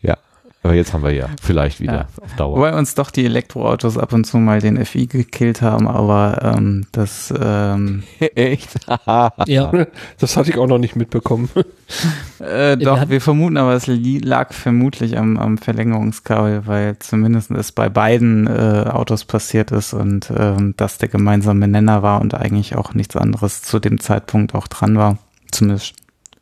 [0.02, 0.20] Ja.
[0.64, 2.08] Aber jetzt haben wir ja vielleicht wieder Ja.
[2.22, 2.58] auf Dauer.
[2.58, 6.88] Wobei uns doch die Elektroautos ab und zu mal den FI gekillt haben, aber ähm,
[6.92, 8.04] das ähm,
[8.36, 8.76] Echt?
[9.46, 9.72] Ja,
[10.20, 11.50] Das hatte ich auch noch nicht mitbekommen.
[12.40, 17.88] äh, doch, wir vermuten, aber es lag vermutlich am, am Verlängerungskabel, weil zumindest es bei
[17.88, 22.94] beiden äh, Autos passiert ist und ähm, das der gemeinsame Nenner war und eigentlich auch
[22.94, 25.18] nichts anderes zu dem Zeitpunkt auch dran war,
[25.52, 25.94] zumindest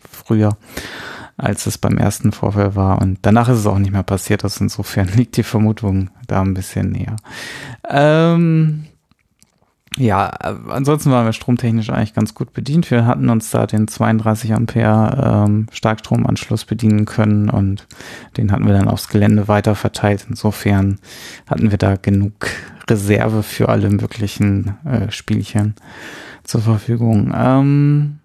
[0.10, 0.58] früher
[1.38, 3.02] als es beim ersten Vorfall war.
[3.02, 4.44] Und danach ist es auch nicht mehr passiert.
[4.44, 7.16] Also insofern liegt die Vermutung da ein bisschen näher.
[7.90, 8.86] Ähm,
[9.98, 12.92] ja, ansonsten waren wir stromtechnisch eigentlich ganz gut bedient.
[12.92, 17.88] Wir hatten uns da den 32 Ampere ähm, Starkstromanschluss bedienen können und
[18.36, 20.26] den hatten wir dann aufs Gelände weiter verteilt.
[20.30, 21.00] Insofern
[21.48, 22.34] hatten wir da genug
[22.90, 25.76] Reserve für alle möglichen äh, Spielchen
[26.44, 27.34] zur Verfügung.
[27.34, 28.20] Ähm,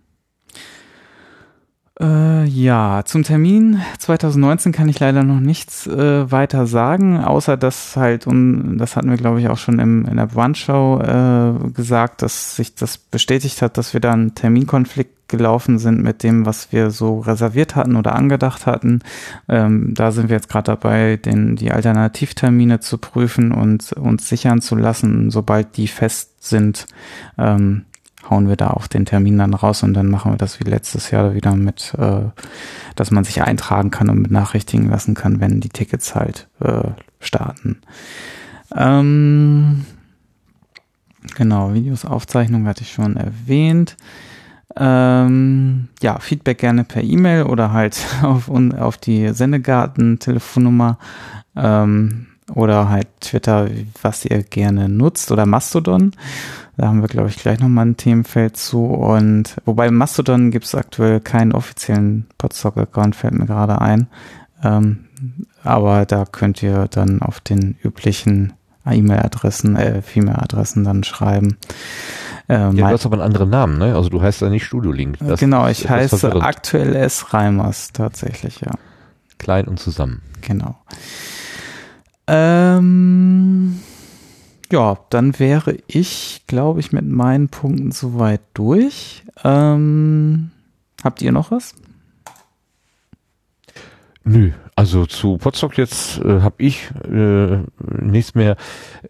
[2.01, 7.97] äh, ja, zum Termin 2019 kann ich leider noch nichts äh, weiter sagen, außer dass
[7.97, 12.23] halt, und das hatten wir glaube ich auch schon im, in der Brunch-Show äh, gesagt,
[12.23, 16.73] dass sich das bestätigt hat, dass wir da einen Terminkonflikt gelaufen sind mit dem, was
[16.73, 19.01] wir so reserviert hatten oder angedacht hatten.
[19.49, 24.61] Ähm, da sind wir jetzt gerade dabei, den, die Alternativtermine zu prüfen und uns sichern
[24.61, 25.31] zu lassen.
[25.31, 26.87] Sobald die fest sind,
[27.39, 27.85] ähm,
[28.29, 31.11] hauen wir da auch den Termin dann raus und dann machen wir das wie letztes
[31.11, 32.23] Jahr wieder mit, äh,
[32.97, 37.81] dass man sich eintragen kann und benachrichtigen lassen kann, wenn die Tickets halt äh, starten.
[38.77, 39.85] Ähm,
[41.37, 43.97] genau, Videos, Aufzeichnung hatte ich schon erwähnt.
[44.77, 50.99] Ähm, ja, Feedback gerne per E-Mail oder halt auf, auf die Sendegarten-Telefonnummer
[51.57, 53.69] ähm, oder halt Twitter,
[54.03, 56.13] was ihr gerne nutzt oder Mastodon.
[56.81, 58.87] Da haben wir, glaube ich, gleich nochmal ein Themenfeld zu.
[58.87, 64.07] Und wobei Mastodon gibt es aktuell keinen offiziellen Podstock-Account, fällt mir gerade ein.
[64.65, 65.05] Ähm,
[65.63, 68.55] aber da könnt ihr dann auf den üblichen
[68.87, 71.59] E-Mail-Adressen, äh, E-Mail-Adressen dann schreiben.
[72.49, 73.95] Äh, Ja, du hast aber einen anderen Namen, ne?
[73.95, 75.19] Also du heißt ja nicht Studio Link.
[75.21, 77.35] Das genau, ist ich heiße aktuell S.
[77.35, 78.71] Reimers tatsächlich, ja.
[79.37, 80.23] Klein und zusammen.
[80.41, 80.77] Genau.
[82.27, 83.81] Ähm,
[84.71, 89.25] ja, dann wäre ich, glaube ich, mit meinen Punkten soweit durch.
[89.45, 90.51] Ähm,
[91.03, 91.75] habt ihr noch was?
[94.23, 97.59] Nö, also zu Potsdok jetzt äh, habe ich äh,
[98.03, 98.57] nichts mehr.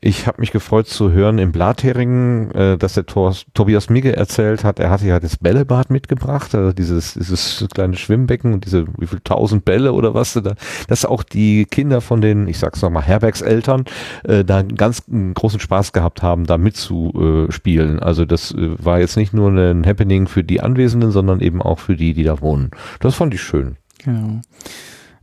[0.01, 4.63] Ich habe mich gefreut zu hören im Blatheringen, äh, dass der Tor, Tobias Migge erzählt
[4.63, 9.07] hat, er hatte ja das Bällebad mitgebracht, also dieses, dieses kleine Schwimmbecken und diese wie
[9.07, 10.55] viel tausend Bälle oder was da,
[10.87, 13.85] dass auch die Kinder von den, ich sag's nochmal, Herbergseltern
[14.23, 15.03] äh, da ganz
[15.35, 17.99] großen Spaß gehabt haben, da mitzuspielen.
[17.99, 21.81] Also das äh, war jetzt nicht nur ein Happening für die Anwesenden, sondern eben auch
[21.81, 22.71] für die, die da wohnen.
[23.01, 23.77] Das fand ich schön.
[24.05, 24.41] Genau.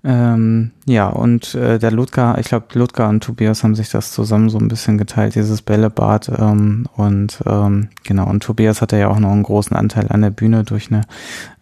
[0.10, 4.50] Ähm, ja, und äh, der Ludger, ich glaube, Ludger und Tobias haben sich das zusammen
[4.50, 6.30] so ein bisschen geteilt, dieses Bällebad.
[6.30, 10.30] Ähm, und ähm, genau, und Tobias hatte ja auch noch einen großen Anteil an der
[10.30, 11.02] Bühne durch eine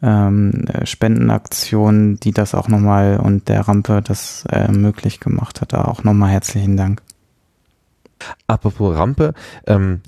[0.03, 5.73] ähm, äh, Spendenaktion, die das auch nochmal und der Rampe das äh, möglich gemacht hat.
[5.73, 7.01] Da auch nochmal herzlichen Dank.
[8.45, 9.33] Apropos Rampe,
[9.65, 10.01] ähm,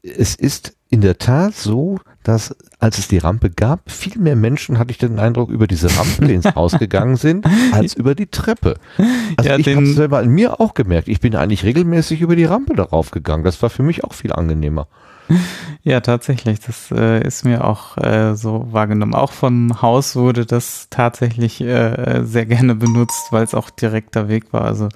[0.00, 4.78] es ist in der Tat so, dass als es die Rampe gab, viel mehr Menschen,
[4.78, 8.74] hatte ich den Eindruck, über diese Rampe ins Haus gegangen sind, als über die Treppe.
[9.36, 12.44] Also Ja, ich habe selber an mir auch gemerkt, ich bin eigentlich regelmäßig über die
[12.44, 13.44] Rampe darauf gegangen.
[13.44, 14.86] Das war für mich auch viel angenehmer.
[15.82, 16.60] Ja, tatsächlich.
[16.60, 19.14] Das äh, ist mir auch äh, so wahrgenommen.
[19.14, 24.52] Auch vom Haus wurde das tatsächlich äh, sehr gerne benutzt, weil es auch direkter Weg
[24.52, 24.62] war.
[24.62, 24.88] Also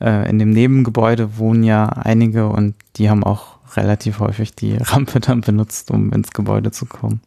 [0.00, 5.20] äh, in dem Nebengebäude wohnen ja einige und die haben auch relativ häufig die Rampe
[5.20, 7.20] dann benutzt, um ins Gebäude zu kommen.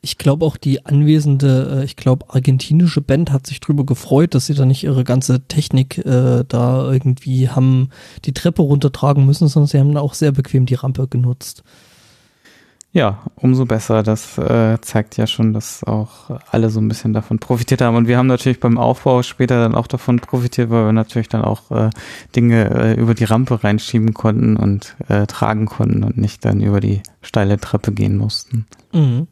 [0.00, 4.46] Ich glaube auch die anwesende, äh, ich glaube argentinische Band hat sich drüber gefreut, dass
[4.46, 7.90] sie da nicht ihre ganze Technik äh, da irgendwie haben
[8.24, 11.64] die Treppe runtertragen müssen, sondern sie haben da auch sehr bequem die Rampe genutzt.
[12.96, 14.02] Ja, umso besser.
[14.02, 17.94] Das äh, zeigt ja schon, dass auch alle so ein bisschen davon profitiert haben.
[17.94, 21.42] Und wir haben natürlich beim Aufbau später dann auch davon profitiert, weil wir natürlich dann
[21.44, 21.90] auch äh,
[22.34, 26.80] Dinge äh, über die Rampe reinschieben konnten und äh, tragen konnten und nicht dann über
[26.80, 28.66] die steile Treppe gehen mussten.
[28.94, 29.26] Mhm.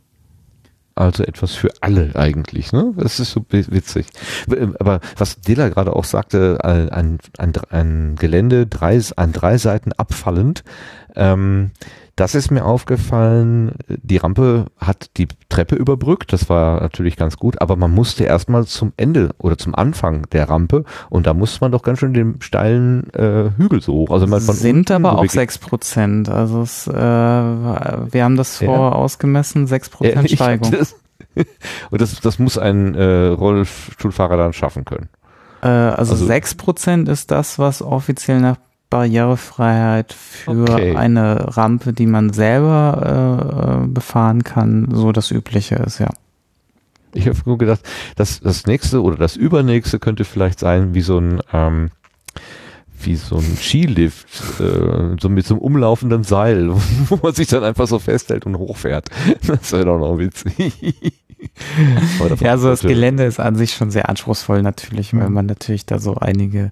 [0.95, 2.93] Also etwas für alle eigentlich, ne?
[2.99, 4.09] Das ist so wi- witzig.
[4.79, 9.93] Aber was Dilla gerade auch sagte, ein, ein, ein, ein Gelände drei, an drei Seiten
[9.95, 10.65] abfallend,
[11.17, 11.71] ähm,
[12.17, 13.73] das ist mir aufgefallen.
[13.89, 18.65] Die Rampe hat die Treppe überbrückt, das war natürlich ganz gut, aber man musste erstmal
[18.67, 22.41] zum Ende oder zum Anfang der Rampe und da musste man doch ganz schön den
[22.41, 24.11] steilen äh, Hügel so hoch.
[24.11, 26.29] Also man sind aber auch sechs Prozent.
[26.29, 28.67] Also es, äh, wir haben das Ja.
[28.67, 30.33] vor ausgemessen, sechs Prozent Ehrlich?
[30.35, 30.71] Steigung.
[30.71, 30.95] Das,
[31.91, 35.09] und das, das muss ein äh, Rollstuhlfahrer dann schaffen können.
[35.63, 38.57] Äh, also, Also- 6% ist das, was offiziell nach
[38.95, 40.95] Barrierefreiheit für Okay.
[40.95, 46.11] eine Rampe, die man selber äh, äh, befahren kann, so das Übliche ist, ja.
[47.13, 47.81] Ich habe nur gedacht,
[48.15, 51.91] das, das nächste oder das übernächste könnte vielleicht sein wie so ein ähm,
[53.01, 54.27] wie so ein Skilift,
[54.61, 56.71] äh, so mit so einem umlaufenden Seil,
[57.09, 59.09] wo man sich dann einfach so festhält und hochfährt.
[59.47, 60.73] Das wäre doch noch witzig.
[62.41, 65.99] Ja, also das Gelände ist an sich schon sehr anspruchsvoll natürlich, weil man natürlich da
[65.99, 66.71] so einige,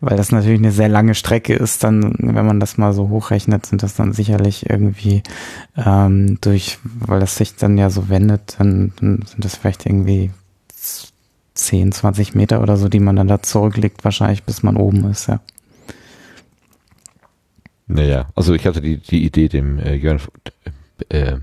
[0.00, 3.66] weil das natürlich eine sehr lange Strecke ist, dann, wenn man das mal so hochrechnet,
[3.66, 5.22] sind das dann sicherlich irgendwie
[5.76, 10.30] ähm, durch, weil das sich dann ja so wendet, dann, dann sind das vielleicht irgendwie
[11.54, 15.28] 10, 20 Meter oder so, die man dann da zurücklegt, wahrscheinlich bis man oben ist,
[15.28, 15.40] ja.
[17.86, 20.20] Naja, also ich hatte die, die Idee dem äh, Jörn,
[21.08, 21.38] äh,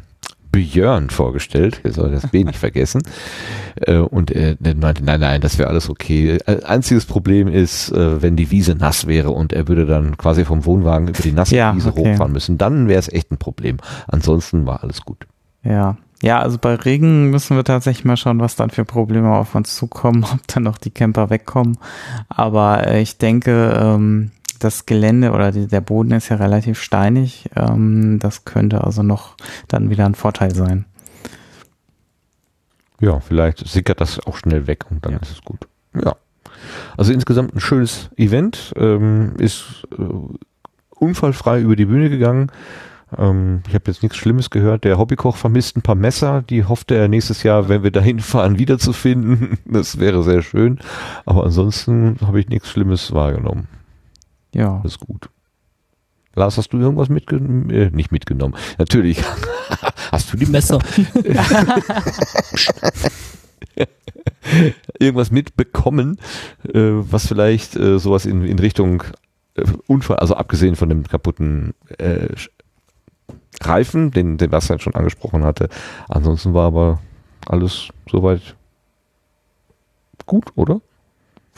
[0.52, 3.02] Björn vorgestellt, wir sollen das B nicht vergessen.
[3.76, 6.38] Äh, und er meinte, nein, nein, das wäre alles okay.
[6.46, 10.46] Äh, Einziges Problem ist, äh, wenn die Wiese nass wäre und er würde dann quasi
[10.46, 12.12] vom Wohnwagen über die nasse Ja, Wiese okay.
[12.14, 13.78] hochfahren müssen, dann wäre es echt ein Problem.
[14.08, 15.28] Ansonsten war alles gut.
[15.64, 15.98] Ja.
[16.22, 19.76] Ja, also bei Regen müssen wir tatsächlich mal schauen, was dann für Probleme auf uns
[19.76, 21.78] zukommen, ob dann noch die Camper wegkommen.
[22.28, 27.50] Aber ich denke, ähm, das Gelände oder die, der Boden ist ja relativ steinig.
[27.56, 29.36] Ähm, das könnte also noch
[29.68, 30.86] dann wieder ein Vorteil sein.
[33.00, 35.20] Ja, vielleicht sickert das auch schnell weg und dann Ja.
[35.20, 35.68] ist es gut.
[35.96, 36.16] Ja.
[36.98, 40.04] Also insgesamt ein schönes Event, ähm, ist äh,
[40.96, 42.52] unfallfrei über die Bühne gegangen.
[43.18, 44.84] Ähm, ich habe jetzt nichts Schlimmes gehört.
[44.84, 48.60] Der Hobbykoch vermisst ein paar Messer, die hoffte er nächstes Jahr, wenn wir dahin fahren,
[48.60, 49.58] wiederzufinden.
[49.66, 50.80] Das wäre sehr schön.
[51.26, 53.68] Aber ansonsten habe ich nichts Schlimmes wahrgenommen.
[54.54, 54.80] Ja.
[54.80, 55.30] Alles gut.
[56.36, 57.70] Lars, hast du irgendwas mitgenommen?
[57.70, 58.56] Äh, nicht mitgenommen.
[58.78, 59.24] Natürlich.
[60.12, 60.80] hast du die Messer.
[65.00, 66.18] irgendwas mitbekommen,
[66.74, 69.04] äh, was vielleicht äh, sowas in, in Richtung
[69.56, 72.28] äh, Unfall, also abgesehen von dem kaputten äh,
[73.62, 75.70] Reifen, den, den Bastian schon angesprochen hatte.
[76.08, 77.00] Ansonsten war aber
[77.48, 78.56] alles soweit
[80.26, 80.82] gut, oder?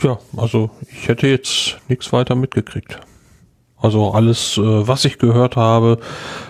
[0.01, 2.99] Ja, also ich hätte jetzt nichts weiter mitgekriegt.
[3.77, 5.99] Also alles, äh, was ich gehört habe,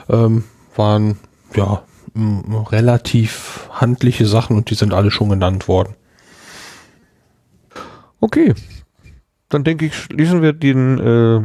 [0.09, 0.43] ähm,
[0.75, 1.19] waren
[1.55, 1.83] ja
[2.15, 5.95] relativ handliche Sachen und die sind alle schon genannt worden.
[8.19, 8.53] Okay.
[9.49, 11.41] Dann denke ich, schließen wir den, äh,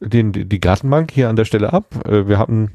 [0.00, 2.06] den, die Gartenbank hier an der Stelle ab.
[2.06, 2.72] Äh, wir hatten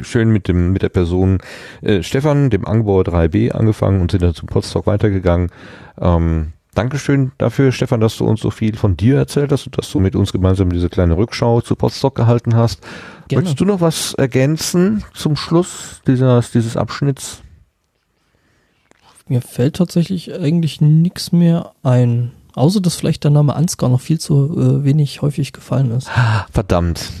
[0.00, 1.38] schön mit dem mit der Person
[1.82, 5.50] äh, Stefan, dem Angebauer 3b angefangen und sind dann zum Podstock weitergegangen.
[6.00, 9.90] Ähm, Dankeschön dafür, Stefan, dass du uns so viel von dir erzählt hast und dass
[9.90, 12.82] du mit uns gemeinsam diese kleine Rückschau zu Podstock gehalten hast.
[13.28, 13.44] Gerne.
[13.44, 17.40] Möchtest du noch was ergänzen zum Schluss dieses, dieses Abschnitts?
[19.26, 22.32] Mir fällt tatsächlich eigentlich nichts mehr ein.
[22.56, 26.08] Außer, dass vielleicht der Name Ansgar noch viel zu äh, wenig häufig gefallen ist.
[26.50, 27.12] Verdammt.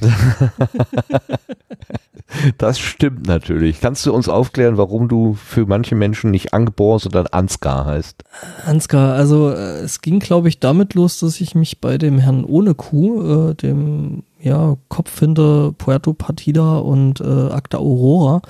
[2.58, 3.80] Das stimmt natürlich.
[3.80, 8.24] Kannst du uns aufklären, warum du für manche Menschen nicht Angebor, sondern Ansgar heißt?
[8.66, 12.44] Ansgar, also äh, es ging, glaube ich, damit los, dass ich mich bei dem Herrn
[12.44, 18.42] ohne Kuh, äh, dem ja, Kopf hinter Puerto Partida und äh, Acta Aurora,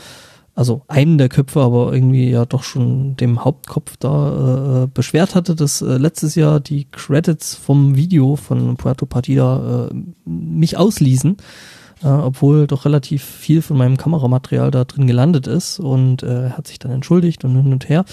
[0.57, 5.55] also einen der Köpfe, aber irgendwie ja doch schon dem Hauptkopf da äh, beschwert hatte,
[5.55, 9.95] dass äh, letztes Jahr die Credits vom Video von Puerto Partida äh,
[10.25, 11.37] mich ausließen,
[12.03, 16.67] äh, obwohl doch relativ viel von meinem Kameramaterial da drin gelandet ist und äh, hat
[16.67, 18.05] sich dann entschuldigt und hin und her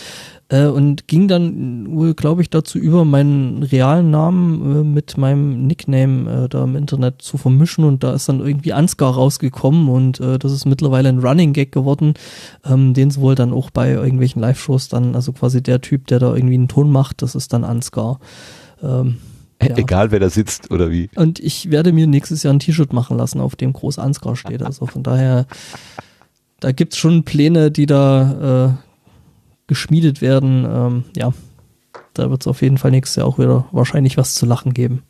[0.50, 5.68] äh, und ging dann wohl, glaube ich, dazu über, meinen realen Namen äh, mit meinem
[5.68, 10.20] Nickname äh, da im Internet zu vermischen und da ist dann irgendwie Ansgar rausgekommen und
[10.20, 12.14] äh, das ist mittlerweile ein Running Gag geworden,
[12.66, 16.34] ähm, den wohl dann auch bei irgendwelchen Live-Shows dann, also quasi der Typ, der da
[16.34, 18.20] irgendwie einen Ton macht, das ist dann Ansgar.
[18.82, 19.18] Ähm,
[19.70, 19.78] ja.
[19.78, 21.10] Egal wer da sitzt oder wie.
[21.16, 24.62] Und ich werde mir nächstes Jahr ein T-Shirt machen lassen, auf dem groß Ansgar steht.
[24.74, 25.46] Also von daher,
[26.60, 28.74] da gibt's schon Pläne, die da äh,
[29.68, 30.66] geschmiedet werden.
[30.66, 31.34] Ähm, ja,
[32.14, 35.04] da wird's auf jeden Fall nächstes Jahr auch wieder wahrscheinlich was zu lachen geben.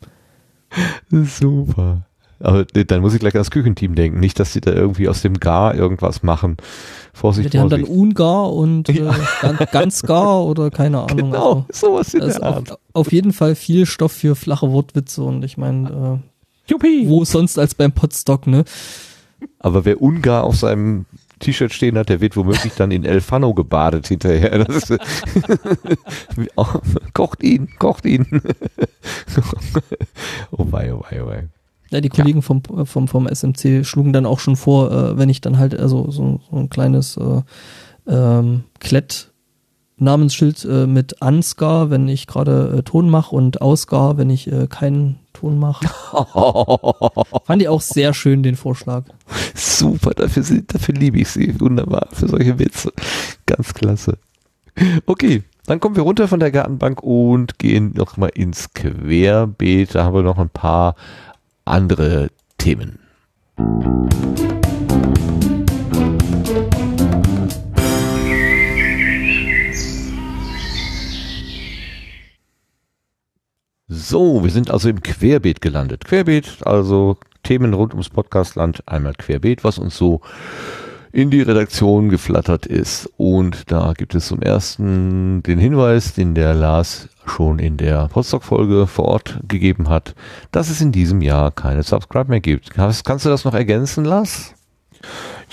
[1.10, 2.06] Super.
[2.40, 4.20] Aber dann muss ich gleich ans Küchenteam denken.
[4.20, 6.56] Nicht, dass sie da irgendwie aus dem Gar irgendwas machen.
[7.12, 7.98] Vorsicht, Die haben dann Vorsicht.
[7.98, 11.16] Ungar und äh, ganz, ganz gar oder keine Ahnung.
[11.30, 12.72] Genau, sowas in Also, der also Art.
[12.72, 17.08] auf, auf jeden Fall viel Stoff für flache Wortwitze und ich meine, äh, Juppie.
[17.08, 18.64] wo sonst als beim Potstock, ne?
[19.58, 21.06] Aber wer Ungar auf seinem
[21.40, 24.64] T-Shirt stehen hat, der wird womöglich dann in El Fano gebadet hinterher.
[24.64, 24.98] Das ist,
[27.14, 28.26] kocht ihn, kocht ihn.
[30.52, 31.48] oh wei, oh wei, oh wei.
[31.90, 35.40] Ja, die Kollegen vom, vom, vom SMC schlugen dann auch schon vor, äh, wenn ich
[35.40, 37.42] dann halt also so, so ein kleines äh,
[38.06, 39.30] ähm, Klett
[39.96, 44.66] Namensschild äh, mit Ansgar, wenn ich gerade äh, Ton mache und Ausgar, wenn ich äh,
[44.66, 45.86] keinen Ton mache.
[47.44, 49.04] Fand ich auch sehr schön, den Vorschlag.
[49.54, 51.60] Super, dafür, dafür liebe ich sie.
[51.60, 52.92] Wunderbar, für solche Witze.
[53.46, 54.18] Ganz klasse.
[55.06, 59.94] Okay, dann kommen wir runter von der Gartenbank und gehen nochmal ins Querbeet.
[59.94, 60.96] Da haben wir noch ein paar
[61.64, 62.28] andere
[62.58, 62.98] Themen.
[73.86, 76.04] So, wir sind also im Querbeet gelandet.
[76.04, 80.20] Querbeet, also Themen rund ums Podcastland, einmal Querbeet, was uns so
[81.14, 83.08] in die Redaktion geflattert ist.
[83.16, 88.88] Und da gibt es zum ersten den Hinweis, den der Lars schon in der Postdoc-Folge
[88.88, 90.16] vor Ort gegeben hat,
[90.50, 92.72] dass es in diesem Jahr keine Subscribe mehr gibt.
[92.72, 94.54] Kannst, kannst du das noch ergänzen, Lars?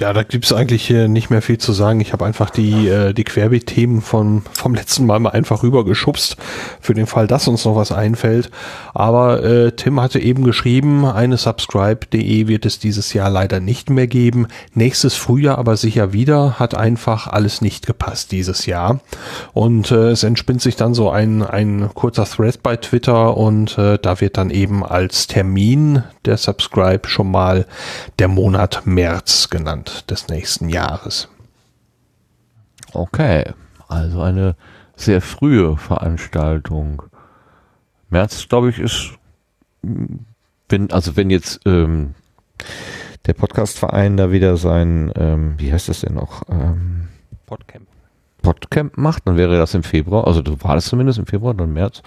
[0.01, 1.99] Ja, da gibt's eigentlich äh, nicht mehr viel zu sagen.
[2.01, 6.37] Ich habe einfach die, äh, die Querbeet-Themen vom, vom letzten Mal mal einfach rübergeschubst,
[6.79, 8.49] für den Fall, dass uns noch was einfällt.
[8.95, 14.07] Aber äh, Tim hatte eben geschrieben, eine Subscribe.de wird es dieses Jahr leider nicht mehr
[14.07, 14.47] geben.
[14.73, 19.01] Nächstes Frühjahr aber sicher wieder, hat einfach alles nicht gepasst dieses Jahr.
[19.53, 23.99] Und äh, es entspinnt sich dann so ein, ein kurzer Thread bei Twitter und äh,
[24.01, 27.67] da wird dann eben als Termin der Subscribe schon mal
[28.17, 31.29] der Monat März genannt des nächsten Jahres.
[32.93, 33.53] Okay,
[33.87, 34.55] also eine
[34.95, 37.03] sehr frühe Veranstaltung.
[38.09, 39.11] März, glaube ich, ist,
[40.69, 42.13] wenn, also wenn jetzt ähm,
[43.25, 46.43] der Podcastverein da wieder sein, ähm, wie heißt das denn noch?
[46.49, 47.07] Ähm,
[47.45, 47.87] Podcamp.
[48.41, 51.73] Podcamp macht, dann wäre das im Februar, also du war das zumindest im Februar, dann
[51.73, 52.01] März.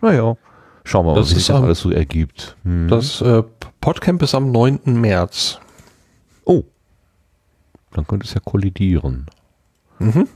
[0.00, 0.36] Naja,
[0.84, 2.56] schauen wir mal, was sich das alles so ergibt.
[2.64, 2.88] Hm.
[2.88, 3.42] Das äh,
[3.80, 4.80] Podcamp ist am 9.
[4.84, 5.58] März.
[7.92, 9.26] Dann könnte es ja kollidieren.
[9.98, 10.28] Mhm.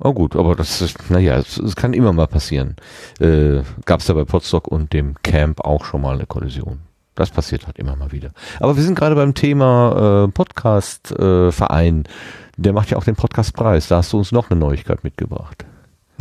[0.00, 2.76] Oh gut, aber das ist, naja, es, kann immer mal passieren.
[3.20, 6.80] Äh, Gab es ja bei Potsdok und dem Camp auch schon mal eine Kollision.
[7.14, 8.32] Das passiert halt immer mal wieder.
[8.58, 12.04] Aber wir sind gerade beim Thema äh, Podcast-Verein.
[12.04, 12.08] Äh,
[12.56, 13.86] Der macht ja auch den Podcastpreis.
[13.88, 15.64] Da hast du uns noch eine Neuigkeit mitgebracht.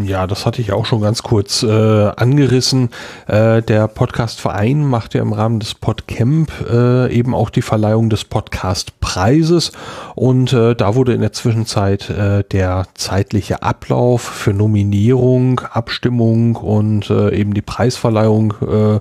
[0.06, 2.90] Ja, das hatte ich auch schon ganz kurz äh, angerissen.
[3.28, 8.26] Äh, der Podcast-Verein macht ja im Rahmen des Podcamp äh, eben auch die Verleihung des
[8.26, 9.72] Podcast-Preises
[10.16, 17.10] und äh, da wurde in der Zwischenzeit äh, der zeitliche Ablauf für Nominierung, Abstimmung und
[17.10, 19.00] äh, eben die Preisverleihung äh,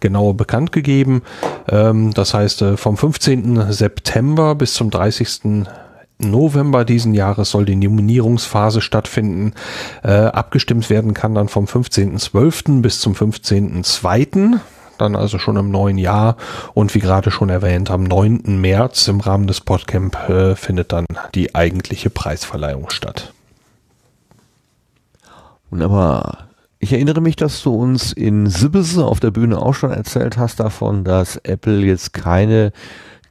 [0.00, 1.22] genauer bekannt gegeben.
[1.68, 3.72] Ähm, das heißt, äh, vom 15.
[3.72, 5.64] September bis zum 30.
[6.22, 9.52] November diesen Jahres soll die Nominierungsphase stattfinden.
[10.02, 12.80] Äh, abgestimmt werden kann dann vom 15.12.
[12.80, 14.58] bis zum 15.02.
[14.98, 16.36] Dann also schon im neuen Jahr.
[16.74, 18.60] Und wie gerade schon erwähnt, am 9.
[18.60, 23.32] März im Rahmen des Podcamp äh, findet dann die eigentliche Preisverleihung statt.
[25.70, 26.48] Wunderbar.
[26.78, 30.58] Ich erinnere mich, dass du uns in Sibbese auf der Bühne auch schon erzählt hast
[30.58, 32.72] davon, dass Apple jetzt keine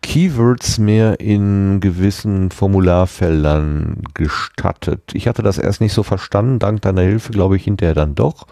[0.01, 5.11] Keywords mehr in gewissen Formularfeldern gestattet.
[5.13, 8.47] Ich hatte das erst nicht so verstanden, dank deiner Hilfe glaube ich hinterher dann doch.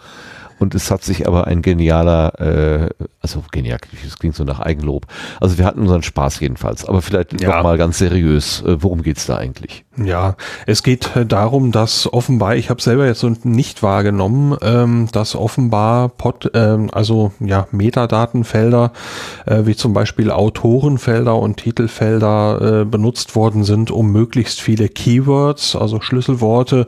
[0.60, 2.90] Und es hat sich aber ein genialer, äh,
[3.22, 5.08] also genial, das klingt so nach Eigenlob.
[5.40, 6.86] Also wir hatten unseren Spaß jedenfalls.
[6.86, 7.56] Aber vielleicht ja.
[7.56, 9.86] noch mal ganz seriös, äh, worum geht's da eigentlich?
[9.98, 15.36] Ja, es geht äh, darum, dass offenbar, ich habe selber jetzt nicht wahrgenommen, ähm, dass
[15.36, 18.94] offenbar Pod, ähm, also ja Metadatenfelder
[19.46, 25.76] äh, wie zum Beispiel Autorenfelder und Titelfelder äh, benutzt worden sind, um möglichst viele Keywords,
[25.76, 26.88] also Schlüsselworte,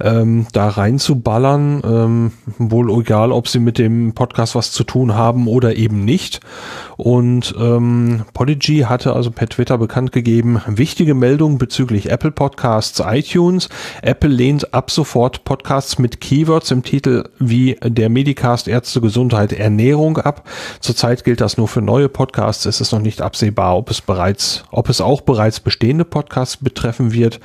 [0.00, 1.82] ähm, da reinzuballern.
[1.84, 6.38] Ähm, wohl egal, ob sie mit dem Podcast was zu tun haben oder eben nicht.
[6.96, 13.68] Und ähm, Podigy hatte also per Twitter bekannt gegeben, wichtige Meldung bezüglich Apple Podcasts iTunes.
[14.02, 20.18] Apple lehnt ab sofort Podcasts mit Keywords im Titel wie der Medicast Ärzte Gesundheit Ernährung
[20.18, 20.46] ab.
[20.78, 22.64] Zurzeit gilt das nur für neue Podcasts.
[22.64, 27.12] Es ist noch nicht absehbar, ob es bereits, ob es auch bereits bestehende Podcasts betreffen
[27.12, 27.40] wird.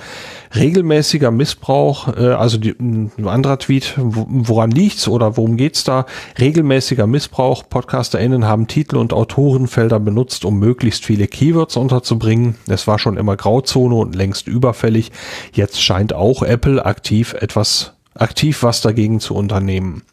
[0.53, 6.05] Regelmäßiger Missbrauch, äh, also die, ein anderer Tweet, woran liegt's oder worum geht's da?
[6.39, 7.63] Regelmäßiger Missbrauch.
[7.69, 12.55] PodcasterInnen haben Titel und Autorenfelder benutzt, um möglichst viele Keywords unterzubringen.
[12.67, 15.11] Es war schon immer Grauzone und längst überfällig.
[15.53, 20.03] Jetzt scheint auch Apple aktiv etwas, aktiv was dagegen zu unternehmen.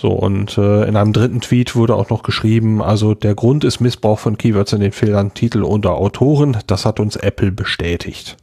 [0.00, 3.80] So, und äh, in einem dritten Tweet wurde auch noch geschrieben, also der Grund ist
[3.80, 6.56] Missbrauch von Keywords in den Feldern Titel oder Autoren.
[6.66, 8.38] Das hat uns Apple bestätigt.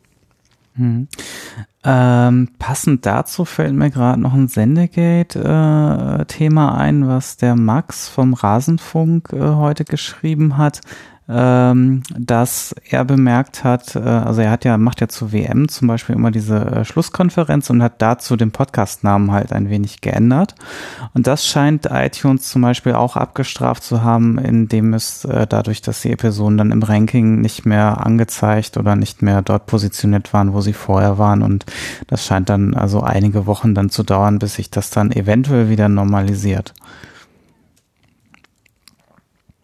[0.78, 1.08] Hm.
[1.84, 8.34] Ähm, passend dazu fällt mir gerade noch ein Sendegate-Thema äh, ein, was der Max vom
[8.34, 10.82] Rasenfunk äh, heute geschrieben hat.
[11.30, 15.88] Ähm, dass er bemerkt hat, äh, also er hat ja, macht ja zur WM zum
[15.88, 20.56] Beispiel immer diese äh, Schlusskonferenz und hat dazu den Podcast-Namen halt ein wenig geändert.
[21.14, 26.02] Und das scheint iTunes zum Beispiel auch abgestraft zu haben, indem es äh, dadurch, dass
[26.02, 30.62] die Episoden dann im Ranking nicht mehr angezeigt oder nicht mehr dort positioniert waren, wo
[30.62, 31.42] sie vorher waren.
[31.42, 31.66] Und
[32.08, 35.90] das scheint dann also einige Wochen dann zu dauern, bis sich das dann eventuell wieder
[35.90, 36.74] normalisiert.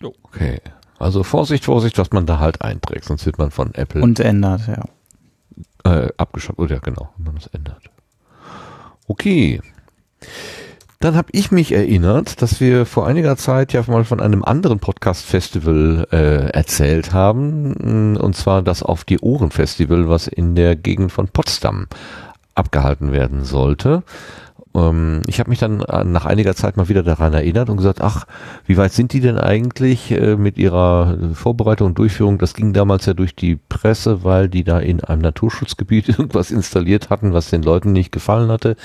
[0.01, 0.59] Okay.
[1.03, 4.61] Also Vorsicht, Vorsicht, was man da halt einträgt, sonst wird man von Apple Und ändert,
[4.67, 4.83] ja.
[5.91, 6.59] äh, abgeschafft.
[6.59, 7.81] Oder genau, wenn man das ändert.
[9.07, 9.61] Okay.
[10.99, 14.79] Dann habe ich mich erinnert, dass wir vor einiger Zeit ja mal von einem anderen
[14.79, 21.11] Podcast-Festival äh, erzählt haben, und zwar das Auf die Ohren Festival, was in der Gegend
[21.11, 21.87] von Potsdam
[22.55, 24.03] abgehalten werden sollte.
[24.75, 28.01] Ähm, ich habe mich dann äh, nach einiger Zeit mal wieder daran erinnert und gesagt,
[28.01, 28.25] ach,
[28.65, 32.37] wie weit sind die denn eigentlich äh, mit ihrer Vorbereitung und Durchführung?
[32.37, 37.09] Das ging damals ja durch die Presse, weil die da in einem Naturschutzgebiet irgendwas installiert
[37.09, 38.75] hatten, was den Leuten nicht gefallen hatte.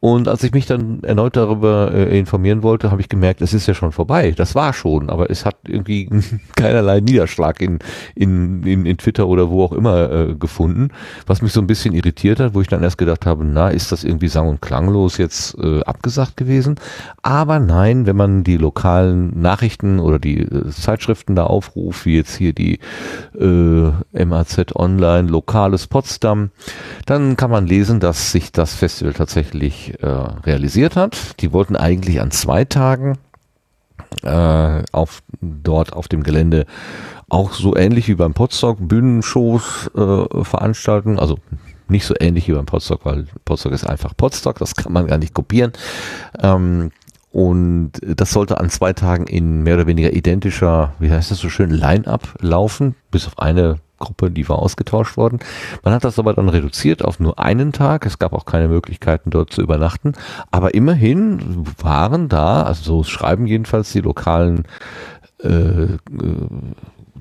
[0.00, 3.66] Und als ich mich dann erneut darüber äh, informieren wollte, habe ich gemerkt, es ist
[3.66, 4.32] ja schon vorbei.
[4.34, 6.08] Das war schon, aber es hat irgendwie
[6.56, 7.80] keinerlei Niederschlag in,
[8.14, 10.88] in, in, in Twitter oder wo auch immer äh, gefunden,
[11.26, 13.92] was mich so ein bisschen irritiert hat, wo ich dann erst gedacht habe, na, ist
[13.92, 16.76] das irgendwie sang- und klanglos jetzt äh, abgesagt gewesen?
[17.20, 22.36] Aber nein, wenn man die lokalen Nachrichten oder die äh, Zeitschriften da aufruft, wie jetzt
[22.36, 22.78] hier die
[23.38, 26.50] äh, MAZ Online, Lokales Potsdam,
[27.04, 31.40] dann kann man lesen, dass sich das Festival tatsächlich äh, realisiert hat.
[31.40, 33.18] Die wollten eigentlich an zwei Tagen
[34.22, 36.66] äh, auf dort auf dem Gelände
[37.28, 41.38] auch so ähnlich wie beim Potsdok Bühnenshows äh, veranstalten, also
[41.88, 45.18] nicht so ähnlich wie beim Potsdok, weil Potsdok ist einfach Potsdok, das kann man gar
[45.18, 45.72] nicht kopieren.
[46.40, 46.90] Ähm,
[47.32, 51.48] und das sollte an zwei Tagen in mehr oder weniger identischer, wie heißt das so
[51.48, 55.38] schön, Line-up laufen, bis auf eine Gruppe, die war ausgetauscht worden.
[55.84, 58.04] Man hat das aber dann reduziert auf nur einen Tag.
[58.06, 60.14] Es gab auch keine Möglichkeiten, dort zu übernachten.
[60.50, 64.64] Aber immerhin waren da, also so schreiben jedenfalls die lokalen
[65.42, 65.98] äh, äh,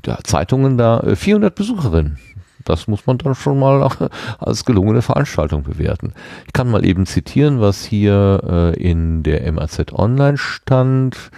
[0.06, 2.18] ja, Zeitungen da, äh, 400 Besucherinnen.
[2.66, 3.90] Das muss man dann schon mal
[4.40, 6.14] als gelungene Veranstaltung bewerten.
[6.48, 8.42] Ich kann mal eben zitieren, was hier
[8.76, 11.32] äh, in der MAZ Online stand.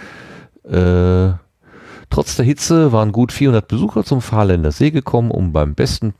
[0.64, 1.32] Äh,
[2.12, 6.14] trotz der Hitze waren gut 400 Besucher zum Fahrländer See gekommen, um beim besten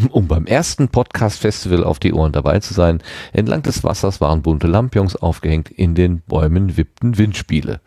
[0.10, 3.00] um beim ersten Podcast-Festival auf die Ohren dabei zu sein.
[3.32, 7.80] Entlang des Wassers waren bunte Lampions aufgehängt, in den Bäumen wippten Windspiele.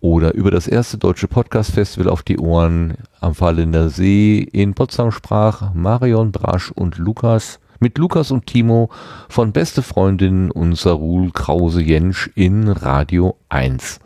[0.00, 5.72] Oder über das erste deutsche Podcast-Festival auf die Ohren am Fahrländer See in Potsdam sprach
[5.74, 8.90] Marion Brasch und Lukas mit Lukas und Timo
[9.28, 14.00] von Beste Freundin und Sarul Krause-Jensch in Radio 1.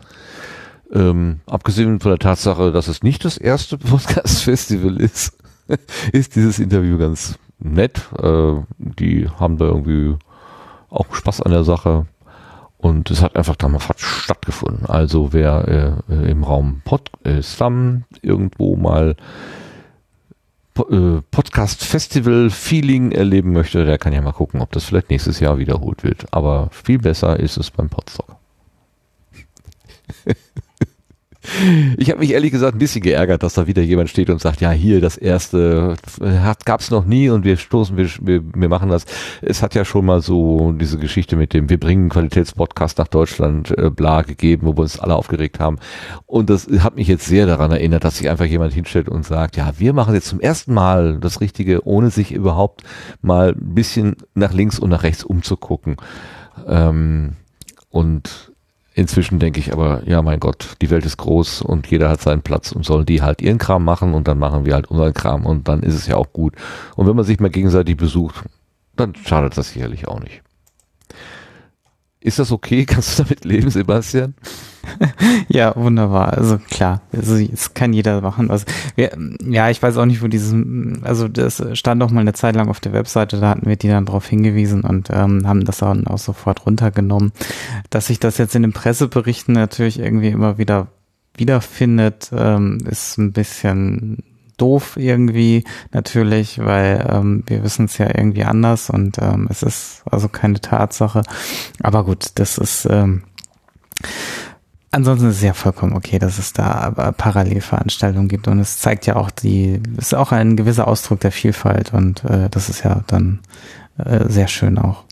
[0.93, 5.37] Ähm, abgesehen von der Tatsache, dass es nicht das erste Podcast-Festival ist,
[6.11, 8.01] ist dieses Interview ganz nett.
[8.21, 10.15] Äh, die haben da irgendwie
[10.89, 12.05] auch Spaß an der Sache.
[12.77, 14.85] Und es hat einfach damals stattgefunden.
[14.85, 19.15] Also wer äh, im Raum Potsdam äh, irgendwo mal
[20.77, 25.39] äh, Podcast Festival Feeling erleben möchte, der kann ja mal gucken, ob das vielleicht nächstes
[25.39, 26.31] Jahr wiederholt wird.
[26.31, 28.35] Aber viel besser ist es beim Potsdam.
[31.97, 34.61] Ich habe mich ehrlich gesagt ein bisschen geärgert, dass da wieder jemand steht und sagt,
[34.61, 38.89] ja, hier das erste hat gab's noch nie und wir stoßen, wir, wir, wir machen
[38.89, 39.05] das.
[39.41, 43.71] Es hat ja schon mal so diese Geschichte mit dem, wir bringen Qualitätspodcast nach Deutschland,
[43.77, 45.77] äh, bla gegeben, wo wir uns alle aufgeregt haben.
[46.25, 49.57] Und das hat mich jetzt sehr daran erinnert, dass sich einfach jemand hinstellt und sagt,
[49.57, 52.83] ja, wir machen jetzt zum ersten Mal das Richtige, ohne sich überhaupt
[53.21, 55.97] mal ein bisschen nach links und nach rechts umzugucken.
[56.67, 57.33] Ähm,
[57.89, 58.54] und
[58.97, 62.41] Inzwischen denke ich aber, ja mein Gott, die Welt ist groß und jeder hat seinen
[62.41, 65.45] Platz und sollen die halt ihren Kram machen und dann machen wir halt unseren Kram
[65.45, 66.53] und dann ist es ja auch gut.
[66.95, 68.45] Und wenn man sich mal gegenseitig besucht,
[68.95, 70.41] dann schadet das sicherlich auch nicht.
[72.25, 72.85] Ist das okay?
[72.87, 74.33] Kannst du damit leben, Sebastian?
[75.47, 76.33] ja, wunderbar.
[76.33, 78.49] Also klar, also es kann jeder machen.
[78.49, 79.15] Also, wir,
[79.47, 80.53] ja, ich weiß auch nicht, wo dieses,
[81.03, 83.87] also das stand auch mal eine Zeit lang auf der Webseite, da hatten wir die
[83.87, 87.31] dann darauf hingewiesen und ähm, haben das dann auch sofort runtergenommen.
[87.91, 90.87] Dass sich das jetzt in den Presseberichten natürlich irgendwie immer wieder
[91.37, 94.23] wiederfindet, ähm, ist ein bisschen
[94.57, 100.03] doof irgendwie natürlich, weil ähm, wir wissen es ja irgendwie anders und ähm, es ist
[100.09, 101.23] also keine Tatsache.
[101.81, 103.23] Aber gut, das ist ähm,
[104.95, 109.17] Ansonsten ist es ja vollkommen okay, dass es da Parallelveranstaltungen gibt und es zeigt ja
[109.17, 113.41] auch die, ist auch ein gewisser Ausdruck der Vielfalt und äh, das ist ja dann
[113.97, 115.03] äh, sehr schön auch.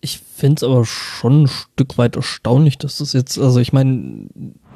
[0.00, 4.28] Ich finde es aber schon ein Stück weit erstaunlich, dass das jetzt, also ich meine,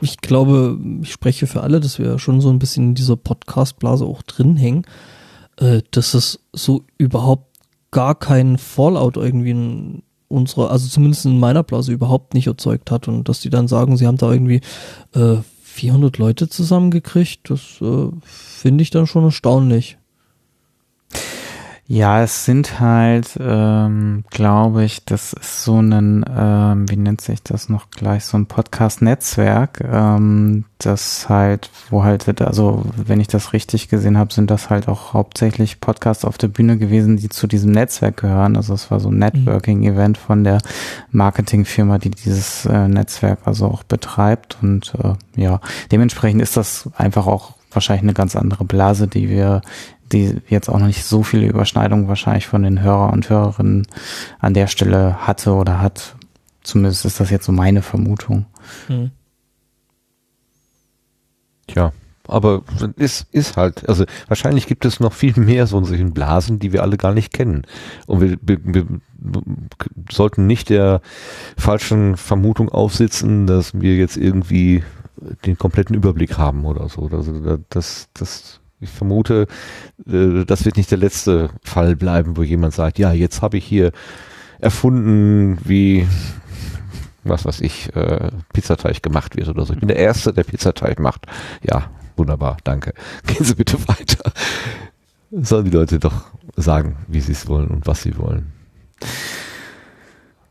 [0.05, 4.05] ich glaube, ich spreche für alle, dass wir schon so ein bisschen in dieser Podcast-Blase
[4.05, 4.85] auch drin hängen,
[5.57, 7.59] äh, dass es so überhaupt
[7.91, 13.09] gar keinen Fallout irgendwie in unserer, also zumindest in meiner Blase überhaupt nicht erzeugt hat
[13.09, 14.61] und dass die dann sagen, sie haben da irgendwie
[15.15, 19.97] äh, 400 Leute zusammengekriegt, das äh, finde ich dann schon erstaunlich.
[21.87, 27.43] Ja, es sind halt, ähm, glaube ich, das ist so ein, ähm, wie nennt sich
[27.43, 33.53] das noch gleich, so ein Podcast-Netzwerk, ähm, das halt, wo halt, also wenn ich das
[33.53, 37.47] richtig gesehen habe, sind das halt auch hauptsächlich Podcasts auf der Bühne gewesen, die zu
[37.47, 38.57] diesem Netzwerk gehören.
[38.57, 40.63] Also es war so ein Networking-Event von der
[41.11, 44.57] Marketingfirma, die dieses äh, Netzwerk also auch betreibt.
[44.63, 45.61] Und äh, ja,
[45.93, 49.61] dementsprechend ist das einfach auch wahrscheinlich eine ganz andere Blase, die wir
[50.13, 53.87] die jetzt auch noch nicht so viele Überschneidungen wahrscheinlich von den Hörer und Hörerinnen
[54.39, 56.17] an der Stelle hatte oder hat.
[56.63, 58.47] Zumindest ist das jetzt so meine Vermutung.
[58.89, 59.11] Mhm.
[61.67, 61.93] Tja,
[62.27, 62.63] aber
[62.97, 66.83] ist, ist halt, also wahrscheinlich gibt es noch viel mehr so solchen Blasen, die wir
[66.83, 67.67] alle gar nicht kennen.
[68.07, 68.87] Und wir, wir, wir
[70.11, 71.03] sollten nicht der
[71.57, 74.83] falschen Vermutung aufsitzen, dass wir jetzt irgendwie
[75.45, 77.09] den kompletten Überblick haben oder so.
[77.13, 79.47] Also das, das ich vermute,
[80.07, 83.65] äh, das wird nicht der letzte Fall bleiben, wo jemand sagt, ja, jetzt habe ich
[83.65, 83.93] hier
[84.61, 86.07] erfunden, wie
[87.25, 89.73] was weiß ich, äh, Pizzateig gemacht wird oder so.
[89.73, 91.27] Ich bin der Erste, der Pizzateig macht.
[91.63, 92.93] Ja, wunderbar, danke.
[93.27, 94.33] Gehen Sie bitte weiter.
[95.31, 98.53] Sollen die Leute doch sagen, wie sie es wollen und was sie wollen.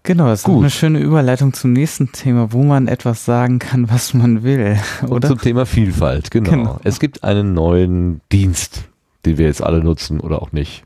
[0.03, 0.55] Genau, das Gut.
[0.55, 4.77] ist eine schöne Überleitung zum nächsten Thema, wo man etwas sagen kann, was man will,
[5.03, 5.11] oder?
[5.11, 6.49] Und zum Thema Vielfalt, genau.
[6.49, 6.79] genau.
[6.83, 8.89] Es gibt einen neuen Dienst,
[9.25, 10.83] den wir jetzt alle nutzen oder auch nicht.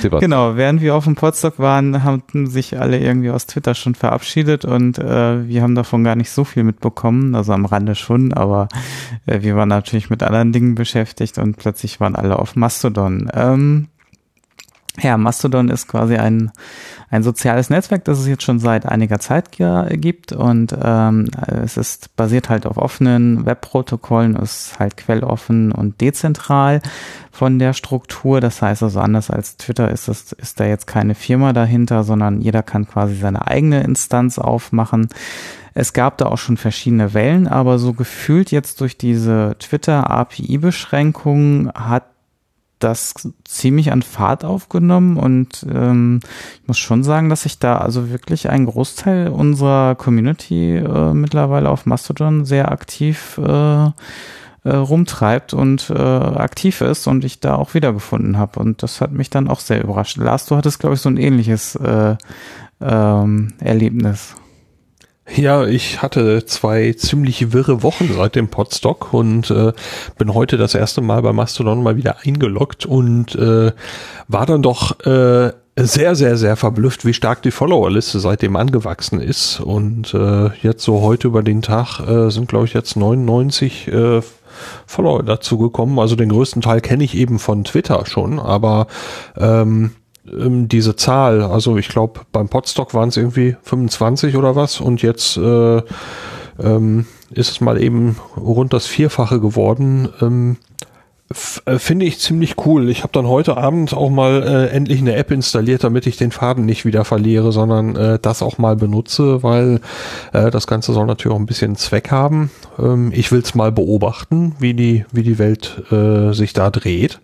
[0.00, 0.30] Sebastian.
[0.30, 4.64] Genau, während wir auf dem Podstock waren, haben sich alle irgendwie aus Twitter schon verabschiedet
[4.64, 8.68] und äh, wir haben davon gar nicht so viel mitbekommen, also am Rande schon, aber
[9.26, 13.30] äh, wir waren natürlich mit anderen Dingen beschäftigt und plötzlich waren alle auf Mastodon.
[13.32, 13.88] Ähm,
[14.98, 16.50] ja, Mastodon ist quasi ein,
[17.10, 22.16] ein soziales Netzwerk, das es jetzt schon seit einiger Zeit gibt und ähm, es ist
[22.16, 26.82] basiert halt auf offenen Webprotokollen, ist halt quelloffen und dezentral
[27.30, 28.40] von der Struktur.
[28.40, 32.40] Das heißt also anders als Twitter ist das, ist da jetzt keine Firma dahinter, sondern
[32.40, 35.08] jeder kann quasi seine eigene Instanz aufmachen.
[35.72, 41.70] Es gab da auch schon verschiedene Wellen, aber so gefühlt jetzt durch diese Twitter API-Beschränkungen
[41.72, 42.09] hat
[42.80, 46.20] das ziemlich an Fahrt aufgenommen und ähm,
[46.60, 51.70] ich muss schon sagen, dass sich da also wirklich ein Großteil unserer Community äh, mittlerweile
[51.70, 53.90] auf Mastodon sehr aktiv äh, äh,
[54.64, 59.30] rumtreibt und äh, aktiv ist und ich da auch wiedergefunden habe und das hat mich
[59.30, 60.16] dann auch sehr überrascht.
[60.16, 62.16] Lars, du hattest glaube ich so ein ähnliches äh,
[62.80, 64.34] ähm, Erlebnis.
[65.36, 69.72] Ja, ich hatte zwei ziemlich wirre Wochen seit dem Podstock und äh,
[70.18, 73.72] bin heute das erste Mal bei Mastodon mal wieder eingeloggt und äh,
[74.26, 79.60] war dann doch äh, sehr, sehr, sehr verblüfft, wie stark die Followerliste seitdem angewachsen ist.
[79.60, 84.20] Und äh, jetzt so heute über den Tag äh, sind, glaube ich, jetzt 99 äh,
[84.86, 85.98] Follower dazu gekommen.
[86.00, 88.88] Also den größten Teil kenne ich eben von Twitter schon, aber
[89.38, 89.92] ähm,
[90.26, 95.02] ähm, diese Zahl, also ich glaube beim Podstock waren es irgendwie 25 oder was und
[95.02, 95.82] jetzt äh,
[96.62, 100.08] ähm, ist es mal eben rund das Vierfache geworden.
[100.20, 100.56] Ähm,
[101.64, 102.88] äh, Finde ich ziemlich cool.
[102.88, 106.32] Ich habe dann heute Abend auch mal äh, endlich eine App installiert, damit ich den
[106.32, 109.80] Faden nicht wieder verliere, sondern äh, das auch mal benutze, weil
[110.32, 112.50] äh, das Ganze soll natürlich auch ein bisschen Zweck haben.
[112.78, 117.20] Ähm, ich will es mal beobachten, wie die, wie die Welt äh, sich da dreht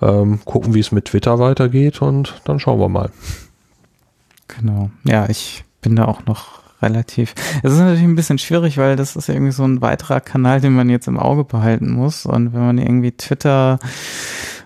[0.00, 3.10] ähm, gucken, wie es mit Twitter weitergeht und dann schauen wir mal.
[4.48, 4.90] Genau.
[5.04, 7.34] Ja, ich bin da auch noch relativ.
[7.62, 10.74] Es ist natürlich ein bisschen schwierig, weil das ist irgendwie so ein weiterer Kanal, den
[10.74, 12.26] man jetzt im Auge behalten muss.
[12.26, 13.78] Und wenn man irgendwie Twitter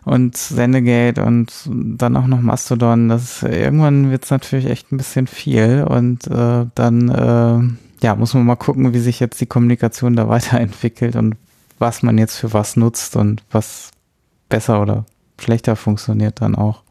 [0.05, 5.27] und Sendegate und dann auch noch Mastodon, das irgendwann wird es natürlich echt ein bisschen
[5.27, 5.85] viel.
[5.89, 10.29] Und äh, dann äh, ja, muss man mal gucken, wie sich jetzt die Kommunikation da
[10.29, 11.37] weiterentwickelt und
[11.79, 13.91] was man jetzt für was nutzt und was
[14.49, 15.07] besser oder
[15.41, 16.83] schlechter funktioniert dann auch.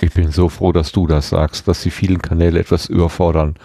[0.00, 3.56] Ich bin so froh, dass du das sagst, dass die vielen Kanäle etwas überfordern.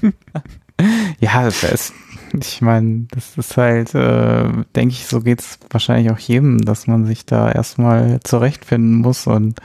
[1.20, 1.92] ja, das ist,
[2.38, 6.86] ich meine, das ist halt, äh, denke ich, so geht es wahrscheinlich auch jedem, dass
[6.86, 9.60] man sich da erstmal zurechtfinden muss und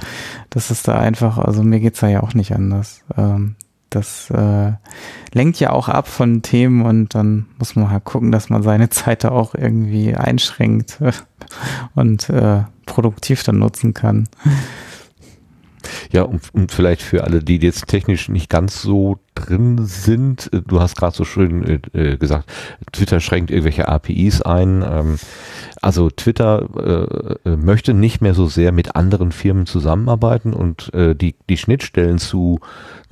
[0.49, 3.03] das ist da einfach, also mir geht's da ja auch nicht anders.
[3.17, 3.55] Ähm,
[3.89, 4.73] das äh,
[5.33, 8.89] lenkt ja auch ab von Themen und dann muss man halt gucken, dass man seine
[8.89, 10.99] Zeit da auch irgendwie einschränkt
[11.95, 14.27] und äh, produktiv dann nutzen kann.
[16.11, 20.61] Ja, und, und vielleicht für alle, die jetzt technisch nicht ganz so drin sind, äh,
[20.61, 22.51] du hast gerade so schön äh, äh, gesagt,
[22.91, 24.83] Twitter schränkt irgendwelche APIs ein.
[24.87, 25.19] Ähm,
[25.81, 26.67] also Twitter
[27.45, 31.57] äh, äh, möchte nicht mehr so sehr mit anderen Firmen zusammenarbeiten und äh, die, die
[31.57, 32.59] Schnittstellen zu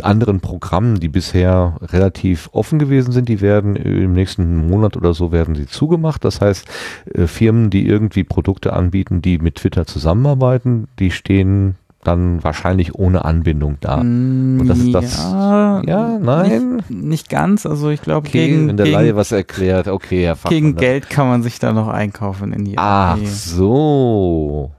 [0.02, 5.32] anderen Programmen, die bisher relativ offen gewesen sind, die werden im nächsten Monat oder so
[5.32, 6.24] werden sie zugemacht.
[6.26, 6.68] Das heißt,
[7.14, 13.26] äh, Firmen, die irgendwie Produkte anbieten, die mit Twitter zusammenarbeiten, die stehen dann wahrscheinlich ohne
[13.26, 13.96] Anbindung da.
[14.02, 15.18] Und das ist das.
[15.18, 16.76] Ja, Ja, nein.
[16.78, 17.66] Nicht, nicht ganz.
[17.66, 20.54] Also ich glaube, Okay, gegen, wenn der gegen, Laie was erklärt, okay, Herr Fachmann.
[20.58, 23.26] gegen dann- Geld kann man sich da noch einkaufen in die Ach API.
[23.28, 24.72] so.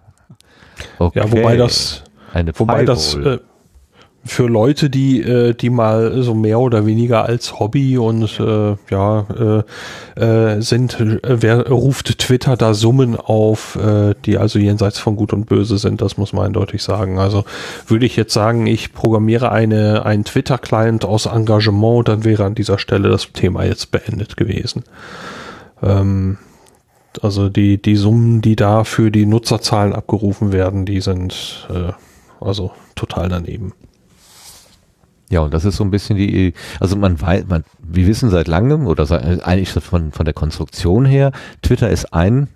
[0.99, 1.19] Okay.
[1.21, 3.39] Ja, wobei das, Eine wobei das äh,
[4.27, 9.65] für Leute, die, äh, die mal so mehr oder weniger als Hobby und äh, ja
[10.17, 15.17] äh, äh, sind, äh, wer ruft Twitter da Summen auf, äh, die also jenseits von
[15.17, 17.19] Gut und Böse sind, das muss man eindeutig sagen.
[17.19, 17.45] Also
[17.87, 22.79] würde ich jetzt sagen, ich programmiere eine einen Twitter-Client aus Engagement, dann wäre an dieser
[22.79, 24.85] Stelle das Thema jetzt beendet gewesen.
[25.83, 26.39] Ähm,
[27.23, 31.93] also die, die Summen, die da für die Nutzerzahlen abgerufen werden, die sind äh,
[32.41, 33.73] also total daneben.
[35.35, 38.47] Ja, und das ist so ein bisschen die, also man weiß, man, wir wissen seit
[38.47, 42.47] langem oder seit, eigentlich von, von der Konstruktion her, Twitter ist ein,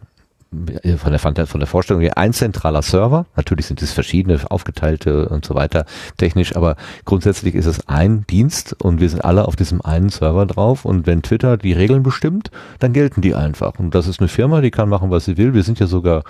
[0.85, 3.27] äh, von der, von der, Vorstellung her, ein zentraler Server.
[3.35, 5.87] Natürlich sind es verschiedene, aufgeteilte und so weiter,
[6.19, 10.47] technisch, aber grundsätzlich ist es ein Dienst und wir sind alle auf diesem einen Server
[10.47, 13.81] drauf und wenn Twitter die Regeln bestimmt, dann gelten die einfach.
[13.81, 15.53] Und das ist eine Firma, die kann machen, was sie will.
[15.53, 16.23] Wir sind ja sogar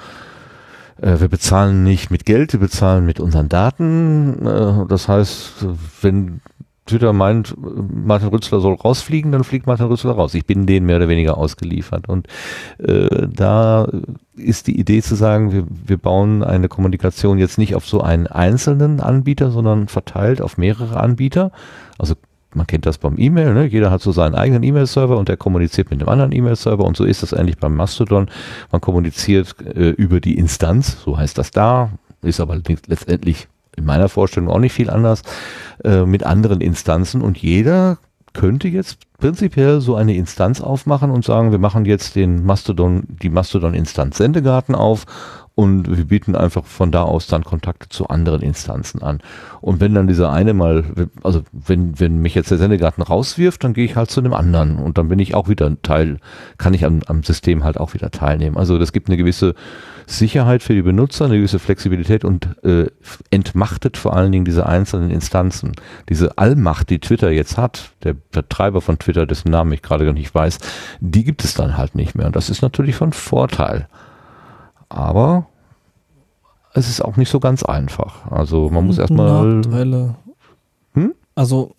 [1.01, 4.47] wir bezahlen nicht mit Geld, wir bezahlen mit unseren Daten.
[4.47, 5.67] Äh, Das heißt,
[6.03, 6.41] wenn
[6.89, 10.35] Twitter meint, Martin Rützler soll rausfliegen, dann fliegt Martin Rützler raus.
[10.35, 12.09] Ich bin denen mehr oder weniger ausgeliefert.
[12.09, 12.27] Und
[12.79, 13.87] äh, da
[14.35, 18.27] ist die Idee zu sagen, wir, wir bauen eine Kommunikation jetzt nicht auf so einen
[18.27, 21.53] einzelnen Anbieter, sondern verteilt auf mehrere Anbieter.
[21.99, 22.15] Also
[22.55, 23.67] man kennt das beim E-Mail, ne?
[23.67, 27.05] jeder hat so seinen eigenen E-Mail-Server und der kommuniziert mit einem anderen E-Mail-Server und so
[27.05, 28.29] ist das eigentlich beim Mastodon.
[28.73, 31.91] Man kommuniziert äh, über die Instanz, so heißt das da,
[32.23, 35.23] ist aber letztendlich in meiner Vorstellung auch nicht viel anders,
[35.85, 37.99] äh, mit anderen Instanzen und jeder
[38.33, 43.31] könnte jetzt prinzipiell so eine Instanz aufmachen und sagen, wir machen jetzt den Mastodon, die
[43.31, 45.07] Mastodon-Instanz Sendegarten auf
[45.59, 49.19] und wir bieten einfach von da aus dann Kontakte zu anderen Instanzen an.
[49.61, 50.85] Und wenn dann dieser eine mal,
[51.25, 54.77] also wenn, wenn mich jetzt der Sendegarten rauswirft, dann gehe ich halt zu einem anderen
[54.77, 56.19] und dann bin ich auch wieder Teil,
[56.59, 58.57] kann ich am, am System halt auch wieder teilnehmen.
[58.57, 59.57] Also das gibt eine gewisse
[60.07, 62.87] Sicherheit für die Benutzer, eine gewisse Flexibilität und äh,
[63.33, 65.73] entmachtet vor allen Dingen diese einzelnen Instanzen.
[66.09, 70.13] Diese Allmacht, die Twitter jetzt hat, der Betreiber von Twitter, dessen Namen ich gerade gar
[70.13, 70.61] nicht weiß,
[71.01, 72.27] die gibt es dann halt nicht mehr.
[72.27, 73.89] Und das ist natürlich von Vorteil.
[74.89, 75.47] Aber
[76.75, 78.31] es ist auch nicht so ganz einfach.
[78.31, 79.57] Also man muss erstmal.
[79.57, 80.15] Nachteile.
[80.95, 81.15] Hm?
[81.35, 81.75] Also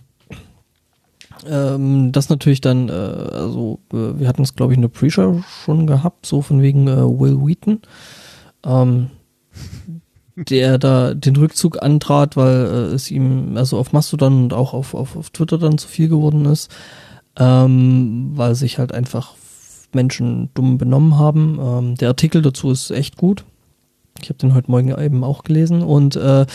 [1.47, 5.41] ähm, das natürlich dann, äh, also äh, wir hatten es glaube ich in der Pre-Show
[5.63, 7.81] schon gehabt, so von wegen äh, Will Wheaton,
[8.65, 9.09] ähm,
[10.35, 14.93] der da den Rückzug antrat, weil äh, es ihm also auf Mastodon und auch auf,
[14.93, 16.71] auf, auf Twitter dann zu viel geworden ist,
[17.37, 19.35] ähm, weil sich halt einfach
[19.95, 21.59] Menschen dumm benommen haben.
[21.61, 23.45] Ähm, der Artikel dazu ist echt gut.
[24.21, 25.81] Ich habe den heute Morgen eben auch gelesen.
[25.81, 26.45] Und äh, äh,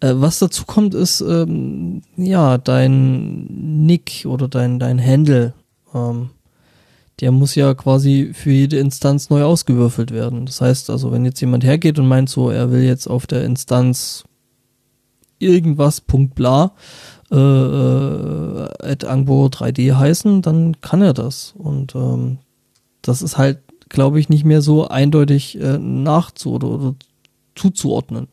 [0.00, 5.52] was dazu kommt, ist ähm, ja dein Nick oder dein dein Handle.
[5.94, 6.30] Ähm,
[7.20, 10.46] der muss ja quasi für jede Instanz neu ausgewürfelt werden.
[10.46, 13.44] Das heißt also, wenn jetzt jemand hergeht und meint so, er will jetzt auf der
[13.44, 14.24] Instanz
[15.38, 16.72] irgendwas Punkt bla
[17.30, 21.54] äh, äh, at Angbo 3D heißen, dann kann er das.
[21.56, 22.38] Und ähm,
[23.02, 26.94] das ist halt, glaube ich, nicht mehr so eindeutig äh, nachzu oder, oder
[27.54, 28.28] zuzuordnen.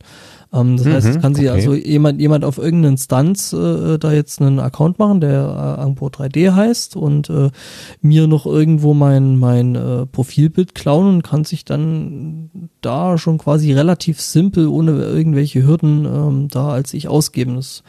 [0.52, 1.54] Ähm, das Mhm, heißt, es kann sich okay.
[1.54, 6.06] also jemand, jemand auf irgendeine Instanz äh, da jetzt einen Account machen, der äh, Angbo
[6.06, 7.50] 3D heißt und äh,
[8.00, 13.72] mir noch irgendwo mein, mein äh, Profilbild klauen und kann sich dann da schon quasi
[13.72, 17.56] relativ simpel, ohne irgendwelche Hürden ähm, da als ich ausgeben.
[17.56, 17.82] Das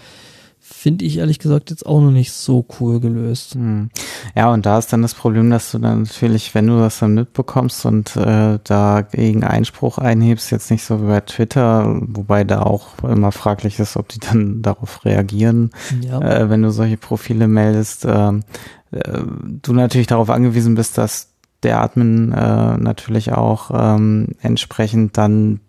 [0.80, 3.56] finde ich ehrlich gesagt jetzt auch noch nicht so cool gelöst.
[3.56, 3.90] Hm.
[4.34, 7.16] Ja, und da ist dann das Problem, dass du dann natürlich, wenn du das dann
[7.16, 12.88] mitbekommst und äh, dagegen Einspruch einhebst, jetzt nicht so wie bei Twitter, wobei da auch
[13.04, 16.22] immer fraglich ist, ob die dann darauf reagieren, Ja.
[16.22, 18.44] äh, wenn du solche Profile meldest, ähm,
[18.92, 19.20] äh,
[19.62, 21.28] du natürlich darauf angewiesen bist, dass
[21.64, 25.60] der Admin äh, natürlich auch ähm, entsprechend dann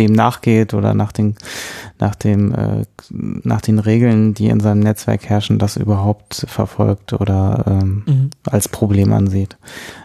[0.00, 1.36] dem nachgeht oder nach den
[1.98, 7.64] nach dem äh, nach den Regeln, die in seinem Netzwerk herrschen, das überhaupt verfolgt oder
[7.68, 8.30] ähm, Mhm.
[8.50, 9.56] als Problem ansieht.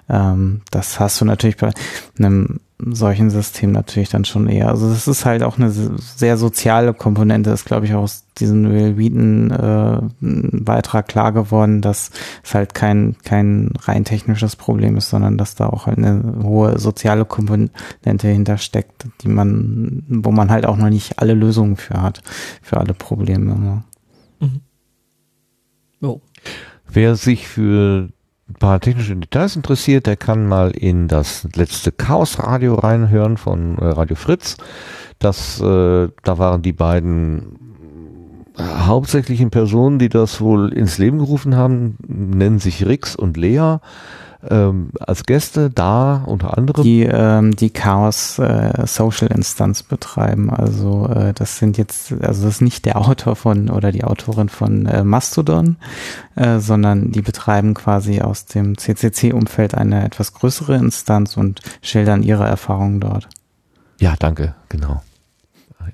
[0.09, 1.71] Ähm, das hast du natürlich bei
[2.19, 4.67] einem solchen Systemen natürlich dann schon eher.
[4.69, 8.69] Also das ist halt auch eine sehr soziale Komponente, ist glaube ich auch aus diesem
[8.69, 12.11] Will Wheaton äh, Beitrag klar geworden, dass
[12.43, 16.77] es halt kein, kein rein technisches Problem ist, sondern dass da auch halt eine hohe
[16.77, 22.21] soziale Komponente hintersteckt, die man, wo man halt auch noch nicht alle Lösungen für hat,
[22.61, 23.83] für alle Probleme.
[24.39, 24.61] Mhm.
[26.01, 26.21] Oh.
[26.87, 28.09] Wer sich für
[28.47, 33.77] ein paar technische Details interessiert, der kann mal in das letzte Chaos Radio reinhören von
[33.77, 34.57] äh, Radio Fritz.
[35.17, 37.65] Das, äh, da waren die beiden
[38.57, 43.77] hauptsächlichen Personen, die das wohl ins Leben gerufen haben, nennen sich Rix und Lea
[44.49, 46.83] ähm, als Gäste da unter anderem.
[46.83, 50.49] Die, ähm, die Chaos äh, Social Instance betreiben.
[50.49, 54.49] Also äh, das sind jetzt, also das ist nicht der Autor von oder die Autorin
[54.49, 55.77] von äh, Mastodon,
[56.35, 62.45] äh, sondern die betreiben quasi aus dem CCC-Umfeld eine etwas größere Instanz und schildern ihre
[62.45, 63.27] Erfahrungen dort.
[63.99, 65.01] Ja, danke, genau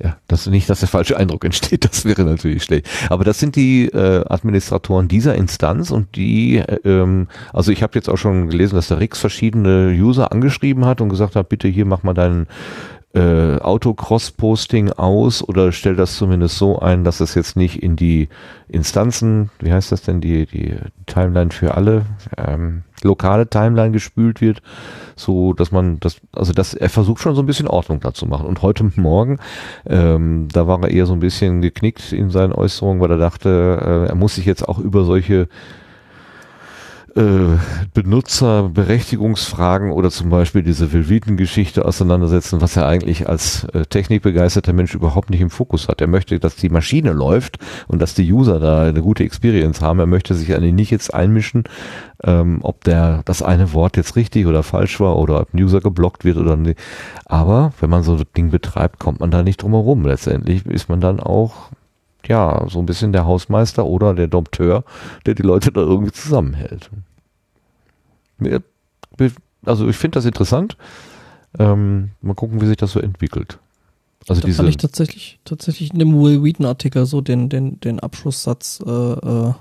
[0.02, 2.88] ja, dass nicht, dass der falsche Eindruck entsteht, das wäre natürlich schlecht.
[3.10, 7.94] Aber das sind die äh, Administratoren dieser Instanz und die, äh, ähm, also ich habe
[7.96, 11.68] jetzt auch schon gelesen, dass der Rix verschiedene User angeschrieben hat und gesagt hat, bitte
[11.68, 12.48] hier mach mal deinen
[13.14, 18.30] äh, Autocross-Posting aus oder stell das zumindest so ein, dass es jetzt nicht in die
[18.70, 20.76] Instanzen, wie heißt das denn, die, die
[21.08, 22.06] Timeline für alle,
[22.38, 24.62] ähm, lokale Timeline gespült wird,
[25.16, 28.26] so dass man das, also das, er versucht schon so ein bisschen Ordnung da zu
[28.28, 28.46] machen.
[28.46, 29.40] Und heute Morgen,
[29.86, 34.06] ähm, da war er eher so ein bisschen geknickt in seinen Äußerungen, weil er dachte,
[34.08, 35.50] äh, er muss sich jetzt auch über solche
[37.16, 37.58] äh,
[37.94, 45.30] Benutzerberechtigungsfragen oder zum Beispiel diese Velviten-Geschichte auseinandersetzen, was er eigentlich als äh, technikbegeisterter Mensch überhaupt
[45.30, 46.00] nicht im Fokus hat.
[46.02, 47.58] Er möchte, dass die Maschine läuft
[47.88, 50.00] und dass die User da eine gute Experience haben.
[50.00, 51.66] Er möchte sich eigentlich nicht jetzt einmischen,
[52.24, 55.82] ähm, ob der das eine Wort jetzt richtig oder falsch war oder ob ein User
[55.82, 56.80] geblockt wird oder nicht.
[57.26, 60.06] Aber wenn man so ein Ding betreibt, kommt man da nicht drum herum.
[60.06, 61.72] Letztendlich ist man dann auch
[62.28, 64.84] ja, so ein bisschen der Hausmeister oder der Dompteur,
[65.26, 66.90] der die Leute da irgendwie zusammenhält.
[69.66, 70.78] Also ich finde das interessant.
[71.60, 73.60] Ähm, mal gucken, wie sich das so entwickelt.
[74.28, 77.80] Also da diese fand ich tatsächlich, tatsächlich in dem Will Wheaton Artikel so den, den,
[77.80, 79.54] den Abschlusssatz äh, äh,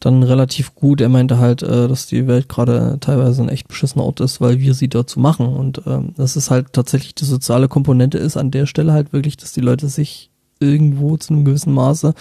[0.00, 1.00] dann relativ gut.
[1.00, 4.60] Er meinte halt, äh, dass die Welt gerade teilweise ein echt beschissener Ort ist, weil
[4.60, 5.46] wir sie dazu machen.
[5.46, 9.36] Und ähm, das ist halt tatsächlich die soziale Komponente ist an der Stelle halt wirklich,
[9.36, 10.30] dass die Leute sich
[10.64, 12.14] irgendwo zu einem gewissen Maße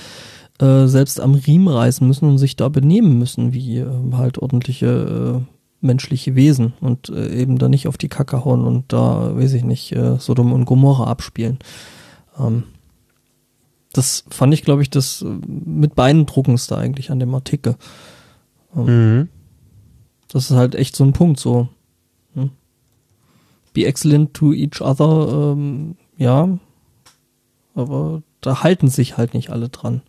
[0.60, 5.42] äh, selbst am Riemen reißen müssen und sich da benehmen müssen, wie äh, halt ordentliche
[5.42, 9.54] äh, menschliche Wesen und äh, eben da nicht auf die Kacke hauen und da, weiß
[9.54, 11.60] ich nicht, äh, Sodom und Gomorra abspielen.
[12.40, 12.64] Ähm,
[13.92, 17.76] das fand ich, glaube ich, das äh, mit beeindruckendste eigentlich an dem Artikel.
[18.76, 19.30] Ähm, mhm.
[20.30, 21.68] Das ist halt echt so ein Punkt, so.
[22.34, 22.52] Hm?
[23.74, 26.58] Be excellent to each other, ähm, ja,
[27.76, 30.02] aber da halten sich halt nicht alle dran.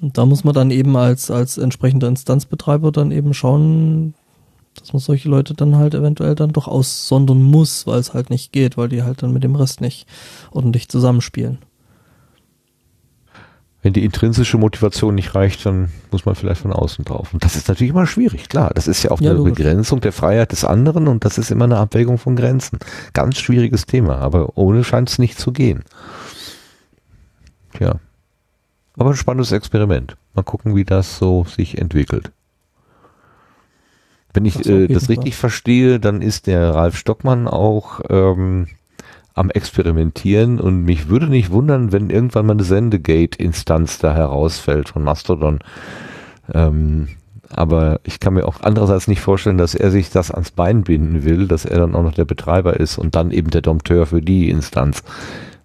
[0.00, 4.14] Und da muss man dann eben als, als entsprechender Instanzbetreiber dann eben schauen,
[4.78, 8.52] dass man solche Leute dann halt eventuell dann doch aussondern muss, weil es halt nicht
[8.52, 10.06] geht, weil die halt dann mit dem Rest nicht
[10.52, 11.58] ordentlich zusammenspielen.
[13.80, 17.32] Wenn die intrinsische Motivation nicht reicht, dann muss man vielleicht von außen drauf.
[17.32, 18.72] Und das ist natürlich immer schwierig, klar.
[18.74, 19.54] Das ist ja auch ja, eine logisch.
[19.54, 22.80] Begrenzung der Freiheit des anderen und das ist immer eine Abwägung von Grenzen.
[23.14, 25.84] Ganz schwieriges Thema, aber ohne scheint es nicht zu gehen.
[27.78, 28.00] Tja.
[28.96, 30.16] Aber ein spannendes Experiment.
[30.34, 32.32] Mal gucken, wie das so sich entwickelt.
[34.34, 35.50] Wenn ich äh, das richtig Fall.
[35.50, 38.66] verstehe, dann ist der Ralf Stockmann auch ähm,
[39.34, 45.04] am Experimentieren und mich würde nicht wundern, wenn irgendwann mal eine Sendegate-Instanz da herausfällt von
[45.04, 45.60] Mastodon.
[46.52, 47.08] Ähm,
[47.50, 51.22] aber ich kann mir auch andererseits nicht vorstellen, dass er sich das ans Bein binden
[51.24, 54.20] will, dass er dann auch noch der Betreiber ist und dann eben der Dompteur für
[54.20, 55.04] die Instanz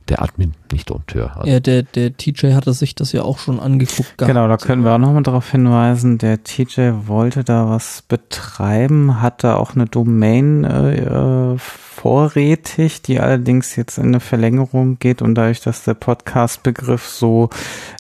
[0.09, 1.38] der Admin, nicht Dompteur.
[1.38, 1.49] Also.
[1.49, 4.17] Ja, der, der TJ hatte sich das ja auch schon angeguckt.
[4.17, 4.27] Gehabt.
[4.27, 9.43] Genau, da können wir auch nochmal darauf hinweisen, der TJ wollte da was betreiben, hat
[9.43, 15.61] da auch eine Domain äh, vorrätig, die allerdings jetzt in eine Verlängerung geht und dadurch,
[15.61, 17.49] dass der Podcast-Begriff so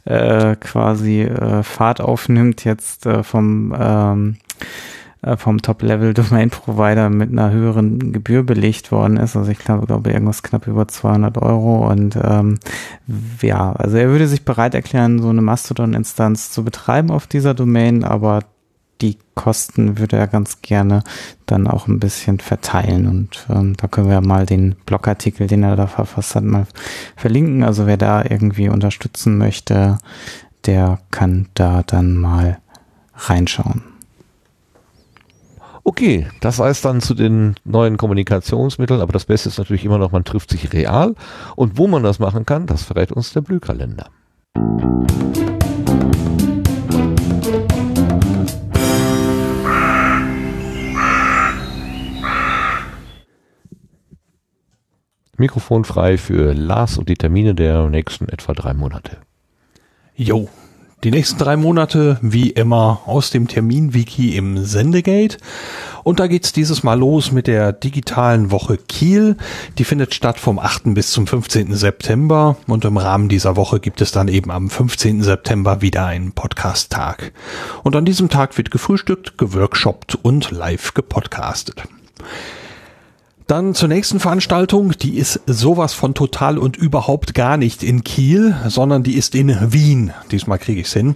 [0.05, 4.37] äh, quasi äh, Fahrt aufnimmt, jetzt äh, vom ähm,
[5.23, 9.35] äh, vom Top-Level-Domain-Provider mit einer höheren Gebühr belegt worden ist.
[9.35, 11.89] Also ich glaube, glaube irgendwas knapp über 200 Euro.
[11.89, 12.59] Und ähm,
[13.41, 18.03] ja, also er würde sich bereit erklären, so eine Mastodon-Instanz zu betreiben auf dieser Domain,
[18.03, 18.41] aber
[19.01, 21.03] die Kosten würde er ganz gerne
[21.45, 23.07] dann auch ein bisschen verteilen.
[23.07, 26.67] Und ähm, da können wir mal den Blogartikel, den er da verfasst hat, mal
[27.15, 27.63] verlinken.
[27.63, 29.97] Also wer da irgendwie unterstützen möchte,
[30.65, 32.59] der kann da dann mal
[33.15, 33.92] reinschauen.
[35.85, 40.13] Okay, das heißt dann zu den neuen Kommunikationsmitteln, aber das Beste ist natürlich immer noch,
[40.13, 41.13] man trifft sich real.
[41.57, 44.09] Und wo man das machen kann, das verrät uns der Blühkalender.
[55.35, 59.17] Mikrofon frei für Lars und die Termine der nächsten etwa drei Monate.
[60.15, 60.47] Jo,
[61.03, 65.37] die nächsten drei Monate wie immer aus dem Termin-Wiki im Sendegate.
[66.03, 69.35] Und da geht's dieses Mal los mit der digitalen Woche Kiel.
[69.77, 70.93] Die findet statt vom 8.
[70.93, 71.75] bis zum 15.
[71.75, 72.55] September.
[72.67, 75.23] Und im Rahmen dieser Woche gibt es dann eben am 15.
[75.23, 77.33] September wieder einen Podcast-Tag.
[77.83, 81.83] Und an diesem Tag wird gefrühstückt, geworkshoppt und live gepodcastet.
[83.47, 88.55] Dann zur nächsten Veranstaltung, die ist sowas von total und überhaupt gar nicht in Kiel,
[88.67, 90.13] sondern die ist in Wien.
[90.31, 91.15] Diesmal kriege ich es hin.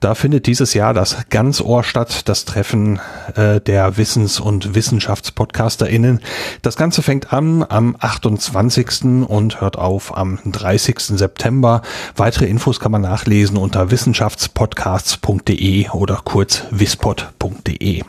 [0.00, 3.00] Da findet dieses Jahr das Ganzohr statt, das Treffen
[3.34, 6.20] äh, der Wissens- und WissenschaftspodcasterInnen.
[6.62, 9.28] Das Ganze fängt an am 28.
[9.28, 11.00] und hört auf am 30.
[11.00, 11.82] September.
[12.16, 18.04] Weitere Infos kann man nachlesen unter wissenschaftspodcasts.de oder kurz wispod.de.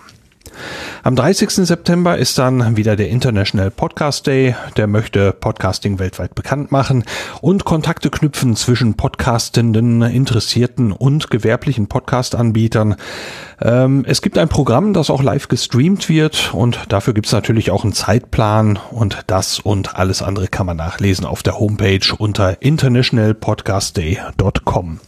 [1.03, 1.49] Am 30.
[1.49, 4.55] September ist dann wieder der International Podcast Day.
[4.77, 7.03] Der möchte Podcasting weltweit bekannt machen
[7.41, 12.95] und Kontakte knüpfen zwischen Podcastenden, Interessierten und gewerblichen Podcast-Anbietern.
[13.61, 17.71] Ähm, es gibt ein Programm, das auch live gestreamt wird und dafür gibt es natürlich
[17.71, 22.61] auch einen Zeitplan und das und alles andere kann man nachlesen auf der Homepage unter
[22.61, 24.99] internationalpodcastday.com.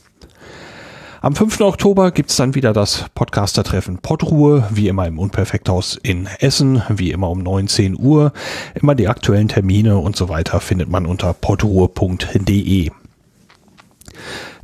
[1.24, 1.62] Am 5.
[1.62, 7.30] Oktober gibt's dann wieder das Podcaster-Treffen Podruhe, wie immer im Unperfekthaus in Essen, wie immer
[7.30, 8.34] um 19 Uhr.
[8.74, 12.90] Immer die aktuellen Termine und so weiter findet man unter podruhe.de.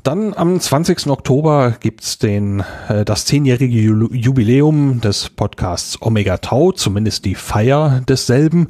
[0.02, 1.08] Dann am 20.
[1.08, 8.70] Oktober gibt's den, äh, das zehnjährige Jubiläum des Podcasts Omega Tau, zumindest die Feier desselben.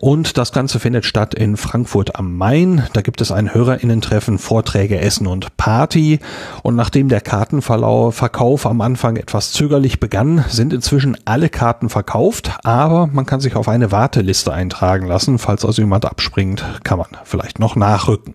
[0.00, 2.84] Und das Ganze findet statt in Frankfurt am Main.
[2.94, 6.20] Da gibt es ein Hörerinnentreffen, Vorträge, Essen und Party.
[6.62, 12.52] Und nachdem der Kartenverkauf am Anfang etwas zögerlich begann, sind inzwischen alle Karten verkauft.
[12.64, 15.38] Aber man kann sich auf eine Warteliste eintragen lassen.
[15.38, 18.34] Falls also jemand abspringt, kann man vielleicht noch nachrücken.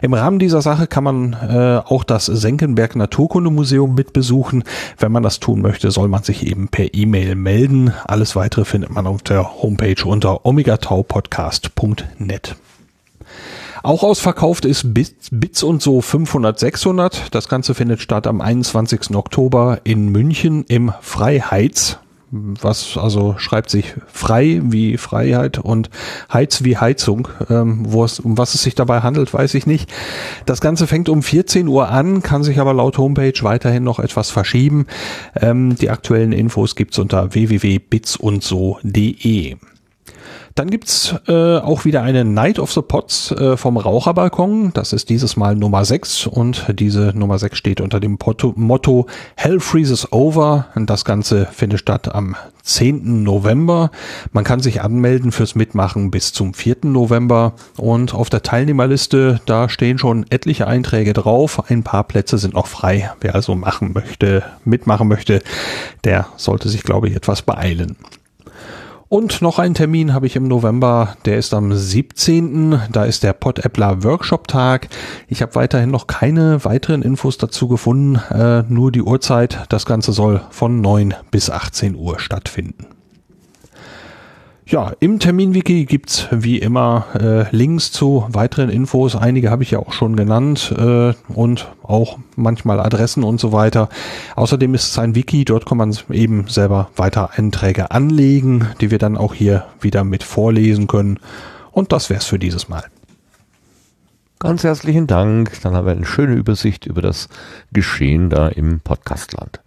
[0.00, 4.64] Im Rahmen dieser Sache kann man äh, auch das Senckenberg Naturkundemuseum mitbesuchen.
[4.98, 7.92] Wenn man das tun möchte, soll man sich eben per E-Mail melden.
[8.04, 12.56] Alles weitere findet man auf der Homepage unter omegataupodcast.net.
[13.82, 17.34] Auch ausverkauft ist Bits, Bits und so 500, 600.
[17.34, 19.16] Das Ganze findet statt am 21.
[19.16, 21.98] Oktober in München im Freiheits
[22.32, 25.90] was also schreibt sich frei wie Freiheit und
[26.32, 27.28] Heiz wie Heizung.
[27.50, 29.92] Ähm, wo es, um was es sich dabei handelt, weiß ich nicht.
[30.46, 34.30] Das Ganze fängt um 14 Uhr an, kann sich aber laut Homepage weiterhin noch etwas
[34.30, 34.86] verschieben.
[35.40, 39.56] Ähm, die aktuellen Infos gibt's unter www.bitsundso.de.
[40.54, 44.72] Dann gibt's äh, auch wieder eine Night of the Pots äh, vom Raucherbalkon.
[44.74, 49.06] Das ist dieses Mal Nummer 6 und diese Nummer 6 steht unter dem Motto, Motto
[49.36, 50.66] Hell Freezes Over.
[50.74, 53.22] Und das Ganze findet statt am 10.
[53.22, 53.90] November.
[54.32, 56.76] Man kann sich anmelden fürs Mitmachen bis zum 4.
[56.82, 61.70] November und auf der Teilnehmerliste, da stehen schon etliche Einträge drauf.
[61.70, 63.10] Ein paar Plätze sind noch frei.
[63.20, 65.42] Wer also machen möchte, mitmachen möchte,
[66.04, 67.96] der sollte sich, glaube ich, etwas beeilen.
[69.12, 72.80] Und noch einen Termin habe ich im November, der ist am 17.
[72.90, 74.88] Da ist der Pod-Appler Workshop-Tag.
[75.28, 79.66] Ich habe weiterhin noch keine weiteren Infos dazu gefunden, äh, nur die Uhrzeit.
[79.68, 82.86] Das Ganze soll von 9 bis 18 Uhr stattfinden.
[84.64, 89.16] Ja, im Terminwiki gibt's wie immer äh, Links zu weiteren Infos.
[89.16, 93.88] Einige habe ich ja auch schon genannt äh, und auch manchmal Adressen und so weiter.
[94.36, 98.98] Außerdem ist es ein Wiki, dort kann man eben selber weiter Einträge anlegen, die wir
[98.98, 101.18] dann auch hier wieder mit vorlesen können.
[101.72, 102.84] Und das wär's für dieses Mal.
[104.38, 105.60] Ganz herzlichen Dank.
[105.62, 107.28] Dann haben wir eine schöne Übersicht über das
[107.72, 109.60] Geschehen da im Podcastland.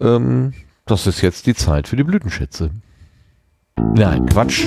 [0.00, 0.54] Ähm,
[0.86, 2.70] das ist jetzt die Zeit für die Blütenschätze.
[3.94, 4.64] Nein, Quatsch.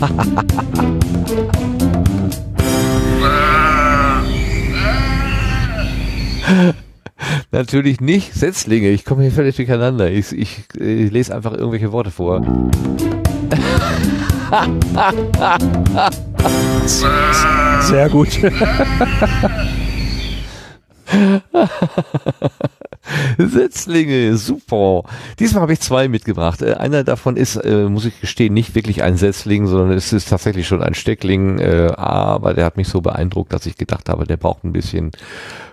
[7.50, 8.90] Natürlich nicht Setzlinge.
[8.90, 10.08] Ich komme hier völlig durcheinander.
[10.10, 12.40] Ich, ich, ich lese einfach irgendwelche Worte vor.
[17.80, 18.28] Sehr gut.
[23.38, 25.04] Setzlinge, super.
[25.38, 26.62] Diesmal habe ich zwei mitgebracht.
[26.62, 30.28] Äh, einer davon ist, äh, muss ich gestehen, nicht wirklich ein Setzling, sondern es ist
[30.28, 31.58] tatsächlich schon ein Steckling.
[31.58, 35.12] Äh, aber der hat mich so beeindruckt, dass ich gedacht habe, der braucht ein bisschen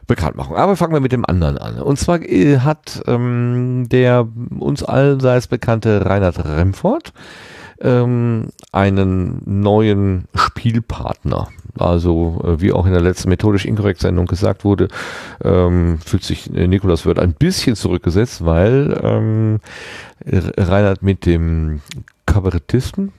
[0.08, 0.56] Bekanntmachung.
[0.56, 1.82] Aber fangen wir mit dem anderen an.
[1.82, 7.14] Und zwar äh, hat ähm, der uns allseits bekannte Reinhard Remford
[7.82, 11.50] ähm, einen neuen Spielpartner.
[11.78, 14.88] Also äh, wie auch in der letzten methodisch inkorrekt Sendung gesagt wurde,
[15.44, 19.60] ähm, fühlt sich äh, Nikolas Wörth ein bisschen zurückgesetzt, weil ähm,
[20.26, 21.82] Reinhard mit dem
[22.26, 23.12] Kabarettisten,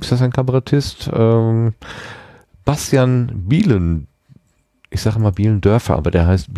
[0.00, 1.10] ist das ein Kabarettist?
[1.12, 1.74] Ähm,
[2.64, 4.06] Bastian Bielen,
[4.90, 6.54] ich sage mal Bielendörfer, aber der heißt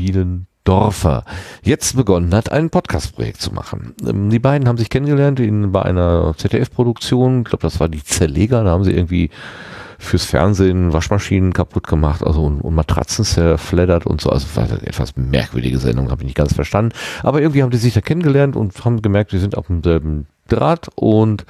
[0.64, 1.24] Bielendorfer,
[1.62, 3.94] jetzt begonnen hat, ein Podcast-Projekt zu machen.
[4.06, 8.02] Ähm, die beiden haben sich kennengelernt in, bei einer ZDF-Produktion, ich glaube, das war die
[8.02, 9.30] Zerleger, da haben sie irgendwie
[9.98, 14.30] fürs Fernsehen Waschmaschinen kaputt gemacht, also und, und Matratzen zerfleddert und so.
[14.30, 16.92] Also war eine etwas merkwürdige Sendung, habe ich nicht ganz verstanden.
[17.22, 20.88] Aber irgendwie haben die sich da kennengelernt und haben gemerkt, die sind auf demselben Draht
[20.96, 21.46] und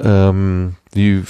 [0.00, 1.22] ähm, die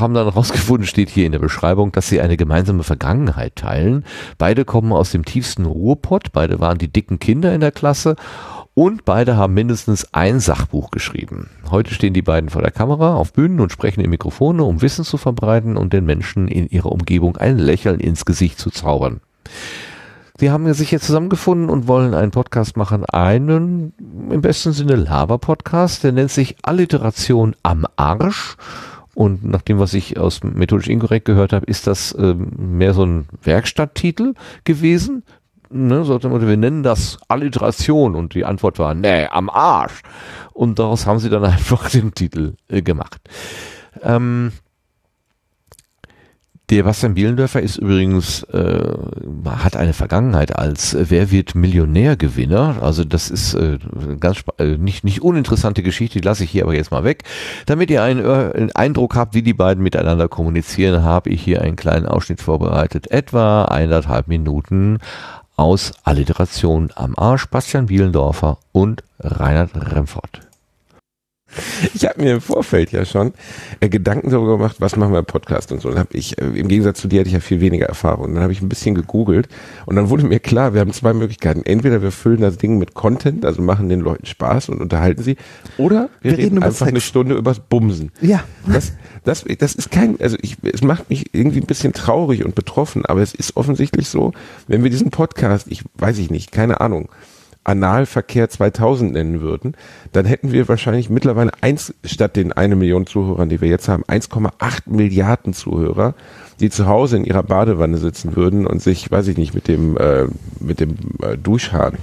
[0.00, 4.04] haben dann herausgefunden, steht hier in der Beschreibung, dass sie eine gemeinsame Vergangenheit teilen.
[4.38, 8.16] Beide kommen aus dem tiefsten Ruhrpott, beide waren die dicken Kinder in der Klasse
[8.74, 11.48] und beide haben mindestens ein Sachbuch geschrieben.
[11.70, 15.04] Heute stehen die beiden vor der Kamera auf Bühnen und sprechen in Mikrofone, um Wissen
[15.04, 19.20] zu verbreiten und den Menschen in ihrer Umgebung ein Lächeln ins Gesicht zu zaubern.
[20.36, 23.92] Sie haben sich jetzt zusammengefunden und wollen einen Podcast machen, einen
[24.30, 28.56] im besten Sinne Lava-Podcast, der nennt sich Alliteration am Arsch
[29.14, 33.04] und nach dem, was ich aus methodisch inkorrekt gehört habe, ist das ähm, mehr so
[33.04, 34.34] ein Werkstatttitel
[34.64, 35.22] gewesen.
[35.70, 40.02] Ne, so, wir nennen das Alliteration und die Antwort war, nee, am Arsch.
[40.52, 43.20] Und daraus haben sie dann einfach den Titel äh, gemacht.
[44.02, 44.52] Ähm,
[46.74, 48.94] der Bastian Bielendörfer ist übrigens, äh,
[49.46, 52.78] hat eine Vergangenheit als äh, Wer wird Millionär-Gewinner.
[52.80, 53.78] Also das ist äh,
[54.18, 57.22] ganz äh, nicht, nicht uninteressante Geschichte, die lasse ich hier aber jetzt mal weg.
[57.66, 61.76] Damit ihr einen, äh, Eindruck habt, wie die beiden miteinander kommunizieren, habe ich hier einen
[61.76, 63.08] kleinen Ausschnitt vorbereitet.
[63.08, 64.98] Etwa eineinhalb Minuten
[65.54, 70.40] aus Alliteration am Arsch, Bastian Bielendorfer und Reinhard Remford.
[71.94, 73.32] Ich habe mir im Vorfeld ja schon
[73.80, 75.88] äh, Gedanken darüber gemacht, was machen wir im Podcast und so.
[75.90, 78.34] Dann habe ich, äh, im Gegensatz zu dir hatte ich ja viel weniger Erfahrung.
[78.34, 79.48] Dann habe ich ein bisschen gegoogelt
[79.86, 81.62] und dann wurde mir klar, wir haben zwei Möglichkeiten.
[81.64, 85.36] Entweder wir füllen das Ding mit Content, also machen den Leuten Spaß und unterhalten sie,
[85.78, 86.88] oder wir, wir reden, reden einfach Sex.
[86.88, 88.12] eine Stunde übers Bumsen.
[88.20, 88.44] Ja.
[88.66, 88.92] Das,
[89.24, 93.04] das, das ist kein, also ich, es macht mich irgendwie ein bisschen traurig und betroffen,
[93.06, 94.32] aber es ist offensichtlich so,
[94.66, 97.08] wenn wir diesen Podcast, ich weiß ich nicht, keine Ahnung,
[97.64, 99.74] Analverkehr 2000 nennen würden,
[100.12, 104.04] dann hätten wir wahrscheinlich mittlerweile eins, statt den eine Million Zuhörern, die wir jetzt haben,
[104.04, 106.14] 1,8 Milliarden Zuhörer,
[106.60, 109.96] die zu Hause in ihrer Badewanne sitzen würden und sich, weiß ich nicht, mit dem,
[109.96, 110.26] äh,
[110.60, 111.94] mit dem äh, Duschhahn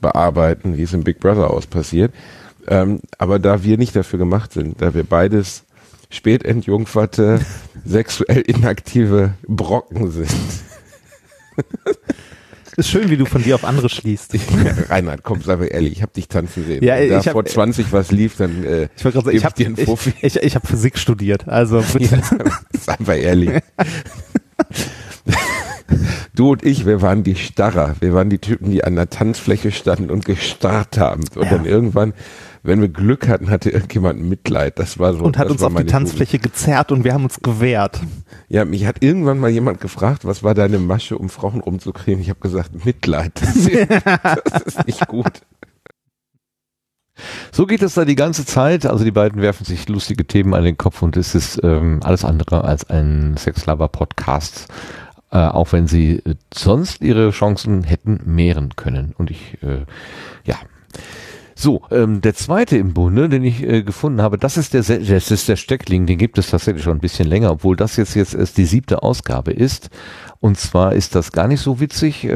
[0.00, 2.12] bearbeiten, wie es im Big Brother aus passiert.
[2.68, 5.64] Ähm, aber da wir nicht dafür gemacht sind, da wir beides
[6.10, 7.40] spätentjungferte,
[7.84, 10.30] sexuell inaktive Brocken sind,
[12.76, 14.34] ist schön, wie du von dir auf andere schließt.
[14.88, 16.84] Reinhard, komm, sei mal ehrlich, ich habe dich tanzen sehen.
[16.84, 19.62] Ja, Wenn da ich hab, vor 20 was lief, dann äh, ich, grad, ich habe
[19.62, 22.16] ich, ich, ich hab Physik studiert, also bitte.
[22.16, 23.50] Ja, sei mal ehrlich.
[26.34, 27.94] du und ich, wir waren die Starrer.
[28.00, 31.24] Wir waren die Typen, die an der Tanzfläche standen und gestarrt haben.
[31.34, 31.50] Und ja.
[31.50, 32.12] dann irgendwann
[32.66, 34.78] wenn wir Glück hatten, hatte irgendjemand Mitleid.
[34.78, 35.22] Das war so.
[35.22, 36.52] Und hat uns auf die Tanzfläche Jugend.
[36.52, 38.00] gezerrt und wir haben uns gewehrt.
[38.48, 42.20] Ja, mich hat irgendwann mal jemand gefragt, was war deine Masche, um Frauen rumzukriegen?
[42.20, 43.32] Ich habe gesagt, Mitleid.
[43.40, 43.90] Das ist,
[44.44, 45.42] das ist nicht gut.
[47.50, 48.84] So geht es da die ganze Zeit.
[48.84, 52.24] Also die beiden werfen sich lustige Themen an den Kopf und es ist ähm, alles
[52.24, 54.66] andere als ein Sexlover-Podcast,
[55.30, 59.14] äh, auch wenn sie äh, sonst ihre Chancen hätten mehren können.
[59.16, 59.84] Und ich, äh,
[60.44, 60.56] ja.
[61.58, 65.30] So, ähm, der zweite im Bunde, den ich äh, gefunden habe, das ist der, das
[65.30, 68.34] ist der Steckling, den gibt es tatsächlich schon ein bisschen länger, obwohl das jetzt jetzt
[68.34, 69.88] erst die siebte Ausgabe ist.
[70.40, 72.30] Und zwar ist das gar nicht so witzig äh,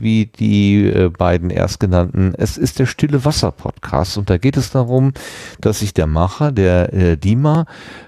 [0.00, 2.34] wie die äh, beiden erstgenannten.
[2.36, 5.12] Es ist der Stille Wasser Podcast und da geht es darum,
[5.60, 7.66] dass sich der Macher, der äh, Dima,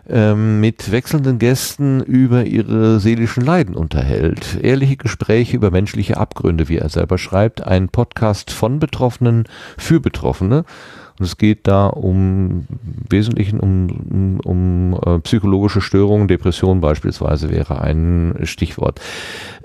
[0.08, 4.58] äh, mit wechselnden Gästen über ihre seelischen Leiden unterhält.
[4.62, 7.66] Ehrliche Gespräche über menschliche Abgründe, wie er selber schreibt.
[7.66, 9.44] Ein Podcast von Betroffenen
[9.76, 10.64] für Betroffene.
[11.18, 12.66] Und es geht da um
[13.08, 19.00] Wesentlichen um, um, um äh, psychologische Störungen, Depression beispielsweise wäre ein Stichwort.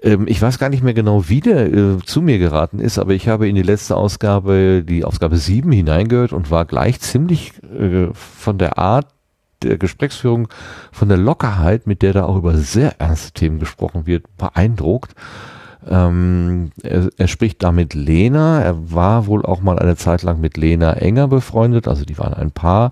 [0.02, 3.14] Ähm, ich weiß gar nicht mehr genau, wie der äh, zu mir geraten ist, aber
[3.14, 8.08] ich habe in die letzte Ausgabe, die Ausgabe 7 hineingehört und war gleich ziemlich äh,
[8.14, 9.08] von der Art
[9.62, 10.50] der Gesprächsführung,
[10.92, 15.16] von der Lockerheit, mit der da auch über sehr ernste Themen gesprochen wird, beeindruckt.
[15.90, 18.62] Ähm, er, er, spricht da mit Lena.
[18.62, 22.34] Er war wohl auch mal eine Zeit lang mit Lena enger befreundet, also die waren
[22.34, 22.92] ein Paar.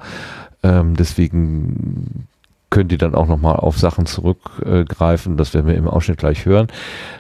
[0.63, 2.27] Ähm, deswegen
[2.69, 5.37] könnt ihr dann auch nochmal auf Sachen zurückgreifen.
[5.37, 6.67] Das werden wir im Ausschnitt gleich hören.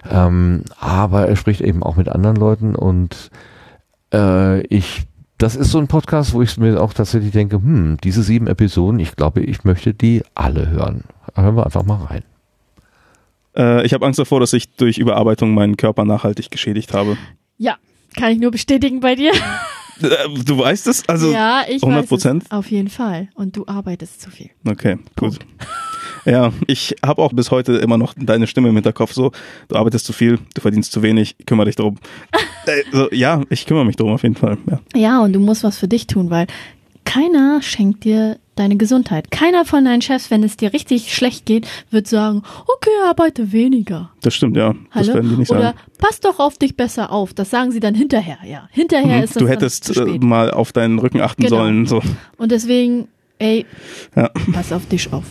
[0.09, 3.31] Ähm, aber er spricht eben auch mit anderen Leuten und
[4.13, 5.07] äh, ich
[5.41, 8.99] das ist so ein Podcast, wo ich mir auch tatsächlich denke, hm, diese sieben Episoden,
[8.99, 11.05] ich glaube, ich möchte die alle hören.
[11.33, 12.21] Hören wir einfach mal rein.
[13.55, 17.17] Äh, ich habe Angst davor, dass ich durch Überarbeitung meinen Körper nachhaltig geschädigt habe.
[17.57, 17.77] Ja,
[18.15, 19.31] kann ich nur bestätigen bei dir.
[20.01, 20.07] Äh,
[20.45, 21.07] Du weißt es?
[21.07, 22.43] Also ja, ich 100 weiß Prozent?
[22.49, 23.29] Auf jeden Fall.
[23.35, 24.49] Und du arbeitest zu viel.
[24.67, 25.37] Okay, gut.
[26.25, 29.31] Ja, ich habe auch bis heute immer noch deine Stimme im Hinterkopf so,
[29.67, 31.97] du arbeitest zu viel, du verdienst zu wenig, kümmere dich drum.
[32.65, 34.57] äh, so, ja, ich kümmere mich drum auf jeden Fall.
[34.69, 34.79] Ja.
[34.95, 36.47] Ja, und du musst was für dich tun, weil
[37.05, 39.31] keiner schenkt dir deine Gesundheit.
[39.31, 44.11] Keiner von deinen Chefs, wenn es dir richtig schlecht geht, wird sagen, okay, arbeite weniger.
[44.21, 44.73] Das stimmt, ja.
[44.93, 45.13] Das Hallo?
[45.15, 45.77] werden die nicht Oder sagen.
[45.97, 47.33] pass doch auf dich besser auf.
[47.33, 48.67] Das sagen sie dann hinterher, ja.
[48.71, 51.55] Hinterher Mhm, ist das du hättest äh, mal auf deinen Rücken achten Genau.
[51.57, 51.85] sollen.
[51.85, 52.01] So,
[52.37, 53.07] Und deswegen,
[53.39, 53.65] ey,
[54.15, 54.29] Ja.
[54.53, 55.25] pass auf dich auf.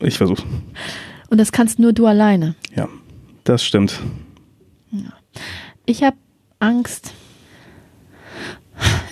[0.00, 0.44] ich versuch's.
[1.28, 2.54] Und das kannst nur du alleine.
[2.74, 2.88] Ja,
[3.44, 4.00] das stimmt.
[5.84, 6.16] Ich habe
[6.58, 7.12] Angst.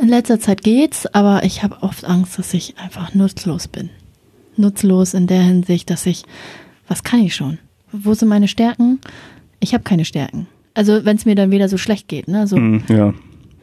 [0.01, 3.91] In letzter Zeit geht's, aber ich habe oft Angst, dass ich einfach nutzlos bin.
[4.57, 6.25] Nutzlos in der Hinsicht, dass ich,
[6.89, 7.59] was kann ich schon?
[7.93, 9.01] Wo sind meine Stärken?
[9.61, 10.47] Ich habe keine Stärken.
[10.75, 12.47] Also wenn es mir dann wieder so schlecht geht, ne?
[12.47, 13.15] So Mhm, ja,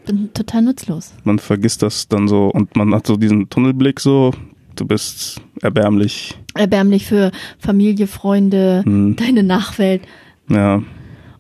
[0.06, 1.14] bin total nutzlos.
[1.26, 4.32] man vergisst das dann so und man hat so diesen Tunnelblick so,
[4.76, 6.38] du bist erbärmlich.
[6.56, 9.16] Erbärmlich für Familie, Freunde, Mhm.
[9.18, 10.04] deine Nachwelt
[10.50, 10.82] Ja,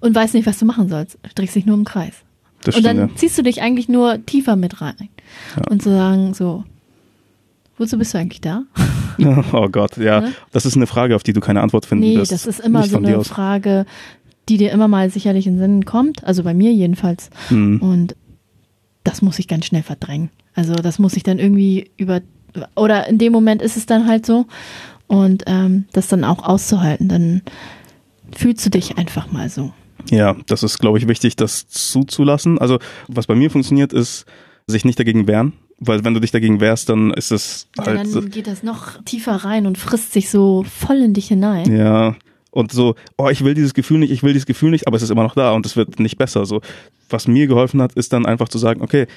[0.02, 1.18] und weiß nicht, was du machen sollst.
[1.24, 2.14] Du drehst dich nur im Kreis.
[2.64, 3.00] Das und stimmt.
[3.00, 3.16] dann Ja.
[3.16, 5.10] ziehst du dich eigentlich nur tiefer mit rein.
[5.70, 6.64] Und zu sagen, so,
[7.78, 8.64] wozu bist du eigentlich da?
[9.54, 10.22] Oh Gott, ja.
[10.22, 10.34] Ne?
[10.52, 12.32] Das ist eine Frage, auf die du keine Antwort finden Nee, wirst.
[12.32, 13.24] das ist immer so eine.
[13.24, 13.86] Frage,
[14.50, 16.24] die dir immer mal sicherlich in den Sinn kommt.
[16.24, 17.30] Also bei mir jedenfalls.
[17.50, 17.82] Mhm.
[17.82, 18.16] Und
[19.04, 20.30] das muss ich ganz schnell verdrängen.
[20.56, 22.22] Also das muss ich dann irgendwie über,
[22.76, 24.46] oder in dem Moment ist es dann halt so.
[25.08, 27.42] Und ähm, das dann auch auszuhalten, dann
[28.36, 29.72] fühlst du dich einfach mal so.
[30.10, 32.58] Ja, das ist, glaube ich, wichtig, das zuzulassen.
[32.60, 34.26] Also, was bei mir funktioniert, ist,
[34.68, 35.54] sich nicht dagegen wehren.
[35.84, 38.08] Weil wenn du dich dagegen wehrst, dann ist es Ja, halt.
[38.08, 41.76] so- dann geht das noch tiefer rein und frisst sich so voll in dich hinein.
[41.76, 42.16] Ja.
[42.52, 45.04] Und so, oh, ich will dieses Gefühl nicht, ich will dieses Gefühl nicht, aber es
[45.04, 46.46] ist immer noch da und es wird nicht besser.
[46.46, 46.62] So,
[47.10, 49.08] was mir geholfen hat, ist dann einfach zu sagen, okay,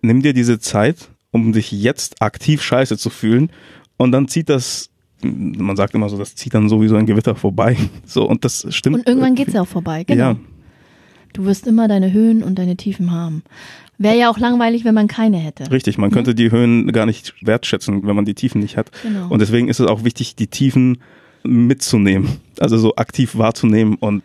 [0.00, 3.52] nimm dir diese Zeit, um dich jetzt aktiv scheiße zu fühlen
[3.98, 4.88] und dann zieht das,
[5.22, 7.76] man sagt immer so, das zieht dann sowieso ein Gewitter vorbei.
[8.06, 8.96] So, und das stimmt.
[8.96, 10.30] Und irgendwann geht's ja auch vorbei, genau.
[10.30, 10.36] Ja,
[11.32, 13.42] Du wirst immer deine Höhen und deine Tiefen haben.
[13.96, 15.70] Wäre ja auch langweilig, wenn man keine hätte.
[15.70, 15.96] richtig.
[15.96, 18.90] Man könnte die Höhen gar nicht wertschätzen, wenn man die Tiefen nicht hat.
[19.02, 19.28] Genau.
[19.28, 20.98] Und deswegen ist es auch wichtig, die Tiefen
[21.42, 22.28] mitzunehmen.
[22.58, 24.22] Also so aktiv wahrzunehmen und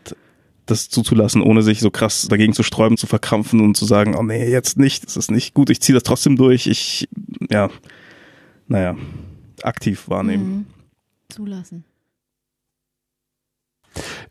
[0.65, 4.23] das zuzulassen, ohne sich so krass dagegen zu sträuben, zu verkrampfen und zu sagen, oh
[4.23, 6.67] nee, jetzt nicht, das ist nicht gut, ich ziehe das trotzdem durch.
[6.67, 7.07] Ich,
[7.49, 7.69] ja,
[8.67, 8.95] naja,
[9.63, 10.49] aktiv wahrnehmen.
[10.49, 10.65] Mhm.
[11.29, 11.85] Zulassen.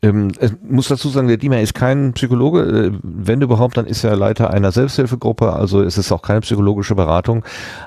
[0.03, 2.63] Ähm, ich muss dazu sagen, der Diemer ist kein Psychologe.
[2.63, 5.53] Äh, Wenn überhaupt, dann ist er Leiter einer Selbsthilfegruppe.
[5.53, 7.45] Also es ist auch keine psychologische Beratung.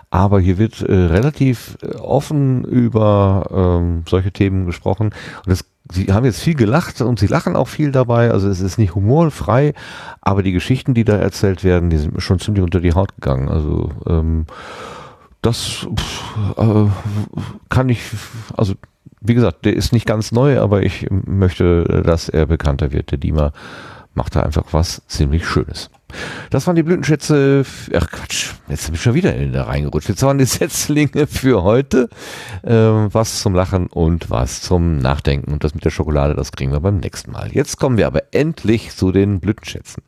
[0.10, 3.50] Aber hier wird äh, relativ äh, offen über
[3.82, 5.12] ähm, solche Themen gesprochen.
[5.46, 8.32] Und es, sie haben jetzt viel gelacht und sie lachen auch viel dabei.
[8.32, 9.74] Also es ist nicht humorfrei.
[10.22, 13.16] Aber die Geschichten, die da erzählt werden, die sind mir schon ziemlich unter die Haut
[13.16, 13.50] gegangen.
[13.50, 14.46] Also ähm,
[15.42, 16.88] das pff, äh,
[17.70, 18.02] kann ich,
[18.58, 18.74] also
[19.22, 23.12] wie gesagt, der ist nicht ganz neu, aber ich möchte, dass er bekannter wird.
[23.12, 23.52] Der Diemer
[24.14, 25.90] macht da einfach was ziemlich Schönes.
[26.50, 27.64] Das waren die Blütenschätze.
[27.96, 30.10] Ach Quatsch, jetzt bin ich schon wieder in da reingerutscht.
[30.10, 32.10] Jetzt waren die Setzlinge für heute.
[32.64, 35.54] Ähm, was zum Lachen und was zum Nachdenken.
[35.54, 37.52] Und das mit der Schokolade, das kriegen wir beim nächsten Mal.
[37.52, 40.04] Jetzt kommen wir aber endlich zu den Blütenschätzen.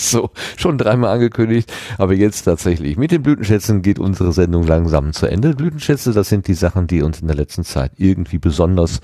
[0.10, 2.96] So, schon dreimal angekündigt, aber jetzt tatsächlich.
[2.96, 5.54] Mit den Blütenschätzen geht unsere Sendung langsam zu Ende.
[5.54, 9.00] Blütenschätze, das sind die Sachen, die uns in der letzten Zeit irgendwie besonders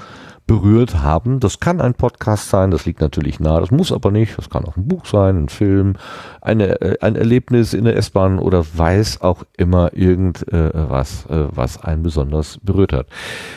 [0.46, 1.38] berührt haben.
[1.38, 4.38] Das kann ein Podcast sein, das liegt natürlich nahe, das muss aber nicht.
[4.38, 5.94] Das kann auch ein Buch sein, ein Film,
[6.40, 12.02] eine, äh, ein Erlebnis in der S-Bahn oder weiß auch immer irgendwas, äh, was einen
[12.02, 13.06] besonders berührt hat.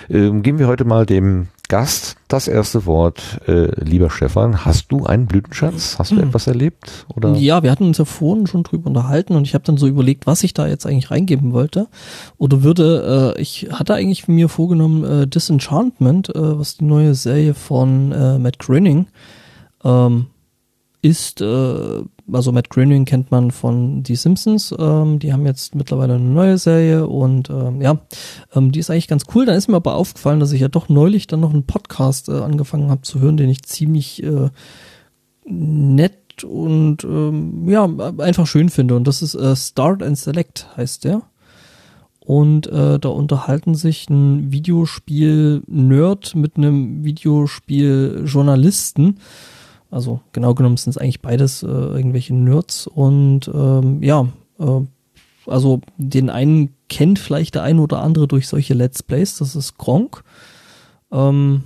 [0.09, 3.39] Ähm, geben wir heute mal dem Gast das erste Wort.
[3.47, 5.97] Äh, lieber Stefan, hast du einen Blütenschatz?
[5.99, 7.05] Hast du etwas erlebt?
[7.15, 7.35] Oder?
[7.35, 10.25] Ja, wir hatten uns ja vorhin schon drüber unterhalten und ich habe dann so überlegt,
[10.25, 11.87] was ich da jetzt eigentlich reingeben wollte.
[12.37, 17.53] Oder würde, äh, ich hatte eigentlich mir vorgenommen, äh, Disenchantment, äh, was die neue Serie
[17.53, 19.05] von äh, Matt Groening
[19.83, 20.25] ähm,
[21.03, 22.01] ist, äh,
[22.31, 26.57] also Matt Groening kennt man von Die Simpsons, ähm, die haben jetzt mittlerweile eine neue
[26.57, 27.99] Serie und ähm, ja,
[28.55, 29.45] ähm, die ist eigentlich ganz cool.
[29.45, 32.33] Dann ist mir aber aufgefallen, dass ich ja doch neulich dann noch einen Podcast äh,
[32.33, 34.49] angefangen habe zu hören, den ich ziemlich äh,
[35.45, 38.95] nett und ähm, ja, einfach schön finde.
[38.95, 41.23] Und das ist äh, Start and Select heißt der.
[42.19, 49.17] Und äh, da unterhalten sich ein Videospiel-Nerd mit einem Videospiel-Journalisten.
[49.91, 52.87] Also genau genommen sind es eigentlich beides äh, irgendwelche Nerds.
[52.87, 54.27] Und ähm, ja,
[54.59, 54.81] äh,
[55.47, 59.37] also den einen kennt vielleicht der eine oder andere durch solche Let's Plays.
[59.37, 60.23] Das ist Gronk.
[61.11, 61.63] Ähm,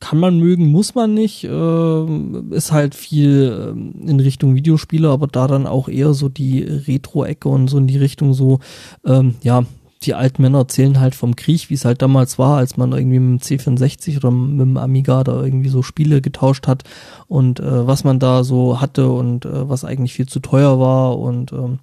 [0.00, 1.44] kann man mögen, muss man nicht.
[1.44, 6.62] Äh, ist halt viel äh, in Richtung Videospiele, aber da dann auch eher so die
[6.62, 8.58] Retro-Ecke und so in die Richtung so,
[9.04, 9.64] ähm, ja,
[10.02, 13.18] die alten Männer erzählen halt vom Krieg, wie es halt damals war, als man irgendwie
[13.18, 16.84] mit dem C64 oder mit dem Amiga da irgendwie so Spiele getauscht hat
[17.26, 21.18] und äh, was man da so hatte und äh, was eigentlich viel zu teuer war
[21.18, 21.78] und ähm,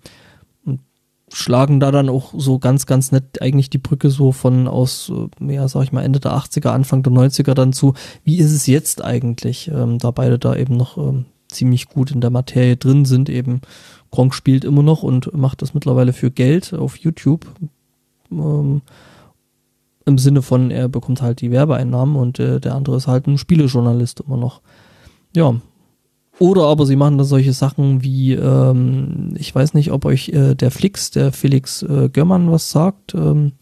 [1.33, 5.53] schlagen da dann auch so ganz, ganz nett eigentlich die Brücke so von aus, äh,
[5.53, 8.67] ja, sag ich mal, Ende der 80er, Anfang der 90er dann zu, wie ist es
[8.67, 13.05] jetzt eigentlich, ähm, da beide da eben noch ähm, ziemlich gut in der Materie drin
[13.05, 13.61] sind eben.
[14.11, 17.47] Gronk spielt immer noch und macht das mittlerweile für Geld auf YouTube.
[18.39, 18.81] Ähm,
[20.05, 23.37] Im Sinne von, er bekommt halt die Werbeeinnahmen und äh, der andere ist halt ein
[23.37, 24.61] Spielejournalist immer noch.
[25.35, 25.55] Ja,
[26.39, 30.55] oder aber sie machen da solche Sachen wie, ähm, ich weiß nicht, ob euch äh,
[30.55, 33.53] der Flix, der Felix äh, Görmann was sagt, ähm,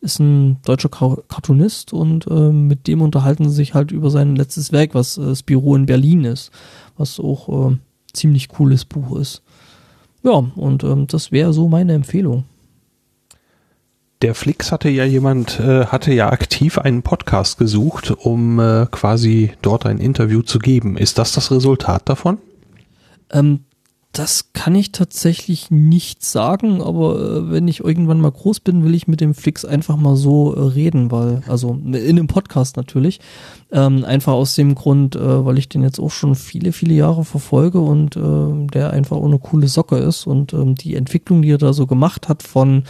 [0.00, 4.70] ist ein deutscher Cartoonist und äh, mit dem unterhalten sie sich halt über sein letztes
[4.70, 6.52] Werk, was äh, das Büro in Berlin ist,
[6.96, 7.76] was auch äh,
[8.12, 9.42] ziemlich cooles Buch ist.
[10.22, 12.44] Ja, und ähm, das wäre so meine Empfehlung.
[14.22, 19.52] Der Flix hatte ja jemand, äh, hatte ja aktiv einen Podcast gesucht, um äh, quasi
[19.62, 20.98] dort ein Interview zu geben.
[20.98, 22.36] Ist das das Resultat davon?
[23.30, 23.60] Ähm,
[24.12, 28.94] das kann ich tatsächlich nicht sagen, aber äh, wenn ich irgendwann mal groß bin, will
[28.94, 33.20] ich mit dem Flix einfach mal so äh, reden, weil, also in einem Podcast natürlich,
[33.70, 37.24] ähm, einfach aus dem Grund, äh, weil ich den jetzt auch schon viele, viele Jahre
[37.24, 41.58] verfolge und äh, der einfach ohne coole Socke ist und ähm, die Entwicklung, die er
[41.58, 42.82] da so gemacht hat von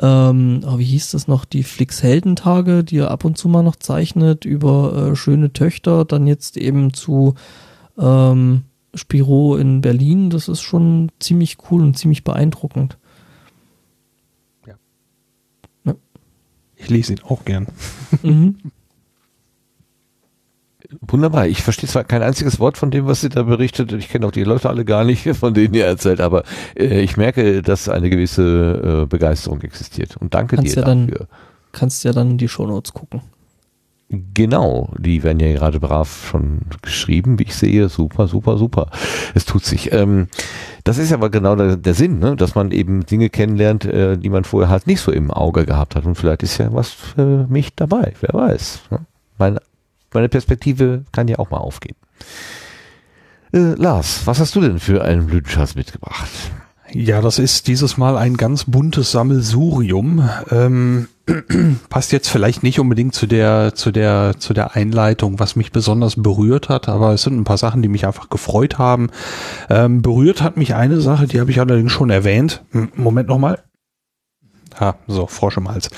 [0.00, 3.76] ähm, wie hieß das noch, die Flix Heldentage, die er ab und zu mal noch
[3.76, 7.34] zeichnet, über äh, schöne Töchter, dann jetzt eben zu
[7.98, 8.62] ähm,
[8.94, 12.98] Spiro in Berlin, das ist schon ziemlich cool und ziemlich beeindruckend.
[14.66, 14.74] Ja.
[15.84, 15.94] ja.
[16.76, 17.68] Ich lese ihn auch gern.
[18.22, 18.58] Mhm.
[21.06, 21.46] wunderbar.
[21.46, 23.92] Ich verstehe zwar kein einziges Wort von dem, was sie da berichtet.
[23.92, 27.16] Ich kenne auch die Leute alle gar nicht, von denen ihr erzählt, aber äh, ich
[27.16, 30.16] merke, dass eine gewisse äh, Begeisterung existiert.
[30.16, 31.18] Und danke kannst dir ja dafür.
[31.18, 31.28] Dann,
[31.72, 33.22] kannst ja dann die Shownotes gucken.
[34.34, 37.88] Genau, die werden ja gerade brav schon geschrieben, wie ich sehe.
[37.88, 38.90] Super, super, super.
[39.34, 39.90] Es tut sich.
[39.90, 40.28] Ähm,
[40.84, 42.36] das ist aber genau der, der Sinn, ne?
[42.36, 45.96] dass man eben Dinge kennenlernt, äh, die man vorher halt nicht so im Auge gehabt
[45.96, 46.04] hat.
[46.04, 48.82] Und vielleicht ist ja was für mich dabei, wer weiß.
[48.90, 48.98] Ne?
[49.38, 49.58] Mein
[50.12, 51.96] meine Perspektive kann ja auch mal aufgehen.
[53.52, 56.30] Äh, Lars, was hast du denn für einen Blütenschatz mitgebracht?
[56.94, 60.28] Ja, das ist dieses Mal ein ganz buntes Sammelsurium.
[60.50, 61.08] Ähm,
[61.88, 66.16] passt jetzt vielleicht nicht unbedingt zu der, zu der, zu der Einleitung, was mich besonders
[66.16, 69.08] berührt hat, aber es sind ein paar Sachen, die mich einfach gefreut haben.
[69.70, 72.62] Ähm, berührt hat mich eine Sache, die habe ich allerdings schon erwähnt.
[72.94, 73.62] Moment nochmal.
[74.80, 75.90] Ha, so, Frosch im Hals.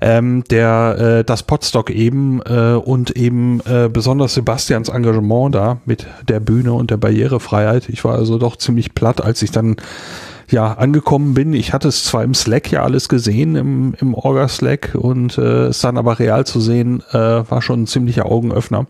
[0.00, 6.06] Ähm, der, äh, das Potstock eben äh, und eben äh, besonders Sebastians Engagement da mit
[6.28, 7.88] der Bühne und der Barrierefreiheit.
[7.88, 9.76] Ich war also doch ziemlich platt, als ich dann
[10.50, 11.52] ja angekommen bin.
[11.52, 15.80] Ich hatte es zwar im Slack ja alles gesehen, im, im Orga-Slack und äh, es
[15.80, 18.86] dann aber real zu sehen, äh, war schon ein ziemlicher Augenöffner.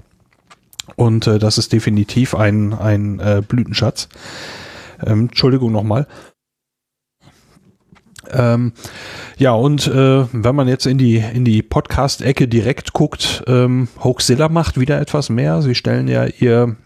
[0.97, 4.09] Und äh, das ist definitiv ein, ein äh, Blütenschatz.
[5.05, 6.07] Ähm, Entschuldigung nochmal.
[8.33, 8.73] Ähm,
[9.37, 14.49] ja, und äh, wenn man jetzt in die, in die Podcast-Ecke direkt guckt, ähm, Hoaxilla
[14.49, 15.63] macht wieder etwas mehr.
[15.63, 16.77] Sie stellen ja ihr,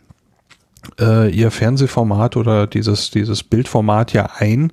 [1.00, 4.72] äh, ihr Fernsehformat oder dieses, dieses Bildformat ja ein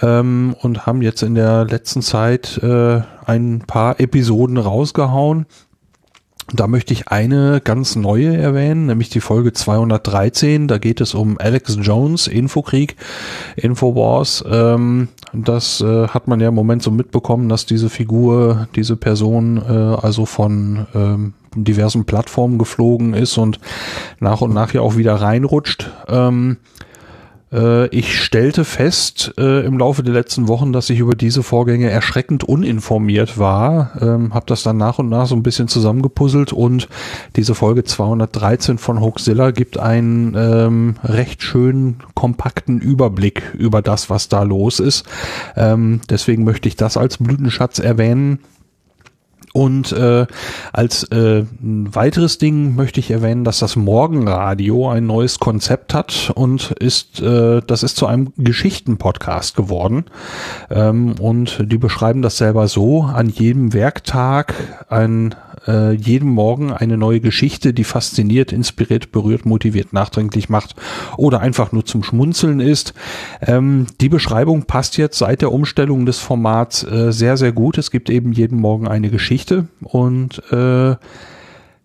[0.00, 5.46] ähm, und haben jetzt in der letzten Zeit äh, ein paar Episoden rausgehauen.
[6.48, 10.68] Da möchte ich eine ganz neue erwähnen, nämlich die Folge 213.
[10.68, 12.96] Da geht es um Alex Jones, Infokrieg,
[13.56, 14.44] Infowars.
[14.50, 19.58] Ähm, das äh, hat man ja im Moment so mitbekommen, dass diese Figur, diese Person
[19.58, 23.60] äh, also von ähm, diversen Plattformen geflogen ist und
[24.20, 25.90] nach und nach ja auch wieder reinrutscht.
[26.08, 26.91] Ähm, äh,
[27.90, 32.44] ich stellte fest äh, im Laufe der letzten Wochen, dass ich über diese Vorgänge erschreckend
[32.44, 33.92] uninformiert war.
[34.00, 36.88] Ähm, habe das dann nach und nach so ein bisschen zusammengepuzzelt und
[37.36, 44.28] diese Folge 213 von Hoaxilla gibt einen ähm, recht schönen, kompakten Überblick über das, was
[44.28, 45.04] da los ist.
[45.56, 48.38] Ähm, deswegen möchte ich das als Blütenschatz erwähnen.
[49.52, 50.26] Und äh,
[50.72, 56.32] als äh, ein weiteres Ding möchte ich erwähnen, dass das Morgenradio ein neues Konzept hat
[56.34, 60.04] und ist, äh, das ist zu einem Geschichtenpodcast geworden.
[60.70, 64.54] Ähm, und die beschreiben das selber so, an jedem Werktag
[64.88, 65.34] ein
[65.66, 70.74] äh, jeden Morgen eine neue Geschichte, die fasziniert, inspiriert, berührt, motiviert, nachdenklich macht
[71.16, 72.94] oder einfach nur zum Schmunzeln ist.
[73.40, 77.78] Ähm, die Beschreibung passt jetzt seit der Umstellung des Formats äh, sehr, sehr gut.
[77.78, 80.96] Es gibt eben jeden Morgen eine Geschichte und äh,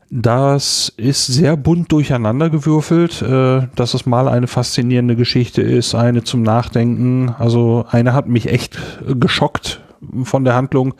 [0.09, 6.43] das ist sehr bunt durcheinandergewürfelt, äh, dass es mal eine faszinierende Geschichte ist, eine zum
[6.43, 7.35] Nachdenken.
[7.37, 9.81] Also eine hat mich echt geschockt
[10.23, 10.93] von der Handlung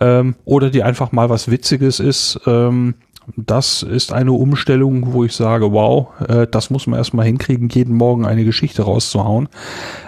[0.00, 2.40] ähm, oder die einfach mal was Witziges ist.
[2.46, 2.94] Ähm,
[3.36, 7.94] das ist eine Umstellung, wo ich sage, wow, äh, das muss man erstmal hinkriegen, jeden
[7.94, 9.48] Morgen eine Geschichte rauszuhauen.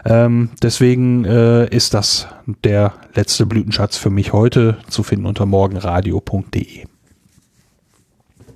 [0.05, 2.27] Ähm, deswegen äh, ist das
[2.65, 6.87] der letzte Blütenschatz für mich heute zu finden unter morgenradio.de.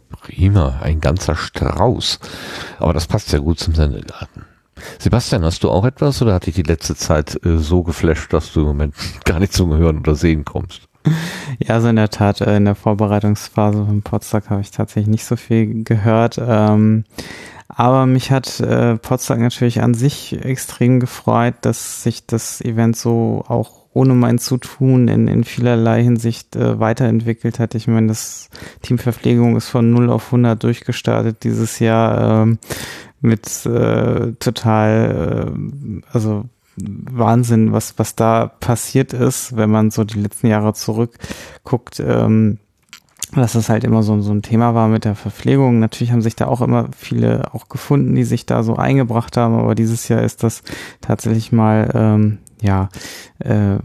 [0.08, 2.18] Prima, ein ganzer Strauß.
[2.78, 4.44] Aber das passt ja gut zum Sendegarten.
[4.98, 8.52] Sebastian, hast du auch etwas oder hat dich die letzte Zeit äh, so geflasht, dass
[8.52, 10.82] du im Moment gar nicht zum Hören oder Sehen kommst?
[11.58, 15.24] Ja, also in der Tat, äh, in der Vorbereitungsphase von Potsdam habe ich tatsächlich nicht
[15.24, 16.40] so viel gehört.
[16.42, 17.04] Ähm,
[17.68, 23.44] aber mich hat äh, Potsdam natürlich an sich extrem gefreut, dass sich das Event so
[23.48, 27.74] auch ohne mein Zutun in, in vielerlei Hinsicht äh, weiterentwickelt hat.
[27.74, 28.50] Ich meine, das
[28.82, 32.58] Team Verpflegung ist von 0 auf 100 durchgestartet dieses Jahr ähm,
[33.26, 36.44] mit äh, total, äh, also
[36.76, 42.00] Wahnsinn, was, was da passiert ist, wenn man so die letzten Jahre zurückguckt.
[42.00, 42.58] Ähm,
[43.34, 45.80] dass das halt immer so, so ein Thema war mit der Verpflegung.
[45.80, 49.58] Natürlich haben sich da auch immer viele auch gefunden, die sich da so eingebracht haben,
[49.58, 50.62] aber dieses Jahr ist das
[51.00, 52.88] tatsächlich mal ähm, ja
[53.40, 53.78] äh,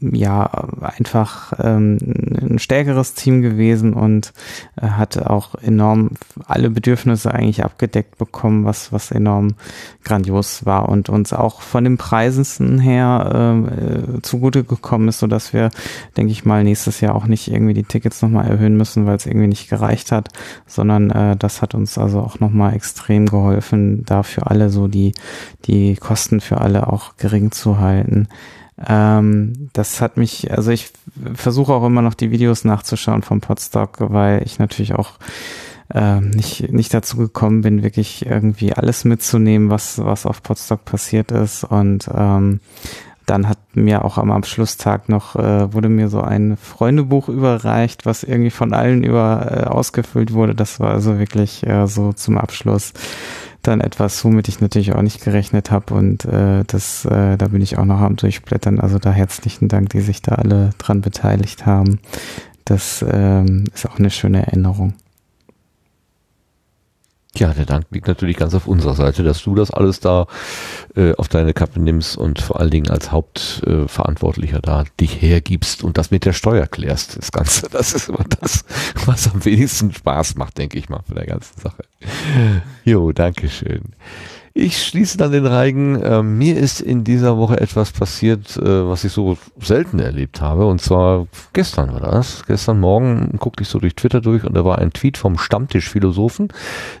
[0.00, 0.44] ja
[0.80, 1.98] einfach ähm,
[2.40, 4.32] ein stärkeres Team gewesen und
[4.80, 6.10] äh, hat auch enorm
[6.46, 9.54] alle Bedürfnisse eigentlich abgedeckt bekommen, was was enorm
[10.04, 15.26] grandios war und uns auch von den Preisen her ähm, äh, zugute gekommen ist, so
[15.26, 15.70] dass wir,
[16.16, 19.26] denke ich mal, nächstes Jahr auch nicht irgendwie die Tickets nochmal erhöhen müssen, weil es
[19.26, 20.28] irgendwie nicht gereicht hat,
[20.66, 25.12] sondern äh, das hat uns also auch nochmal extrem geholfen, da für alle so die
[25.64, 28.28] die Kosten für alle auch gering zu halten.
[28.86, 30.90] Ähm, das hat mich, also ich
[31.34, 35.12] versuche auch immer noch die Videos nachzuschauen vom Podstock, weil ich natürlich auch
[35.92, 41.32] äh, nicht, nicht dazu gekommen bin, wirklich irgendwie alles mitzunehmen, was, was auf Podstock passiert
[41.32, 41.64] ist.
[41.64, 42.60] Und ähm,
[43.26, 48.22] dann hat mir auch am Abschlusstag noch, äh, wurde mir so ein Freundebuch überreicht, was
[48.22, 50.54] irgendwie von allen über äh, ausgefüllt wurde.
[50.54, 52.92] Das war also wirklich äh, so zum Abschluss
[53.62, 57.60] dann etwas, womit ich natürlich auch nicht gerechnet habe und äh, das, äh, da bin
[57.60, 58.80] ich auch noch am Durchblättern.
[58.80, 61.98] Also da herzlichen Dank, die sich da alle dran beteiligt haben.
[62.64, 64.94] Das ähm, ist auch eine schöne Erinnerung.
[67.38, 70.26] Ja, der Dank liegt natürlich ganz auf unserer Seite, dass du das alles da
[70.96, 75.84] äh, auf deine Kappe nimmst und vor allen Dingen als Hauptverantwortlicher äh, da dich hergibst
[75.84, 77.16] und das mit der Steuer klärst.
[77.16, 78.64] Das Ganze, das ist immer das,
[79.06, 81.84] was am wenigsten Spaß macht, denke ich mal, von der ganzen Sache.
[82.84, 83.82] Jo, Dankeschön.
[84.60, 86.02] Ich schließe dann den Reigen.
[86.02, 90.66] Äh, mir ist in dieser Woche etwas passiert, äh, was ich so selten erlebt habe.
[90.66, 92.44] Und zwar gestern war das.
[92.44, 96.48] Gestern Morgen guckte ich so durch Twitter durch und da war ein Tweet vom Stammtischphilosophen,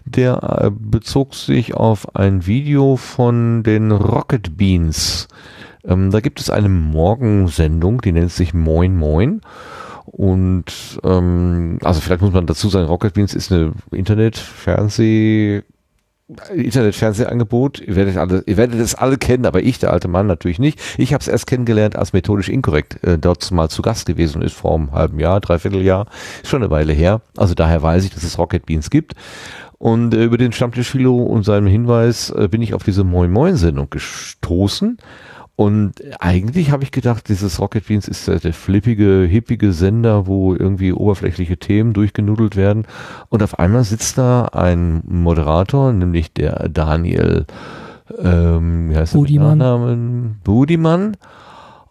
[0.04, 5.26] der äh, bezog sich auf ein Video von den Rocket Beans.
[5.84, 9.40] Ähm, da gibt es eine Morgensendung, die nennt sich Moin Moin.
[10.04, 15.64] Und ähm, also vielleicht muss man dazu sagen, Rocket Beans ist eine Internet-Fernseh-
[16.54, 17.80] Internetfernsehangebot.
[17.80, 20.80] Ihr werdet, alle, ihr werdet es alle kennen, aber ich, der alte Mann, natürlich nicht.
[20.98, 24.54] Ich habe es erst kennengelernt als methodisch inkorrekt äh, dort mal zu Gast gewesen ist
[24.54, 26.06] vor einem halben Jahr, dreiviertel Jahr,
[26.42, 27.22] ist schon eine Weile her.
[27.36, 29.14] Also daher weiß ich, dass es Rocket Beans gibt.
[29.78, 33.30] Und äh, über den Stammtisch Philo und seinem Hinweis äh, bin ich auf diese Moin
[33.30, 34.98] Moin Sendung gestoßen.
[35.58, 40.54] Und eigentlich habe ich gedacht, dieses Rocket Beans ist der, der flippige, hippige Sender, wo
[40.54, 42.86] irgendwie oberflächliche Themen durchgenudelt werden.
[43.28, 47.44] Und auf einmal sitzt da ein Moderator, nämlich der Daniel,
[48.22, 49.58] ähm, wie heißt der Budiman.
[49.58, 50.36] Namen?
[50.44, 51.16] Budiman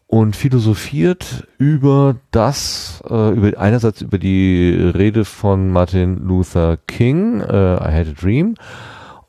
[0.07, 7.75] und philosophiert über das, äh, über einerseits über die Rede von Martin Luther King, äh,
[7.75, 8.55] I Had a Dream,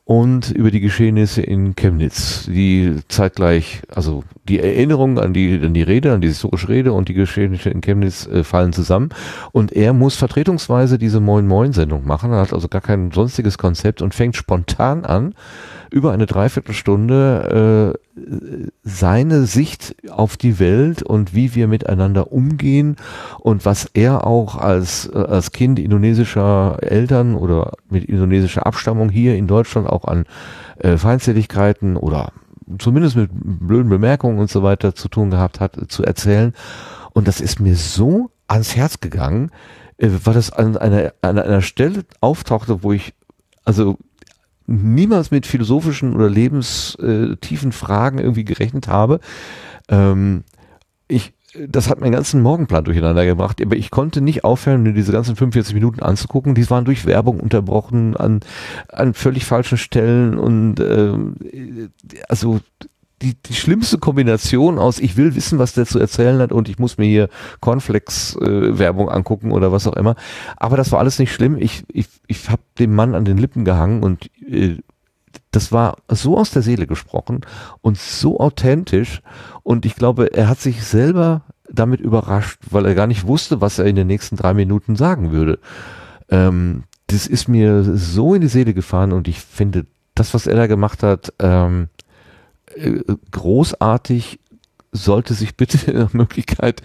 [0.09, 5.83] und über die Geschehnisse in Chemnitz, die zeitgleich, also die Erinnerung an die, an die
[5.83, 9.11] Rede, an die historische Rede und die Geschehnisse in Chemnitz äh, fallen zusammen.
[9.53, 13.59] Und er muss vertretungsweise diese Moin Moin Sendung machen, er hat also gar kein sonstiges
[13.59, 15.35] Konzept und fängt spontan an,
[15.91, 18.21] über eine Dreiviertelstunde äh,
[18.83, 22.97] seine Sicht auf die Welt und wie wir miteinander umgehen
[23.41, 29.37] und was er auch als, äh, als Kind indonesischer Eltern oder mit indonesischer Abstammung hier
[29.37, 30.25] in Deutschland auch an
[30.79, 32.33] äh, Feindseligkeiten oder
[32.79, 36.53] zumindest mit blöden Bemerkungen und so weiter zu tun gehabt hat, zu erzählen.
[37.13, 39.51] Und das ist mir so ans Herz gegangen,
[39.97, 43.15] äh, weil das an einer, an einer Stelle auftauchte, wo ich
[43.65, 43.99] also
[44.69, 49.19] niemals mit philosophischen oder lebenstiefen Fragen irgendwie gerechnet habe.
[49.89, 50.45] Ähm,
[51.09, 51.33] ich,
[51.67, 55.37] das hat meinen ganzen Morgenplan durcheinander gebracht, aber ich konnte nicht aufhören, mir diese ganzen
[55.37, 56.55] 45 Minuten anzugucken.
[56.55, 58.41] Die waren durch Werbung unterbrochen an,
[58.89, 61.37] an völlig falschen Stellen und ähm,
[62.29, 62.61] also
[63.23, 66.79] die, die schlimmste Kombination aus, ich will wissen, was der zu erzählen hat und ich
[66.79, 67.29] muss mir hier
[67.61, 70.15] Cornflakes-Werbung äh, angucken oder was auch immer.
[70.57, 71.57] Aber das war alles nicht schlimm.
[71.59, 74.77] Ich, ich, ich habe dem Mann an den Lippen gehangen und äh,
[75.51, 77.41] das war so aus der Seele gesprochen
[77.81, 79.23] und so authentisch.
[79.63, 83.79] Und ich glaube, er hat sich selber damit überrascht, weil er gar nicht wusste, was
[83.79, 85.59] er in den nächsten drei Minuten sagen würde.
[86.31, 90.57] Ähm, das ist mir so in die Seele gefahren und ich finde, das, was er
[90.57, 91.98] da gemacht hat, ähm, äh,
[93.31, 94.41] großartig
[94.93, 96.83] sollte sich bitte der Möglichkeit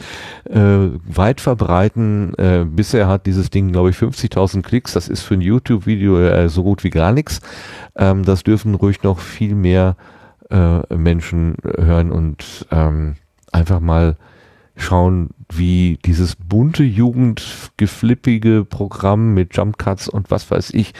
[0.49, 2.33] äh, weit verbreiten.
[2.37, 4.93] Äh, bisher hat dieses Ding, glaube ich, 50.000 Klicks.
[4.93, 7.41] Das ist für ein YouTube-Video äh, so gut wie gar nichts.
[7.95, 9.95] Ähm, das dürfen ruhig noch viel mehr
[10.49, 13.15] äh, Menschen hören und ähm,
[13.51, 14.17] einfach mal
[14.75, 20.93] schauen, wie dieses bunte Jugendgeflippige Programm mit Jump Cuts und was weiß ich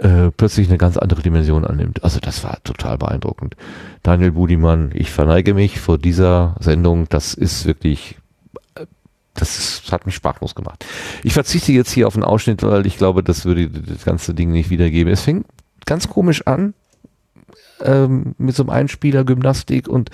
[0.00, 2.02] äh, plötzlich eine ganz andere Dimension annimmt.
[2.02, 3.54] Also das war total beeindruckend.
[4.02, 7.06] Daniel Budimann, ich verneige mich vor dieser Sendung.
[7.10, 8.16] Das ist wirklich,
[8.76, 8.86] äh,
[9.34, 10.86] das, hat mich sprachlos gemacht.
[11.22, 14.50] Ich verzichte jetzt hier auf einen Ausschnitt, weil ich glaube, das würde das ganze Ding
[14.52, 15.12] nicht wiedergeben.
[15.12, 15.46] Es fängt
[15.84, 16.72] ganz komisch an
[17.82, 20.10] ähm, mit so einem Einspieler Gymnastik und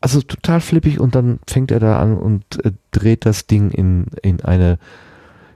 [0.00, 4.06] also total flippig und dann fängt er da an und äh, dreht das Ding in,
[4.22, 4.78] in eine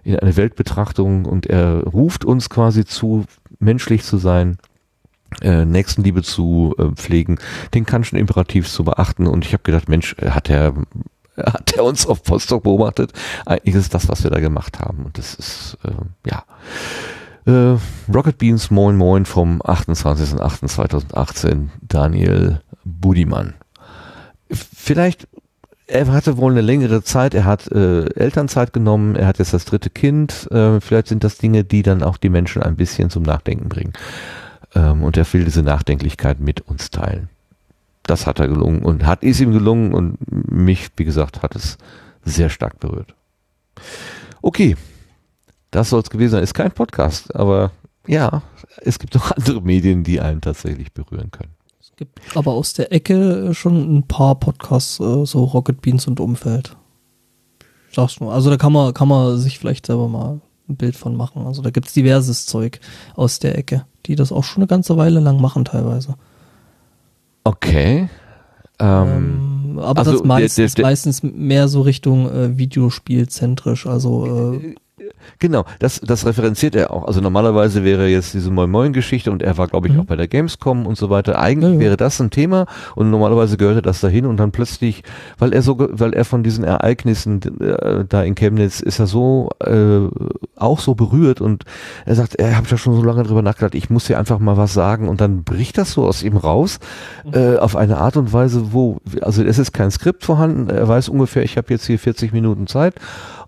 [0.03, 3.25] in eine Weltbetrachtung und er ruft uns quasi zu,
[3.59, 4.59] menschlich zu sein,
[5.43, 7.39] äh, Nächstenliebe zu äh, pflegen,
[7.75, 9.27] den Kantschen Imperativ zu beachten.
[9.27, 10.75] Und ich habe gedacht, Mensch, hat er
[11.47, 13.12] hat er uns auf Postdoc beobachtet?
[13.47, 15.05] Eigentlich ist das, was wir da gemacht haben.
[15.07, 15.91] Und das ist, äh,
[16.29, 16.45] ja.
[17.47, 17.79] Äh,
[18.12, 23.55] Rocket Beans Moin Moin vom 28.08.2018, Daniel Budimann.
[24.51, 25.27] Vielleicht
[25.91, 29.65] er hatte wohl eine längere Zeit, er hat äh, Elternzeit genommen, er hat jetzt das
[29.65, 30.51] dritte Kind.
[30.51, 33.93] Äh, vielleicht sind das Dinge, die dann auch die Menschen ein bisschen zum Nachdenken bringen.
[34.75, 37.28] Ähm, und er will diese Nachdenklichkeit mit uns teilen.
[38.05, 41.77] Das hat er gelungen und hat ist ihm gelungen und mich, wie gesagt, hat es
[42.25, 43.15] sehr stark berührt.
[44.43, 44.77] Okay,
[45.70, 46.43] das soll es gewesen sein.
[46.43, 47.73] Ist kein Podcast, aber
[48.07, 48.43] ja,
[48.83, 51.59] es gibt noch andere Medien, die einen tatsächlich berühren können
[52.01, 56.75] gibt aber aus der Ecke schon ein paar Podcasts, äh, so Rocket Beans und Umfeld.
[57.93, 61.15] Sagst du, also da kann man, kann man sich vielleicht selber mal ein Bild von
[61.15, 61.47] machen.
[61.47, 62.81] Also da gibt's diverses Zeug
[63.17, 66.15] aus der Ecke, die das auch schon eine ganze Weile lang machen teilweise.
[67.45, 68.09] Okay.
[68.79, 69.09] Ähm,
[69.73, 74.55] ähm, aber also das meist, der, der, der, meistens mehr so Richtung äh, Videospielzentrisch, also
[74.55, 74.75] äh,
[75.39, 77.07] Genau, das, das referenziert er auch.
[77.07, 80.00] Also normalerweise wäre jetzt diese Moin Moin Geschichte und er war, glaube ich, mhm.
[80.00, 81.39] auch bei der Gamescom und so weiter.
[81.39, 81.81] Eigentlich ja, ja.
[81.81, 85.02] wäre das ein Thema und normalerweise gehörte das dahin und dann plötzlich,
[85.39, 89.50] weil er so, weil er von diesen Ereignissen äh, da in Chemnitz ist er so
[89.65, 90.08] äh,
[90.57, 91.65] auch so berührt und
[92.07, 94.57] er sagt, er hat ja schon so lange drüber nachgedacht, ich muss hier einfach mal
[94.57, 96.78] was sagen und dann bricht das so aus ihm raus
[97.24, 97.32] mhm.
[97.34, 101.08] äh, auf eine Art und Weise, wo, also es ist kein Skript vorhanden, er weiß
[101.08, 102.94] ungefähr, ich habe jetzt hier 40 Minuten Zeit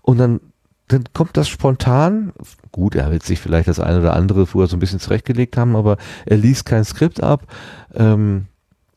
[0.01, 0.39] und dann
[0.87, 2.33] dann kommt das spontan.
[2.71, 5.75] Gut, er wird sich vielleicht das eine oder andere vorher so ein bisschen zurechtgelegt haben,
[5.75, 7.43] aber er liest kein Skript ab.
[7.93, 8.47] Ähm,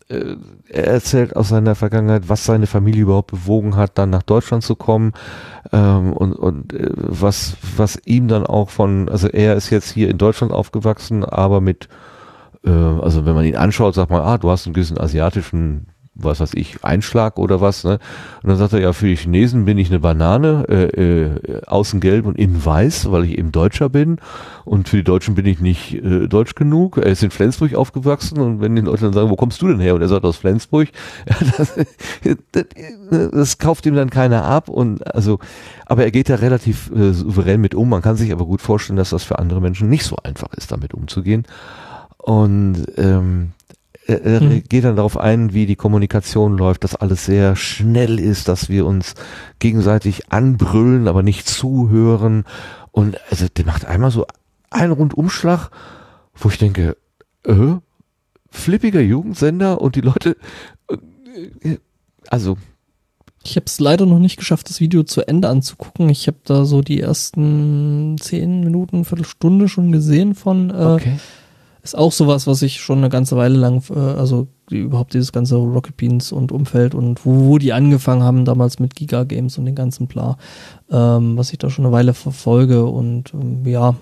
[0.09, 0.37] äh,
[0.69, 4.77] er erzählt aus seiner Vergangenheit, was seine Familie überhaupt bewogen hat, dann nach Deutschland zu
[4.77, 5.13] kommen
[5.73, 10.09] ähm, und, und äh, was, was ihm dann auch von, also er ist jetzt hier
[10.09, 11.89] in Deutschland aufgewachsen, aber mit,
[12.65, 16.41] äh, also wenn man ihn anschaut, sagt man, ah, du hast einen gewissen asiatischen was
[16.41, 17.85] weiß ich, Einschlag oder was.
[17.85, 17.99] Ne?
[18.43, 22.01] Und dann sagt er, ja, für die Chinesen bin ich eine Banane, äh, äh, außen
[22.01, 24.19] gelb und innen weiß, weil ich eben Deutscher bin.
[24.65, 26.97] Und für die Deutschen bin ich nicht äh, deutsch genug.
[26.97, 29.79] Er ist in Flensburg aufgewachsen und wenn die Leute dann sagen, wo kommst du denn
[29.79, 29.95] her?
[29.95, 30.89] Und er sagt, aus Flensburg.
[31.29, 31.75] Ja, das,
[32.53, 34.69] das, das, kauft ihm dann keiner ab.
[34.69, 35.39] Und also,
[35.87, 37.89] aber er geht da relativ äh, souverän mit um.
[37.89, 40.73] Man kann sich aber gut vorstellen, dass das für andere Menschen nicht so einfach ist,
[40.73, 41.45] damit umzugehen.
[42.19, 43.53] Und ähm,
[44.09, 44.63] er hm.
[44.69, 48.87] geht dann darauf ein, wie die Kommunikation läuft, dass alles sehr schnell ist, dass wir
[48.87, 49.15] uns
[49.59, 52.45] gegenseitig anbrüllen, aber nicht zuhören.
[52.93, 54.27] Und also der macht einmal so
[54.71, 55.71] einen Rundumschlag,
[56.35, 56.97] wo ich denke,
[57.45, 57.75] äh,
[58.51, 60.37] flippiger Jugendsender und die Leute,
[61.63, 61.79] äh,
[62.29, 62.57] also
[63.45, 66.09] Ich habe es leider noch nicht geschafft, das Video zu Ende anzugucken.
[66.09, 70.71] Ich habe da so die ersten zehn Minuten, Viertelstunde schon gesehen von.
[70.71, 71.19] Äh, okay.
[71.87, 75.31] Ist auch sowas, was ich schon eine ganze Weile lang, äh, also die, überhaupt dieses
[75.31, 79.57] ganze Rocket Beans und Umfeld und wo, wo die angefangen haben damals mit Giga Games
[79.57, 80.37] und den ganzen Bla,
[80.91, 83.95] ähm, was ich da schon eine Weile verfolge und ähm, ja,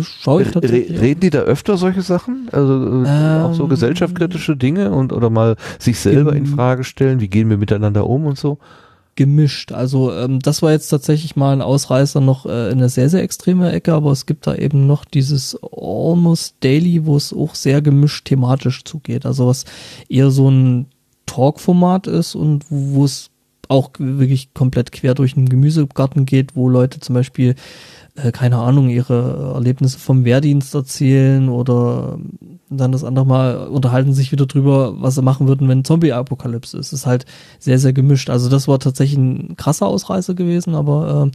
[0.00, 1.00] schaue ich tatsächlich.
[1.00, 2.48] reden die da öfter solche Sachen?
[2.50, 7.20] Also äh, auch so Ähm, gesellschaftskritische Dinge und oder mal sich selber in Frage stellen,
[7.20, 8.58] wie gehen wir miteinander um und so?
[9.16, 9.72] Gemischt.
[9.72, 13.22] Also ähm, das war jetzt tatsächlich mal ein Ausreißer noch äh, in eine sehr, sehr
[13.22, 17.82] extreme Ecke, aber es gibt da eben noch dieses Almost Daily, wo es auch sehr
[17.82, 19.26] gemischt thematisch zugeht.
[19.26, 19.64] Also was
[20.08, 20.86] eher so ein
[21.26, 23.30] Talk-Format ist und wo es
[23.68, 27.54] auch wirklich komplett quer durch den Gemüsegarten geht, wo Leute zum Beispiel,
[28.22, 32.18] äh, keine Ahnung, ihre Erlebnisse vom Wehrdienst erzählen oder
[32.70, 36.88] dann das andere Mal unterhalten sich wieder drüber, was sie machen würden, wenn Zombie-Apokalypse ist.
[36.88, 37.26] Es ist halt
[37.58, 38.30] sehr, sehr gemischt.
[38.30, 41.32] Also das war tatsächlich ein krasser Ausreißer gewesen, aber ähm,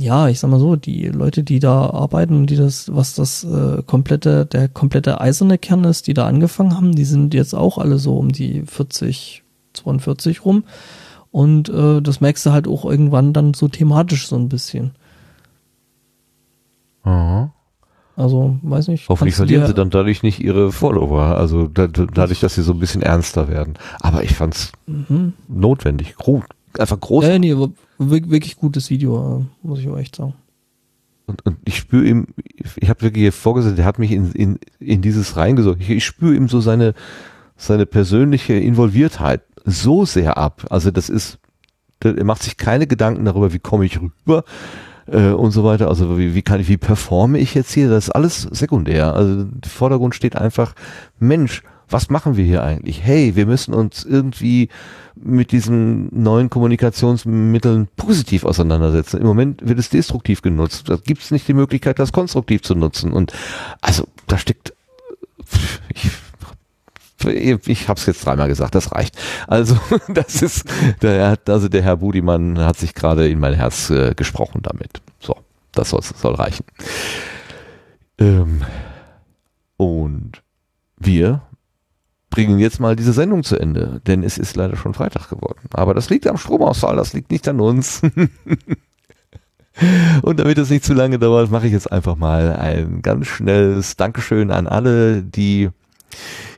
[0.00, 3.44] ja, ich sag mal so, die Leute, die da arbeiten und die das, was das
[3.44, 7.78] äh, komplette, der komplette eiserne Kern ist, die da angefangen haben, die sind jetzt auch
[7.78, 10.64] alle so um die 40, 42 rum.
[11.30, 14.92] Und äh, das merkst du halt auch irgendwann dann so thematisch so ein bisschen.
[17.02, 17.52] Aha.
[18.14, 19.08] Also, weiß nicht.
[19.08, 22.72] Hoffentlich verlieren sie dann dadurch nicht ihre Follower, also da, da- dadurch, dass sie so
[22.72, 23.74] ein bisschen ernster werden.
[24.00, 25.32] Aber ich fand's Mhm.
[25.48, 26.44] notwendig, groß,
[26.78, 27.24] einfach groß.
[27.24, 27.56] Ja, nee,
[27.98, 30.34] wirklich gutes Video, muss ich auch echt sagen.
[31.26, 32.26] Und, und ich spüre ihm,
[32.76, 35.80] ich habe wirklich hier vorgesehen, der hat mich in, in, in dieses reingesogen.
[35.80, 36.92] Ich, ich spüre ihm so seine,
[37.56, 40.66] seine persönliche Involviertheit so sehr ab.
[40.68, 41.38] Also das ist,
[42.02, 44.44] er macht sich keine Gedanken darüber, wie komme ich rüber
[45.12, 45.88] äh, und so weiter.
[45.88, 47.88] Also wie, wie kann ich, wie performe ich jetzt hier?
[47.88, 49.14] Das ist alles sekundär.
[49.14, 50.74] Also im Vordergrund steht einfach,
[51.18, 53.04] Mensch, was machen wir hier eigentlich?
[53.04, 54.70] Hey, wir müssen uns irgendwie
[55.14, 59.20] mit diesen neuen Kommunikationsmitteln positiv auseinandersetzen.
[59.20, 60.88] Im Moment wird es destruktiv genutzt.
[60.88, 63.12] Da gibt es nicht die Möglichkeit, das konstruktiv zu nutzen.
[63.12, 63.32] Und
[63.82, 64.72] also da steckt
[65.94, 66.10] ich,
[67.24, 69.16] ich habe es jetzt dreimal gesagt, das reicht.
[69.46, 69.78] Also
[70.08, 70.64] das ist,
[71.02, 75.02] der also der Herr Budimann hat sich gerade in mein Herz äh, gesprochen damit.
[75.20, 75.36] So,
[75.72, 76.64] das soll, soll reichen.
[78.18, 78.62] Ähm,
[79.76, 80.42] und
[80.98, 81.42] wir
[82.30, 85.60] bringen jetzt mal diese Sendung zu Ende, denn es ist leider schon Freitag geworden.
[85.72, 88.02] Aber das liegt am Stromausfall, das liegt nicht an uns.
[90.22, 93.96] Und damit es nicht zu lange dauert, mache ich jetzt einfach mal ein ganz schnelles
[93.96, 95.70] Dankeschön an alle, die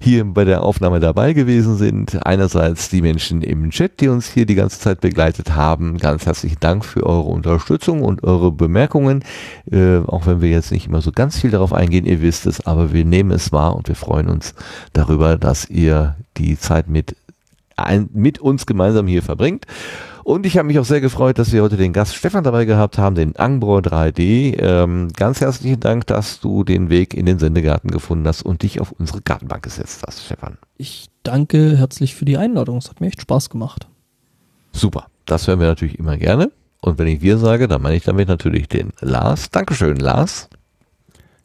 [0.00, 2.24] hier bei der Aufnahme dabei gewesen sind.
[2.26, 5.98] Einerseits die Menschen im Chat, die uns hier die ganze Zeit begleitet haben.
[5.98, 9.24] Ganz herzlichen Dank für eure Unterstützung und eure Bemerkungen.
[9.70, 12.64] Äh, auch wenn wir jetzt nicht immer so ganz viel darauf eingehen, ihr wisst es,
[12.66, 14.54] aber wir nehmen es wahr und wir freuen uns
[14.92, 17.16] darüber, dass ihr die Zeit mit,
[17.76, 19.66] ein, mit uns gemeinsam hier verbringt.
[20.24, 22.96] Und ich habe mich auch sehr gefreut, dass wir heute den Gast Stefan dabei gehabt
[22.96, 24.58] haben, den Angbor 3D.
[24.58, 28.80] Ähm, ganz herzlichen Dank, dass du den Weg in den Sendegarten gefunden hast und dich
[28.80, 30.56] auf unsere Gartenbank gesetzt hast, Stefan.
[30.78, 32.78] Ich danke herzlich für die Einladung.
[32.78, 33.86] Es hat mir echt Spaß gemacht.
[34.72, 35.08] Super.
[35.26, 36.50] Das hören wir natürlich immer gerne.
[36.80, 39.50] Und wenn ich wir sage, dann meine ich damit natürlich den Lars.
[39.50, 40.48] Dankeschön, Lars.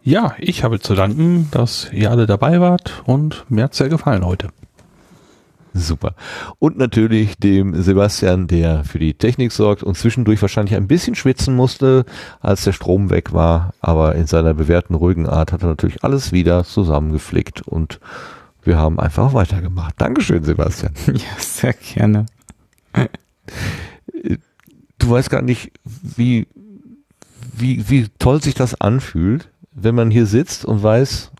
[0.03, 4.25] Ja, ich habe zu danken, dass ihr alle dabei wart und mir hat's sehr gefallen
[4.25, 4.47] heute.
[5.73, 6.15] Super.
[6.57, 11.55] Und natürlich dem Sebastian, der für die Technik sorgt und zwischendurch wahrscheinlich ein bisschen schwitzen
[11.55, 12.05] musste,
[12.39, 13.73] als der Strom weg war.
[13.79, 17.99] Aber in seiner bewährten, ruhigen Art hat er natürlich alles wieder zusammengeflickt und
[18.63, 19.95] wir haben einfach weitergemacht.
[19.97, 20.93] Dankeschön, Sebastian.
[21.07, 22.25] Ja, sehr gerne.
[24.97, 26.47] Du weißt gar nicht, wie,
[27.53, 31.31] wie, wie toll sich das anfühlt, wenn man hier sitzt und weiß,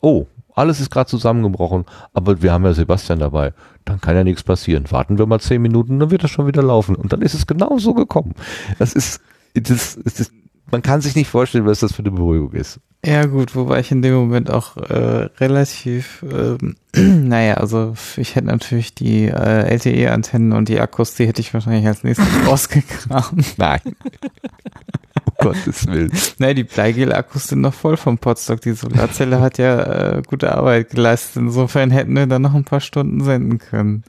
[0.00, 0.26] oh,
[0.58, 3.52] alles ist gerade zusammengebrochen, aber wir haben ja Sebastian dabei.
[3.84, 4.90] Dann kann ja nichts passieren.
[4.90, 6.94] Warten wir mal zehn Minuten, dann wird das schon wieder laufen.
[6.94, 8.34] Und dann ist es genau so gekommen.
[8.78, 9.20] Das ist,
[9.54, 10.30] das, das
[10.70, 12.80] man kann sich nicht vorstellen, was das für eine Beruhigung ist.
[13.04, 18.48] Ja gut, wobei ich in dem Moment auch äh, relativ, ähm, naja, also ich hätte
[18.48, 23.56] natürlich die äh, LTE-Antennen und die Akkus, die hätte ich wahrscheinlich als nächstes rausgekramt.
[23.56, 23.80] Nein.
[23.84, 26.10] um Gottes Willen.
[26.38, 28.60] Naja, die Bleigel-Akkus sind noch voll vom Potstock.
[28.62, 31.36] Die Solarzelle hat ja äh, gute Arbeit geleistet.
[31.36, 34.02] Insofern hätten wir dann noch ein paar Stunden senden können.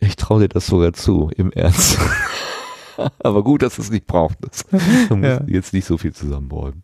[0.00, 1.98] Ich traue dir das sogar zu, im Ernst.
[3.22, 4.38] Aber gut, dass es nicht braucht.
[4.42, 4.66] Musst
[5.22, 5.40] Ja.
[5.46, 6.82] jetzt nicht so viel zusammenbräumen.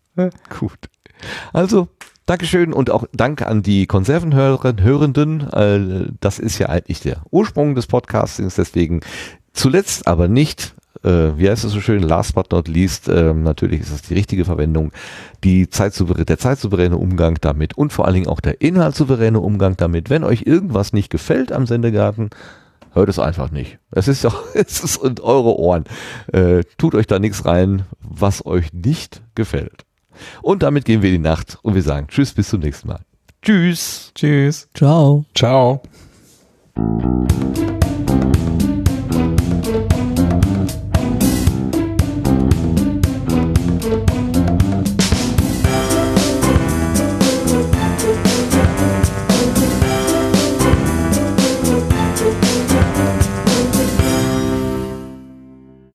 [0.59, 0.89] Gut.
[1.51, 1.87] Also,
[2.25, 5.51] Dankeschön und auch Dank an die Konservenhörer, Hörenden.
[5.51, 8.55] Äh, Das ist ja eigentlich der Ursprung des Podcastings.
[8.55, 9.01] Deswegen
[9.53, 13.81] zuletzt aber nicht äh, wie heißt es so schön, last but not least, ähm, natürlich
[13.81, 14.91] ist es die richtige Verwendung,
[15.43, 20.09] die zeitsouveräne, der zeitsouveräne Umgang damit und vor allen Dingen auch der inhaltssouveräne Umgang damit.
[20.09, 22.29] Wenn euch irgendwas nicht gefällt am Sendegarten,
[22.93, 23.79] hört es einfach nicht.
[23.91, 25.83] Es ist doch, es ist in eure Ohren.
[26.31, 29.85] Äh, tut euch da nichts rein, was euch nicht gefällt.
[30.41, 32.99] Und damit gehen wir in die Nacht und wir sagen Tschüss, bis zum nächsten Mal.
[33.41, 34.11] Tschüss.
[34.15, 34.69] Tschüss.
[34.73, 35.25] Ciao.
[35.35, 35.81] Ciao.